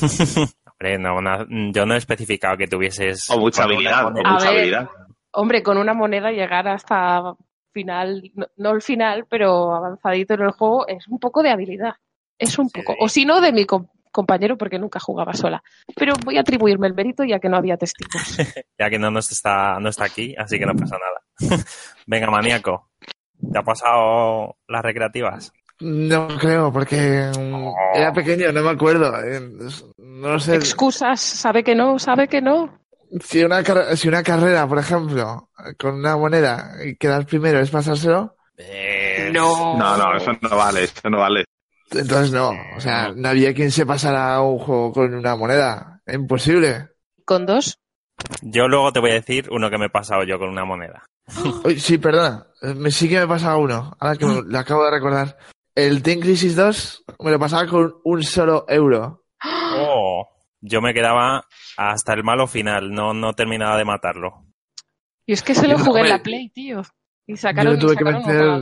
Hombre, 0.72 0.98
no, 0.98 1.22
no, 1.22 1.46
yo 1.74 1.86
no 1.86 1.93
he 1.93 1.98
especificado 1.98 2.56
que 2.56 2.68
tuvieses. 2.68 3.30
O 3.30 3.38
mucha 3.38 3.64
habilidad, 3.64 4.06
o 4.06 4.12
moneda. 4.12 4.30
A 4.30 4.34
mucha 4.34 4.50
ver. 4.52 4.58
habilidad. 4.60 4.89
Hombre, 5.34 5.62
con 5.64 5.78
una 5.78 5.93
moneda 5.93 6.32
llegar 6.32 6.66
hasta 6.70 7.36
final, 7.74 8.32
no, 8.36 8.48
no 8.56 8.72
el 8.72 8.82
final, 8.82 9.26
pero 9.30 9.76
avanzadito 9.76 10.36
en 10.36 10.41
el 10.43 10.52
juego, 10.52 10.88
es 10.88 11.06
un 11.10 11.20
poco 11.20 11.43
de 11.43 11.50
habilidad. 11.50 11.96
Es 12.39 12.58
un 12.58 12.70
Sí. 12.70 12.80
poco. 12.82 12.96
O 13.02 13.10
si 13.10 13.26
no, 13.26 13.41
de 13.41 13.52
mi 13.52 13.66
com- 13.66 13.88
compañero, 14.14 14.58
porque 14.58 14.80
nunca 14.80 15.00
jugaba 15.02 15.34
sola. 15.34 15.62
Pero 15.93 16.14
voy 16.24 16.38
a 16.38 16.41
atribuirme 16.41 16.88
el 16.88 16.93
mérito 16.93 17.26
ya 17.26 17.39
que 17.39 17.50
no 17.50 17.58
había 17.58 17.76
testigos. 17.76 18.38
Ya 18.80 18.89
que 18.89 18.98
no 19.00 19.12
nos 19.12 19.30
está, 19.32 19.78
no 19.82 19.89
está 19.89 20.06
aquí, 20.06 20.36
así 20.38 20.58
que 20.58 20.66
no 20.66 20.74
pasa 20.76 20.96
nada. 20.98 21.64
Venga, 22.08 22.30
maníaco. 22.32 22.89
¿Te 23.52 23.58
ha 23.60 23.64
pasado 23.64 24.56
las 24.68 24.82
recreativas? 24.84 25.52
No 25.82 26.28
creo, 26.40 26.72
porque 26.72 27.30
mm, 27.38 27.98
era 27.98 28.14
pequeño, 28.14 28.52
no 28.52 28.62
me 28.64 28.70
acuerdo. 28.70 29.14
eh, 29.24 29.42
No 29.98 30.30
lo 30.34 30.40
sé. 30.40 30.56
Excusas, 30.56 31.20
sabe 31.20 31.64
que 31.64 31.76
no, 31.76 32.00
sabe 32.00 32.28
que 32.28 32.42
no. 32.42 32.80
Si 33.24 33.44
una, 33.44 33.64
car- 33.64 33.96
si 33.98 34.08
una 34.08 34.24
carrera, 34.24 34.68
por 34.68 34.80
ejemplo, 34.80 35.50
con 35.78 35.96
una 35.96 36.18
moneda 36.18 36.74
y 36.84 36.96
quedar 36.96 37.26
primero 37.26 37.60
es 37.60 37.70
pasárselo, 37.70 38.36
No. 39.32 39.78
No, 39.78 39.98
no, 39.98 40.16
eso 40.16 40.32
no 40.42 40.56
vale, 40.56 40.84
eso 40.86 41.10
no 41.10 41.20
vale. 41.20 41.46
entonces 41.92 42.32
no. 42.32 42.52
O 42.76 42.80
sea, 42.80 43.12
no 43.16 43.30
había 43.30 43.54
quien 43.54 43.72
se 43.72 43.86
pasara 43.86 44.42
un 44.42 44.60
juego 44.60 44.92
con 44.94 45.14
una 45.14 45.36
moneda. 45.36 46.02
Es 46.06 46.16
imposible. 46.16 46.90
Con 47.26 47.46
dos. 47.46 47.80
Yo 48.42 48.68
luego 48.68 48.92
te 48.94 49.00
voy 49.02 49.12
a 49.12 49.16
decir 49.16 49.48
uno 49.52 49.70
que 49.70 49.78
me 49.78 49.86
he 49.88 49.90
pasado 49.90 50.24
yo 50.24 50.40
con 50.40 50.50
una 50.50 50.66
moneda. 50.66 51.04
Uy, 51.63 51.80
sí, 51.80 51.97
perdona. 51.97 52.45
eh, 52.61 52.73
Me, 52.76 52.91
sí 52.91 53.09
que 53.09 53.19
me 53.19 53.28
pasaba 53.28 53.57
uno. 53.57 53.95
Ahora 53.99 54.15
que 54.15 54.26
me, 54.26 54.41
lo 54.45 54.59
acabo 54.59 54.86
de 54.86 54.91
recordar. 54.91 55.38
El 55.73 56.01
Team 56.03 56.19
Crisis 56.21 56.55
2 56.55 57.03
me 57.19 57.32
lo 57.32 57.39
pasaba 57.39 57.67
con 57.67 57.95
un 58.03 58.23
solo 58.23 58.65
euro. 58.69 59.26
Oh, 59.43 60.26
yo 60.61 60.82
me 60.82 60.93
quedaba 60.93 61.45
hasta 61.78 62.13
el 62.13 62.23
malo 62.23 62.47
final, 62.47 62.91
no, 62.91 63.13
no 63.13 63.34
terminaba 63.34 63.78
de 63.78 63.86
matarlo. 63.86 64.45
Y 65.26 65.34
es 65.34 65.41
que 65.43 65.53
se 65.55 65.67
lo 65.67 65.78
jugué 65.78 66.01
en 66.01 66.09
la 66.09 66.23
Play, 66.23 66.49
tío. 66.49 66.82
Y 67.28 67.36
sacaron, 67.36 67.73
yo 67.73 67.80
tuve 67.80 67.97
que 67.97 68.05
meter-. 68.05 68.61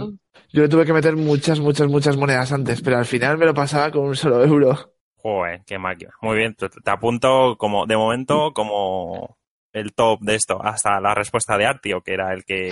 Yo 0.51 0.61
le 0.61 0.69
tuve 0.69 0.85
que 0.85 0.93
meter 0.93 1.15
muchas, 1.15 1.59
muchas, 1.59 1.87
muchas 1.87 2.17
monedas 2.17 2.51
antes, 2.51 2.81
pero 2.81 2.97
al 2.97 3.05
final 3.05 3.37
me 3.37 3.45
lo 3.45 3.53
pasaba 3.53 3.91
con 3.91 4.05
un 4.05 4.15
solo 4.15 4.43
euro. 4.43 4.93
Joder, 5.17 5.61
qué 5.65 5.77
máquina. 5.77 6.11
Muy 6.21 6.37
bien, 6.37 6.55
te, 6.55 6.69
te 6.69 6.89
apunto 6.91 7.55
como, 7.57 7.85
de 7.85 7.95
momento, 7.97 8.51
como 8.53 9.37
el 9.73 9.93
top 9.93 10.21
de 10.21 10.35
esto, 10.35 10.59
hasta 10.63 10.99
la 11.01 11.13
respuesta 11.13 11.57
de 11.57 11.65
Artio, 11.65 12.01
que 12.01 12.13
era 12.13 12.33
el 12.33 12.45
que 12.45 12.71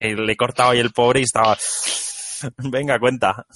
el- 0.00 0.26
le 0.26 0.32
he 0.32 0.36
cortado 0.36 0.70
ahí 0.70 0.80
el 0.80 0.90
pobre 0.92 1.20
y 1.20 1.24
estaba. 1.24 1.56
Venga, 2.58 2.98
cuenta. 2.98 3.46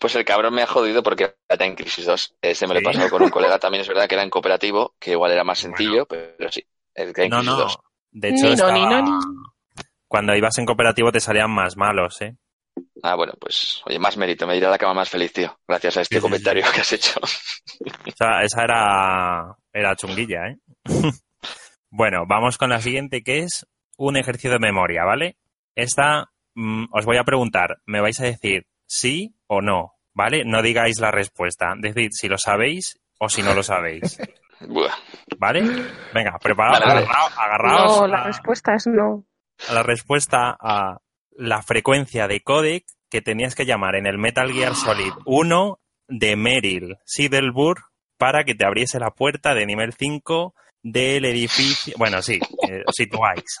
Pues 0.00 0.14
el 0.14 0.24
cabrón 0.24 0.54
me 0.54 0.62
ha 0.62 0.66
jodido 0.66 1.02
porque 1.02 1.34
está 1.48 1.64
en 1.66 1.74
Crisis 1.74 2.06
2. 2.06 2.36
Ese 2.40 2.66
me 2.66 2.72
lo 2.74 2.78
he 2.80 2.82
¿Sí? 2.82 2.86
pasado 2.86 3.10
con 3.10 3.22
un 3.22 3.30
colega, 3.30 3.58
también 3.58 3.82
es 3.82 3.88
verdad 3.88 4.08
que 4.08 4.14
era 4.14 4.24
en 4.24 4.30
cooperativo, 4.30 4.94
que 4.98 5.10
igual 5.12 5.32
era 5.32 5.44
más 5.44 5.58
sencillo, 5.58 6.06
pero 6.06 6.50
sí. 6.50 6.64
El 6.94 7.12
que 7.12 7.24
en 7.24 7.30
No, 7.30 7.36
Crisis 7.38 7.52
no. 7.52 7.58
2. 7.64 7.78
De 8.12 8.28
hecho, 8.28 8.44
Ni 8.44 8.48
no, 8.48 8.52
estaba- 8.54 8.72
ni 8.72 8.86
no, 8.86 9.02
ni. 9.02 9.10
cuando 10.08 10.34
ibas 10.36 10.56
en 10.58 10.64
cooperativo 10.66 11.10
te 11.12 11.20
salían 11.20 11.50
más 11.50 11.76
malos, 11.76 12.20
¿eh? 12.22 12.36
Ah, 13.02 13.16
bueno, 13.16 13.34
pues, 13.38 13.82
oye, 13.84 13.98
más 13.98 14.16
mérito, 14.16 14.46
me 14.46 14.56
irá 14.56 14.68
a 14.68 14.70
la 14.70 14.78
cama 14.78 14.94
más 14.94 15.10
feliz, 15.10 15.32
tío. 15.32 15.58
Gracias 15.68 15.96
a 15.98 16.00
este 16.00 16.14
Sí, 16.14 16.20
sí, 16.20 16.20
sí. 16.20 16.22
comentario 16.22 16.64
que 16.74 16.80
has 16.80 16.92
hecho. 16.92 17.20
Esa, 18.06 18.40
esa 18.42 18.62
era, 18.62 19.56
era 19.72 19.96
chunguilla, 19.96 20.46
¿eh? 20.48 20.58
bueno, 21.96 22.24
vamos 22.26 22.58
con 22.58 22.70
la 22.70 22.80
siguiente, 22.80 23.22
que 23.22 23.38
es 23.40 23.66
un 23.96 24.16
ejercicio 24.16 24.50
de 24.50 24.58
memoria, 24.58 25.04
¿vale? 25.04 25.36
Esta 25.76 26.30
mm, 26.54 26.86
os 26.92 27.04
voy 27.04 27.16
a 27.18 27.24
preguntar, 27.24 27.78
me 27.86 28.00
vais 28.00 28.18
a 28.20 28.24
decir 28.24 28.66
sí 28.86 29.34
o 29.46 29.60
no, 29.60 29.92
¿vale? 30.12 30.44
No 30.44 30.60
digáis 30.62 30.98
la 31.00 31.10
respuesta, 31.12 31.74
decid 31.78 32.10
si 32.12 32.28
lo 32.28 32.36
sabéis 32.38 33.00
o 33.20 33.28
si 33.28 33.42
no 33.42 33.54
lo 33.54 33.62
sabéis. 33.62 34.18
¿vale? 35.38 35.62
Venga, 36.12 36.38
preparados, 36.40 36.80
Vale, 36.80 36.94
vale. 36.94 37.06
agarraos, 37.06 37.38
agarraos 37.38 38.00
No, 38.00 38.06
la 38.08 38.18
a- 38.22 38.24
respuesta 38.24 38.74
es 38.74 38.86
no. 38.86 39.24
a 39.68 39.72
la 39.74 39.82
respuesta 39.82 40.56
a 40.60 40.98
la 41.36 41.62
frecuencia 41.62 42.26
de 42.28 42.40
codec 42.40 42.84
que 43.10 43.20
tenías 43.22 43.54
que 43.54 43.66
llamar 43.66 43.94
en 43.96 44.06
el 44.06 44.18
Metal 44.18 44.52
Gear 44.52 44.74
Solid 44.74 45.12
1 45.26 45.78
de 46.08 46.36
Meryl 46.36 46.96
Sidelburg 47.04 47.82
para 48.18 48.44
que 48.44 48.54
te 48.54 48.64
abriese 48.64 48.98
la 48.98 49.10
puerta 49.10 49.54
de 49.54 49.66
nivel 49.66 49.92
5 49.92 50.54
del 50.84 51.24
edificio. 51.24 51.94
Bueno, 51.96 52.22
sí, 52.22 52.38
eh, 52.68 52.82
os 52.86 52.94
situáis. 52.94 53.58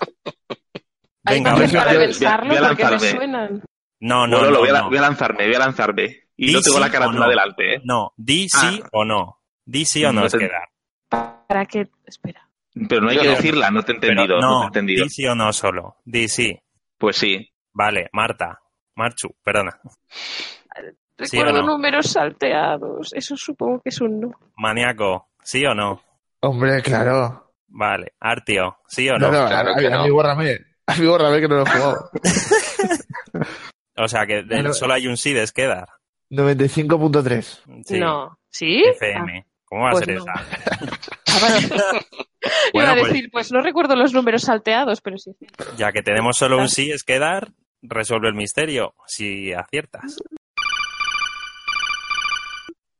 Hay 1.24 1.36
Venga, 1.38 1.52
para 1.54 1.66
voy 1.66 1.96
a- 1.96 1.98
pensarlo 1.98 2.48
voy 2.48 2.56
a 2.58 2.68
porque 2.68 2.84
me 2.84 2.90
lanzarme. 2.90 3.16
suenan. 3.16 3.62
No, 4.00 4.26
no, 4.26 4.36
Bueno, 4.38 4.44
lo 4.44 4.50
no, 4.50 4.58
voy, 4.60 4.68
a, 4.68 4.72
no. 4.82 4.88
voy 4.90 4.98
a 4.98 5.00
lanzarme, 5.00 5.46
voy 5.46 5.54
a 5.54 5.58
lanzarme. 5.58 6.04
Y 6.36 6.46
Di 6.48 6.52
no 6.52 6.60
tengo 6.60 6.76
sí 6.76 6.80
la 6.82 6.90
carátula 6.90 7.24
no. 7.24 7.28
delante, 7.30 7.74
¿eh? 7.76 7.80
No, 7.84 8.12
di 8.16 8.48
sí 8.48 8.80
Ah. 8.84 8.88
o 8.92 9.04
no. 9.04 9.40
Di 9.64 9.84
sí 9.86 10.04
o 10.04 10.12
no, 10.12 10.20
No 10.20 10.26
es 10.26 10.32
te- 10.32 10.38
quedar. 10.38 10.68
¿Para 11.08 11.64
qué? 11.64 11.88
Espera. 12.04 12.46
Pero 12.88 13.00
no 13.00 13.08
hay 13.08 13.16
Yo 13.16 13.22
que 13.22 13.28
no. 13.28 13.34
decirla, 13.36 13.70
no 13.70 13.82
te 13.84 13.92
he 13.92 13.94
entendido. 13.94 14.38
no, 14.40 14.40
te 14.40 14.44
he 14.44 14.58
no, 14.60 14.64
entendido. 14.66 15.04
di 15.04 15.10
sí 15.10 15.26
o 15.26 15.34
no 15.34 15.52
solo. 15.52 15.96
Di 16.04 16.28
sí. 16.28 16.58
Pues 16.98 17.16
sí. 17.16 17.50
Vale, 17.72 18.08
Marta. 18.12 18.60
Marchu, 18.96 19.34
perdona. 19.42 19.80
¿Sí 21.18 21.36
Recuerdo 21.38 21.62
no? 21.62 21.66
números 21.68 22.10
salteados. 22.10 23.12
Eso 23.14 23.36
supongo 23.36 23.80
que 23.80 23.88
es 23.90 24.00
un 24.00 24.20
no. 24.20 24.30
Maníaco, 24.56 25.28
¿sí 25.42 25.64
o 25.64 25.74
no? 25.74 26.02
Hombre, 26.48 26.82
claro. 26.82 27.52
Vale. 27.68 28.12
Artio, 28.20 28.76
¿sí 28.86 29.08
o 29.08 29.18
no? 29.18 29.30
No, 29.30 29.42
no, 29.42 29.48
Claro 29.48 29.72
a, 29.74 29.78
que 29.78 29.86
a 29.86 29.90
no. 29.90 30.04
mí 30.04 30.10
bórrame. 30.10 30.58
Que 30.86 31.48
no 31.48 31.56
lo 31.56 31.62
he 31.62 31.70
jugado. 31.70 32.10
O 33.96 34.08
sea 34.08 34.26
que 34.26 34.42
de- 34.42 34.72
solo 34.74 34.94
hay 34.94 35.06
un 35.06 35.16
sí 35.16 35.32
de 35.32 35.46
Skedar. 35.46 35.88
95.3. 36.30 37.84
Sí, 37.86 37.98
No. 38.00 38.36
¿Sí? 38.50 38.82
FM. 38.84 39.46
¿Cómo 39.64 39.82
va 39.84 39.88
a 39.90 39.92
pues 39.92 40.04
ser 40.04 40.16
no. 40.16 40.22
esa? 40.24 40.32
Ah. 41.36 42.00
Bueno, 42.72 42.90
Iba 42.90 42.90
a 42.92 42.94
pues- 42.96 43.12
decir, 43.12 43.28
pues 43.32 43.52
no 43.52 43.60
recuerdo 43.60 43.96
los 43.96 44.12
números 44.12 44.42
salteados, 44.42 45.00
pero 45.00 45.18
sí. 45.18 45.32
Ya 45.76 45.90
que 45.92 46.02
tenemos 46.02 46.36
solo 46.36 46.58
un 46.58 46.68
sí, 46.68 46.92
Skedar, 46.96 47.48
resuelve 47.82 48.28
el 48.28 48.34
misterio, 48.34 48.94
si 49.06 49.52
aciertas. 49.52 50.16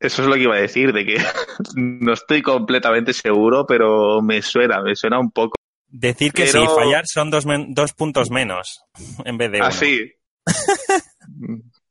Eso 0.05 0.23
es 0.23 0.29
lo 0.29 0.35
que 0.35 0.43
iba 0.43 0.55
a 0.55 0.61
decir, 0.61 0.93
de 0.93 1.07
que 1.07 1.17
no 1.77 2.13
estoy 2.13 2.43
completamente 2.43 3.13
seguro, 3.13 3.65
pero 3.67 4.21
me 4.21 4.43
suena, 4.43 4.83
me 4.83 4.95
suena 4.95 5.19
un 5.19 5.31
poco 5.31 5.55
Decir 5.89 6.33
que 6.33 6.47
Pero- 6.47 6.63
sí, 6.63 6.67
fallar 6.75 7.05
son 7.07 7.31
dos, 7.31 7.45
dos 7.69 7.93
puntos 7.93 8.29
menos 8.31 8.85
en 9.25 9.39
vez 9.39 9.53
de 9.53 9.59
uno. 9.59 9.67
así. 9.67 10.13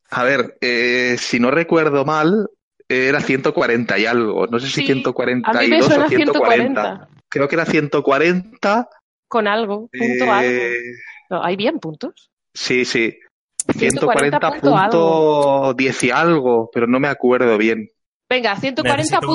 A 0.10 0.24
ver, 0.24 0.58
eh, 0.60 1.16
si 1.18 1.40
no 1.40 1.50
recuerdo 1.52 2.04
mal, 2.04 2.50
era 2.88 3.22
140 3.22 3.98
y 3.98 4.06
algo. 4.06 4.46
No 4.48 4.60
sé 4.60 4.68
si 4.68 4.82
Sí, 4.82 4.86
142 4.88 5.56
A 5.56 5.62
mí 5.62 5.70
me 5.70 5.82
suena 5.82 6.06
o 6.06 6.10
140. 6.10 6.82
140. 6.82 7.08
Creo 7.30 7.48
que 7.48 7.56
era 7.56 7.66
140. 7.66 8.90
Con 9.30 9.48
algo, 9.48 9.88
punto 9.88 10.26
eh, 10.26 10.30
algo. 10.30 10.64
No, 11.30 11.44
¿Hay 11.44 11.56
bien 11.56 11.80
puntos? 11.80 12.30
Sí, 12.54 12.84
sí. 12.86 13.18
140 13.72 14.38
140 14.38 14.50
punto 14.52 14.72
punto 14.72 15.74
10 15.76 16.04
y 16.04 16.12
algo, 16.12 16.70
pero 16.74 16.88
no 16.88 17.00
me 17.00 17.08
acuerdo 17.08 17.58
bien. 17.58 17.88
Venga, 18.34 18.56
Necesito 18.56 18.82
un 18.82 18.88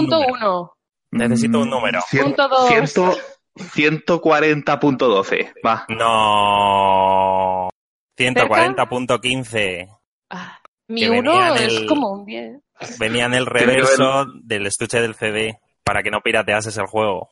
140.1. 0.08 0.70
Necesito 1.12 1.60
un 1.60 1.70
número. 1.70 2.00
cien- 2.10 2.24
Punto 2.24 2.48
dos. 2.48 2.68
ciento- 2.68 3.16
140.12. 3.56 5.52
Va. 5.64 5.84
No. 5.88 7.68
140.15. 8.16 9.88
Ah, 10.30 10.58
mi 10.88 11.00
Que 11.02 11.10
1 11.10 11.32
venía 11.32 11.48
en 11.48 11.56
es 11.70 11.80
como 11.88 12.12
un 12.12 12.24
10. 12.24 12.60
Venía 12.98 13.26
en 13.26 13.34
el 13.34 13.46
reverso 13.46 14.26
del 14.42 14.66
estuche 14.66 15.00
del 15.00 15.14
CD 15.14 15.58
para 15.84 16.02
que 16.02 16.10
no 16.10 16.20
pirateases 16.20 16.76
el 16.76 16.86
juego. 16.86 17.30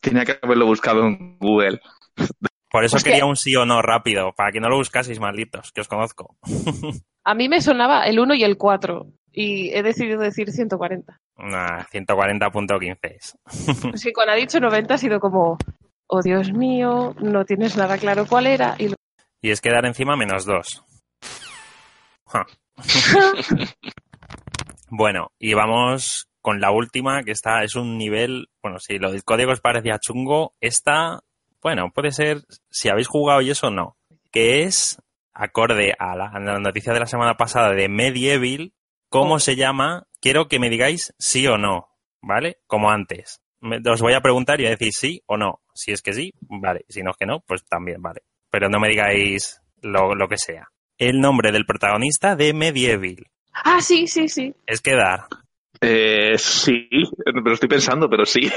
Tenía 0.00 0.24
que 0.24 0.38
haberlo 0.42 0.66
buscado 0.66 1.02
en 1.06 1.38
Google. 1.38 1.80
Por 2.70 2.84
eso 2.84 2.94
Pues 2.94 3.04
que- 3.04 3.10
quería 3.10 3.24
un 3.26 3.36
sí 3.36 3.54
o 3.56 3.64
no 3.64 3.80
rápido, 3.82 4.32
para 4.36 4.52
que 4.52 4.60
no 4.60 4.68
lo 4.68 4.76
buscaseis 4.76 5.20
malditos, 5.20 5.72
que 5.72 5.80
os 5.80 5.88
conozco. 5.88 6.36
A 7.24 7.34
mí 7.34 7.48
me 7.48 7.60
sonaba 7.60 8.06
el 8.06 8.18
1 8.20 8.34
y 8.34 8.44
el 8.44 8.56
4. 8.56 9.06
Y 9.38 9.68
he 9.74 9.82
decidido 9.82 10.18
decir 10.18 10.50
140. 10.50 11.20
Nah, 11.36 11.84
140.15 11.92 12.98
es. 13.02 13.36
Es 13.94 14.02
que 14.02 14.12
cuando 14.14 14.32
ha 14.32 14.36
dicho 14.36 14.58
90 14.58 14.94
ha 14.94 14.98
sido 14.98 15.20
como, 15.20 15.58
oh 16.06 16.22
Dios 16.22 16.52
mío, 16.52 17.14
no 17.20 17.44
tienes 17.44 17.76
nada 17.76 17.98
claro 17.98 18.24
cuál 18.26 18.46
era. 18.46 18.76
Y 18.78 18.88
lo- 18.88 18.96
Y 19.42 19.50
es 19.50 19.60
quedar 19.60 19.84
encima 19.84 20.16
menos 20.16 20.46
2. 20.46 20.82
Bueno, 24.88 25.32
y 25.38 25.54
vamos 25.54 26.28
con 26.40 26.60
la 26.60 26.70
última, 26.70 27.24
que 27.24 27.32
está, 27.32 27.64
es 27.64 27.74
un 27.74 27.98
nivel, 27.98 28.48
bueno, 28.62 28.78
si 28.78 28.98
lo 28.98 29.10
del 29.10 29.24
código 29.24 29.50
os 29.50 29.60
parecía 29.60 29.98
chungo, 29.98 30.54
esta, 30.60 31.18
bueno, 31.60 31.90
puede 31.92 32.12
ser, 32.12 32.42
si 32.70 32.88
habéis 32.88 33.08
jugado 33.08 33.40
y 33.40 33.50
eso, 33.50 33.70
no. 33.70 33.96
Que 34.30 34.62
es, 34.62 35.02
acorde 35.34 35.92
a 35.98 36.14
la, 36.14 36.28
a 36.28 36.38
la 36.38 36.60
noticia 36.60 36.92
de 36.92 37.00
la 37.00 37.06
semana 37.06 37.34
pasada 37.36 37.72
de 37.72 37.88
Medieval, 37.88 38.72
¿cómo 39.08 39.34
Oh. 39.34 39.40
se 39.40 39.56
llama? 39.56 40.06
Quiero 40.20 40.48
que 40.48 40.58
me 40.58 40.70
digáis 40.70 41.14
sí 41.18 41.46
o 41.46 41.58
no, 41.58 41.88
¿vale? 42.22 42.58
Como 42.66 42.90
antes. 42.90 43.40
Me- 43.60 43.78
os 43.90 44.00
voy 44.00 44.12
a 44.14 44.20
preguntar 44.20 44.60
y 44.60 44.66
a 44.66 44.70
decir 44.70 44.92
sí 44.92 45.22
o 45.26 45.36
no. 45.36 45.60
Si 45.74 45.92
es 45.92 46.02
que 46.02 46.12
sí, 46.12 46.32
vale. 46.40 46.84
Si 46.88 47.02
no 47.02 47.10
es 47.10 47.16
que 47.16 47.26
no, 47.26 47.40
pues 47.40 47.64
también 47.64 48.00
vale. 48.02 48.22
Pero 48.50 48.68
no 48.68 48.78
me 48.80 48.88
digáis 48.88 49.60
lo, 49.82 50.14
lo 50.14 50.28
que 50.28 50.38
sea. 50.38 50.68
El 50.98 51.20
nombre 51.20 51.52
del 51.52 51.66
protagonista 51.66 52.36
de 52.36 52.52
Medieval. 52.54 53.26
Ah, 53.52 53.80
sí, 53.80 54.06
sí, 54.06 54.28
sí. 54.28 54.54
Es 54.66 54.80
quedar. 54.80 55.24
Eh, 55.80 56.34
sí, 56.38 56.88
pero 57.24 57.52
estoy 57.52 57.68
pensando, 57.68 58.08
pero 58.08 58.24
sí. 58.24 58.50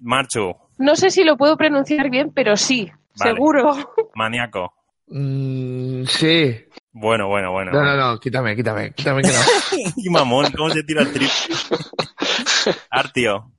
Marchu, 0.00 0.54
No 0.78 0.94
sé 0.94 1.10
si 1.10 1.24
lo 1.24 1.36
puedo 1.38 1.56
pronunciar 1.56 2.10
bien, 2.10 2.32
pero 2.34 2.56
sí, 2.56 2.90
Vale. 3.18 3.32
seguro. 3.32 3.94
maníaco. 4.14 4.74
Mm, 5.08 6.04
sí. 6.04 6.65
Bueno, 6.98 7.28
bueno, 7.28 7.52
bueno. 7.52 7.72
No, 7.72 7.82
no, 7.84 7.94
no, 7.94 8.18
quítame, 8.18 8.56
quítame, 8.56 8.90
quítame 8.92 9.20
que 9.20 9.28
no. 9.28 9.34
y 9.96 10.08
mamón, 10.08 10.50
¿cómo 10.56 10.70
se 10.70 10.82
tira 10.82 11.02
el 11.02 11.12
trip? 11.12 11.28
Artio. 12.90 13.52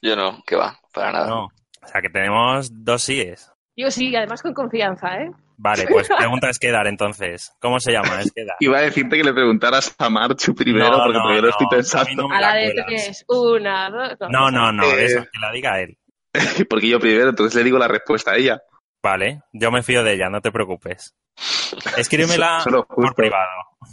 Yo 0.00 0.14
no, 0.14 0.44
que 0.46 0.54
va, 0.54 0.78
para 0.92 1.10
nada. 1.10 1.26
No. 1.26 1.44
O 1.46 1.86
sea 1.88 2.00
que 2.00 2.08
tenemos 2.08 2.70
dos 2.72 3.02
síes. 3.02 3.50
Yo 3.76 3.90
sí, 3.90 4.14
además 4.14 4.42
con 4.42 4.54
confianza, 4.54 5.08
¿eh? 5.16 5.32
Vale, 5.56 5.86
pues 5.90 6.08
pregunta 6.16 6.48
es 6.48 6.60
quedar 6.60 6.86
entonces. 6.86 7.52
¿Cómo 7.60 7.80
se 7.80 7.90
llama? 7.90 8.20
Es 8.20 8.30
quedar. 8.32 8.54
Iba 8.60 8.78
a 8.78 8.82
decirte 8.82 9.16
que 9.16 9.24
le 9.24 9.34
preguntaras 9.34 9.92
a 9.98 10.08
Marchu 10.08 10.54
primero, 10.54 10.88
No, 10.90 10.98
porque 10.98 11.18
no, 11.18 11.22
todavía 11.22 11.40
no, 11.40 11.46
lo 11.46 11.50
estoy 11.50 11.66
pensando. 11.68 12.28
A 12.30 12.40
la 12.40 12.54
la 12.54 12.54
de 12.54 12.84
tres. 12.86 13.24
Una, 13.26 13.90
dos. 13.90 14.30
No, 14.30 14.52
no, 14.52 14.70
no, 14.70 14.84
Eh. 14.84 15.06
eso, 15.06 15.20
que 15.24 15.40
la 15.40 15.50
diga 15.50 15.80
él. 15.80 15.98
Porque 16.70 16.88
yo 16.88 17.00
primero, 17.00 17.30
entonces 17.30 17.56
le 17.56 17.64
digo 17.64 17.76
la 17.78 17.88
respuesta 17.88 18.30
a 18.30 18.36
ella. 18.36 18.62
Vale, 19.04 19.42
yo 19.52 19.70
me 19.70 19.82
fío 19.82 20.02
de 20.02 20.14
ella, 20.14 20.30
no 20.30 20.40
te 20.40 20.50
preocupes. 20.50 21.14
Escríbemela 21.98 22.60
Solo 22.60 22.86
por 22.86 23.14
privado. 23.14 23.50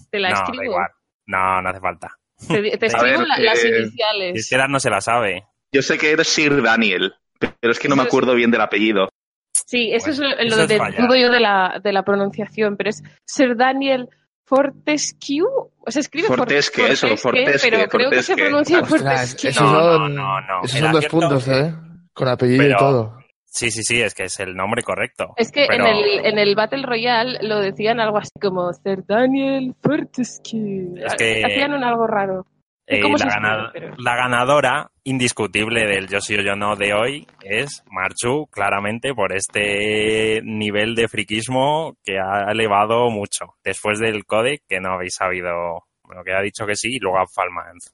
Te 0.10 0.20
la 0.20 0.30
no, 0.30 0.36
da 0.38 0.44
escribo. 0.44 0.64
igual. 0.64 0.88
No, 1.28 1.62
no 1.62 1.70
hace 1.70 1.80
falta. 1.82 2.18
Te, 2.48 2.86
escribo 2.86 3.20
ver, 3.20 3.28
la- 3.28 3.38
las 3.40 3.64
eh, 3.64 3.80
iniciales. 3.82 4.36
Es 4.38 4.50
que 4.50 4.56
Quedar 4.56 4.70
no 4.70 4.80
se 4.80 4.90
la 4.90 5.02
sabe. 5.02 5.46
Yo 5.74 5.82
sé 5.82 5.98
que 5.98 6.12
eres 6.12 6.28
Sir 6.30 6.62
Daniel, 6.64 7.14
pero 7.40 7.72
es 7.72 7.80
que 7.80 7.88
no 7.90 7.96
me 7.96 8.04
acuerdo 8.04 8.34
bien 8.36 8.52
del 8.52 8.62
apellido. 8.62 9.10
Sí, 9.54 9.92
eso 9.94 10.10
es 10.12 10.20
lo, 10.20 10.28
lo 10.30 10.68
de 10.68 10.78
dudo 10.78 11.16
yo 11.16 11.30
de 11.30 11.40
la, 11.40 11.80
de 11.84 11.94
la 11.94 12.04
pronunciación, 12.04 12.78
pero 12.78 12.90
es 12.90 13.04
Sir 13.26 13.56
Daniel 13.56 14.10
Fortescue. 14.46 15.46
Se 15.88 16.00
escribe 16.02 16.28
For- 16.28 16.38
Fortesque, 16.40 16.92
eso, 16.92 17.16
Fortesque, 17.18 17.70
pero 17.70 17.88
creo 17.90 18.10
que 18.10 18.24
se 18.24 18.34
Fortesque. 18.34 18.50
pronuncia 18.50 18.80
Ostras, 18.80 19.00
Fortesque. 19.02 19.48
esos 19.50 19.64
No, 19.72 19.82
son, 19.82 20.16
no, 20.16 20.42
no. 20.42 20.60
esos 20.64 20.76
El 20.76 20.82
son 20.84 20.92
dos 20.92 21.00
acierto- 21.06 21.20
puntos, 21.20 21.48
¿eh? 21.48 21.74
Con 22.14 22.28
apellido 22.28 22.64
Pero- 22.64 22.76
y 22.76 22.78
todo. 22.78 23.21
Sí, 23.54 23.70
sí, 23.70 23.84
sí, 23.84 24.02
es 24.02 24.14
que 24.16 24.24
es 24.24 24.40
el 24.40 24.56
nombre 24.56 24.82
correcto. 24.82 25.34
Es 25.36 25.52
que 25.52 25.66
Pero- 25.68 25.86
en, 25.86 25.96
el, 25.98 26.26
en 26.26 26.40
el 26.40 26.56
Battle 26.56 26.84
Royale 26.84 27.38
lo 27.42 27.60
decían 27.60 28.00
algo 28.00 28.18
así 28.18 28.32
como 28.42 28.72
Sir 28.72 29.04
Daniel 29.06 29.76
Fortesque. 29.84 30.88
Es 31.06 31.16
que- 31.16 31.44
Hacían 31.46 31.74
un 31.74 31.84
algo 31.84 32.08
raro. 32.08 32.46
Eh, 32.88 33.02
¿Cómo 33.02 33.18
la, 33.18 33.70
Pero- 33.74 33.96
ganadora 33.98 34.90
indiscutible 35.04 35.86
del 35.86 36.08
Yo 36.08 36.20
sí 36.22 36.36
o 36.36 36.42
yo 36.42 36.56
no 36.56 36.76
de 36.76 36.94
hoy 36.94 37.28
es 37.42 37.84
Marchu, 37.92 38.48
claramente 38.48 39.14
por 39.14 39.34
este 39.36 40.42
nivel 40.44 40.96
de 40.96 41.08
friquismo 41.10 41.96
que 42.04 42.18
ha 42.20 42.52
elevado 42.52 43.10
mucho. 43.10 43.56
Después 43.64 44.00
del 44.00 44.26
codec 44.26 44.64
que 44.68 44.80
no 44.80 44.94
habéis 44.94 45.16
sabido, 45.16 45.84
bueno, 46.04 46.24
que 46.24 46.34
ha 46.34 46.42
dicho 46.42 46.66
que 46.66 46.76
sí 46.76 46.96
y 46.96 47.00
luego 47.00 47.20
a 47.20 47.28
Falmans. 47.28 47.94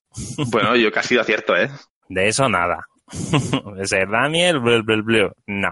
Bueno, 0.52 0.76
yo 0.76 0.92
casi 0.92 1.16
lo 1.16 1.22
acierto, 1.22 1.56
¿eh? 1.56 1.70
De 2.10 2.28
eso 2.28 2.48
nada. 2.48 2.86
Ese 3.82 4.06
Daniel, 4.06 4.60
blu, 4.60 4.84
blu, 4.84 5.04
blu. 5.04 5.32
No. 5.48 5.70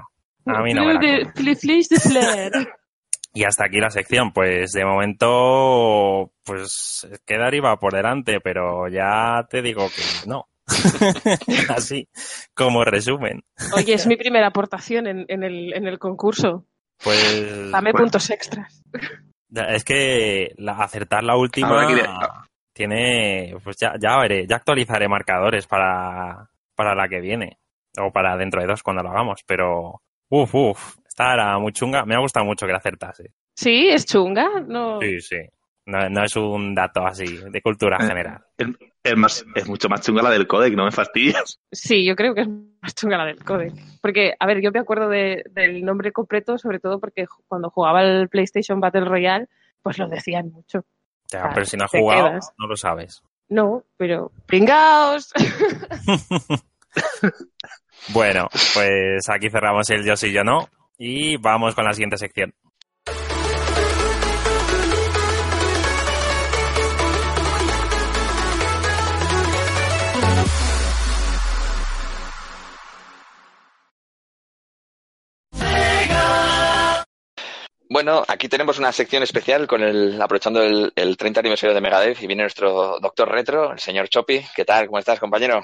A 0.47 0.61
mí 0.61 0.73
no 0.73 0.85
me 0.85 0.93
la 0.93 0.99
de-. 0.99 1.31
Y 3.33 3.43
hasta 3.43 3.65
aquí 3.65 3.79
la 3.79 3.89
sección. 3.89 4.31
Pues 4.31 4.71
de 4.71 4.85
momento, 4.85 6.31
pues 6.45 7.05
quedar 7.25 7.53
iba 7.53 7.75
por 7.77 7.93
delante, 7.93 8.39
pero 8.39 8.87
ya 8.87 9.45
te 9.49 9.61
digo 9.61 9.89
que 9.89 10.29
no. 10.29 10.47
Así 11.69 12.07
como 12.53 12.83
resumen. 12.85 13.43
Oye, 13.75 13.93
es 13.93 14.07
mi 14.07 14.15
primera 14.15 14.47
aportación 14.47 15.05
en, 15.07 15.25
en 15.27 15.43
el, 15.43 15.73
en 15.73 15.85
el 15.85 15.99
concurso. 15.99 16.65
Pues 17.03 17.71
Dame 17.71 17.91
Bueno. 17.91 18.05
puntos 18.05 18.29
extras. 18.29 18.81
es 19.51 19.83
que 19.83 20.53
la- 20.57 20.77
acertar 20.77 21.23
la 21.25 21.35
última 21.35 21.85
tiene, 22.73 23.55
pues 23.63 23.77
ya, 23.77 23.93
ya 24.01 24.17
veré, 24.17 24.47
ya 24.47 24.55
actualizaré 24.57 25.07
marcadores 25.09 25.67
para, 25.67 26.49
para 26.75 26.93
la 26.95 27.07
que 27.07 27.19
viene. 27.21 27.57
O 27.99 28.11
para 28.11 28.35
dentro 28.37 28.59
de 28.61 28.67
dos 28.67 28.83
cuando 28.83 29.01
lo 29.03 29.09
hagamos, 29.09 29.41
pero 29.47 30.01
uff, 30.29 30.53
uff, 30.53 30.97
esta 31.07 31.33
era 31.33 31.57
muy 31.59 31.71
chunga. 31.71 32.03
Me 32.05 32.13
ha 32.15 32.19
gustado 32.19 32.45
mucho 32.45 32.65
que 32.65 32.73
la 32.73 32.79
acertase. 32.79 33.31
Sí, 33.55 33.87
es 33.87 34.05
chunga. 34.05 34.49
No. 34.67 34.99
Sí, 35.01 35.21
sí. 35.21 35.37
No, 35.85 36.09
no 36.09 36.23
es 36.23 36.35
un 36.35 36.73
dato 36.75 37.05
así 37.05 37.37
de 37.49 37.61
cultura 37.61 37.97
Eh. 38.01 38.07
general. 38.07 38.43
Es, 39.03 39.15
más, 39.15 39.45
es 39.53 39.69
mucho 39.69 39.87
más 39.87 40.01
chunga 40.01 40.23
la 40.23 40.31
del 40.31 40.47
codec, 40.47 40.73
no 40.75 40.83
me 40.83 40.91
fastidies. 40.91 41.59
Sí, 41.71 42.03
yo 42.03 42.15
creo 42.15 42.33
que 42.33 42.41
es 42.41 42.47
más 42.49 42.95
chunga 42.95 43.17
la 43.17 43.25
del 43.25 43.43
codec. 43.43 43.71
Porque, 44.01 44.33
a 44.39 44.45
ver, 44.47 44.61
yo 44.61 44.71
me 44.71 44.79
acuerdo 44.79 45.07
de- 45.09 45.43
del 45.51 45.85
nombre 45.85 46.11
completo, 46.11 46.57
sobre 46.57 46.79
todo 46.79 46.99
porque 46.99 47.27
cuando 47.47 47.69
jugaba 47.69 48.01
el 48.03 48.27
PlayStation 48.29 48.79
Battle 48.81 49.05
Royale, 49.05 49.47
pues 49.83 49.99
lo 49.99 50.07
decían 50.09 50.51
mucho. 50.51 50.83
Ya, 51.31 51.49
pero 51.53 51.65
si 51.65 51.77
no 51.77 51.85
has 51.85 51.91
jugado, 51.91 52.29
quedas. 52.29 52.53
no 52.57 52.67
lo 52.67 52.75
sabes. 52.75 53.21
No, 53.49 53.83
pero 53.97 54.31
¡pringaos! 54.45 55.31
Bueno, 58.09 58.47
pues 58.73 59.27
aquí 59.29 59.49
cerramos 59.49 59.89
el 59.89 60.05
yo 60.05 60.15
sí, 60.15 60.31
yo 60.31 60.43
no. 60.43 60.69
Y 60.97 61.37
vamos 61.37 61.73
con 61.75 61.85
la 61.85 61.93
siguiente 61.93 62.17
sección. 62.17 62.53
Bueno, 77.87 78.23
aquí 78.27 78.49
tenemos 78.49 78.79
una 78.79 78.91
sección 78.91 79.21
especial 79.21 79.67
con 79.67 79.83
el 79.83 80.19
aprovechando 80.19 80.63
el, 80.63 81.17
30 81.17 81.39
aniversario 81.39 81.75
de 81.75 81.81
Megadeth 81.81 82.21
y 82.21 82.27
viene 82.27 82.41
nuestro 82.41 82.99
doctor 82.99 83.29
retro, 83.29 83.73
el 83.73 83.79
señor 83.79 84.09
Chopi. 84.09 84.41
¿Qué 84.55 84.65
tal? 84.65 84.87
¿Cómo 84.87 84.97
estás, 84.97 85.19
compañero? 85.19 85.61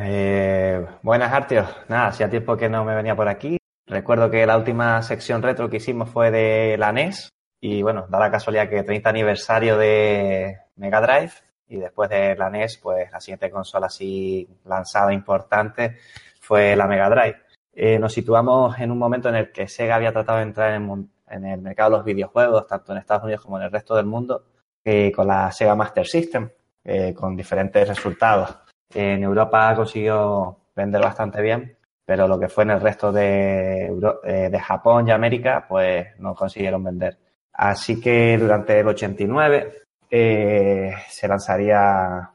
Eh, 0.00 0.84
buenas, 1.02 1.32
Artio. 1.32 1.68
Nada, 1.88 2.08
hacía 2.08 2.28
tiempo 2.28 2.56
que 2.56 2.68
no 2.68 2.84
me 2.84 2.96
venía 2.96 3.14
por 3.14 3.28
aquí. 3.28 3.56
Recuerdo 3.86 4.30
que 4.30 4.46
la 4.46 4.56
última 4.56 5.00
sección 5.02 5.42
retro 5.42 5.70
que 5.70 5.76
hicimos 5.76 6.10
fue 6.10 6.32
de 6.32 6.76
la 6.76 6.90
NES 6.92 7.28
y 7.60 7.82
bueno, 7.82 8.06
da 8.08 8.18
la 8.18 8.30
casualidad 8.30 8.68
que 8.68 8.82
30 8.82 9.08
aniversario 9.08 9.76
de 9.76 10.58
Mega 10.76 11.00
Drive 11.00 11.32
y 11.68 11.76
después 11.76 12.10
de 12.10 12.34
la 12.34 12.50
NES, 12.50 12.78
pues 12.78 13.12
la 13.12 13.20
siguiente 13.20 13.48
consola 13.48 13.86
así 13.86 14.48
lanzada 14.64 15.12
importante 15.12 15.98
fue 16.40 16.74
la 16.74 16.88
Mega 16.88 17.08
Drive. 17.08 17.36
Eh, 17.72 17.98
nos 17.98 18.12
situamos 18.12 18.78
en 18.80 18.90
un 18.90 18.98
momento 18.98 19.28
en 19.28 19.36
el 19.36 19.52
que 19.52 19.68
Sega 19.68 19.94
había 19.94 20.12
tratado 20.12 20.38
de 20.38 20.44
entrar 20.44 20.74
en, 20.74 21.10
en 21.30 21.46
el 21.46 21.60
mercado 21.60 21.90
de 21.90 21.96
los 21.96 22.04
videojuegos, 22.04 22.66
tanto 22.66 22.92
en 22.92 22.98
Estados 22.98 23.24
Unidos 23.24 23.42
como 23.42 23.58
en 23.58 23.64
el 23.64 23.72
resto 23.72 23.94
del 23.94 24.06
mundo, 24.06 24.44
eh, 24.84 25.12
con 25.12 25.26
la 25.26 25.50
Sega 25.52 25.74
Master 25.74 26.06
System, 26.06 26.50
eh, 26.84 27.14
con 27.14 27.36
diferentes 27.36 27.88
resultados. 27.88 28.56
En 28.92 29.22
Europa 29.22 29.74
consiguió 29.76 30.58
vender 30.74 31.00
bastante 31.00 31.40
bien, 31.40 31.76
pero 32.04 32.26
lo 32.26 32.38
que 32.38 32.48
fue 32.48 32.64
en 32.64 32.70
el 32.70 32.80
resto 32.80 33.12
de, 33.12 33.86
eh, 34.24 34.48
de 34.50 34.60
Japón 34.60 35.06
y 35.06 35.12
América, 35.12 35.66
pues 35.68 36.18
no 36.18 36.34
consiguieron 36.34 36.82
vender. 36.82 37.18
Así 37.52 38.00
que 38.00 38.36
durante 38.38 38.80
el 38.80 38.88
89 38.88 39.74
se 40.10 41.28
lanzaría, 41.28 42.30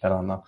perdón, 0.00 0.26
no, 0.26 0.44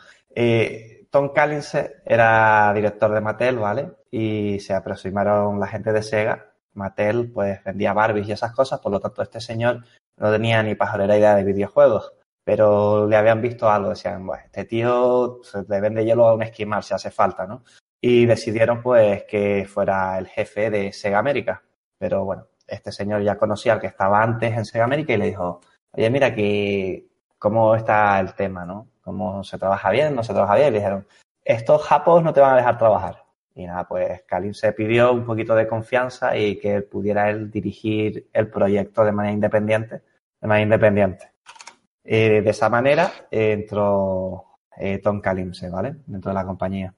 Tom 1.11 1.29
Collins 1.29 1.77
era 2.05 2.73
director 2.75 3.13
de 3.13 3.21
Mattel, 3.21 3.59
¿vale? 3.59 3.93
Y 4.11 4.59
se 4.61 4.75
aproximaron 4.75 5.61
la 5.61 5.67
gente 5.69 5.93
de 5.93 6.03
Sega 6.03 6.52
Mattel 6.75 7.31
pues 7.31 7.63
vendía 7.65 7.93
Barbies 7.93 8.29
y 8.29 8.33
esas 8.33 8.53
cosas, 8.53 8.81
por 8.81 8.93
lo 8.93 9.01
tanto 9.01 9.23
este 9.23 9.41
señor 9.41 9.85
no 10.17 10.31
tenía 10.31 10.63
ni 10.63 10.75
pajolera 10.75 11.17
idea 11.17 11.35
de 11.35 11.45
videojuegos, 11.45 12.13
pero 12.45 13.07
le 13.07 13.17
habían 13.17 13.41
visto 13.41 13.71
algo, 13.71 13.91
decían, 13.91 14.27
bueno, 14.27 14.43
este 14.45 14.65
tío 14.65 15.41
le 15.69 15.81
vende 15.81 16.05
hielo 16.05 16.27
a 16.29 16.35
un 16.35 16.43
esquimal 16.43 16.83
si 16.83 16.95
hace 16.95 17.11
falta, 17.11 17.47
¿no? 17.47 17.65
Y 18.01 18.27
decidieron 18.27 18.83
pues 18.83 19.25
que 19.25 19.67
fuera 19.69 20.19
el 20.19 20.27
jefe 20.27 20.71
de 20.71 20.93
Sega 20.93 21.19
América, 21.19 21.63
pero 21.99 22.25
bueno, 22.25 22.47
este 22.67 22.91
señor 22.93 23.23
ya 23.23 23.37
conocía 23.37 23.75
al 23.75 23.81
que 23.81 23.87
estaba 23.87 24.23
antes 24.23 24.57
en 24.57 24.65
Sega 24.65 24.85
América 24.85 25.13
y 25.13 25.19
le 25.19 25.27
dijo, 25.27 25.61
oye, 25.93 26.11
mira 26.11 26.29
aquí 26.29 27.09
cómo 27.39 27.75
está 27.77 28.19
el 28.19 28.35
tema, 28.35 28.65
¿no? 28.65 28.89
¿Cómo 29.03 29.45
se 29.45 29.59
trabaja 29.59 29.91
bien? 29.91 30.15
¿No 30.15 30.23
se 30.23 30.33
trabaja 30.33 30.55
bien? 30.55 30.69
Y 30.69 30.71
le 30.71 30.79
dijeron, 30.79 31.07
estos 31.45 31.83
japos 31.83 32.23
no 32.23 32.33
te 32.33 32.41
van 32.41 32.55
a 32.55 32.57
dejar 32.57 32.79
trabajar. 32.79 33.22
Y 33.55 33.67
nada, 33.67 33.87
pues 33.87 34.23
Kalim 34.23 34.55
se 34.55 34.73
pidió 34.73 35.13
un 35.13 35.25
poquito 35.25 35.55
de 35.55 35.67
confianza 35.67 36.37
y 36.37 36.59
que 36.59 36.83
pudiera 36.83 37.31
él 37.31 37.51
dirigir 37.51 38.29
el 38.33 38.49
proyecto 38.49 39.05
de 39.05 39.13
manera 39.13 39.35
independiente, 39.35 40.03
de 40.41 40.49
manera 40.49 40.65
independiente. 40.65 41.33
de 42.05 42.39
esa 42.49 42.69
manera 42.69 43.11
entró 43.31 44.53
eh, 44.77 44.99
Tom 44.99 45.21
Kalimse, 45.21 45.69
¿vale? 45.69 45.97
Dentro 46.07 46.31
de 46.31 46.35
la 46.35 46.45
compañía. 46.45 46.95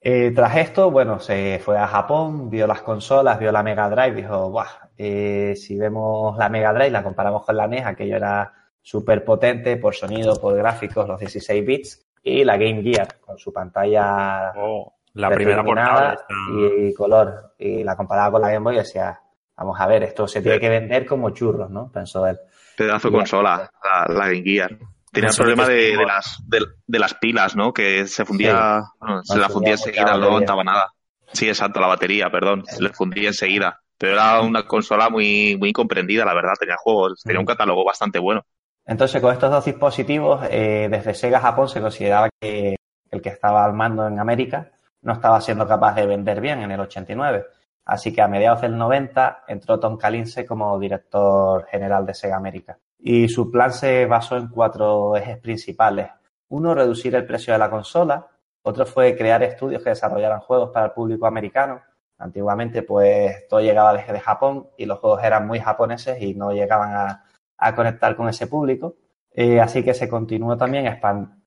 Eh, 0.00 0.32
tras 0.34 0.56
esto, 0.56 0.90
bueno, 0.90 1.18
se 1.18 1.58
fue 1.58 1.76
a 1.76 1.88
Japón, 1.88 2.48
vio 2.48 2.66
las 2.66 2.82
consolas, 2.82 3.38
vio 3.38 3.50
la 3.50 3.62
Mega 3.62 3.88
Drive, 3.90 4.14
dijo, 4.14 4.50
Buah, 4.50 4.90
eh, 4.96 5.54
si 5.56 5.76
vemos 5.76 6.36
la 6.38 6.48
Mega 6.48 6.72
Drive, 6.72 6.90
la 6.90 7.02
comparamos 7.02 7.44
con 7.44 7.56
la 7.56 7.66
NES, 7.66 7.86
aquello 7.86 8.16
era 8.16 8.52
súper 8.80 9.24
potente 9.24 9.76
por 9.76 9.94
sonido, 9.94 10.40
por 10.40 10.56
gráficos, 10.56 11.08
los 11.08 11.18
16 11.18 11.66
bits, 11.66 12.06
y 12.22 12.44
la 12.44 12.56
Game 12.56 12.82
Gear, 12.82 13.18
con 13.20 13.38
su 13.38 13.52
pantalla 13.52 14.52
oh. 14.56 14.97
La 15.18 15.30
primera 15.30 15.64
portada. 15.64 16.16
Y 16.52 16.94
color. 16.94 17.54
Y 17.58 17.82
la 17.82 17.96
comparaba 17.96 18.30
con 18.30 18.42
la 18.42 18.50
Game 18.50 18.62
Boy 18.62 18.76
y 18.76 18.78
decía, 18.78 19.20
vamos 19.56 19.78
a 19.80 19.86
ver, 19.88 20.04
esto 20.04 20.28
se 20.28 20.40
tiene 20.40 20.60
que 20.60 20.68
vender 20.68 21.04
como 21.04 21.30
churros, 21.30 21.68
¿no? 21.70 21.90
Pensó 21.90 22.24
él. 22.26 22.38
Pedazo 22.76 23.10
de 23.10 23.16
consola, 23.16 23.68
la, 23.82 24.14
la 24.14 24.26
Game 24.26 24.42
Gear. 24.42 24.78
Tenía 25.10 25.30
el 25.30 25.36
problema 25.36 25.66
de, 25.66 25.96
las, 25.96 26.38
de, 26.46 26.98
las 26.98 27.14
pilas, 27.14 27.56
¿no? 27.56 27.72
Que 27.72 28.06
se 28.06 28.24
fundía, 28.24 28.84
se 29.24 29.38
la 29.38 29.48
fundía 29.48 29.72
enseguida, 29.72 30.16
no 30.16 30.26
aguantaba 30.26 30.62
nada. 30.62 30.92
Sí, 31.32 31.48
exacto, 31.48 31.80
la 31.80 31.88
batería, 31.88 32.30
perdón, 32.30 32.64
se 32.66 32.80
le 32.80 32.90
fundía 32.90 33.28
enseguida. 33.28 33.80
Pero 33.96 34.12
era 34.12 34.40
una 34.40 34.64
consola 34.66 35.10
muy, 35.10 35.56
muy 35.58 35.72
comprendida, 35.72 36.24
la 36.24 36.34
verdad, 36.34 36.52
tenía 36.60 36.76
juegos, 36.78 37.22
tenía 37.24 37.40
un 37.40 37.46
catálogo 37.46 37.84
bastante 37.84 38.20
bueno. 38.20 38.42
Entonces, 38.86 39.20
con 39.20 39.32
estos 39.32 39.50
dos 39.50 39.64
dispositivos, 39.64 40.46
eh, 40.48 40.86
desde 40.88 41.14
Sega 41.14 41.40
Japón 41.40 41.68
se 41.68 41.80
consideraba 41.80 42.28
que 42.40 42.76
el 43.10 43.20
que 43.20 43.30
estaba 43.30 43.64
al 43.64 43.72
mando 43.72 44.06
en 44.06 44.20
América 44.20 44.70
no 45.02 45.12
estaba 45.12 45.40
siendo 45.40 45.66
capaz 45.66 45.94
de 45.94 46.06
vender 46.06 46.40
bien 46.40 46.60
en 46.62 46.70
el 46.70 46.80
89. 46.80 47.46
Así 47.84 48.12
que 48.12 48.20
a 48.20 48.28
mediados 48.28 48.60
del 48.60 48.76
90 48.76 49.44
entró 49.48 49.80
Tom 49.80 49.96
Kalinse 49.96 50.44
como 50.44 50.78
director 50.78 51.66
general 51.66 52.04
de 52.04 52.14
Sega 52.14 52.36
América. 52.36 52.78
Y 52.98 53.28
su 53.28 53.50
plan 53.50 53.72
se 53.72 54.04
basó 54.06 54.36
en 54.36 54.48
cuatro 54.48 55.16
ejes 55.16 55.38
principales. 55.38 56.10
Uno, 56.48 56.74
reducir 56.74 57.14
el 57.14 57.24
precio 57.24 57.52
de 57.52 57.58
la 57.58 57.70
consola. 57.70 58.26
Otro 58.62 58.84
fue 58.84 59.16
crear 59.16 59.42
estudios 59.42 59.82
que 59.82 59.90
desarrollaran 59.90 60.40
juegos 60.40 60.70
para 60.70 60.86
el 60.86 60.92
público 60.92 61.26
americano. 61.26 61.80
Antiguamente, 62.18 62.82
pues 62.82 63.46
todo 63.48 63.60
llegaba 63.60 63.94
desde 63.94 64.18
Japón 64.18 64.68
y 64.76 64.84
los 64.84 64.98
juegos 64.98 65.22
eran 65.22 65.46
muy 65.46 65.60
japoneses 65.60 66.20
y 66.20 66.34
no 66.34 66.52
llegaban 66.52 66.92
a, 66.94 67.74
conectar 67.74 68.16
con 68.16 68.28
ese 68.28 68.48
público. 68.48 68.96
Eh, 69.32 69.60
así 69.60 69.84
que 69.84 69.94
se 69.94 70.08
continuó 70.08 70.56
también 70.56 70.86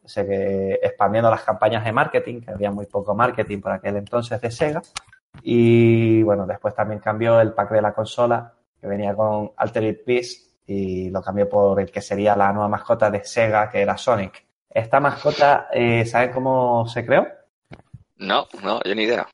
expandiendo 0.04 1.30
las 1.30 1.44
campañas 1.44 1.84
de 1.84 1.92
marketing, 1.92 2.42
que 2.42 2.52
había 2.52 2.72
muy 2.72 2.86
poco 2.86 3.14
marketing 3.16 3.60
por 3.60 3.72
aquel 3.72 3.98
entonces 3.98 4.40
de 4.42 4.52
Sega. 4.52 4.82
Y 5.44 6.22
bueno, 6.24 6.46
después 6.46 6.76
también 6.76 7.00
cambió 7.00 7.40
el 7.40 7.54
pack 7.54 7.72
de 7.72 7.82
la 7.82 7.94
consola, 7.94 8.54
que 8.80 8.88
venía 8.88 9.16
con 9.16 9.52
Altered 9.56 10.00
Beast, 10.06 10.52
y 10.68 11.10
lo 11.10 11.22
cambió 11.22 11.50
por 11.50 11.80
el 11.80 11.92
que 11.92 12.02
sería 12.02 12.36
la 12.36 12.52
nueva 12.52 12.68
mascota 12.68 13.10
de 13.10 13.24
Sega, 13.24 13.70
que 13.70 13.82
era 13.82 13.98
Sonic. 13.98 14.46
Esta 14.70 15.00
mascota, 15.00 15.68
eh, 15.72 16.06
¿saben 16.06 16.32
cómo 16.32 16.88
se 16.88 17.06
creó? 17.06 17.28
No, 18.18 18.48
no, 18.64 18.80
yo 18.84 18.96
ni 18.96 19.04
idea. 19.04 19.28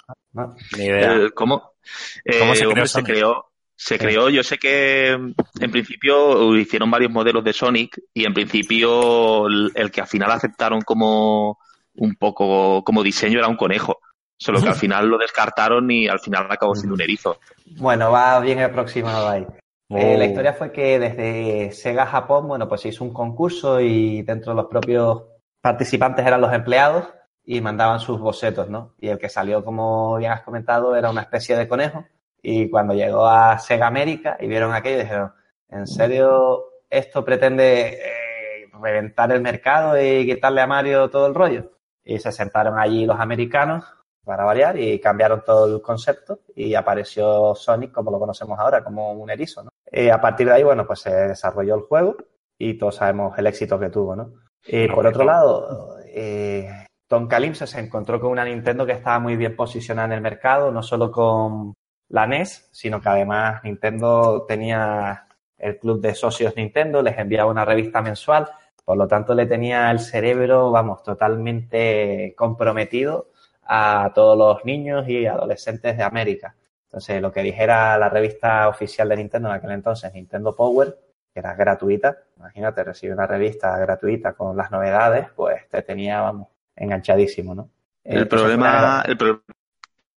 Ni 0.78 0.86
idea. 0.86 1.30
¿Cómo? 1.36 1.74
¿Cómo 2.40 2.56
se 2.56 2.68
creó? 2.68 2.88
Se 2.88 3.04
creó 3.04 3.47
se 3.80 4.00
creó, 4.00 4.30
yo 4.30 4.42
sé 4.42 4.58
que 4.58 5.10
en 5.12 5.72
principio 5.72 6.56
hicieron 6.56 6.90
varios 6.90 7.12
modelos 7.12 7.44
de 7.44 7.54
Sonic 7.54 8.02
y 8.12 8.26
en 8.26 8.34
principio 8.34 9.46
el, 9.46 9.92
que 9.92 10.02
al 10.02 10.08
final 10.08 10.32
aceptaron 10.32 10.82
como 10.82 11.60
un 11.94 12.16
poco 12.16 12.84
como 12.84 13.04
diseño 13.04 13.38
era 13.38 13.48
un 13.48 13.56
conejo. 13.56 14.00
Solo 14.36 14.62
que 14.62 14.70
al 14.70 14.76
final 14.84 15.08
lo 15.08 15.20
descartaron 15.20 15.90
y 15.92 16.08
al 16.08 16.20
final 16.20 16.48
acabó 16.50 16.74
siendo 16.74 16.96
un 16.96 17.02
erizo. 17.02 17.38
Bueno, 17.78 18.12
va 18.12 18.40
bien 18.40 18.60
aproximado 18.62 19.30
ahí. 19.30 19.46
Eh, 19.90 20.18
la 20.18 20.26
oh. 20.26 20.28
historia 20.28 20.54
fue 20.54 20.72
que 20.72 20.98
desde 20.98 21.72
Sega 21.72 22.08
Japón, 22.08 22.48
bueno, 22.48 22.68
pues 22.68 22.82
se 22.82 22.90
hizo 22.90 23.04
un 23.04 23.14
concurso 23.14 23.80
y 23.80 24.24
dentro 24.24 24.54
de 24.54 24.58
los 24.58 24.72
propios 24.72 25.24
participantes 25.62 26.26
eran 26.26 26.42
los 26.42 26.52
empleados 26.52 27.10
y 27.46 27.62
mandaban 27.62 28.00
sus 28.00 28.20
bocetos, 28.20 28.70
¿no? 28.70 28.96
Y 29.00 29.10
el 29.10 29.20
que 29.20 29.30
salió, 29.30 29.64
como 29.64 30.18
bien 30.18 30.32
has 30.32 30.42
comentado, 30.42 30.96
era 30.96 31.12
una 31.12 31.22
especie 31.22 31.56
de 31.56 31.68
conejo 31.68 32.06
y 32.42 32.70
cuando 32.70 32.94
llegó 32.94 33.28
a 33.28 33.58
Sega 33.60 33.88
América 33.88 34.38
y 34.40 34.48
vieron 34.48 34.74
aquello, 34.74 35.00
dijeron, 35.00 35.34
¿en 35.70 35.88
serio 35.88 36.66
esto 36.90 37.26
pretende 37.26 37.96
eh, 37.96 38.70
reventar 38.82 39.32
el 39.32 39.42
mercado 39.42 40.00
y 40.02 40.26
quitarle 40.26 40.62
a 40.62 40.68
Mario 40.68 41.10
todo 41.10 41.28
el 41.28 41.36
rollo? 41.36 41.72
Y 42.04 42.20
se 42.20 42.32
sentaron 42.32 42.80
allí 42.80 43.06
los 43.06 43.20
americanos 43.20 43.86
para 44.24 44.44
variar 44.44 44.78
y 44.78 45.00
cambiaron 45.00 45.44
todo 45.46 45.76
el 45.76 45.82
concepto 45.82 46.42
y 46.56 46.76
apareció 46.76 47.56
Sonic 47.56 47.92
como 47.92 48.12
lo 48.12 48.20
conocemos 48.20 48.60
ahora, 48.60 48.84
como 48.84 49.14
un 49.14 49.30
erizo, 49.30 49.64
¿no? 49.64 49.72
Y 49.92 50.10
a 50.10 50.20
partir 50.20 50.48
de 50.48 50.54
ahí, 50.54 50.64
bueno, 50.64 50.86
pues 50.86 51.00
se 51.00 51.10
desarrolló 51.10 51.76
el 51.76 51.82
juego 51.82 52.18
y 52.58 52.78
todos 52.78 52.96
sabemos 52.96 53.38
el 53.38 53.48
éxito 53.48 53.80
que 53.80 53.90
tuvo, 53.90 54.16
¿no? 54.16 54.34
Y 54.66 54.88
por 54.90 55.08
otro 55.08 55.24
lado, 55.24 55.98
eh, 56.08 56.70
Tom 57.08 57.28
Kalimse 57.28 57.66
se 57.68 57.80
encontró 57.80 58.20
con 58.20 58.32
una 58.32 58.44
Nintendo 58.44 58.86
que 58.86 58.92
estaba 58.92 59.20
muy 59.20 59.38
bien 59.38 59.56
posicionada 59.56 60.08
en 60.08 60.14
el 60.14 60.22
mercado, 60.22 60.72
no 60.72 60.84
solo 60.84 61.10
con 61.10 61.74
la 62.10 62.28
NES, 62.28 62.70
sino 62.72 63.02
que 63.02 63.10
además 63.10 63.64
Nintendo 63.64 64.46
tenía 64.48 65.28
el 65.58 65.78
club 65.80 66.02
de 66.02 66.14
socios 66.14 66.56
Nintendo, 66.56 67.02
les 67.02 67.18
enviaba 67.18 67.52
una 67.52 67.66
revista 67.66 68.02
mensual, 68.02 68.48
por 68.86 68.98
lo 68.98 69.08
tanto 69.08 69.34
le 69.34 69.46
tenía 69.46 69.92
el 69.92 70.00
cerebro, 70.00 70.72
vamos, 70.72 71.04
totalmente 71.04 72.34
comprometido 72.38 73.32
a 73.64 74.12
todos 74.16 74.38
los 74.38 74.64
niños 74.64 75.08
y 75.10 75.26
adolescentes 75.26 75.98
de 75.98 76.04
América. 76.04 76.56
Entonces, 76.86 77.22
lo 77.22 77.32
que 77.32 77.44
dijera 77.44 77.98
la 77.98 78.08
revista 78.08 78.70
oficial 78.70 79.10
de 79.10 79.18
Nintendo 79.18 79.50
en 79.50 79.56
aquel 79.56 79.72
entonces, 79.72 80.14
Nintendo 80.14 80.56
Power, 80.56 80.98
que 81.34 81.40
era 81.40 81.54
gratuita, 81.54 82.18
imagínate, 82.38 82.84
recibir 82.84 83.14
una 83.14 83.28
revista 83.28 83.78
gratuita 83.78 84.34
con 84.34 84.56
las 84.56 84.72
novedades, 84.72 85.28
pues 85.36 85.68
te 85.68 85.82
tenía, 85.82 86.22
vamos, 86.22 86.48
enganchadísimo, 86.76 87.54
¿no? 87.54 87.70
El 88.04 88.28
problema, 88.30 89.04
el, 89.06 89.18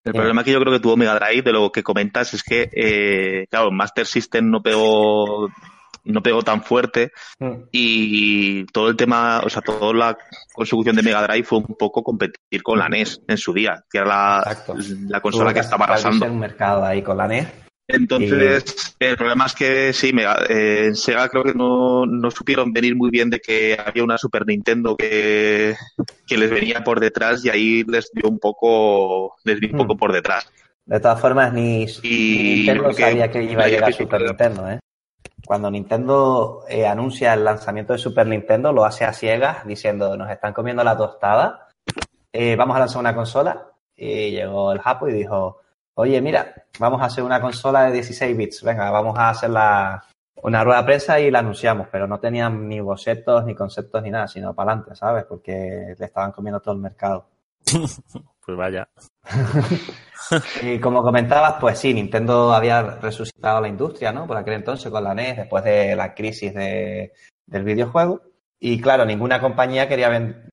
el 0.03 0.13
problema 0.13 0.43
que 0.43 0.51
yo 0.51 0.59
creo 0.59 0.73
que 0.73 0.79
tuvo 0.79 0.97
Mega 0.97 1.19
Drive, 1.19 1.41
de 1.41 1.51
lo 1.51 1.71
que 1.71 1.83
comentas, 1.83 2.33
es 2.33 2.43
que, 2.43 2.69
eh, 2.71 3.45
claro, 3.49 3.71
Master 3.71 4.05
System 4.05 4.49
no 4.49 4.61
pegó, 4.61 5.49
no 6.05 6.23
pegó 6.23 6.41
tan 6.41 6.63
fuerte 6.63 7.11
mm. 7.39 7.53
y 7.71 8.65
todo 8.67 8.89
el 8.89 8.95
tema, 8.95 9.41
o 9.43 9.49
sea, 9.49 9.61
toda 9.61 9.93
la 9.93 10.17
consecución 10.53 10.95
de 10.95 11.03
Mega 11.03 11.25
Drive 11.27 11.43
fue 11.43 11.59
un 11.59 11.75
poco 11.77 12.03
competir 12.03 12.63
con 12.63 12.79
la 12.79 12.89
NES 12.89 13.21
en 13.27 13.37
su 13.37 13.53
día, 13.53 13.83
que 13.89 13.99
era 13.99 14.07
la, 14.07 14.57
la 15.07 15.21
consola 15.21 15.53
que 15.53 15.59
estaba 15.59 15.85
arrasando. 15.85 16.25
un 16.25 16.39
mercado 16.39 16.83
ahí 16.85 17.01
con 17.01 17.17
la 17.17 17.27
NES 17.27 17.47
Entonces, 17.91 18.95
el 18.99 19.17
problema 19.17 19.47
es 19.47 19.55
que 19.55 19.93
sí, 19.93 20.13
eh, 20.47 20.85
en 20.85 20.95
Sega 20.95 21.27
creo 21.27 21.43
que 21.43 21.55
no, 21.55 22.05
no, 22.05 22.29
supieron 22.29 22.71
venir 22.71 22.95
muy 22.95 23.09
bien 23.09 23.31
de 23.31 23.39
que 23.39 23.79
había 23.83 24.03
una 24.03 24.19
Super 24.19 24.45
Nintendo 24.45 24.95
que, 24.95 25.75
que 26.27 26.37
les 26.37 26.51
venía 26.51 26.83
por 26.83 26.99
detrás 26.99 27.43
y 27.43 27.49
ahí 27.49 27.83
les 27.87 28.11
dio 28.13 28.29
un 28.29 28.37
poco, 28.37 29.35
les 29.43 29.59
dio 29.59 29.71
un 29.71 29.77
poco 29.77 29.95
hmm. 29.95 29.97
por 29.97 30.13
detrás. 30.13 30.47
De 30.85 30.99
todas 30.99 31.19
formas, 31.19 31.51
ni, 31.51 31.87
Nintendo 32.03 32.93
sabía 32.93 33.31
que 33.31 33.43
iba 33.43 33.63
a 33.63 33.67
llegar 33.67 33.91
Super 33.91 34.21
Nintendo, 34.21 34.69
¿eh? 34.69 34.79
Cuando 35.45 35.71
Nintendo 35.71 36.65
eh, 36.69 36.85
anuncia 36.85 37.33
el 37.33 37.43
lanzamiento 37.43 37.93
de 37.93 37.99
Super 37.99 38.27
Nintendo, 38.27 38.71
lo 38.71 38.85
hace 38.85 39.03
a 39.03 39.13
ciegas, 39.13 39.65
diciendo, 39.65 40.15
nos 40.15 40.29
están 40.29 40.53
comiendo 40.53 40.83
la 40.83 40.95
tostada, 40.95 41.69
eh, 42.31 42.55
vamos 42.55 42.75
a 42.75 42.81
lanzar 42.81 42.99
una 42.99 43.15
consola. 43.15 43.65
Y 43.95 44.29
llegó 44.31 44.71
el 44.71 44.79
Japo 44.79 45.09
y 45.09 45.13
dijo, 45.13 45.61
oye, 45.99 46.21
mira, 46.21 46.53
vamos 46.79 47.01
a 47.01 47.05
hacer 47.05 47.23
una 47.23 47.41
consola 47.41 47.83
de 47.83 47.91
16 47.91 48.37
bits, 48.37 48.63
venga, 48.63 48.89
vamos 48.89 49.17
a 49.17 49.31
hacer 49.31 49.49
la, 49.49 50.01
una 50.41 50.63
rueda 50.63 50.79
de 50.79 50.85
prensa 50.85 51.19
y 51.19 51.29
la 51.29 51.39
anunciamos, 51.39 51.87
pero 51.91 52.07
no 52.07 52.19
tenían 52.19 52.69
ni 52.69 52.79
bocetos, 52.79 53.43
ni 53.45 53.53
conceptos, 53.53 54.01
ni 54.01 54.09
nada, 54.09 54.27
sino 54.27 54.53
para 54.53 54.71
adelante, 54.71 54.95
¿sabes? 54.95 55.25
Porque 55.25 55.95
le 55.97 56.05
estaban 56.05 56.31
comiendo 56.31 56.61
todo 56.61 56.73
el 56.75 56.79
mercado. 56.79 57.27
pues 58.45 58.57
vaya. 58.57 58.87
y 60.63 60.79
como 60.79 61.03
comentabas, 61.03 61.55
pues 61.59 61.77
sí, 61.77 61.93
Nintendo 61.93 62.53
había 62.53 62.81
resucitado 62.81 63.59
la 63.59 63.67
industria, 63.67 64.13
¿no? 64.13 64.25
Por 64.25 64.37
aquel 64.37 64.53
entonces 64.53 64.89
con 64.89 65.03
la 65.03 65.13
NES, 65.13 65.35
después 65.35 65.65
de 65.65 65.97
la 65.97 66.13
crisis 66.13 66.53
de, 66.53 67.11
del 67.45 67.63
videojuego. 67.65 68.21
Y 68.57 68.79
claro, 68.79 69.05
ninguna 69.05 69.41
compañía 69.41 69.89
quería 69.89 70.09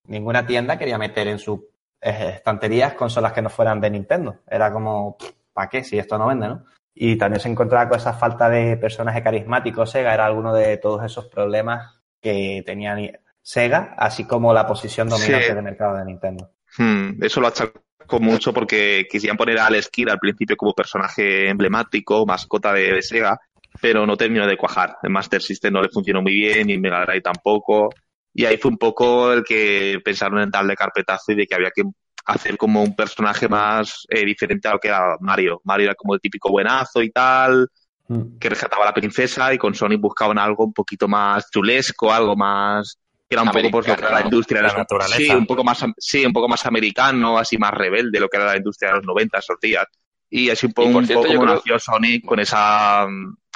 ninguna 0.09 0.45
tienda 0.45 0.77
quería 0.77 0.99
meter 0.99 1.29
en 1.29 1.39
sus 1.39 1.61
estanterías 2.01 2.95
consolas 2.95 3.33
que 3.33 3.43
no 3.43 3.51
fueran 3.51 3.81
de 3.81 3.91
Nintendo. 3.91 4.37
Era 4.49 4.73
como, 4.73 5.17
¿para 5.57 5.71
qué? 5.71 5.83
Si 5.83 5.99
esto 5.99 6.19
no 6.19 6.27
vende, 6.27 6.49
¿no? 6.49 6.65
Y 6.95 7.17
también 7.17 7.41
se 7.41 7.49
encontraba 7.49 7.89
con 7.89 7.99
esa 7.99 8.13
falta 8.13 8.51
de 8.51 8.77
personaje 8.77 9.23
carismático. 9.23 9.87
Sega 9.87 10.13
era 10.13 10.27
alguno 10.27 10.53
de 10.53 10.77
todos 10.77 11.03
esos 11.03 11.27
problemas 11.29 11.99
que 12.21 12.63
tenía 12.67 12.95
Sega, 13.41 13.95
así 13.97 14.27
como 14.27 14.53
la 14.53 14.67
posición 14.67 15.09
dominante 15.09 15.55
de 15.55 15.63
mercado 15.63 15.97
de 15.97 16.05
Nintendo. 16.05 16.51
Hmm, 16.77 17.23
eso 17.23 17.41
lo 17.41 17.47
achacó 17.47 18.21
mucho 18.21 18.53
porque 18.53 19.07
quisieran 19.11 19.39
poner 19.39 19.59
a 19.59 19.67
Alex 19.67 19.89
Kidd 19.89 20.11
al 20.11 20.19
principio 20.19 20.57
como 20.57 20.75
personaje 20.75 21.49
emblemático, 21.49 22.27
mascota 22.27 22.75
de, 22.75 23.01
Sega, 23.01 23.41
pero 23.81 24.07
no 24.07 24.17
terminó 24.17 24.47
de 24.47 24.59
cuajar. 24.59 24.99
El 25.03 25.11
Master 25.11 25.41
System 25.41 25.73
no 25.73 25.83
le 25.83 25.89
funcionó 25.89 26.21
muy 26.21 26.35
bien 26.35 26.69
y 26.69 26.75
el 26.75 26.81
Mega 26.81 27.05
Drive 27.07 27.23
tampoco. 27.23 27.89
Y 28.35 28.45
ahí 28.45 28.59
fue 28.59 28.71
un 28.71 28.79
poco 28.79 29.33
el 29.33 29.43
que 29.43 30.01
pensaron 30.05 30.41
en 30.41 30.51
darle 30.51 30.75
carpetazo 30.77 31.33
y 31.33 31.37
de 31.37 31.47
que 31.47 31.55
había 31.55 31.71
que 31.75 31.85
hacer 32.27 32.57
como 32.57 32.83
un 32.83 32.95
personaje 32.95 33.49
más 33.49 34.07
eh, 34.09 34.25
diferente 34.25 34.69
a 34.69 34.73
lo 34.73 34.79
que 34.79 34.89
era 34.89 35.17
Mario. 35.21 35.61
Mario 35.65 35.87
era 35.87 35.95
como 35.95 36.15
el 36.15 36.21
típico 36.21 36.51
buenazo 36.51 37.03
y 37.03 37.11
tal, 37.11 37.69
mm. 38.09 38.39
que 38.39 38.49
rescataba 38.49 38.83
a 38.83 38.87
la 38.87 38.95
princesa 38.95 39.55
y 39.55 39.59
con 39.59 39.75
Sonic 39.75 40.01
buscaban 40.01 40.39
algo 40.39 40.65
un 40.65 40.73
poquito 40.73 41.07
más 41.07 41.49
chulesco, 41.51 42.13
algo 42.13 42.37
más 42.37 42.99
que 43.29 43.35
era 43.35 43.43
un 43.43 43.51
poco 43.51 43.71
por 43.71 43.89
lo 43.89 43.97
que 43.97 44.03
era 44.03 44.13
la 44.13 44.23
industria 44.23 44.63
de 44.63 44.69
la 44.69 44.75
naturaleza. 44.75 45.17
Sí, 45.17 45.31
un 45.31 45.47
poco 45.47 45.65
más 45.65 45.85
sí, 45.99 46.25
un 46.25 46.33
poco 46.33 46.49
más 46.49 46.65
americano, 46.67 47.39
así 47.39 47.59
más 47.59 47.73
rebelde 47.73 48.21
lo 48.21 48.29
que 48.29 48.37
era 48.37 48.47
la 48.47 48.57
industria 48.57 48.91
de 48.91 48.97
los 48.97 49.07
90 49.07 49.39
esos 49.39 49.57
días. 49.61 49.85
Y 50.29 50.51
así 50.51 50.67
un 50.67 50.73
poco, 50.73 50.99
un 50.99 51.07
poco 51.07 51.27
como 51.27 51.47
nació 51.47 51.79
Sonic 51.79 52.25
con 52.25 52.41
esa 52.41 53.07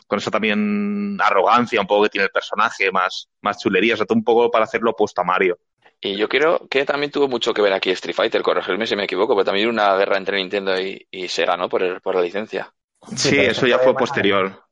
con 0.07 0.19
esa 0.19 0.31
también 0.31 1.17
arrogancia 1.21 1.81
un 1.81 1.87
poco 1.87 2.03
que 2.03 2.09
tiene 2.09 2.25
el 2.25 2.33
personaje, 2.33 2.91
más, 2.91 3.29
más 3.43 3.59
chulería, 3.59 3.95
o 3.95 3.97
sea, 3.97 4.07
un 4.11 4.25
poco 4.25 4.51
para 4.51 4.65
hacerlo 4.65 4.91
opuesto 4.91 5.21
a 5.21 5.25
Mario. 5.25 5.57
Y 6.03 6.17
yo 6.17 6.29
creo 6.29 6.67
que 6.69 6.87
también 6.87 7.13
tuvo 7.13 7.29
mucho 7.29 7.53
que 7.53 7.61
ver 7.61 7.75
aquí 7.75 7.91
Street 7.91 8.15
Fighter, 8.15 8.43
corregirme 8.43 8.87
si 8.87 8.97
me 8.97 9.05
equivoco, 9.05 9.35
pero 9.35 9.45
también 9.45 9.69
una 9.69 9.95
guerra 9.97 10.17
entre 10.17 10.39
Nintendo 10.39 10.75
y, 10.81 11.29
Sega, 11.29 11.57
¿no? 11.59 11.69
Por, 11.69 12.01
por 12.01 12.15
la 12.15 12.23
licencia. 12.23 12.73
Sí, 13.15 13.37
eso 13.39 13.67
ya 13.67 13.79
fue 13.79 13.95
posterior. 13.95 14.65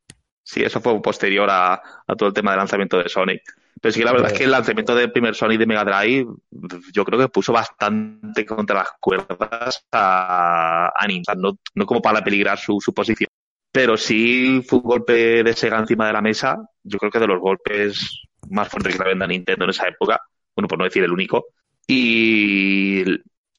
Sí, 0.43 0.63
eso 0.63 0.81
fue 0.81 1.01
posterior 1.03 1.49
a, 1.51 1.75
a, 1.75 2.15
todo 2.17 2.31
el 2.31 2.35
tema 2.35 2.53
del 2.53 2.61
lanzamiento 2.61 2.97
de 2.97 3.11
Sonic. 3.11 3.43
Pero 3.81 3.93
sí, 3.93 4.03
la 4.03 4.13
verdad 4.13 4.33
es 4.33 4.39
que 4.39 4.45
el 4.45 4.51
lanzamiento 4.51 4.95
del 4.95 5.13
primer 5.13 5.35
Sonic 5.35 5.59
de 5.59 5.67
Mega 5.67 5.85
Drive, 5.85 6.27
yo 6.93 7.05
creo 7.05 7.19
que 7.19 7.29
puso 7.29 7.53
bastante 7.53 8.47
contra 8.47 8.77
las 8.77 8.89
cuerdas 8.99 9.87
a, 9.93 10.91
a 10.97 11.07
Nintendo, 11.07 11.53
no, 11.53 11.59
no, 11.75 11.87
como 11.87 12.01
para 12.01 12.25
peligrar 12.25 12.59
su, 12.59 12.81
su 12.81 12.95
posición. 12.95 13.29
Pero 13.71 13.99
sí 13.99 14.65
fue 14.67 14.79
un 14.79 14.85
golpe 14.85 15.45
de 15.45 15.53
Sega 15.53 15.79
encima 15.79 16.07
de 16.07 16.15
la 16.15 16.23
mesa, 16.23 16.57
yo 16.83 16.99
creo 16.99 17.11
que 17.11 17.19
de 17.19 17.27
los 17.27 17.39
golpes 17.39 18.27
más 18.49 18.69
fuertes 18.69 18.95
que 18.95 18.99
la 19.03 19.11
venda 19.11 19.27
Nintendo 19.27 19.65
en 19.65 19.71
esa 19.71 19.87
época 19.87 20.19
bueno, 20.59 20.67
por 20.67 20.79
no 20.79 20.87
decir 20.87 21.05
el 21.05 21.13
único, 21.13 21.47
y 21.87 23.05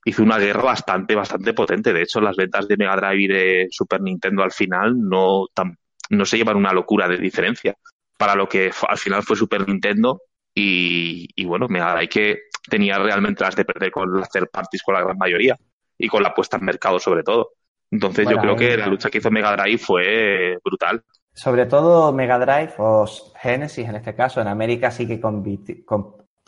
hizo 0.03 0.21
una 0.21 0.38
guerra 0.38 0.63
bastante, 0.63 1.15
bastante 1.15 1.53
potente. 1.53 1.93
De 1.93 2.01
hecho, 2.01 2.19
las 2.19 2.35
ventas 2.35 2.67
de 2.67 2.76
Mega 2.76 2.97
Drive 2.97 3.23
y 3.23 3.27
de 3.27 3.67
Super 3.71 4.01
Nintendo 4.01 4.43
al 4.43 4.51
final 4.51 4.99
no, 4.99 5.45
no 6.09 6.26
se 6.26 6.35
llevan 6.35 6.57
una 6.57 6.73
locura 6.73 7.07
de 7.07 7.17
diferencia 7.17 7.77
para 8.17 8.35
lo 8.35 8.49
que 8.49 8.69
al 8.85 8.97
final 8.97 9.23
fue 9.23 9.38
Super 9.38 9.65
Nintendo 9.65 10.23
y, 10.53 11.30
y 11.34 11.45
bueno, 11.45 11.67
Mega 11.69 11.93
Drive 11.93 12.09
que 12.09 12.39
tenía 12.69 12.99
realmente 12.99 13.45
las 13.45 13.55
de 13.55 13.63
perder 13.63 13.91
con 13.91 14.19
las 14.19 14.30
third 14.30 14.49
parties 14.51 14.84
con 14.84 14.95
la 14.95 15.01
gran 15.01 15.17
mayoría 15.17 15.55
y 15.97 16.09
con 16.09 16.21
la 16.21 16.34
puesta 16.34 16.57
en 16.57 16.65
mercado 16.65 16.99
sobre 16.99 17.23
todo. 17.23 17.51
Entonces 17.89 18.27
yo 18.30 18.39
creo 18.39 18.57
que 18.57 18.76
la 18.76 18.88
lucha 18.88 19.09
que 19.09 19.19
hizo 19.19 19.31
Mega 19.31 19.55
Drive 19.55 19.77
fue 19.77 20.57
brutal. 20.65 21.01
Sobre 21.34 21.65
todo 21.65 22.11
Mega 22.11 22.38
Drive 22.38 22.73
o 22.77 23.07
Genesis 23.41 23.88
en 23.88 23.95
este 23.95 24.13
caso, 24.13 24.41
en 24.41 24.49
América 24.49 24.91
sí 24.91 25.07
que 25.07 25.21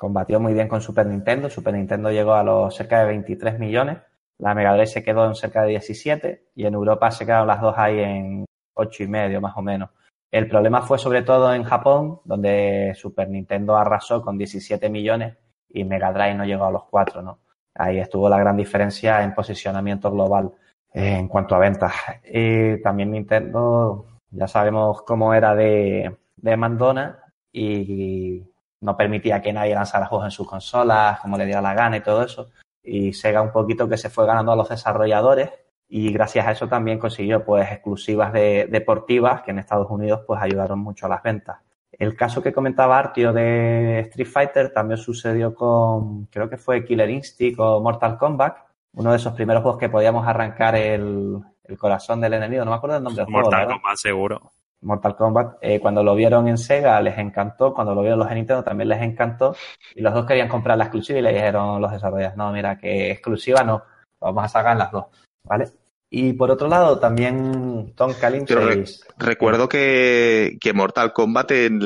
combatió 0.02 0.40
muy 0.40 0.56
bien 0.56 0.68
con 0.68 0.82
Super 0.82 1.06
Nintendo. 1.06 1.48
Super 1.48 1.76
Nintendo 1.76 2.10
llegó 2.10 2.34
a 2.34 2.42
los 2.44 2.76
cerca 2.76 3.02
de 3.02 3.06
23 3.06 3.60
millones. 3.60 4.00
La 4.40 4.56
Mega 4.56 4.74
Drive 4.74 4.88
se 4.88 5.04
quedó 5.04 5.28
en 5.28 5.36
cerca 5.36 5.62
de 5.62 5.70
17 5.70 6.48
y 6.56 6.66
en 6.66 6.74
Europa 6.74 7.12
se 7.12 7.24
quedaron 7.24 7.46
las 7.46 7.62
dos 7.62 7.76
ahí 7.78 8.00
en 8.00 8.46
8 8.74 9.04
y 9.04 9.08
medio 9.08 9.40
más 9.40 9.56
o 9.56 9.62
menos. 9.62 9.92
El 10.32 10.48
problema 10.48 10.82
fue 10.82 10.98
sobre 10.98 11.22
todo 11.22 11.54
en 11.54 11.64
Japón, 11.64 12.20
donde 12.26 12.94
Super 12.96 13.30
Nintendo 13.30 13.78
arrasó 13.78 14.24
con 14.24 14.40
17 14.40 14.90
millones 14.90 15.38
y 15.70 15.84
Mega 15.84 16.12
Drive 16.12 16.34
no 16.34 16.46
llegó 16.46 16.66
a 16.66 16.72
los 16.72 16.86
4, 16.86 17.22
¿no? 17.22 17.38
Ahí 17.76 18.00
estuvo 18.00 18.28
la 18.28 18.40
gran 18.40 18.58
diferencia 18.58 19.22
en 19.22 19.36
posicionamiento 19.36 20.10
global 20.10 20.52
en 20.92 21.28
cuanto 21.28 21.54
a 21.54 21.60
ventas. 21.60 21.94
Y 22.26 22.82
también 22.82 23.12
Nintendo, 23.12 24.08
ya 24.32 24.48
sabemos 24.48 25.04
cómo 25.04 25.36
era 25.36 25.54
de, 25.54 26.18
de 26.38 26.58
mandona 26.58 27.24
y 27.54 28.51
no 28.82 28.98
permitía 28.98 29.42
que 29.42 29.54
nadie 29.54 29.76
lanzara 29.76 30.08
juegos 30.08 30.26
en 30.26 30.32
sus 30.32 30.48
consolas, 30.48 31.20
como 31.20 31.38
le 31.38 31.46
diera 31.46 31.62
la 31.62 31.74
gana 31.74 31.98
y 31.98 32.02
todo 32.02 32.24
eso. 32.24 32.50
Y 32.84 33.14
Sega 33.14 33.42
un 33.42 33.52
poquito 33.52 33.88
que 33.88 33.98
se 33.98 34.10
fue 34.10 34.26
ganando 34.26 34.52
a 34.52 34.56
los 34.56 34.70
desarrolladores 34.70 35.52
y 35.88 36.12
gracias 36.12 36.48
a 36.48 36.52
eso 36.52 36.68
también 36.68 36.98
consiguió 36.98 37.44
pues 37.44 37.70
exclusivas 37.70 38.34
de, 38.34 38.68
deportivas 38.72 39.42
que 39.44 39.52
en 39.52 39.60
Estados 39.60 39.90
Unidos 39.90 40.22
pues 40.26 40.42
ayudaron 40.42 40.80
mucho 40.80 41.06
a 41.06 41.10
las 41.10 41.22
ventas. 41.22 41.58
El 41.92 42.16
caso 42.16 42.42
que 42.42 42.54
comentaba 42.54 42.98
Artio 42.98 43.34
de 43.34 44.00
Street 44.00 44.28
Fighter 44.28 44.74
también 44.74 44.98
sucedió 44.98 45.54
con, 45.54 46.26
creo 46.28 46.50
que 46.50 46.58
fue 46.58 46.86
Killer 46.86 47.10
Instinct 47.10 47.60
o 47.60 47.82
Mortal 47.82 48.18
Kombat, 48.18 48.58
uno 48.94 49.12
de 49.12 49.18
esos 49.18 49.34
primeros 49.34 49.62
juegos 49.62 49.80
que 49.80 49.90
podíamos 49.90 50.26
arrancar 50.26 50.76
el, 50.76 51.42
corazón 51.78 52.20
del 52.20 52.34
enemigo, 52.34 52.66
no 52.66 52.72
me 52.72 52.78
acuerdo 52.78 52.98
el 52.98 53.04
nombre 53.04 53.24
del 53.24 53.32
Mortal 53.32 53.68
Kombat 53.68 53.98
seguro. 53.98 54.52
Mortal 54.82 55.16
Kombat, 55.16 55.58
eh, 55.62 55.80
cuando 55.80 56.04
lo 56.04 56.16
vieron 56.16 56.48
en 56.48 56.58
Sega 56.58 57.02
les 57.02 57.18
encantó, 57.18 57.74
cuando 57.74 57.94
lo 57.94 58.02
vieron 58.02 58.20
los 58.20 58.30
en 58.30 58.36
Nintendo 58.36 58.64
también 58.64 58.90
les 58.90 59.02
encantó, 59.02 59.56
y 59.96 60.02
los 60.02 60.14
dos 60.14 60.26
querían 60.26 60.50
comprar 60.50 60.78
la 60.78 60.86
exclusiva 60.86 61.20
y 61.20 61.22
le 61.22 61.34
dijeron 61.34 61.82
los 61.82 61.92
desarrolladores, 61.92 62.38
no, 62.38 62.52
mira, 62.52 62.78
que 62.78 63.12
exclusiva 63.12 63.64
no, 63.64 63.84
vamos 64.20 64.44
a 64.46 64.50
sacar 64.50 64.78
las 64.78 64.92
dos, 64.92 65.06
¿vale? 65.44 65.66
Y 66.10 66.34
por 66.34 66.52
otro 66.52 66.68
lado, 66.68 67.00
también 67.00 67.94
Tom 67.96 68.14
Kalinske... 68.20 68.84
recuerdo 69.18 69.70
que, 69.70 70.58
que 70.60 70.74
Mortal 70.74 71.14
Kombat, 71.14 71.52
en, 71.52 71.82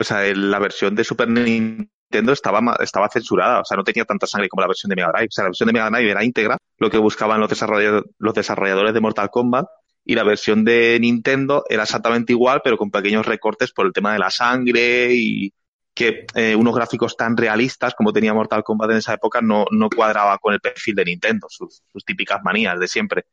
o 0.00 0.04
sea, 0.04 0.26
en 0.26 0.50
la 0.50 0.58
versión 0.58 0.94
de 0.94 1.04
Super 1.04 1.28
Nintendo 1.28 2.32
estaba, 2.32 2.60
estaba 2.80 3.10
censurada, 3.10 3.60
o 3.60 3.64
sea, 3.64 3.76
no 3.76 3.84
tenía 3.84 4.06
tanta 4.06 4.26
sangre 4.26 4.48
como 4.48 4.62
la 4.62 4.68
versión 4.68 4.88
de 4.88 4.96
Mega 4.96 5.12
Drive. 5.12 5.28
O 5.28 5.32
sea, 5.32 5.44
la 5.44 5.50
versión 5.50 5.66
de 5.66 5.72
Mega 5.74 5.90
Drive 5.90 6.10
era 6.10 6.24
íntegra, 6.24 6.56
lo 6.78 6.88
que 6.88 6.96
buscaban 6.96 7.38
los 7.38 7.50
los 8.18 8.34
desarrolladores 8.34 8.94
de 8.94 9.00
Mortal 9.00 9.28
Kombat, 9.30 9.66
y 10.04 10.14
la 10.14 10.24
versión 10.24 10.64
de 10.64 10.98
Nintendo 11.00 11.64
era 11.68 11.84
exactamente 11.84 12.32
igual, 12.32 12.60
pero 12.64 12.76
con 12.76 12.90
pequeños 12.90 13.26
recortes 13.26 13.72
por 13.72 13.86
el 13.86 13.92
tema 13.92 14.12
de 14.12 14.18
la 14.18 14.30
sangre 14.30 15.12
y 15.12 15.52
que 15.94 16.26
eh, 16.34 16.54
unos 16.54 16.74
gráficos 16.74 17.16
tan 17.16 17.36
realistas 17.36 17.94
como 17.94 18.12
tenía 18.12 18.32
Mortal 18.32 18.62
Kombat 18.62 18.90
en 18.90 18.96
esa 18.98 19.14
época 19.14 19.40
no, 19.42 19.66
no 19.70 19.90
cuadraba 19.90 20.38
con 20.38 20.54
el 20.54 20.60
perfil 20.60 20.94
de 20.94 21.04
Nintendo, 21.04 21.46
sus, 21.50 21.82
típicas 22.06 22.40
manías 22.42 22.78
de 22.78 22.88
siempre. 22.88 23.26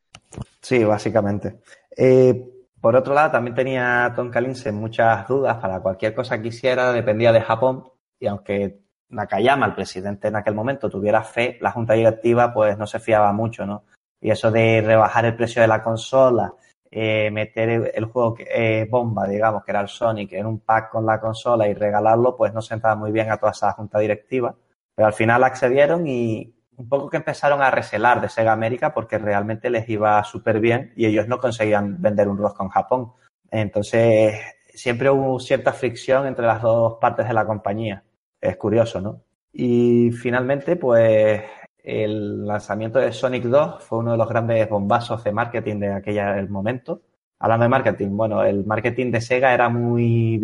Sí, 0.60 0.84
básicamente. 0.84 1.60
Eh, 1.96 2.44
por 2.80 2.94
otro 2.94 3.14
lado, 3.14 3.30
también 3.30 3.54
tenía 3.54 4.12
Tom 4.14 4.30
Kalinse 4.30 4.70
muchas 4.72 5.26
dudas 5.26 5.56
para 5.58 5.80
cualquier 5.80 6.14
cosa 6.14 6.40
que 6.40 6.48
hiciera, 6.48 6.92
dependía 6.92 7.32
de 7.32 7.40
Japón, 7.40 7.84
y 8.20 8.26
aunque 8.26 8.80
Nakayama, 9.08 9.66
el 9.66 9.74
presidente 9.74 10.28
en 10.28 10.36
aquel 10.36 10.54
momento, 10.54 10.90
tuviera 10.90 11.22
fe, 11.22 11.58
la 11.60 11.72
junta 11.72 11.94
directiva 11.94 12.52
pues 12.52 12.76
no 12.76 12.86
se 12.86 13.00
fiaba 13.00 13.32
mucho, 13.32 13.66
¿no? 13.66 13.84
Y 14.20 14.30
eso 14.30 14.50
de 14.50 14.82
rebajar 14.84 15.24
el 15.24 15.36
precio 15.36 15.62
de 15.62 15.68
la 15.68 15.82
consola, 15.82 16.52
eh, 16.90 17.30
meter 17.30 17.92
el, 17.94 18.04
juego 18.06 18.36
eh, 18.38 18.86
bomba, 18.90 19.26
digamos, 19.26 19.64
que 19.64 19.70
era 19.70 19.80
el 19.80 19.88
Sonic, 19.88 20.32
en 20.32 20.46
un 20.46 20.60
pack 20.60 20.90
con 20.90 21.04
la 21.06 21.20
consola 21.20 21.68
y 21.68 21.74
regalarlo, 21.74 22.36
pues 22.36 22.52
no 22.54 22.62
sentaba 22.62 22.96
muy 22.96 23.12
bien 23.12 23.30
a 23.30 23.36
toda 23.36 23.52
esa 23.52 23.72
junta 23.72 23.98
directiva. 23.98 24.54
Pero 24.94 25.06
al 25.06 25.12
final 25.12 25.44
accedieron 25.44 26.06
y 26.06 26.54
un 26.76 26.88
poco 26.88 27.10
que 27.10 27.18
empezaron 27.18 27.60
a 27.60 27.70
recelar 27.70 28.20
de 28.20 28.28
Sega 28.28 28.52
América 28.52 28.94
porque 28.94 29.18
realmente 29.18 29.68
les 29.68 29.88
iba 29.88 30.22
súper 30.24 30.60
bien 30.60 30.92
y 30.96 31.06
ellos 31.06 31.28
no 31.28 31.38
conseguían 31.38 32.00
vender 32.00 32.28
un 32.28 32.38
rosco 32.38 32.62
en 32.64 32.70
Japón. 32.70 33.12
Entonces, 33.50 34.40
siempre 34.68 35.10
hubo 35.10 35.40
cierta 35.40 35.72
fricción 35.72 36.26
entre 36.26 36.46
las 36.46 36.62
dos 36.62 36.98
partes 37.00 37.26
de 37.28 37.34
la 37.34 37.46
compañía. 37.46 38.04
Es 38.40 38.56
curioso, 38.56 39.00
¿no? 39.00 39.22
Y 39.52 40.12
finalmente, 40.12 40.76
pues 40.76 41.42
el 41.88 42.46
lanzamiento 42.46 42.98
de 42.98 43.12
Sonic 43.12 43.44
2 43.44 43.82
fue 43.82 44.00
uno 44.00 44.12
de 44.12 44.18
los 44.18 44.28
grandes 44.28 44.68
bombazos 44.68 45.24
de 45.24 45.32
marketing 45.32 45.76
de 45.76 45.92
aquella 45.94 46.38
el 46.38 46.50
momento. 46.50 47.00
Hablando 47.38 47.62
de 47.62 47.70
marketing, 47.70 48.10
bueno, 48.10 48.44
el 48.44 48.66
marketing 48.66 49.10
de 49.10 49.22
Sega 49.22 49.54
era 49.54 49.70
muy 49.70 50.38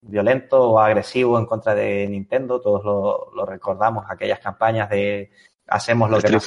violento 0.00 0.72
o 0.72 0.80
agresivo 0.80 1.38
en 1.38 1.46
contra 1.46 1.72
de 1.76 2.08
Nintendo. 2.08 2.60
Todos 2.60 2.84
lo, 2.84 3.46
recordamos, 3.46 4.06
aquellas 4.08 4.40
campañas 4.40 4.90
de 4.90 5.30
hacemos 5.68 6.10
lo 6.10 6.18
que 6.18 6.32
nos 6.32 6.44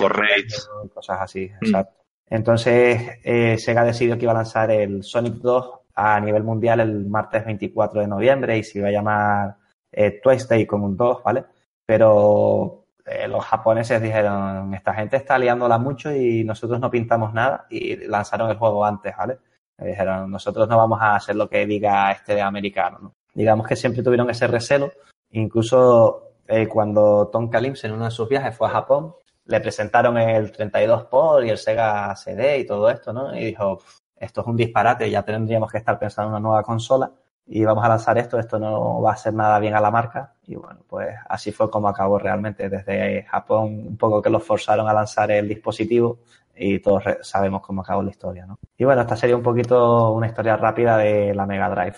cosas 0.93 1.21
así. 1.21 1.49
Mm. 1.61 1.65
Exacto. 1.65 2.01
Entonces, 2.29 3.19
eh, 3.23 3.57
Sega 3.57 3.85
decidió 3.85 4.17
que 4.17 4.25
iba 4.25 4.33
a 4.33 4.35
lanzar 4.35 4.69
el 4.71 5.01
Sonic 5.01 5.35
2 5.35 5.71
a 5.95 6.19
nivel 6.19 6.43
mundial 6.43 6.81
el 6.81 7.05
martes 7.05 7.45
24 7.45 8.01
de 8.01 8.07
noviembre 8.07 8.57
y 8.57 8.63
se 8.63 8.79
iba 8.79 8.89
a 8.89 8.91
llamar 8.91 9.55
eh, 9.93 10.19
Twice 10.21 10.47
Day 10.49 10.65
con 10.65 10.81
un 10.83 10.97
2, 10.97 11.23
¿vale? 11.23 11.45
Pero 11.85 12.80
eh, 13.05 13.27
los 13.27 13.43
japoneses 13.43 14.01
dijeron, 14.01 14.73
esta 14.73 14.93
gente 14.93 15.17
está 15.17 15.37
liándola 15.37 15.77
mucho 15.77 16.13
y 16.15 16.43
nosotros 16.43 16.79
no 16.79 16.91
pintamos 16.91 17.33
nada 17.33 17.65
y 17.69 17.95
lanzaron 18.07 18.49
el 18.49 18.57
juego 18.57 18.85
antes, 18.85 19.15
¿vale? 19.17 19.39
dijeron, 19.77 20.29
nosotros 20.29 20.69
no 20.69 20.77
vamos 20.77 20.99
a 21.01 21.15
hacer 21.15 21.35
lo 21.35 21.49
que 21.49 21.65
diga 21.65 22.11
este 22.11 22.35
de 22.35 22.41
americano, 22.41 22.99
¿no? 23.01 23.15
Digamos 23.33 23.65
que 23.65 23.75
siempre 23.75 24.03
tuvieron 24.03 24.29
ese 24.29 24.45
recelo, 24.45 24.91
incluso 25.31 26.33
eh, 26.47 26.67
cuando 26.67 27.29
Tom 27.29 27.49
Kalimse 27.49 27.87
en 27.87 27.93
uno 27.93 28.05
de 28.05 28.11
sus 28.11 28.29
viajes 28.29 28.55
fue 28.55 28.67
a 28.67 28.71
Japón, 28.71 29.15
le 29.45 29.59
presentaron 29.59 30.17
el 30.19 30.51
32 30.51 31.05
por 31.05 31.43
y 31.43 31.49
el 31.49 31.57
Sega 31.57 32.15
CD 32.15 32.59
y 32.59 32.65
todo 32.65 32.89
esto, 32.91 33.11
¿no? 33.11 33.35
Y 33.35 33.45
dijo, 33.45 33.79
esto 34.15 34.41
es 34.41 34.47
un 34.47 34.55
disparate, 34.55 35.09
ya 35.09 35.23
tendríamos 35.23 35.71
que 35.71 35.79
estar 35.79 35.97
pensando 35.97 36.29
en 36.29 36.33
una 36.33 36.47
nueva 36.47 36.63
consola 36.63 37.11
y 37.53 37.65
vamos 37.65 37.83
a 37.83 37.89
lanzar 37.89 38.17
esto, 38.17 38.39
esto 38.39 38.57
no 38.57 39.01
va 39.01 39.09
a 39.09 39.13
hacer 39.13 39.33
nada 39.33 39.59
bien 39.59 39.75
a 39.75 39.81
la 39.81 39.91
marca. 39.91 40.35
Y 40.47 40.55
bueno, 40.55 40.79
pues 40.87 41.09
así 41.27 41.51
fue 41.51 41.69
como 41.69 41.89
acabó 41.89 42.17
realmente. 42.17 42.69
Desde 42.69 43.23
Japón, 43.23 43.87
un 43.89 43.97
poco 43.97 44.21
que 44.21 44.29
los 44.29 44.41
forzaron 44.41 44.87
a 44.87 44.93
lanzar 44.93 45.31
el 45.31 45.49
dispositivo 45.49 46.19
y 46.55 46.79
todos 46.79 47.03
sabemos 47.23 47.61
cómo 47.61 47.81
acabó 47.81 48.03
la 48.03 48.11
historia, 48.11 48.45
¿no? 48.45 48.57
Y 48.77 48.85
bueno, 48.85 49.01
esta 49.01 49.17
sería 49.17 49.35
un 49.35 49.43
poquito 49.43 50.11
una 50.13 50.27
historia 50.27 50.55
rápida 50.55 50.97
de 50.97 51.35
la 51.35 51.45
Mega 51.45 51.69
Drive. 51.69 51.97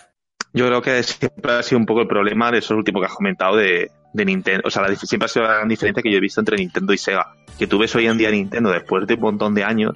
Yo 0.54 0.66
creo 0.66 0.82
que 0.82 1.04
siempre 1.04 1.52
ha 1.52 1.62
sido 1.62 1.78
un 1.78 1.86
poco 1.86 2.02
el 2.02 2.08
problema 2.08 2.50
de 2.50 2.58
eso 2.58 2.76
último 2.76 3.00
que 3.00 3.06
has 3.06 3.14
comentado 3.14 3.56
de, 3.56 3.92
de 4.12 4.26
Nintendo. 4.26 4.64
O 4.66 4.72
sea, 4.72 4.88
siempre 4.96 5.26
ha 5.26 5.30
sido 5.30 5.46
la 5.46 5.54
gran 5.54 5.70
diferencia 5.70 6.02
que 6.02 6.12
yo 6.12 6.18
he 6.18 6.22
visto 6.22 6.42
entre 6.42 6.58
Nintendo 6.58 6.94
y 6.94 6.98
Sega. 6.98 7.32
Que 7.60 7.68
tú 7.68 7.78
ves 7.78 7.94
hoy 7.96 8.08
en 8.08 8.18
día 8.18 8.32
Nintendo 8.32 8.72
después 8.72 9.06
de 9.06 9.14
un 9.14 9.22
montón 9.22 9.54
de 9.54 9.64
años 9.64 9.94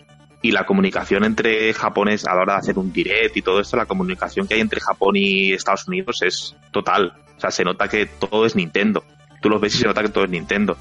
y 0.48 0.52
la 0.52 0.66
comunicación 0.66 1.26
entre 1.26 1.74
japones 1.74 2.26
a 2.26 2.34
la 2.34 2.42
hora 2.42 2.54
de 2.54 2.60
hacer 2.60 2.80
un 2.80 2.94
direct 2.94 3.36
y 3.36 3.42
todo 3.42 3.60
esto, 3.60 3.76
la 3.76 3.86
comunicación 3.86 4.48
que 4.48 4.54
hay 4.54 4.62
entre 4.62 4.80
Japón 4.80 5.18
y 5.18 5.52
Estados 5.52 5.86
Unidos 5.90 6.22
es 6.22 6.56
total. 6.72 7.12
O 7.36 7.40
sea, 7.40 7.52
se 7.52 7.66
nota 7.66 7.90
que 7.90 8.06
todo 8.06 8.46
es 8.46 8.56
Nintendo. 8.56 9.04
Tú 9.42 9.50
lo 9.50 9.60
ves 9.60 9.76
y 9.76 9.80
se 9.80 9.88
nota 9.88 10.02
que 10.02 10.08
todo 10.08 10.24
es 10.24 10.30
Nintendo. 10.30 10.78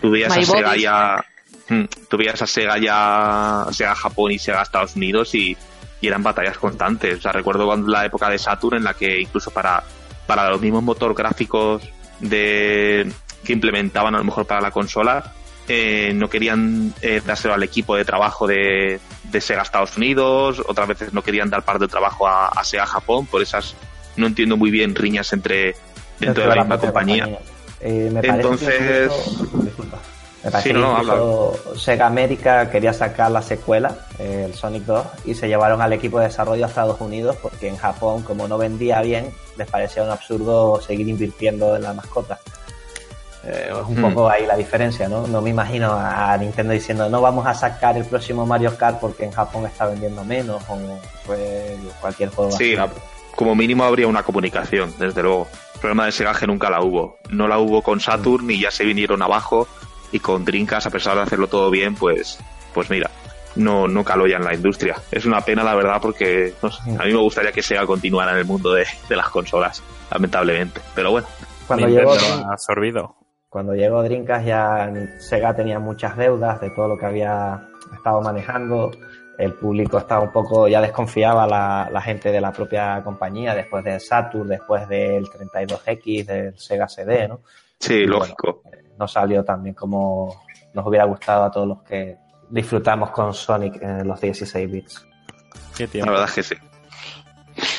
Tú 0.00 0.10
veías 0.10 0.36
a 0.36 0.42
Sega 0.42 0.76
ya, 0.76 1.24
mm, 1.68 1.84
tú 2.10 2.16
veías 2.16 2.42
a 2.42 2.48
Sega 2.48 2.78
ya, 2.78 3.66
Sega 3.70 3.94
Japón 3.94 4.32
y 4.32 4.40
Sega 4.40 4.62
Estados 4.62 4.96
Unidos 4.96 5.34
y, 5.36 5.56
eran 6.02 6.22
batallas 6.22 6.58
constantes. 6.58 7.18
O 7.18 7.20
sea, 7.20 7.32
recuerdo 7.32 7.66
cuando 7.66 7.88
la 7.88 8.04
época 8.04 8.28
de 8.30 8.38
Saturn 8.38 8.76
en 8.76 8.84
la 8.84 8.94
que 8.94 9.20
incluso 9.20 9.50
para, 9.50 9.82
para 10.24 10.48
los 10.50 10.60
mismos 10.60 10.84
motor 10.84 11.12
gráficos 11.14 11.82
de, 12.20 13.10
que 13.42 13.52
implementaban 13.52 14.14
a 14.14 14.18
lo 14.18 14.24
mejor 14.24 14.46
para 14.46 14.60
la 14.60 14.70
consola, 14.70 15.32
eh, 15.68 16.12
no 16.14 16.28
querían 16.28 16.94
eh, 17.02 17.20
dárselo 17.24 17.54
al 17.54 17.62
equipo 17.62 17.96
de 17.96 18.04
trabajo 18.04 18.46
de, 18.46 19.00
de, 19.24 19.40
Sega 19.40 19.62
Estados 19.62 19.96
Unidos, 19.96 20.62
otras 20.66 20.86
veces 20.86 21.12
no 21.12 21.22
querían 21.22 21.50
dar 21.50 21.62
parte 21.62 21.84
de 21.84 21.88
trabajo 21.88 22.28
a, 22.28 22.62
Sega 22.62 22.86
Japón, 22.86 23.26
por 23.26 23.42
esas 23.42 23.74
no 24.16 24.28
entiendo 24.28 24.56
muy 24.56 24.70
bien 24.70 24.94
riñas 24.94 25.32
entre 25.32 25.74
dentro 26.20 26.44
de 26.44 26.48
la, 26.48 26.62
misma 26.62 26.78
compañía. 26.78 27.38
Eh, 27.80 28.10
Entonces, 28.22 29.10
me 30.44 30.50
parece 30.52 30.72
que 30.72 31.78
Sega 31.78 32.06
América 32.06 32.70
quería 32.70 32.92
sacar 32.92 33.32
la 33.32 33.42
secuela, 33.42 34.06
el 34.20 34.54
Sonic 34.54 34.84
2, 34.84 35.06
y 35.24 35.34
se 35.34 35.48
llevaron 35.48 35.82
al 35.82 35.92
equipo 35.92 36.20
de 36.20 36.26
desarrollo 36.26 36.64
a 36.64 36.68
Estados 36.68 37.00
Unidos 37.00 37.36
porque 37.42 37.68
en 37.68 37.76
Japón, 37.76 38.22
como 38.22 38.46
no 38.46 38.56
vendía 38.56 39.02
bien, 39.02 39.32
les 39.58 39.68
parecía 39.68 40.04
un 40.04 40.10
absurdo 40.10 40.80
seguir 40.80 41.08
invirtiendo 41.08 41.74
en 41.74 41.82
la 41.82 41.92
mascota. 41.92 42.38
Eh, 43.46 43.70
es 43.70 43.88
un 43.88 44.02
poco 44.02 44.28
ahí 44.28 44.44
la 44.44 44.56
diferencia, 44.56 45.08
¿no? 45.08 45.26
No 45.26 45.40
me 45.40 45.50
imagino 45.50 45.92
a 45.92 46.36
Nintendo 46.36 46.72
diciendo 46.72 47.08
no 47.08 47.20
vamos 47.20 47.46
a 47.46 47.54
sacar 47.54 47.96
el 47.96 48.04
próximo 48.04 48.44
Mario 48.44 48.76
Kart 48.76 48.98
porque 48.98 49.24
en 49.24 49.30
Japón 49.30 49.66
está 49.66 49.86
vendiendo 49.86 50.24
menos 50.24 50.62
o 50.68 50.78
cualquier 52.00 52.30
juego 52.30 52.50
sí, 52.50 52.76
como 53.36 53.54
mínimo 53.54 53.84
habría 53.84 54.08
una 54.08 54.22
comunicación, 54.22 54.94
desde 54.98 55.22
luego. 55.22 55.46
El 55.74 55.80
problema 55.80 56.06
de 56.06 56.12
Sega 56.12 56.34
que 56.34 56.46
nunca 56.46 56.70
la 56.70 56.82
hubo. 56.82 57.18
No 57.28 57.46
la 57.46 57.58
hubo 57.58 57.82
con 57.82 58.00
Saturn 58.00 58.50
y 58.50 58.60
ya 58.60 58.70
se 58.70 58.84
vinieron 58.84 59.22
abajo 59.22 59.68
y 60.10 60.20
con 60.20 60.44
Dreamcast, 60.44 60.86
a 60.86 60.90
pesar 60.90 61.16
de 61.16 61.22
hacerlo 61.22 61.46
todo 61.46 61.70
bien, 61.70 61.94
pues, 61.94 62.38
pues 62.72 62.88
mira, 62.88 63.10
no, 63.56 63.86
no 63.86 64.02
caló 64.02 64.26
ya 64.26 64.36
en 64.36 64.44
la 64.44 64.54
industria. 64.54 64.96
Es 65.12 65.26
una 65.26 65.42
pena, 65.42 65.62
la 65.62 65.74
verdad, 65.74 65.98
porque 66.00 66.54
a 66.62 67.04
mí 67.04 67.12
me 67.12 67.20
gustaría 67.20 67.52
que 67.52 67.62
Sega 67.62 67.84
continuara 67.86 68.32
en 68.32 68.38
el 68.38 68.46
mundo 68.46 68.72
de, 68.72 68.86
las 69.10 69.28
consolas, 69.28 69.82
lamentablemente. 70.10 70.80
Pero 70.94 71.10
bueno. 71.10 71.26
Cuando 71.66 71.88
llegó 71.88 72.14
absorbido. 72.50 73.14
Cuando 73.56 73.74
llegó 73.74 74.02
Dreamcast 74.02 74.46
ya 74.46 74.92
Sega 75.18 75.56
tenía 75.56 75.78
muchas 75.78 76.14
deudas 76.14 76.60
de 76.60 76.68
todo 76.68 76.88
lo 76.88 76.98
que 76.98 77.06
había 77.06 77.70
estado 77.90 78.20
manejando. 78.20 78.90
El 79.38 79.54
público 79.54 79.96
estaba 79.96 80.24
un 80.24 80.30
poco, 80.30 80.68
ya 80.68 80.82
desconfiaba 80.82 81.46
la, 81.46 81.88
la 81.90 82.02
gente 82.02 82.30
de 82.30 82.38
la 82.38 82.52
propia 82.52 83.02
compañía 83.02 83.54
después 83.54 83.82
de 83.82 83.98
Saturn, 83.98 84.46
después 84.46 84.86
del 84.90 85.24
32X, 85.24 86.26
del 86.26 86.58
Sega 86.58 86.86
CD, 86.86 87.28
¿no? 87.28 87.40
Sí, 87.80 88.04
lógico. 88.04 88.60
no 88.98 89.08
salió 89.08 89.42
tan 89.42 89.62
bien 89.62 89.74
como 89.74 90.44
nos 90.74 90.86
hubiera 90.86 91.06
gustado 91.06 91.44
a 91.44 91.50
todos 91.50 91.66
los 91.66 91.82
que 91.82 92.18
disfrutamos 92.50 93.10
con 93.10 93.32
Sonic 93.32 93.80
en 93.80 94.06
los 94.06 94.20
16 94.20 94.70
bits. 94.70 95.06
La 95.94 96.10
verdad 96.10 96.28
es 96.28 96.34
que 96.34 96.42
sí. 96.42 96.54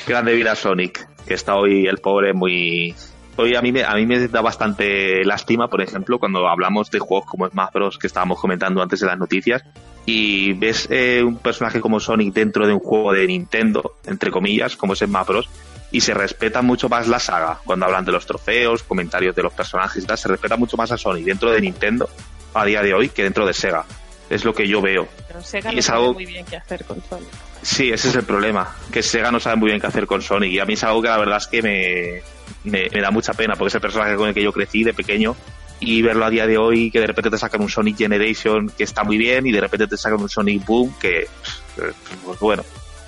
Grande 0.08 0.34
vida 0.34 0.56
Sonic, 0.56 1.08
que 1.28 1.36
está 1.36 1.56
hoy 1.56 1.86
el 1.86 2.00
pobre 2.00 2.34
muy, 2.34 2.96
hoy 3.38 3.56
a 3.56 3.62
mí, 3.62 3.72
me, 3.72 3.84
a 3.84 3.94
mí 3.96 4.06
me 4.06 4.28
da 4.28 4.42
bastante 4.42 5.24
lástima, 5.24 5.70
por 5.70 5.82
ejemplo, 5.82 6.20
cuando 6.20 6.48
hablamos 6.48 6.92
de 6.92 7.00
juegos 7.00 7.26
como 7.26 7.48
Smash 7.48 7.72
Bros. 7.74 7.98
que 7.98 8.08
estábamos 8.08 8.40
comentando 8.40 8.82
antes 8.82 9.00
de 9.00 9.08
las 9.08 9.18
noticias, 9.18 9.64
y 10.06 10.54
ves 10.54 10.88
eh, 10.90 11.22
un 11.24 11.38
personaje 11.38 11.82
como 11.82 12.00
Sonic 12.00 12.34
dentro 12.34 12.66
de 12.68 12.74
un 12.74 12.80
juego 12.80 13.14
de 13.14 13.28
Nintendo, 13.28 13.96
entre 14.06 14.32
comillas, 14.32 14.76
como 14.76 14.94
es 14.94 15.00
Smash 15.00 15.28
Bros., 15.28 15.50
y 15.92 16.02
se 16.02 16.14
respeta 16.14 16.62
mucho 16.62 16.90
más 16.90 17.08
la 17.08 17.20
saga 17.20 17.60
cuando 17.64 17.86
hablan 17.86 18.04
de 18.04 18.12
los 18.12 18.26
trofeos, 18.26 18.84
comentarios 18.84 19.36
de 19.36 19.44
los 19.44 19.54
personajes 19.54 20.04
y 20.04 20.08
tal, 20.08 20.18
se 20.18 20.28
respeta 20.28 20.58
mucho 20.58 20.76
más 20.76 20.92
a 20.92 20.98
Sonic 20.98 21.26
dentro 21.26 21.50
de 21.52 21.62
Nintendo 21.62 22.10
a 22.54 22.66
día 22.66 22.82
de 22.82 22.94
hoy 22.94 23.10
que 23.10 23.24
dentro 23.24 23.46
de 23.46 23.54
Sega. 23.54 23.86
Es 24.30 24.44
lo 24.44 24.54
que 24.54 24.68
yo 24.68 24.82
veo. 24.82 25.08
Pero 25.28 25.42
Sega 25.42 25.72
no 25.72 25.82
sabe 25.82 26.12
muy 26.12 26.26
bien 26.26 26.46
qué 26.46 26.58
hacer 26.58 26.84
con 26.84 27.02
Sonic. 27.02 27.30
Sí, 27.62 27.92
ese 27.92 28.10
es 28.10 28.16
el 28.16 28.24
problema, 28.24 28.76
que 28.92 29.02
Sega 29.02 29.32
no 29.32 29.40
sabe 29.40 29.56
muy 29.56 29.70
bien 29.70 29.80
qué 29.80 29.88
hacer 29.88 30.08
con 30.08 30.22
Sonic 30.22 30.52
y 30.52 30.60
a 30.60 30.66
mí 30.66 30.74
es 30.74 30.84
algo 30.84 31.02
que 31.02 31.08
la 31.08 31.18
verdad 31.18 31.38
es 31.38 31.48
que 31.48 31.62
me, 31.62 32.22
me, 32.64 32.90
da 32.90 33.12
mucha 33.12 33.34
pena 33.34 33.56
porque 33.56 33.70
es 33.70 33.76
el 33.76 33.82
personaje 33.82 34.16
con 34.16 34.28
el 34.28 34.34
que 34.34 34.44
yo 34.44 34.52
crecí 34.52 34.84
de 34.84 34.94
pequeño 34.94 35.36
y 35.80 36.02
verlo 36.02 36.26
a 36.26 36.30
día 36.30 36.48
de 36.48 36.58
hoy 36.58 36.90
que 36.92 37.00
de 37.00 37.08
repente 37.08 37.30
te 37.30 37.38
sacan 37.38 37.62
un 37.62 37.70
Sonic 37.70 37.98
Generation 37.98 38.70
que 38.70 38.84
está 38.84 39.04
muy 39.04 39.18
bien 39.18 39.46
y 39.46 39.52
de 39.52 39.62
repente 39.62 39.88
te 39.88 39.98
sacan 39.98 40.22
un 40.22 40.30
Sonic 40.30 40.66
Boom 40.66 40.94
que 41.00 41.28
pues 42.26 42.40
bueno 42.40 42.64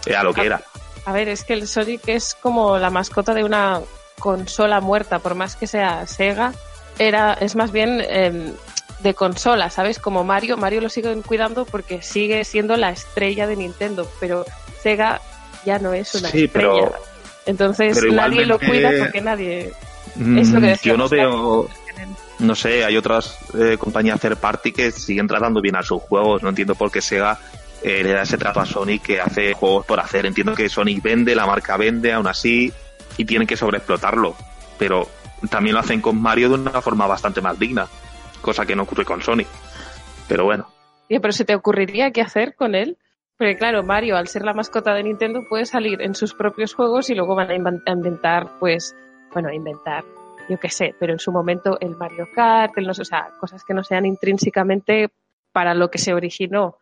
era 0.06 0.24
lo 0.24 0.34
que 0.34 0.46
era. 0.46 0.62
A 1.06 1.12
ver 1.12 1.30
es 1.30 1.44
que 1.44 1.54
el 1.54 1.68
Sonic 1.68 2.08
es 2.08 2.36
como 2.36 2.78
la 2.78 2.90
mascota 2.90 3.34
de 3.34 3.44
una 3.44 3.82
consola 4.20 4.82
muerta 4.82 5.20
por 5.20 5.36
más 5.36 5.56
que 5.56 5.66
sea 5.66 6.06
Sega 6.06 6.54
era 7.00 7.34
es 7.34 7.56
más 7.56 7.72
bien 7.72 8.02
em, 8.08 8.54
de 9.00 9.14
consola 9.14 9.70
sabes 9.70 9.98
como 9.98 10.24
Mario 10.24 10.58
Mario 10.58 10.82
lo 10.82 10.90
siguen 10.90 11.22
cuidando 11.22 11.66
porque 11.66 12.02
sigue 12.02 12.44
siendo 12.44 12.76
la 12.76 12.92
estrella 12.92 13.48
de 13.48 13.56
Nintendo 13.56 14.08
pero 14.20 14.46
Sega 14.84 15.22
ya 15.66 15.80
no 15.80 15.94
es 15.94 16.14
una 16.16 16.30
estrella 16.30 16.92
entonces 17.50 18.00
nadie 18.12 18.46
lo 18.46 18.60
cuida 18.60 18.92
porque 19.00 19.22
nadie... 19.22 19.74
Es 20.38 20.52
lo 20.52 20.62
que 20.62 20.74
mm, 20.74 20.78
Yo 20.84 20.98
no 20.98 21.10
veo... 21.10 21.68
No 22.38 22.56
sé, 22.56 22.86
hay 22.86 22.96
otras 22.96 23.38
eh, 23.58 23.76
compañías 23.78 24.22
third 24.22 24.38
party 24.38 24.72
que 24.72 24.92
siguen 24.92 25.28
tratando 25.28 25.60
bien 25.60 25.76
a 25.76 25.82
sus 25.82 26.02
juegos. 26.04 26.44
No 26.44 26.50
entiendo 26.50 26.76
por 26.76 26.92
qué 26.92 27.02
Sega 27.02 27.38
eh, 27.82 28.04
le 28.04 28.14
da 28.14 28.22
ese 28.22 28.38
trato 28.38 28.60
a 28.62 28.66
Sonic 28.66 29.02
que 29.02 29.20
hace 29.20 29.54
juegos 29.54 29.86
por 29.86 30.00
hacer. 30.00 30.26
Entiendo 30.26 30.54
que 30.54 30.70
Sonic 30.70 31.02
vende, 31.02 31.36
la 31.36 31.48
marca 31.48 31.76
vende, 31.76 32.14
aún 32.14 32.28
así, 32.28 32.72
y 33.18 33.26
tienen 33.26 33.48
que 33.48 33.58
sobreexplotarlo. 33.58 34.36
Pero 34.78 35.10
también 35.50 35.74
lo 35.74 35.82
hacen 35.82 36.02
con 36.02 36.22
Mario 36.22 36.50
de 36.50 36.56
una 36.56 36.82
forma 36.82 37.08
bastante 37.08 37.42
más 37.42 37.58
digna, 37.58 37.88
cosa 38.42 38.66
que 38.66 38.76
no 38.76 38.84
ocurre 38.84 39.06
con 39.06 39.22
Sonic. 39.22 39.48
Pero 40.28 40.46
bueno. 40.46 40.70
pero 41.10 41.32
¿se 41.32 41.46
te 41.46 41.56
ocurriría 41.56 42.12
qué 42.12 42.22
hacer 42.22 42.56
con 42.56 42.76
él? 42.76 42.98
Porque 43.40 43.56
claro, 43.56 43.84
Mario, 43.84 44.18
al 44.18 44.28
ser 44.28 44.44
la 44.44 44.54
mascota 44.54 44.94
de 44.94 45.02
Nintendo, 45.02 45.46
puede 45.48 45.66
salir 45.66 46.02
en 46.02 46.14
sus 46.14 46.34
propios 46.34 46.74
juegos 46.74 47.10
y 47.10 47.16
luego 47.16 47.36
van 47.36 47.50
a 47.50 47.56
inventar, 47.94 48.60
pues, 48.60 48.94
bueno, 49.32 49.50
inventar. 49.50 50.04
yo 50.50 50.60
qué 50.60 50.70
sé, 50.70 50.94
pero 51.00 51.14
en 51.14 51.20
su 51.20 51.32
momento 51.32 51.78
el 51.80 51.96
Mario 51.96 52.28
Kart, 52.36 52.78
el 52.78 52.86
no 52.86 52.94
sé, 52.94 53.04
o 53.04 53.06
sea, 53.06 53.30
cosas 53.40 53.64
que 53.64 53.74
no 53.74 53.82
sean 53.82 54.06
intrínsecamente 54.06 55.08
para 55.54 55.74
lo 55.74 55.90
que 55.90 56.00
se 56.00 56.14
originó 56.14 56.80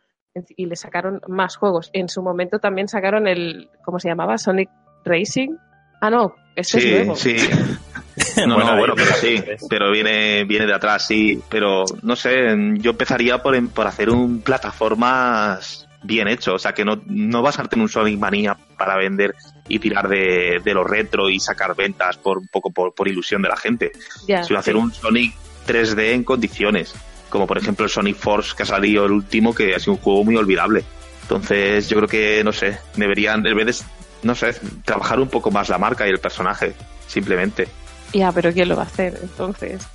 y 0.55 0.65
le 0.65 0.75
sacaron 0.75 1.21
más 1.27 1.57
juegos. 1.57 1.91
En 1.93 2.09
su 2.09 2.23
momento 2.23 2.57
también 2.57 2.87
sacaron 2.87 3.27
el, 3.27 3.69
¿cómo 3.85 3.99
se 3.99 4.09
llamaba? 4.09 4.39
Sonic 4.39 4.69
Racing. 5.05 5.55
Ah, 6.01 6.09
no, 6.09 6.33
ese 6.55 6.81
sí, 6.81 6.89
es 6.89 7.05
nuevo. 7.05 7.15
Sí, 7.15 7.35
No, 8.47 8.55
Bueno, 8.55 8.71
no, 8.71 8.77
bueno, 8.79 8.93
pero 8.95 9.11
sí, 9.13 9.43
pero 9.69 9.91
viene, 9.91 10.43
viene 10.45 10.65
de 10.65 10.73
atrás, 10.73 11.05
sí. 11.05 11.39
Pero 11.49 11.83
no 12.01 12.15
sé, 12.15 12.47
yo 12.79 12.91
empezaría 12.91 13.43
por, 13.43 13.69
por 13.69 13.85
hacer 13.85 14.09
un 14.09 14.41
plataformas 14.41 15.86
bien 16.07 16.27
hecho, 16.27 16.55
o 16.55 16.59
sea, 16.59 16.73
que 16.73 16.83
no, 16.85 17.01
no 17.05 17.41
basarte 17.41 17.75
en 17.75 17.81
un 17.83 17.89
Sonic 17.89 18.17
Manía 18.17 18.57
para 18.77 18.95
vender 18.95 19.35
y 19.67 19.77
tirar 19.79 20.07
de, 20.07 20.61
de 20.63 20.73
lo 20.73 20.83
retro 20.83 21.29
y 21.29 21.39
sacar 21.39 21.75
ventas 21.75 22.17
por 22.17 22.37
un 22.37 22.47
poco 22.47 22.71
por, 22.71 22.93
por 22.95 23.07
ilusión 23.07 23.41
de 23.41 23.49
la 23.49 23.57
gente, 23.57 23.91
Ya, 24.27 24.43
sino 24.43 24.57
hacer 24.59 24.73
sí. 24.73 24.79
un 24.79 24.93
Sonic 24.93 25.35
3D 25.67 26.13
en 26.13 26.23
condiciones, 26.23 26.95
como 27.29 27.45
por 27.45 27.57
ejemplo 27.57 27.85
el 27.85 27.91
Sonic 27.91 28.15
Force 28.15 28.53
que 28.55 28.63
ha 28.63 28.65
salido 28.65 29.05
el 29.05 29.11
último, 29.11 29.53
que 29.53 29.75
ha 29.75 29.79
sido 29.79 29.93
un 29.93 29.99
juego 29.99 30.23
muy 30.23 30.35
olvidable. 30.37 30.83
Entonces, 31.23 31.89
yo 31.89 31.97
creo 31.97 32.07
que, 32.07 32.41
no 32.45 32.53
sé, 32.53 32.79
deberían, 32.95 33.45
en 33.45 33.57
vez 33.57 33.65
de, 33.81 33.85
no 34.23 34.33
sé, 34.33 34.53
trabajar 34.85 35.19
un 35.19 35.27
poco 35.27 35.51
más 35.51 35.67
la 35.67 35.77
marca 35.77 36.07
y 36.07 36.09
el 36.09 36.19
personaje, 36.19 36.73
simplemente. 37.05 37.67
Ya, 38.13 38.31
pero 38.31 38.53
¿quién 38.53 38.69
lo 38.69 38.77
va 38.77 38.83
a 38.83 38.85
hacer 38.85 39.19
entonces? 39.21 39.85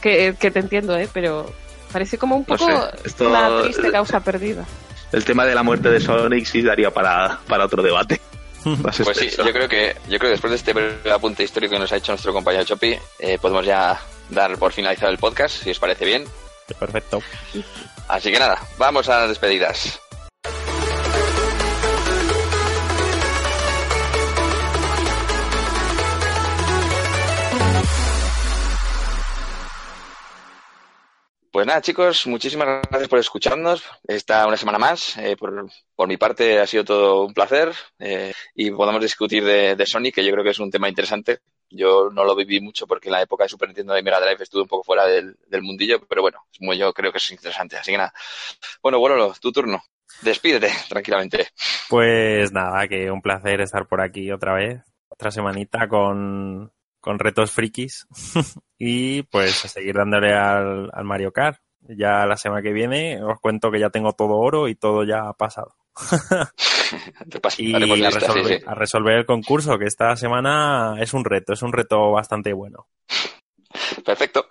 Que, 0.00 0.34
que 0.40 0.50
te 0.50 0.60
entiendo, 0.60 0.96
¿eh? 0.96 1.06
Pero 1.12 1.52
parece 1.92 2.16
como 2.16 2.34
un 2.36 2.46
No 2.48 2.56
poco 2.56 2.66
sé, 2.66 2.96
esto- 3.04 3.28
una 3.28 3.60
triste 3.62 3.90
causa 3.92 4.20
perdida. 4.20 4.64
El 5.12 5.24
tema 5.24 5.44
de 5.44 5.54
la 5.54 5.62
muerte 5.62 5.90
de 5.90 6.00
Sonic 6.00 6.44
sí 6.44 6.62
daría 6.62 6.90
para, 6.90 7.40
para 7.48 7.64
otro 7.64 7.82
debate. 7.82 8.20
Más 8.64 8.98
Pues 9.04 9.16
sí, 9.16 9.30
yo 9.30 9.52
creo 9.52 9.68
que 9.68 9.96
yo 10.08 10.18
creo 10.18 10.20
que 10.20 10.28
después 10.28 10.50
de 10.50 10.56
este 10.56 10.72
breve 10.72 11.10
apunte 11.10 11.42
histórico 11.42 11.74
que 11.74 11.80
nos 11.80 11.92
ha 11.92 11.96
hecho 11.96 12.12
nuestro 12.12 12.32
compañero 12.32 12.64
Chopi, 12.64 12.96
eh, 13.18 13.38
podemos 13.40 13.64
ya 13.64 13.98
dar 14.28 14.56
por 14.58 14.72
finalizado 14.72 15.10
el 15.10 15.18
podcast, 15.18 15.62
si 15.62 15.70
os 15.70 15.78
parece 15.78 16.04
bien. 16.04 16.24
Perfecto. 16.78 17.22
Así 18.08 18.30
que 18.30 18.38
nada, 18.38 18.60
vamos 18.78 19.08
a 19.08 19.20
las 19.20 19.28
despedidas. 19.30 20.00
Pues 31.52 31.66
nada, 31.66 31.80
chicos, 31.80 32.28
muchísimas 32.28 32.80
gracias 32.88 33.08
por 33.08 33.18
escucharnos. 33.18 33.82
Esta 34.06 34.46
una 34.46 34.56
semana 34.56 34.78
más. 34.78 35.16
Eh, 35.18 35.36
por, 35.36 35.68
por 35.96 36.06
mi 36.06 36.16
parte 36.16 36.60
ha 36.60 36.66
sido 36.66 36.84
todo 36.84 37.24
un 37.24 37.34
placer 37.34 37.72
eh, 37.98 38.32
y 38.54 38.70
podamos 38.70 39.02
discutir 39.02 39.44
de, 39.44 39.84
Sonic, 39.84 40.14
que 40.14 40.24
yo 40.24 40.30
creo 40.30 40.44
que 40.44 40.50
es 40.50 40.60
un 40.60 40.70
tema 40.70 40.88
interesante. 40.88 41.40
Yo 41.68 42.08
no 42.12 42.24
lo 42.24 42.36
viví 42.36 42.60
mucho 42.60 42.86
porque 42.86 43.08
en 43.08 43.14
la 43.14 43.22
época 43.22 43.44
de 43.44 43.48
Super 43.48 43.68
Nintendo 43.68 43.98
y 43.98 44.02
Mega 44.02 44.20
Drive 44.20 44.44
estuve 44.44 44.62
un 44.62 44.68
poco 44.68 44.84
fuera 44.84 45.06
del, 45.06 45.36
del 45.48 45.62
mundillo, 45.62 46.00
pero 46.08 46.22
bueno, 46.22 46.38
yo 46.76 46.92
creo 46.92 47.10
que 47.10 47.18
es 47.18 47.30
interesante. 47.32 47.76
Así 47.76 47.90
que 47.90 47.98
nada. 47.98 48.12
Bueno, 48.80 49.00
Bololo, 49.00 49.34
tu 49.40 49.50
turno. 49.50 49.82
Despídete 50.22 50.70
tranquilamente. 50.88 51.48
Pues 51.88 52.52
nada, 52.52 52.86
que 52.86 53.10
un 53.10 53.22
placer 53.22 53.60
estar 53.60 53.88
por 53.88 54.00
aquí 54.00 54.30
otra 54.30 54.54
vez, 54.54 54.82
otra 55.08 55.32
semanita 55.32 55.88
con, 55.88 56.72
con 57.00 57.18
retos 57.18 57.50
frikis 57.50 58.06
y 58.78 59.22
pues 59.24 59.64
a 59.64 59.68
seguir 59.68 59.94
dándole 59.94 60.34
al, 60.34 60.90
al 60.92 61.04
Mario 61.04 61.32
Kart. 61.32 61.58
Ya 61.82 62.26
la 62.26 62.36
semana 62.36 62.62
que 62.62 62.72
viene 62.72 63.22
os 63.22 63.40
cuento 63.40 63.70
que 63.70 63.80
ya 63.80 63.90
tengo 63.90 64.12
todo 64.12 64.36
oro 64.36 64.68
y 64.68 64.74
todo 64.74 65.02
ya 65.04 65.28
ha 65.28 65.32
pasado. 65.32 65.74
Y 67.58 67.74
a 67.74 67.78
lista, 67.78 68.10
sí, 68.10 68.18
resolver, 68.18 68.58
sí. 68.58 68.64
a 68.66 68.74
resolver 68.74 69.18
el 69.18 69.26
concurso, 69.26 69.78
que 69.78 69.84
esta 69.84 70.16
semana 70.16 70.96
es 71.00 71.14
un 71.14 71.24
reto, 71.24 71.52
es 71.52 71.62
un 71.62 71.72
reto 71.72 72.10
bastante 72.10 72.52
bueno. 72.52 72.88
Perfecto. 74.04 74.48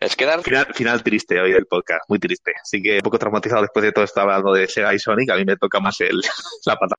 Es 0.00 0.16
quedar. 0.16 0.42
Final, 0.42 0.72
final 0.74 1.02
triste 1.02 1.40
hoy 1.40 1.52
del 1.52 1.66
podcast, 1.66 2.08
muy 2.08 2.18
triste. 2.18 2.52
Así 2.60 2.82
que 2.82 2.96
un 2.96 3.02
poco 3.02 3.18
traumatizado 3.18 3.62
después 3.62 3.84
de 3.84 3.92
todo 3.92 4.04
esto 4.04 4.20
hablando 4.20 4.52
de 4.52 4.66
Sega 4.66 4.94
y 4.94 4.98
Sonic, 4.98 5.30
a 5.30 5.36
mí 5.36 5.44
me 5.44 5.56
toca 5.56 5.80
más 5.80 6.00
el, 6.00 6.20
la 6.66 6.76
pata. 6.76 6.96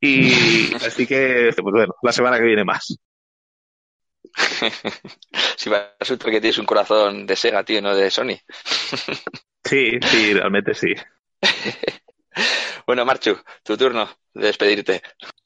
Y 0.00 0.74
así 0.76 1.06
que, 1.06 1.50
pues 1.56 1.72
bueno, 1.72 1.94
la 2.02 2.12
semana 2.12 2.38
que 2.38 2.44
viene 2.44 2.64
más. 2.64 2.96
si 5.56 5.70
va- 5.70 5.94
resulta 5.98 6.30
que 6.30 6.40
tienes 6.40 6.58
un 6.58 6.66
corazón 6.66 7.26
de 7.26 7.36
Sega, 7.36 7.64
tío, 7.64 7.80
no 7.82 7.94
de 7.94 8.10
Sony. 8.10 8.36
Sí, 9.62 9.98
sí, 10.02 10.32
realmente 10.34 10.74
sí. 10.74 10.94
Bueno, 12.86 13.04
Marchu, 13.04 13.36
tu 13.62 13.76
turno 13.76 14.08
de 14.34 14.46
despedirte. 14.46 15.02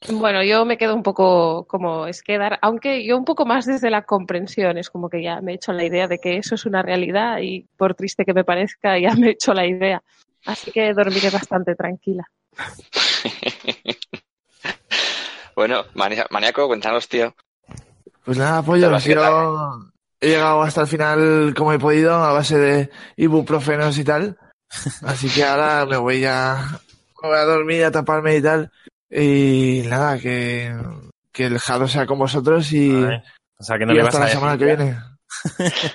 Bueno, 0.09 0.43
yo 0.43 0.65
me 0.65 0.79
quedo 0.79 0.95
un 0.95 1.03
poco 1.03 1.67
como 1.67 2.07
es 2.07 2.23
quedar, 2.23 2.59
aunque 2.63 3.05
yo 3.05 3.17
un 3.17 3.25
poco 3.25 3.47
más 3.47 3.67
desde 3.67 3.91
la 3.91 4.03
comprensión, 4.03 4.79
es 4.79 4.91
como 4.91 5.09
que 5.09 5.23
ya 5.23 5.41
me 5.41 5.53
he 5.53 5.55
hecho 5.57 5.73
la 5.73 5.85
idea 5.85 6.09
de 6.09 6.19
que 6.19 6.37
eso 6.37 6.55
es 6.55 6.67
una 6.67 6.83
realidad 6.83 7.39
y 7.43 7.67
por 7.77 7.95
triste 7.95 8.25
que 8.25 8.35
me 8.35 8.45
parezca, 8.45 8.99
ya 8.99 9.15
me 9.15 9.29
he 9.29 9.31
hecho 9.33 9.55
la 9.55 9.67
idea. 9.67 10.03
Así 10.45 10.71
que 10.73 10.93
dormiré 10.95 11.31
bastante 11.31 11.75
tranquila. 11.75 12.25
bueno, 15.57 15.85
Maniaco, 15.95 16.67
cuéntanos, 16.67 17.09
tío. 17.09 17.35
Pues 18.25 18.39
nada, 18.39 18.63
pollo, 18.63 18.89
quedar. 18.89 19.01
sido- 19.03 19.93
he 20.21 20.29
llegado 20.29 20.63
hasta 20.63 20.83
el 20.83 20.87
final 20.87 21.55
como 21.57 21.73
he 21.73 21.79
podido, 21.79 22.15
a 22.15 22.33
base 22.33 22.57
de 22.59 22.91
ibuprofenos 23.17 23.99
y 23.99 24.05
tal. 24.05 24.39
Así 25.03 25.29
que 25.29 25.45
ahora 25.45 25.85
me 25.87 25.97
voy 25.99 26.25
a, 26.25 26.81
me 27.23 27.29
voy 27.29 27.39
a 27.39 27.45
dormir, 27.45 27.85
a 27.85 27.91
taparme 27.91 28.37
y 28.37 28.43
tal. 28.43 28.71
Y 29.11 29.83
nada, 29.87 30.19
que, 30.19 30.75
que 31.31 31.47
el 31.47 31.59
Jado 31.59 31.87
sea 31.87 32.07
con 32.07 32.19
vosotros 32.19 32.73
y, 32.73 32.91
Vale. 33.03 33.23
O 33.59 33.63
sea, 33.63 33.79
que 33.79 33.87
no 33.87 33.93
y 33.93 33.97
le 33.97 34.03
vas 34.03 34.15
hasta 34.15 34.19
a 34.19 34.21
la 34.21 34.27
decir 34.27 34.41
semana 34.41 34.59
que 34.59 34.65
viene. 34.65 34.99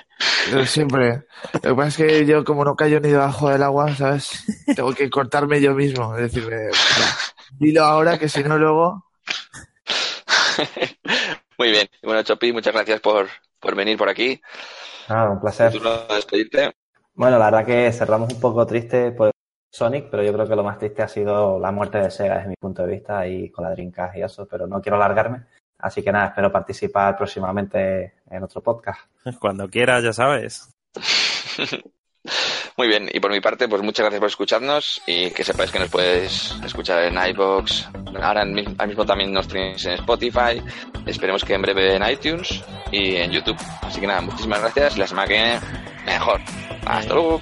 Pero 0.50 0.66
siempre. 0.66 1.24
Lo 1.54 1.60
que 1.60 1.74
pasa 1.74 1.88
es 1.88 1.96
que 1.96 2.26
yo, 2.26 2.44
como 2.44 2.64
no 2.64 2.74
callo 2.76 3.00
ni 3.00 3.08
debajo 3.10 3.50
del 3.50 3.62
agua, 3.62 3.94
¿sabes? 3.96 4.44
Tengo 4.74 4.92
que 4.94 5.10
cortarme 5.10 5.60
yo 5.60 5.74
mismo. 5.74 6.14
Es 6.16 6.32
decirme, 6.32 6.56
"Mira, 6.56 7.16
dilo 7.58 7.84
ahora 7.84 8.18
que 8.18 8.28
si 8.28 8.42
no 8.44 8.56
luego. 8.58 9.04
Muy 11.60 11.72
bien. 11.72 11.90
Y 12.02 12.06
bueno, 12.06 12.22
Chopi, 12.22 12.54
muchas 12.54 12.72
gracias 12.72 13.00
por, 13.00 13.28
por 13.58 13.74
venir 13.74 13.98
por 13.98 14.08
aquí. 14.08 14.40
Ah, 15.08 15.28
un 15.28 15.38
placer. 15.38 15.70
despedirte. 16.08 16.72
Bueno, 17.12 17.38
la 17.38 17.50
verdad 17.50 17.66
que 17.66 17.92
cerramos 17.92 18.32
un 18.32 18.40
poco 18.40 18.66
triste 18.66 19.12
por 19.12 19.30
Sonic, 19.70 20.08
pero 20.10 20.22
yo 20.22 20.32
creo 20.32 20.48
que 20.48 20.56
lo 20.56 20.64
más 20.64 20.78
triste 20.78 21.02
ha 21.02 21.08
sido 21.08 21.58
la 21.58 21.70
muerte 21.70 21.98
de 21.98 22.10
Sega 22.10 22.36
desde 22.36 22.48
mi 22.48 22.54
punto 22.58 22.80
de 22.80 22.92
vista 22.92 23.26
y 23.26 23.50
con 23.50 23.66
la 23.66 23.72
Dreamcast 23.72 24.16
y 24.16 24.22
eso, 24.22 24.48
pero 24.48 24.66
no 24.66 24.80
quiero 24.80 24.96
alargarme. 24.96 25.44
Así 25.76 26.02
que 26.02 26.10
nada, 26.10 26.28
espero 26.28 26.50
participar 26.50 27.14
próximamente 27.18 28.14
en 28.30 28.42
otro 28.42 28.62
podcast. 28.62 29.00
Cuando 29.38 29.68
quieras, 29.68 30.02
ya 30.02 30.14
sabes. 30.14 30.74
Muy 32.80 32.88
bien, 32.88 33.10
y 33.12 33.20
por 33.20 33.30
mi 33.30 33.42
parte, 33.42 33.68
pues 33.68 33.82
muchas 33.82 34.04
gracias 34.04 34.20
por 34.20 34.28
escucharnos 34.30 35.02
y 35.06 35.30
que 35.32 35.44
sepáis 35.44 35.70
que 35.70 35.78
nos 35.80 35.90
podéis 35.90 36.54
escuchar 36.64 37.02
en 37.04 37.18
iBox. 37.28 37.86
Ahora 38.22 38.40
en 38.40 38.54
mi- 38.54 38.64
al 38.78 38.88
mismo 38.88 39.04
también 39.04 39.34
nos 39.34 39.46
tenéis 39.48 39.84
en 39.84 39.92
Spotify. 39.96 40.62
Esperemos 41.04 41.44
que 41.44 41.52
en 41.52 41.60
breve 41.60 41.96
en 41.96 42.02
iTunes 42.10 42.64
y 42.90 43.16
en 43.16 43.32
YouTube. 43.32 43.58
Así 43.82 44.00
que 44.00 44.06
nada, 44.06 44.22
muchísimas 44.22 44.62
gracias 44.62 44.96
y 44.96 45.00
la 45.00 45.06
semana 45.06 45.28
que 45.28 45.34
viene 45.34 45.60
mejor. 46.06 46.40
Hasta 46.86 47.12
luego. 47.12 47.38